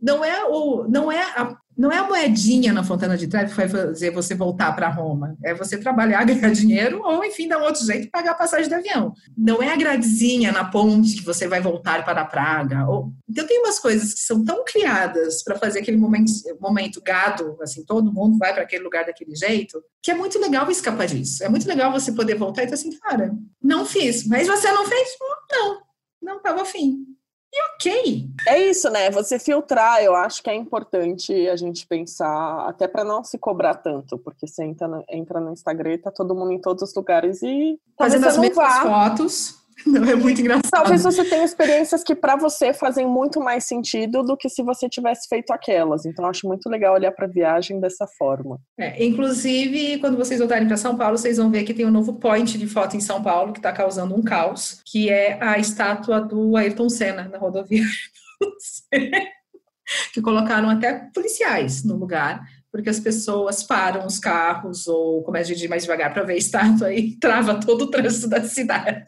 não 0.00 0.24
é 0.24 0.44
o 0.44 0.86
não 0.88 1.10
é 1.10 1.20
a 1.20 1.56
não 1.78 1.92
é 1.92 1.98
a 1.98 2.08
moedinha 2.08 2.72
na 2.72 2.82
Fontana 2.82 3.16
de 3.16 3.28
Trevi 3.28 3.50
que 3.50 3.56
vai 3.56 3.68
fazer 3.68 4.10
você 4.10 4.34
voltar 4.34 4.74
para 4.74 4.88
Roma. 4.88 5.36
É 5.44 5.54
você 5.54 5.78
trabalhar, 5.78 6.24
ganhar 6.26 6.50
dinheiro 6.50 7.00
ou, 7.04 7.24
enfim, 7.24 7.46
dar 7.46 7.58
um 7.58 7.62
outro 7.62 7.86
jeito 7.86 8.10
pagar 8.10 8.32
a 8.32 8.34
passagem 8.34 8.68
de 8.68 8.74
avião. 8.74 9.12
Não 9.36 9.62
é 9.62 9.72
a 9.72 9.76
gradezinha 9.76 10.50
na 10.50 10.64
ponte 10.64 11.16
que 11.16 11.24
você 11.24 11.46
vai 11.46 11.60
voltar 11.60 12.04
para 12.04 12.22
a 12.22 12.24
Praga. 12.24 12.84
Ou... 12.88 13.12
Então, 13.28 13.46
tem 13.46 13.60
umas 13.60 13.78
coisas 13.78 14.12
que 14.12 14.20
são 14.20 14.44
tão 14.44 14.64
criadas 14.64 15.44
para 15.44 15.56
fazer 15.56 15.78
aquele 15.78 15.96
momento, 15.96 16.32
momento 16.60 17.00
gado, 17.00 17.56
assim, 17.62 17.84
todo 17.84 18.12
mundo 18.12 18.36
vai 18.38 18.52
para 18.52 18.64
aquele 18.64 18.82
lugar 18.82 19.06
daquele 19.06 19.36
jeito, 19.36 19.80
que 20.02 20.10
é 20.10 20.14
muito 20.14 20.36
legal 20.40 20.68
escapar 20.68 21.06
disso. 21.06 21.44
É 21.44 21.48
muito 21.48 21.68
legal 21.68 21.92
você 21.92 22.10
poder 22.10 22.34
voltar 22.34 22.62
e 22.62 22.66
dizer 22.66 22.74
assim, 22.74 22.98
cara, 22.98 23.32
não 23.62 23.86
fiz. 23.86 24.26
Mas 24.26 24.48
você 24.48 24.72
não 24.72 24.84
fez? 24.84 25.10
Não, 25.52 25.78
não 26.20 26.36
estava 26.38 26.62
afim. 26.62 27.06
E 27.52 27.62
ok. 27.74 28.28
É 28.46 28.58
isso, 28.58 28.90
né? 28.90 29.10
Você 29.10 29.38
filtrar, 29.38 30.02
eu 30.02 30.14
acho 30.14 30.42
que 30.42 30.50
é 30.50 30.54
importante 30.54 31.32
a 31.48 31.56
gente 31.56 31.86
pensar, 31.86 32.68
até 32.68 32.86
para 32.86 33.04
não 33.04 33.24
se 33.24 33.38
cobrar 33.38 33.74
tanto, 33.74 34.18
porque 34.18 34.46
você 34.46 34.64
entra 34.64 34.86
no, 34.86 35.04
entra 35.08 35.40
no 35.40 35.52
Instagram 35.52 35.94
e 35.94 35.98
tá 35.98 36.10
todo 36.10 36.34
mundo 36.34 36.52
em 36.52 36.60
todos 36.60 36.82
os 36.82 36.94
lugares 36.94 37.42
e. 37.42 37.80
Fazendo 37.96 38.26
as 38.26 38.36
mesmas 38.36 38.68
vá. 38.68 38.82
fotos. 38.82 39.57
Não, 39.86 40.04
é 40.04 40.14
muito 40.14 40.40
engraçado. 40.40 40.70
Talvez 40.70 41.02
você 41.02 41.24
tenha 41.24 41.44
experiências 41.44 42.02
que 42.02 42.14
para 42.14 42.36
você 42.36 42.72
fazem 42.72 43.06
muito 43.06 43.40
mais 43.40 43.64
sentido 43.64 44.22
do 44.22 44.36
que 44.36 44.48
se 44.48 44.62
você 44.62 44.88
tivesse 44.88 45.28
feito 45.28 45.52
aquelas. 45.52 46.04
Então, 46.04 46.26
acho 46.26 46.46
muito 46.46 46.68
legal 46.68 46.94
olhar 46.94 47.12
para 47.12 47.26
a 47.26 47.30
viagem 47.30 47.80
dessa 47.80 48.06
forma. 48.06 48.60
É, 48.78 49.04
inclusive, 49.04 49.98
quando 49.98 50.16
vocês 50.16 50.40
voltarem 50.40 50.66
para 50.66 50.76
São 50.76 50.96
Paulo, 50.96 51.16
vocês 51.16 51.36
vão 51.36 51.50
ver 51.50 51.64
que 51.64 51.74
tem 51.74 51.86
um 51.86 51.90
novo 51.90 52.14
point 52.14 52.58
de 52.58 52.66
foto 52.66 52.96
em 52.96 53.00
São 53.00 53.22
Paulo 53.22 53.52
que 53.52 53.58
está 53.58 53.72
causando 53.72 54.14
um 54.14 54.22
caos, 54.22 54.80
que 54.84 55.08
é 55.10 55.38
a 55.42 55.58
estátua 55.58 56.20
do 56.20 56.56
Ayrton 56.56 56.88
Senna 56.88 57.28
na 57.28 57.38
rodovia. 57.38 57.84
que 60.12 60.20
colocaram 60.20 60.68
até 60.68 61.08
policiais 61.14 61.82
no 61.82 61.96
lugar 61.96 62.46
porque 62.70 62.90
as 62.90 63.00
pessoas 63.00 63.62
param 63.62 64.06
os 64.06 64.18
carros 64.18 64.86
ou 64.86 65.22
começam 65.22 65.46
a 65.46 65.48
dirigir 65.48 65.70
mais 65.70 65.82
devagar 65.82 66.12
para 66.12 66.24
ver 66.24 66.36
estátua 66.36 66.92
e 66.92 67.16
trava 67.20 67.58
todo 67.60 67.82
o 67.82 67.90
trânsito 67.90 68.28
da 68.28 68.42
cidade. 68.44 69.04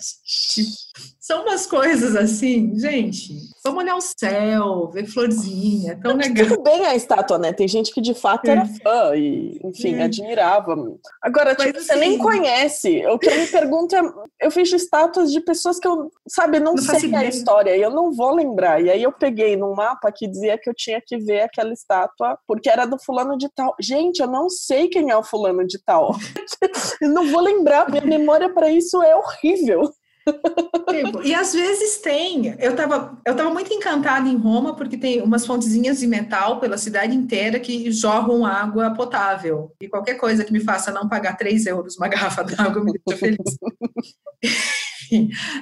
São 1.30 1.42
umas 1.42 1.64
coisas 1.64 2.16
assim, 2.16 2.76
gente. 2.76 3.36
Vamos 3.62 3.84
olhar 3.84 3.94
o 3.94 4.00
céu, 4.00 4.90
ver 4.92 5.06
florzinha, 5.06 5.96
tão 6.02 6.16
legal. 6.16 6.48
Tudo 6.48 6.62
bem 6.64 6.84
a 6.84 6.96
estátua, 6.96 7.38
né? 7.38 7.52
Tem 7.52 7.68
gente 7.68 7.94
que 7.94 8.00
de 8.00 8.14
fato 8.14 8.50
era 8.50 8.66
fã 8.66 9.14
e, 9.14 9.60
enfim, 9.62 9.94
é. 9.94 10.02
admirava. 10.02 10.74
Agora, 11.22 11.54
tipo, 11.54 11.72
Mas, 11.72 11.86
você 11.86 11.94
nem 11.94 12.14
assim, 12.14 12.18
conhece. 12.18 13.06
O 13.06 13.16
que 13.16 13.28
eu 13.28 13.36
me 13.36 13.46
pergunto 13.46 13.94
é: 13.94 14.00
eu 14.40 14.50
fiz 14.50 14.72
estátuas 14.72 15.30
de 15.30 15.40
pessoas 15.40 15.78
que 15.78 15.86
eu, 15.86 16.10
sabe, 16.26 16.58
não, 16.58 16.74
não 16.74 16.82
sei 16.82 17.14
a 17.14 17.24
história 17.24 17.76
e 17.76 17.80
eu 17.80 17.90
não 17.90 18.10
vou 18.10 18.34
lembrar. 18.34 18.82
E 18.82 18.90
aí 18.90 19.00
eu 19.00 19.12
peguei 19.12 19.56
num 19.56 19.72
mapa 19.72 20.10
que 20.10 20.26
dizia 20.26 20.58
que 20.58 20.68
eu 20.68 20.74
tinha 20.74 21.00
que 21.00 21.16
ver 21.16 21.42
aquela 21.42 21.72
estátua 21.72 22.36
porque 22.44 22.68
era 22.68 22.86
do 22.86 22.98
fulano 22.98 23.38
de 23.38 23.48
tal. 23.54 23.76
Gente, 23.80 24.20
eu 24.20 24.26
não 24.26 24.50
sei 24.50 24.88
quem 24.88 25.10
é 25.10 25.16
o 25.16 25.22
fulano 25.22 25.64
de 25.64 25.78
tal. 25.84 26.10
eu 27.00 27.08
não 27.08 27.30
vou 27.30 27.40
lembrar. 27.40 27.88
Minha 27.88 28.04
memória 28.04 28.52
para 28.52 28.68
isso 28.68 29.00
é 29.00 29.14
horrível. 29.14 29.92
Tipo, 30.90 31.22
e 31.22 31.34
às 31.34 31.52
vezes 31.52 31.98
tem. 31.98 32.54
Eu 32.58 32.72
estava 32.72 33.18
eu 33.24 33.36
tava 33.36 33.50
muito 33.50 33.72
encantada 33.72 34.28
em 34.28 34.36
Roma, 34.36 34.74
porque 34.74 34.96
tem 34.96 35.22
umas 35.22 35.46
fontezinhas 35.46 36.00
de 36.00 36.06
metal 36.06 36.58
pela 36.58 36.76
cidade 36.76 37.14
inteira 37.14 37.60
que 37.60 37.90
jorram 37.92 38.44
água 38.44 38.90
potável. 38.90 39.72
E 39.80 39.88
qualquer 39.88 40.14
coisa 40.14 40.44
que 40.44 40.52
me 40.52 40.60
faça 40.60 40.90
não 40.90 41.08
pagar 41.08 41.36
3 41.36 41.66
euros 41.66 41.96
uma 41.96 42.08
garrafa 42.08 42.42
d'água 42.42 42.84
me 42.84 42.92
deixa 42.92 43.18
feliz. 43.18 43.38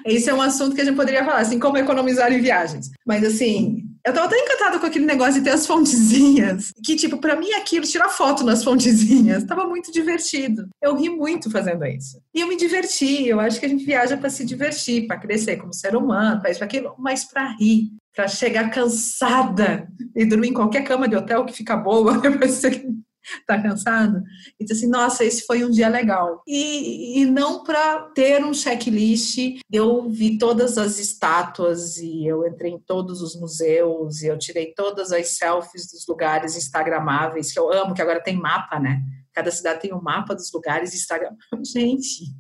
esse 0.05 0.29
é 0.31 0.35
um 0.35 0.41
assunto 0.41 0.75
que 0.75 0.81
a 0.81 0.85
gente 0.85 0.97
poderia 0.97 1.25
falar, 1.25 1.41
assim, 1.41 1.59
como 1.59 1.77
economizar 1.77 2.33
em 2.33 2.41
viagens. 2.41 2.91
Mas 3.07 3.25
assim, 3.25 3.85
eu 4.05 4.13
tava 4.13 4.29
tão 4.29 4.39
encantada 4.39 4.79
com 4.79 4.87
aquele 4.87 5.05
negócio 5.05 5.35
de 5.35 5.43
ter 5.43 5.51
as 5.51 5.67
fontezinhas, 5.67 6.73
que, 6.85 6.97
tipo, 6.97 7.19
para 7.19 7.37
mim 7.37 7.53
aquilo, 7.53 7.85
tirar 7.85 8.09
foto 8.09 8.45
nas 8.45 8.65
fontezinhas, 8.65 9.45
tava 9.45 9.67
muito 9.67 9.93
divertido. 9.93 10.69
Eu 10.83 10.97
ri 10.97 11.11
muito 11.11 11.51
fazendo 11.51 11.85
isso. 11.85 12.21
E 12.35 12.41
eu 12.41 12.49
me 12.49 12.57
diverti, 12.57 13.27
eu 13.27 13.41
acho 13.41 13.61
que 13.61 13.67
a 13.67 13.69
gente 13.69 13.85
viaja 13.85 14.17
para 14.17 14.31
se 14.31 14.45
divertir, 14.45 15.07
para 15.07 15.19
crescer 15.19 15.57
como 15.57 15.75
ser 15.75 15.95
humano, 15.97 16.41
para 16.41 16.51
isso, 16.51 16.59
para 16.59 16.67
aquilo, 16.67 16.95
mas 16.99 17.25
para 17.25 17.55
rir 17.57 17.91
para 18.19 18.27
chegar 18.27 18.69
cansada 18.71 19.89
e 20.17 20.25
dormir 20.25 20.49
em 20.49 20.53
qualquer 20.53 20.83
cama 20.83 21.07
de 21.07 21.15
hotel 21.15 21.45
que 21.45 21.53
fica 21.53 21.77
boa 21.77 22.19
depois 22.19 22.51
você 22.51 22.85
tá 23.47 23.61
cansado? 23.61 24.23
E 24.59 24.65
diz 24.65 24.79
assim, 24.79 24.89
nossa, 24.89 25.25
esse 25.25 25.47
foi 25.47 25.65
um 25.65 25.71
dia 25.71 25.89
legal. 25.89 26.43
E, 26.47 27.21
e 27.21 27.27
não 27.27 27.63
para 27.65 28.11
ter 28.15 28.45
um 28.45 28.55
checklist, 28.55 29.61
eu 29.71 30.09
vi 30.09 30.39
todas 30.39 30.79
as 30.79 30.99
estátuas 30.99 31.99
e 31.99 32.27
eu 32.27 32.47
entrei 32.47 32.73
em 32.73 32.81
todos 32.81 33.23
os 33.23 33.39
museus 33.39 34.23
e 34.23 34.27
eu 34.27 34.39
tirei 34.39 34.73
todas 34.75 35.13
as 35.13 35.37
selfies 35.37 35.91
dos 35.91 36.07
lugares 36.07 36.57
instagramáveis, 36.57 37.53
que 37.53 37.59
eu 37.59 37.73
amo, 37.73 37.95
que 37.95 38.03
agora 38.03 38.23
tem 38.23 38.37
mapa, 38.37 38.79
né? 38.79 39.03
Cada 39.33 39.51
cidade 39.51 39.81
tem 39.83 39.95
um 39.95 40.03
mapa 40.03 40.35
dos 40.35 40.51
lugares 40.53 40.95
instagramáveis. 40.95 41.39
Gente, 41.73 42.35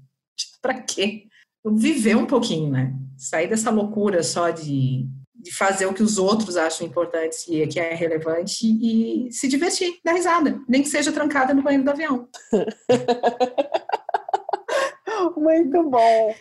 para 0.60 0.80
quê? 0.82 1.26
Viver 1.64 2.16
um 2.16 2.26
pouquinho, 2.26 2.70
né? 2.70 2.94
Sair 3.16 3.48
dessa 3.48 3.70
loucura 3.70 4.22
só 4.22 4.50
de 4.50 5.08
de 5.48 5.54
fazer 5.54 5.86
o 5.86 5.94
que 5.94 6.02
os 6.02 6.18
outros 6.18 6.58
acham 6.58 6.86
importante 6.86 7.36
e 7.48 7.66
que 7.66 7.80
é 7.80 7.94
relevante 7.94 8.66
e 8.66 9.32
se 9.32 9.48
divertir, 9.48 9.98
dar 10.04 10.12
risada, 10.12 10.60
nem 10.68 10.82
que 10.82 10.88
seja 10.88 11.10
trancada 11.10 11.54
no 11.54 11.62
banheiro 11.62 11.84
do 11.84 11.90
avião. 11.90 12.28
Muito 15.36 15.82
bom. 15.84 16.34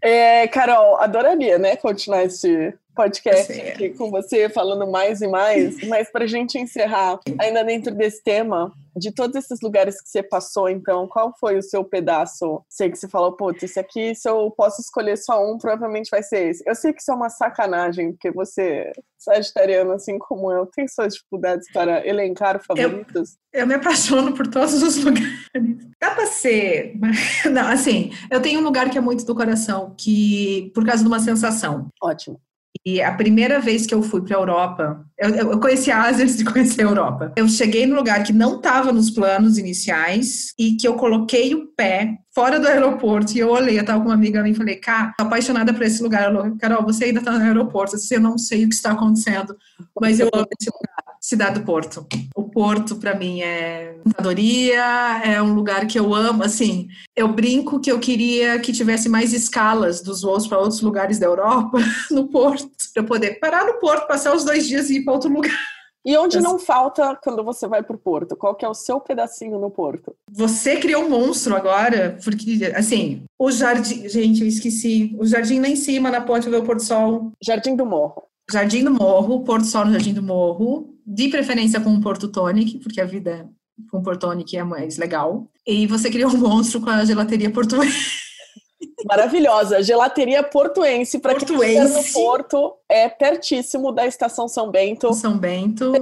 É, 0.00 0.46
Carol, 0.48 0.98
adoraria, 1.00 1.58
né, 1.58 1.76
continuar 1.76 2.24
esse 2.24 2.72
podcast 2.96 3.52
aqui 3.52 3.90
com 3.90 4.10
você, 4.10 4.48
falando 4.48 4.90
mais 4.90 5.20
e 5.20 5.28
mais, 5.28 5.76
mas 5.86 6.10
para 6.10 6.24
a 6.24 6.28
gente 6.28 6.58
encerrar, 6.58 7.20
ainda 7.38 7.62
dentro 7.62 7.94
desse 7.94 8.24
tema, 8.24 8.72
de 8.96 9.12
todos 9.12 9.36
esses 9.36 9.60
lugares 9.60 10.00
que 10.00 10.08
você 10.08 10.22
passou, 10.22 10.68
então, 10.70 11.06
qual 11.06 11.32
foi 11.38 11.58
o 11.58 11.62
seu 11.62 11.84
pedaço? 11.84 12.62
Sei 12.68 12.90
que 12.90 12.96
você 12.96 13.06
falou, 13.06 13.36
putz, 13.36 13.62
esse 13.62 13.78
aqui, 13.78 14.14
se 14.14 14.28
eu 14.28 14.50
posso 14.50 14.80
escolher 14.80 15.18
só 15.18 15.44
um, 15.44 15.58
provavelmente 15.58 16.08
vai 16.10 16.22
ser 16.22 16.48
esse. 16.48 16.64
Eu 16.66 16.74
sei 16.74 16.94
que 16.94 17.02
isso 17.02 17.10
é 17.10 17.14
uma 17.14 17.28
sacanagem, 17.28 18.12
porque 18.12 18.30
você, 18.30 18.90
sagitariano, 19.18 19.92
assim 19.92 20.18
como 20.18 20.50
eu, 20.50 20.64
tem 20.66 20.88
suas 20.88 21.14
dificuldades 21.14 21.70
para 21.72 22.06
elencar 22.06 22.58
favoritos. 22.64 23.36
Eu, 23.52 23.60
eu 23.60 23.66
me 23.66 23.74
apaixono 23.74 24.32
por 24.32 24.46
todos 24.46 24.82
os 24.82 24.96
lugares. 25.04 25.46
Dá 26.00 26.12
pra 26.12 26.26
ser. 26.26 26.94
Não, 27.50 27.68
assim, 27.68 28.10
eu 28.30 28.40
tenho 28.40 28.60
um 28.60 28.64
lugar 28.64 28.88
que 28.88 28.96
é 28.96 29.00
muito 29.00 29.26
do 29.26 29.34
coração, 29.34 29.94
que, 29.98 30.70
por 30.74 30.86
causa 30.86 31.02
de 31.02 31.08
uma 31.08 31.20
sensação. 31.20 31.88
Ótimo. 32.02 32.40
E 32.84 33.02
a 33.02 33.12
primeira 33.12 33.60
vez 33.60 33.86
que 33.86 33.94
eu 33.94 34.02
fui 34.02 34.22
para 34.22 34.36
a 34.36 34.40
Europa, 34.40 35.06
eu, 35.18 35.30
eu 35.30 35.60
conheci 35.60 35.90
a 35.90 36.02
Ásia 36.02 36.24
antes 36.24 36.36
de 36.36 36.44
conhecer 36.44 36.82
a 36.82 36.84
Europa. 36.84 37.32
Eu 37.36 37.48
cheguei 37.48 37.86
no 37.86 37.96
lugar 37.96 38.22
que 38.22 38.32
não 38.32 38.56
estava 38.56 38.92
nos 38.92 39.10
planos 39.10 39.58
iniciais 39.58 40.52
e 40.58 40.76
que 40.76 40.86
eu 40.86 40.94
coloquei 40.94 41.54
o 41.54 41.66
pé 41.68 42.18
fora 42.34 42.60
do 42.60 42.66
aeroporto 42.66 43.32
e 43.34 43.40
eu 43.40 43.50
olhei, 43.50 43.78
eu 43.78 43.80
estava 43.80 44.00
com 44.00 44.08
uma 44.08 44.14
amiga 44.14 44.42
minha 44.42 44.52
e 44.52 44.56
falei, 44.56 44.76
cara, 44.76 45.14
tô 45.16 45.24
apaixonada 45.24 45.72
por 45.72 45.82
esse 45.82 46.02
lugar. 46.02 46.24
Ela, 46.24 46.54
Carol, 46.58 46.84
você 46.84 47.06
ainda 47.06 47.20
está 47.20 47.32
no 47.32 47.44
aeroporto, 47.44 47.96
eu 48.10 48.20
não 48.20 48.36
sei 48.36 48.64
o 48.64 48.68
que 48.68 48.74
está 48.74 48.92
acontecendo, 48.92 49.56
mas 50.00 50.20
eu 50.20 50.28
amo 50.32 50.46
esse 50.58 50.70
lugar. 50.70 51.05
Cidade 51.20 51.60
do 51.60 51.66
Porto. 51.66 52.06
O 52.34 52.44
Porto, 52.44 52.96
para 52.96 53.14
mim, 53.14 53.40
é 53.40 53.96
adoria, 54.16 55.20
é 55.24 55.40
um 55.42 55.54
lugar 55.54 55.86
que 55.86 55.98
eu 55.98 56.14
amo. 56.14 56.42
Assim, 56.42 56.88
eu 57.14 57.28
brinco 57.28 57.80
que 57.80 57.90
eu 57.90 57.98
queria 57.98 58.58
que 58.58 58.72
tivesse 58.72 59.08
mais 59.08 59.32
escalas 59.32 60.00
dos 60.00 60.22
voos 60.22 60.46
para 60.46 60.58
outros 60.58 60.80
lugares 60.80 61.18
da 61.18 61.26
Europa 61.26 61.78
no 62.10 62.28
Porto, 62.28 62.68
para 62.92 63.02
eu 63.02 63.06
poder 63.06 63.38
parar 63.38 63.64
no 63.64 63.74
Porto, 63.74 64.06
passar 64.06 64.34
os 64.34 64.44
dois 64.44 64.66
dias 64.66 64.90
e 64.90 64.98
ir 64.98 65.04
para 65.04 65.14
outro 65.14 65.30
lugar. 65.30 65.58
E 66.06 66.16
onde 66.16 66.40
não 66.40 66.56
falta 66.56 67.18
quando 67.20 67.42
você 67.42 67.66
vai 67.66 67.82
para 67.82 67.96
o 67.96 67.98
Porto? 67.98 68.36
Qual 68.36 68.54
que 68.54 68.64
é 68.64 68.68
o 68.68 68.74
seu 68.74 69.00
pedacinho 69.00 69.58
no 69.58 69.68
Porto? 69.68 70.14
Você 70.30 70.76
criou 70.76 71.04
um 71.04 71.10
monstro 71.10 71.56
agora, 71.56 72.16
porque, 72.22 72.72
assim, 72.76 73.24
o 73.36 73.50
jardim... 73.50 74.08
Gente, 74.08 74.42
eu 74.42 74.46
esqueci. 74.46 75.16
O 75.18 75.26
jardim 75.26 75.58
lá 75.58 75.66
em 75.66 75.74
cima, 75.74 76.08
na 76.08 76.20
ponte 76.20 76.48
do 76.48 76.62
Porto 76.62 76.84
Sol. 76.84 77.32
Jardim 77.42 77.74
do 77.74 77.84
Morro. 77.84 78.22
Jardim 78.48 78.84
do 78.84 78.92
Morro, 78.92 79.42
Porto 79.42 79.66
Sol 79.66 79.86
no 79.86 79.92
Jardim 79.92 80.14
do 80.14 80.22
Morro, 80.22 80.95
de 81.06 81.28
preferência 81.28 81.80
com 81.80 81.90
um 81.90 82.00
Porto 82.00 82.28
Tonic, 82.28 82.78
porque 82.78 83.00
a 83.00 83.04
vida 83.04 83.48
com 83.90 84.02
Porto 84.02 84.22
Tonic 84.22 84.56
é 84.56 84.64
mais 84.64 84.96
legal. 84.96 85.46
E 85.66 85.86
você 85.86 86.10
criou 86.10 86.30
um 86.30 86.38
monstro 86.38 86.80
com 86.80 86.90
a 86.90 87.04
gelateria 87.04 87.50
portuense. 87.50 88.26
Maravilhosa, 89.04 89.82
gelateria 89.82 90.42
portuense, 90.42 91.18
para 91.18 91.34
quem 91.34 91.44
estiver 91.44 91.88
no 91.88 92.02
Porto, 92.12 92.74
é 92.88 93.08
pertíssimo 93.08 93.92
da 93.92 94.06
estação 94.06 94.48
São 94.48 94.70
Bento. 94.70 95.12
São 95.14 95.38
Bento. 95.38 95.92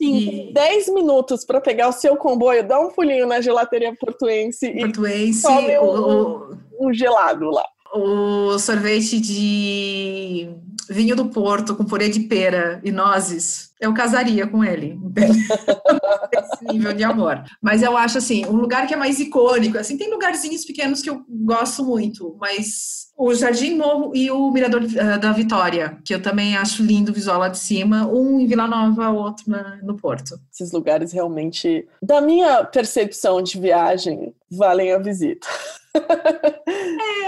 Sim, 0.00 0.48
e... 0.48 0.52
10 0.52 0.88
minutos 0.88 1.44
para 1.44 1.60
pegar 1.60 1.88
o 1.88 1.92
seu 1.92 2.16
comboio, 2.16 2.66
dá 2.66 2.80
um 2.80 2.90
pulinho 2.90 3.26
na 3.26 3.40
gelateria 3.40 3.94
portuense, 3.94 4.72
portuense 4.72 5.38
e 5.38 5.42
tome 5.42 5.78
um, 5.78 6.58
um 6.80 6.92
gelado 6.92 7.50
lá. 7.50 7.64
O 7.94 8.58
sorvete 8.58 9.20
de 9.20 10.48
vinho 10.88 11.16
do 11.16 11.26
Porto 11.26 11.74
com 11.74 11.84
purê 11.84 12.08
de 12.08 12.20
pera 12.20 12.80
e 12.84 12.90
nozes, 12.90 13.72
eu 13.80 13.92
casaria 13.92 14.46
com 14.46 14.64
ele. 14.64 14.98
Esse 16.32 16.64
nível 16.64 16.92
de 16.92 17.04
amor. 17.04 17.42
Mas 17.60 17.82
eu 17.82 17.96
acho 17.96 18.18
assim, 18.18 18.46
um 18.46 18.56
lugar 18.56 18.86
que 18.86 18.94
é 18.94 18.96
mais 18.96 19.20
icônico, 19.20 19.78
assim, 19.78 19.96
tem 19.96 20.10
lugarzinhos 20.10 20.64
pequenos 20.64 21.02
que 21.02 21.10
eu 21.10 21.24
gosto 21.28 21.84
muito, 21.84 22.36
mas 22.40 23.08
o 23.16 23.32
Jardim 23.34 23.76
Novo 23.76 24.12
e 24.14 24.30
o 24.30 24.50
Mirador 24.50 24.82
uh, 24.82 25.20
da 25.20 25.32
Vitória, 25.32 25.98
que 26.04 26.14
eu 26.14 26.22
também 26.22 26.56
acho 26.56 26.82
lindo 26.82 27.10
o 27.10 27.14
visual 27.14 27.38
lá 27.38 27.48
de 27.48 27.58
cima, 27.58 28.06
um 28.06 28.40
em 28.40 28.46
Vila 28.46 28.66
Nova, 28.66 29.10
outro 29.10 29.44
na, 29.48 29.76
no 29.82 29.96
Porto. 29.96 30.38
Esses 30.52 30.72
lugares 30.72 31.12
realmente, 31.12 31.86
da 32.02 32.20
minha 32.20 32.64
percepção 32.64 33.42
de 33.42 33.58
viagem, 33.60 34.34
valem 34.50 34.92
a 34.92 34.98
visita. 34.98 35.46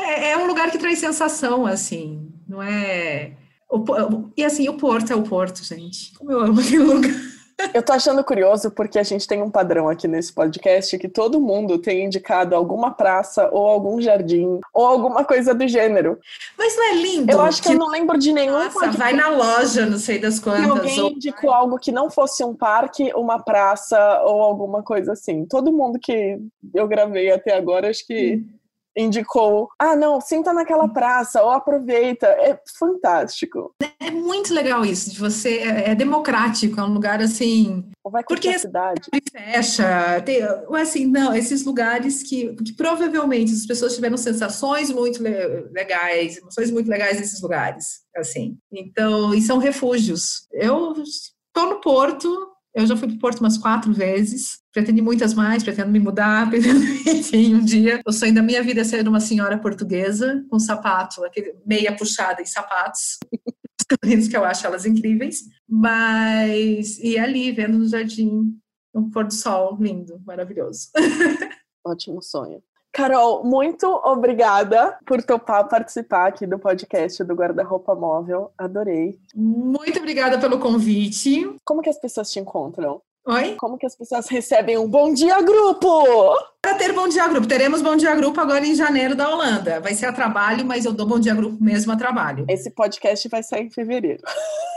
é, 0.09 0.31
é 0.31 0.39
um 0.39 0.47
lugar 0.47 0.71
que 0.71 0.79
traz 0.79 0.99
sensação, 0.99 1.67
assim, 1.67 2.33
não 2.49 2.63
é 2.63 3.33
o, 3.71 4.31
e 4.37 4.45
assim, 4.45 4.69
o 4.69 4.77
Porto 4.77 5.13
é 5.13 5.17
o 5.17 5.23
Porto, 5.23 5.65
gente. 5.65 6.13
Como 6.17 6.31
eu 6.33 6.41
amo 6.41 6.61
aquele 6.61 6.83
lugar. 6.83 7.37
Eu 7.73 7.83
tô 7.83 7.95
achando 7.95 8.23
curioso 8.23 8.71
porque 8.71 8.99
a 8.99 9.03
gente 9.03 9.27
tem 9.27 9.43
um 9.43 9.51
padrão 9.51 9.89
aqui 9.89 10.07
nesse 10.07 10.33
podcast 10.33 10.99
que 10.99 11.09
todo 11.09 11.41
mundo 11.41 11.79
tem 11.79 12.05
indicado 12.05 12.55
alguma 12.55 12.91
praça 12.91 13.49
ou 13.51 13.67
algum 13.67 13.99
jardim 14.01 14.61
ou 14.75 14.85
alguma 14.85 15.25
coisa 15.25 15.55
do 15.55 15.67
gênero. 15.67 16.19
Mas 16.59 16.77
não 16.77 16.85
é 16.85 16.95
lindo? 16.95 17.33
Eu 17.33 17.41
acho 17.41 17.63
que, 17.63 17.69
que 17.69 17.75
eu 17.75 17.79
não 17.79 17.89
lembro 17.89 18.19
de 18.19 18.31
nenhum. 18.31 18.53
Nossa, 18.53 18.91
vai 18.91 19.15
na 19.15 19.29
loja, 19.31 19.87
não 19.87 19.99
sei 19.99 20.19
das 20.19 20.39
quantas. 20.39 20.69
alguém 20.69 21.01
ou... 21.01 21.11
indicou 21.13 21.51
algo 21.51 21.79
que 21.79 21.91
não 21.91 22.11
fosse 22.11 22.45
um 22.45 22.55
parque, 22.55 23.11
uma 23.15 23.43
praça 23.43 24.21
ou 24.25 24.43
alguma 24.43 24.83
coisa 24.83 25.13
assim. 25.13 25.47
Todo 25.47 25.73
mundo 25.73 25.99
que 25.99 26.39
eu 26.75 26.87
gravei 26.87 27.31
até 27.33 27.57
agora, 27.57 27.89
acho 27.89 28.07
que. 28.07 28.37
Hum 28.37 28.56
indicou, 28.97 29.69
ah, 29.79 29.95
não, 29.95 30.21
senta 30.21 30.53
naquela 30.53 30.89
praça, 30.89 31.43
ou 31.43 31.51
aproveita. 31.51 32.27
É 32.27 32.59
fantástico. 32.79 33.75
É 34.01 34.11
muito 34.11 34.55
legal 34.55 34.85
isso, 34.85 35.11
de 35.11 35.19
você, 35.19 35.59
é, 35.59 35.91
é 35.91 35.95
democrático, 35.95 36.81
é 36.81 36.85
um 36.85 36.93
lugar 36.93 37.21
assim. 37.21 37.85
Ou 38.03 38.11
vai 38.11 38.25
porque 38.25 38.49
a 38.49 38.59
cidade. 38.59 39.03
Fecha, 39.31 40.21
tem, 40.25 40.41
assim, 40.81 41.07
não, 41.07 41.35
esses 41.35 41.65
lugares 41.65 42.23
que, 42.23 42.55
que 42.55 42.75
provavelmente 42.75 43.53
as 43.53 43.67
pessoas 43.67 43.95
tiveram 43.95 44.17
sensações 44.17 44.91
muito 44.91 45.23
legais, 45.23 46.39
emoções 46.39 46.71
muito 46.71 46.89
legais 46.89 47.19
nesses 47.19 47.41
lugares, 47.43 48.01
assim. 48.17 48.57
Então, 48.73 49.35
e 49.35 49.43
são 49.43 49.59
refúgios. 49.59 50.47
Eu 50.53 50.95
estou 51.03 51.71
no 51.71 51.81
Porto, 51.81 52.56
Eu 52.77 52.87
já 52.87 52.95
fui 52.95 53.09
para 53.09 53.17
o 53.17 53.19
Porto 53.19 53.41
umas 53.41 53.57
quatro 53.57 53.91
vezes, 53.91 54.59
pretendo 54.71 55.03
muitas 55.03 55.33
mais, 55.33 55.63
pretendo 55.63 55.91
me 55.91 55.99
mudar, 55.99 56.47
pretendo, 56.51 56.85
enfim, 57.09 57.55
um 57.55 57.65
dia. 57.65 58.03
O 58.07 58.13
sonho 58.13 58.35
da 58.35 58.43
minha 58.43 58.63
vida 58.63 58.83
é 58.83 58.85
ser 58.85 59.09
uma 59.09 59.19
senhora 59.19 59.57
portuguesa, 59.57 60.45
com 60.51 60.59
sapato, 60.59 61.25
aquele 61.25 61.55
meia 61.65 61.97
puxada 61.97 62.43
em 62.43 62.45
sapatos. 62.45 63.19
que 64.31 64.37
eu 64.37 64.45
acho 64.45 64.67
elas 64.67 64.85
incríveis, 64.85 65.45
mas 65.67 66.99
e 66.99 67.19
ali 67.19 67.51
vendo 67.51 67.79
no 67.79 67.89
jardim 67.89 68.59
um 68.95 69.09
pôr 69.11 69.25
do 69.25 69.33
sol 69.33 69.79
lindo, 69.81 70.21
maravilhoso. 70.27 70.91
Ótimo 71.87 72.21
sonho. 72.21 72.63
Carol, 72.97 73.45
muito 73.45 73.87
obrigada 73.87 74.97
por 75.05 75.23
topar 75.23 75.69
participar 75.69 76.29
aqui 76.29 76.47
do 76.47 76.59
podcast 76.59 77.23
do 77.23 77.35
Guarda-Roupa 77.35 77.95
Móvel. 77.95 78.51
Adorei. 78.57 79.19
Muito 79.35 79.99
obrigada 79.99 80.39
pelo 80.39 80.59
convite. 80.59 81.47
Como 81.63 81.83
que 81.83 81.91
as 81.91 82.01
pessoas 82.01 82.33
te 82.33 82.41
encontram? 82.41 83.03
Oi? 83.29 83.55
Como 83.57 83.77
que 83.77 83.85
as 83.85 83.95
pessoas 83.95 84.27
recebem 84.29 84.79
um 84.79 84.89
Bom 84.89 85.13
Dia 85.13 85.43
Grupo? 85.43 86.39
Para 86.63 86.77
ter 86.79 86.95
Bom 86.95 87.07
Dia 87.07 87.29
Grupo, 87.29 87.47
teremos 87.47 87.83
Bom 87.83 87.97
Dia 87.97 88.15
Grupo 88.15 88.41
agora 88.41 88.65
em 88.65 88.75
janeiro 88.75 89.15
da 89.15 89.29
Holanda. 89.29 89.79
Vai 89.79 89.93
ser 89.93 90.07
a 90.07 90.13
trabalho, 90.13 90.65
mas 90.65 90.87
eu 90.87 90.93
dou 90.95 91.07
Bom 91.07 91.21
Dia 91.21 91.35
Grupo 91.35 91.63
mesmo 91.63 91.93
a 91.93 91.97
trabalho. 91.97 92.47
Esse 92.49 92.71
podcast 92.71 93.29
vai 93.29 93.43
sair 93.43 93.67
em 93.67 93.71
fevereiro. 93.71 94.23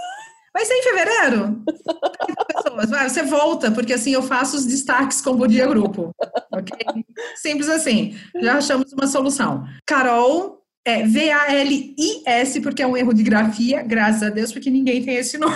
Vai 0.54 0.66
ser 0.66 0.74
em 0.74 0.84
fevereiro? 0.84 1.64
Vai, 2.90 3.10
você 3.10 3.24
volta, 3.24 3.72
porque 3.72 3.94
assim 3.94 4.12
eu 4.12 4.24
faço 4.24 4.58
os 4.58 4.66
destaques 4.66 5.22
com 5.22 5.32
o 5.32 5.48
Dia 5.48 5.68
Grupo. 5.68 6.14
Ok? 6.52 6.78
Simples 7.36 7.70
assim. 7.70 8.16
Já 8.42 8.58
achamos 8.58 8.92
uma 8.94 9.08
solução. 9.08 9.66
Carol, 9.86 10.64
é 10.86 11.04
V-A-L-I-S, 11.04 12.62
porque 12.62 12.82
é 12.82 12.88
um 12.88 12.98
erro 12.98 13.14
de 13.14 13.24
grafia, 13.24 13.84
graças 13.84 14.24
a 14.24 14.30
Deus, 14.30 14.52
porque 14.52 14.70
ninguém 14.70 15.04
tem 15.04 15.16
esse 15.16 15.38
nome. 15.38 15.56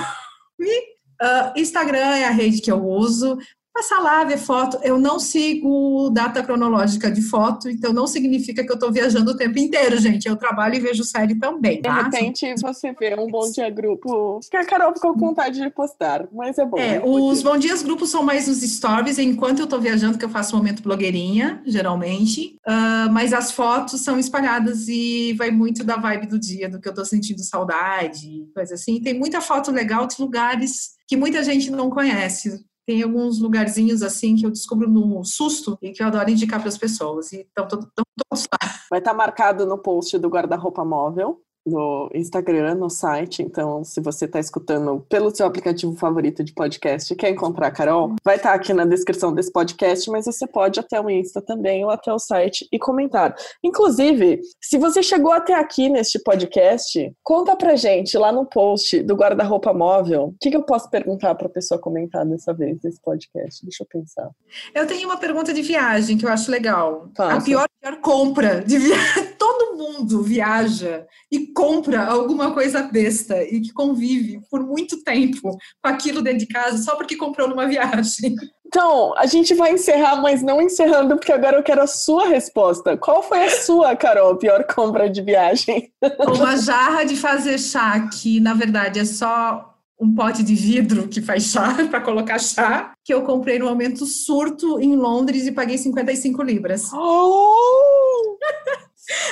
Uh, 1.22 1.58
Instagram 1.58 2.16
é 2.16 2.26
a 2.26 2.32
rede 2.32 2.62
que 2.62 2.72
eu 2.72 2.84
uso 2.84 3.38
passar 3.74 4.00
lá, 4.00 4.24
ver 4.24 4.38
foto. 4.38 4.78
Eu 4.84 5.00
não 5.00 5.20
sigo 5.20 6.10
data 6.12 6.44
cronológica 6.44 7.10
de 7.12 7.22
foto, 7.22 7.68
então 7.68 7.92
não 7.92 8.06
significa 8.06 8.64
que 8.64 8.72
eu 8.72 8.76
estou 8.76 8.92
viajando 8.92 9.32
o 9.32 9.38
tempo 9.38 9.58
inteiro, 9.58 9.98
gente. 9.98 10.28
Eu 10.28 10.36
trabalho 10.36 10.76
e 10.76 10.80
vejo 10.80 11.04
série 11.04 11.36
também. 11.36 11.82
Tá? 11.82 12.04
De 12.04 12.18
repente 12.18 12.54
você 12.62 12.94
vê 12.94 13.16
um 13.20 13.28
bom 13.28 13.52
dia 13.52 13.70
grupo 13.70 14.40
que 14.50 14.56
a 14.56 14.64
Carol 14.64 14.94
ficou 14.94 15.14
com 15.14 15.20
vontade 15.20 15.60
de 15.60 15.70
postar, 15.72 16.28
mas 16.32 16.58
é 16.58 16.66
bom. 16.66 16.78
É, 16.78 17.02
os 17.04 17.42
bom 17.42 17.58
dias 17.58 17.82
grupos 17.82 18.12
são 18.12 18.22
mais 18.22 18.48
nos 18.48 18.62
stories, 18.62 19.18
enquanto 19.18 19.60
eu 19.60 19.66
estou 19.66 19.82
viajando, 19.82 20.18
que 20.18 20.26
eu 20.26 20.30
faço 20.30 20.56
momento 20.56 20.84
blogueirinha, 20.84 21.62
geralmente. 21.66 22.58
Uh, 22.68 23.12
mas 23.12 23.34
as 23.34 23.52
fotos 23.52 24.02
são 24.02 24.20
espalhadas 24.20 24.88
e 24.88 25.34
vai 25.34 25.50
muito 25.50 25.84
da 25.84 25.96
vibe 25.96 26.28
do 26.28 26.38
dia, 26.40 26.70
do 26.70 26.80
que 26.80 26.88
eu 26.88 26.92
estou 26.92 27.06
sentindo 27.06 27.42
saudade, 27.42 28.48
coisa 28.54 28.76
assim. 28.76 29.02
Tem 29.02 29.18
muita 29.18 29.42
foto 29.42 29.72
legal 29.72 30.06
de 30.06 30.16
lugares 30.20 30.94
que 31.08 31.18
muita 31.18 31.44
gente 31.44 31.72
não 31.72 31.90
conhece 31.90 32.64
tem 32.86 33.02
alguns 33.02 33.40
lugarzinhos 33.40 34.02
assim 34.04 34.36
que 34.36 34.46
eu 34.46 34.52
descubro 34.52 34.90
no 34.90 35.24
susto 35.24 35.78
e 35.82 35.92
que 35.92 36.04
eu 36.04 36.08
adoro 36.08 36.30
indicar 36.30 36.60
para 36.60 36.70
as 36.70 36.78
pessoas. 36.78 37.32
E 37.32 37.42
estão 37.42 37.68
todos 37.68 38.48
lá. 38.52 38.70
Vai 38.90 39.00
estar 39.00 39.12
tá 39.12 39.18
marcado 39.18 39.66
no 39.66 39.78
post 39.78 40.18
do 40.18 40.30
guarda-roupa 40.30 40.84
móvel 40.84 41.42
no 41.66 42.10
Instagram, 42.14 42.76
no 42.76 42.90
site. 42.90 43.42
Então, 43.42 43.84
se 43.84 44.02
você 44.02 44.26
está 44.26 44.40
escutando 44.40 45.06
pelo 45.10 45.34
seu 45.34 45.46
aplicativo 45.46 45.96
favorito 45.96 46.44
de 46.44 46.54
podcast 46.54 47.12
e 47.12 47.16
quer 47.16 47.30
encontrar 47.30 47.68
a 47.68 47.72
Carol, 47.72 48.16
vai 48.24 48.36
estar 48.36 48.50
tá 48.50 48.56
aqui 48.56 48.74
na 48.74 48.86
descrição 48.86 49.34
desse 49.34 49.52
podcast, 49.52 50.10
mas 50.10 50.26
você 50.26 50.46
pode 50.46 50.80
até 50.80 51.00
o 51.00 51.10
Insta 51.10 51.42
também 51.42 51.84
ou 51.84 51.90
até 51.90 52.12
o 52.12 52.20
site 52.20 52.68
e 52.72 52.78
comentar. 52.78 53.36
Inclusive, 53.64 54.42
se 54.62 54.78
você 54.78 55.02
chegou 55.02 55.32
até 55.32 55.54
aqui 55.54 55.90
neste 55.90 56.20
podcast, 56.20 57.14
conta 57.24 57.56
pra 57.56 57.76
gente 57.76 58.18
lá 58.18 58.32
no 58.32 58.46
post 58.46 59.02
do 59.02 59.16
guarda-roupa 59.16 59.74
móvel. 59.74 60.26
O 60.26 60.36
que, 60.40 60.50
que 60.50 60.58
eu 60.58 60.64
posso 60.64 60.90
perguntar 60.90 61.36
para 61.36 61.48
a 61.48 61.52
pessoa 61.52 61.80
comentar 61.80 62.26
dessa 62.26 62.54
vez 62.54 62.78
nesse 62.84 63.02
podcast? 63.02 63.64
Deixa 63.64 63.84
eu 63.84 63.88
pensar. 63.88 64.30
Eu 64.74 64.86
tenho 64.86 65.08
uma 65.08 65.18
pergunta 65.18 65.54
de 65.54 65.62
viagem 65.62 66.18
que 66.18 66.26
eu 66.26 66.30
acho 66.30 66.52
legal. 66.52 67.10
A 67.18 67.42
pior, 67.42 67.68
pior 67.82 67.98
compra 68.02 68.62
de 68.62 68.78
viagem. 68.78 69.33
Todo 69.44 69.76
mundo 69.76 70.24
viaja 70.24 71.06
e 71.30 71.48
compra 71.48 72.06
alguma 72.06 72.54
coisa 72.54 72.82
besta 72.84 73.44
e 73.44 73.60
que 73.60 73.74
convive 73.74 74.40
por 74.50 74.64
muito 74.64 75.04
tempo 75.04 75.58
com 75.82 75.90
aquilo 75.90 76.22
dentro 76.22 76.40
de 76.40 76.48
casa 76.48 76.78
só 76.78 76.96
porque 76.96 77.18
comprou 77.18 77.50
numa 77.50 77.68
viagem. 77.68 78.36
Então, 78.66 79.14
a 79.18 79.26
gente 79.26 79.54
vai 79.54 79.74
encerrar, 79.74 80.16
mas 80.22 80.42
não 80.42 80.62
encerrando, 80.62 81.18
porque 81.18 81.34
agora 81.34 81.58
eu 81.58 81.64
quero 81.64 81.82
a 81.82 81.88
sua 81.88 82.26
resposta. 82.26 82.96
Qual 82.96 83.22
foi 83.22 83.44
a 83.44 83.50
sua, 83.50 83.98
Carol, 83.98 84.38
pior 84.38 84.64
compra 84.64 85.10
de 85.10 85.22
viagem? 85.22 85.92
Uma 86.20 86.56
jarra 86.56 87.04
de 87.04 87.18
fazer 87.18 87.60
chá, 87.60 88.08
que 88.08 88.40
na 88.40 88.54
verdade 88.54 89.02
é 89.02 89.06
só 89.06 89.76
um 90.00 90.16
pote 90.16 90.42
de 90.42 90.56
vidro 90.56 91.10
que 91.10 91.22
faz 91.22 91.44
chá, 91.44 91.76
para 91.92 92.00
colocar 92.00 92.40
chá, 92.40 92.94
que 93.04 93.14
eu 93.14 93.24
comprei 93.24 93.60
no 93.60 93.66
momento 93.66 94.06
surto 94.06 94.80
em 94.80 94.96
Londres 94.96 95.46
e 95.46 95.52
paguei 95.52 95.78
55 95.78 96.42
libras. 96.42 96.94
Oh! 96.94 98.38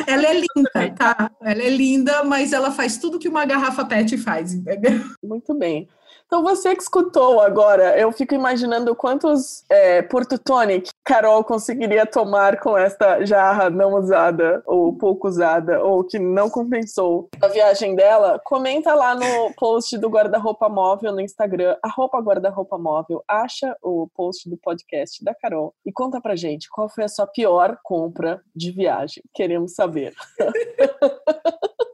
Ela 0.06 0.27
é 0.27 0.34
linda, 0.34 0.95
tá? 0.95 1.31
Ela 1.41 1.61
é 1.61 1.69
linda, 1.69 2.23
mas 2.23 2.52
ela 2.53 2.72
faz 2.72 2.98
tudo 2.98 3.19
que 3.19 3.30
uma 3.30 3.45
garrafa 3.45 3.85
PET 3.85 4.18
faz, 4.18 4.53
entendeu? 4.53 5.02
Muito 5.23 5.53
bem. 5.53 5.88
Então, 6.34 6.44
você 6.44 6.74
que 6.74 6.82
escutou 6.82 7.41
agora, 7.41 7.99
eu 7.99 8.10
fico 8.14 8.34
imaginando 8.34 8.95
quantos 8.95 9.66
é, 9.70 10.02
Porto 10.02 10.40
Tonic 10.40 10.90
Carol 11.03 11.44
conseguiria 11.44 12.06
tomar 12.06 12.58
com 12.58 12.78
esta 12.78 13.26
jarra 13.26 13.70
não 13.70 13.95
usada, 13.95 14.64
ou 14.66 14.95
pouco 14.95 15.28
usada, 15.28 15.84
ou 15.84 16.06
que 16.06 16.18
não 16.18 16.49
compensou 16.49 17.28
a 17.41 17.49
viagem 17.49 17.95
dela. 17.95 18.40
Comenta 18.45 18.94
lá 18.94 19.14
no 19.14 19.53
post 19.56 19.98
do 19.98 20.08
Guarda-Roupa 20.08 20.70
Móvel 20.70 21.12
no 21.12 21.20
Instagram, 21.20 21.76
arroba 21.84 22.22
Guarda-Roupa 22.22 22.78
Móvel, 22.78 23.22
acha 23.28 23.76
o 23.84 24.08
post 24.16 24.49
do 24.49 24.56
podcast 24.56 25.22
da 25.26 25.36
Carol 25.36 25.76
e 25.86 25.91
conta 25.91 26.22
pra 26.22 26.38
gente 26.38 26.70
qual 26.70 26.88
foi 26.88 27.03
a 27.03 27.10
sua 27.10 27.28
pior 27.28 27.78
compra 27.84 28.41
de 28.56 28.72
viagem. 28.72 29.22
Queremos 29.34 29.74
saber. 29.74 30.14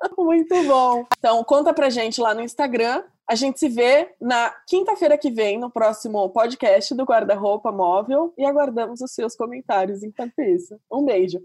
Muito 0.16 0.54
bom. 0.64 1.04
Então, 1.18 1.42
conta 1.44 1.72
pra 1.72 1.90
gente 1.90 2.20
lá 2.20 2.34
no 2.34 2.40
Instagram. 2.40 3.02
A 3.28 3.34
gente 3.34 3.58
se 3.58 3.68
vê 3.68 4.14
na 4.20 4.54
quinta-feira 4.66 5.18
que 5.18 5.30
vem, 5.30 5.58
no 5.58 5.70
próximo 5.70 6.28
podcast 6.30 6.94
do 6.94 7.04
Guarda-Roupa 7.04 7.70
Móvel. 7.70 8.32
E 8.38 8.44
aguardamos 8.44 9.00
os 9.00 9.12
seus 9.12 9.36
comentários 9.36 10.02
enquanto 10.02 10.38
isso. 10.40 10.78
Um 10.90 11.04
beijo. 11.04 11.40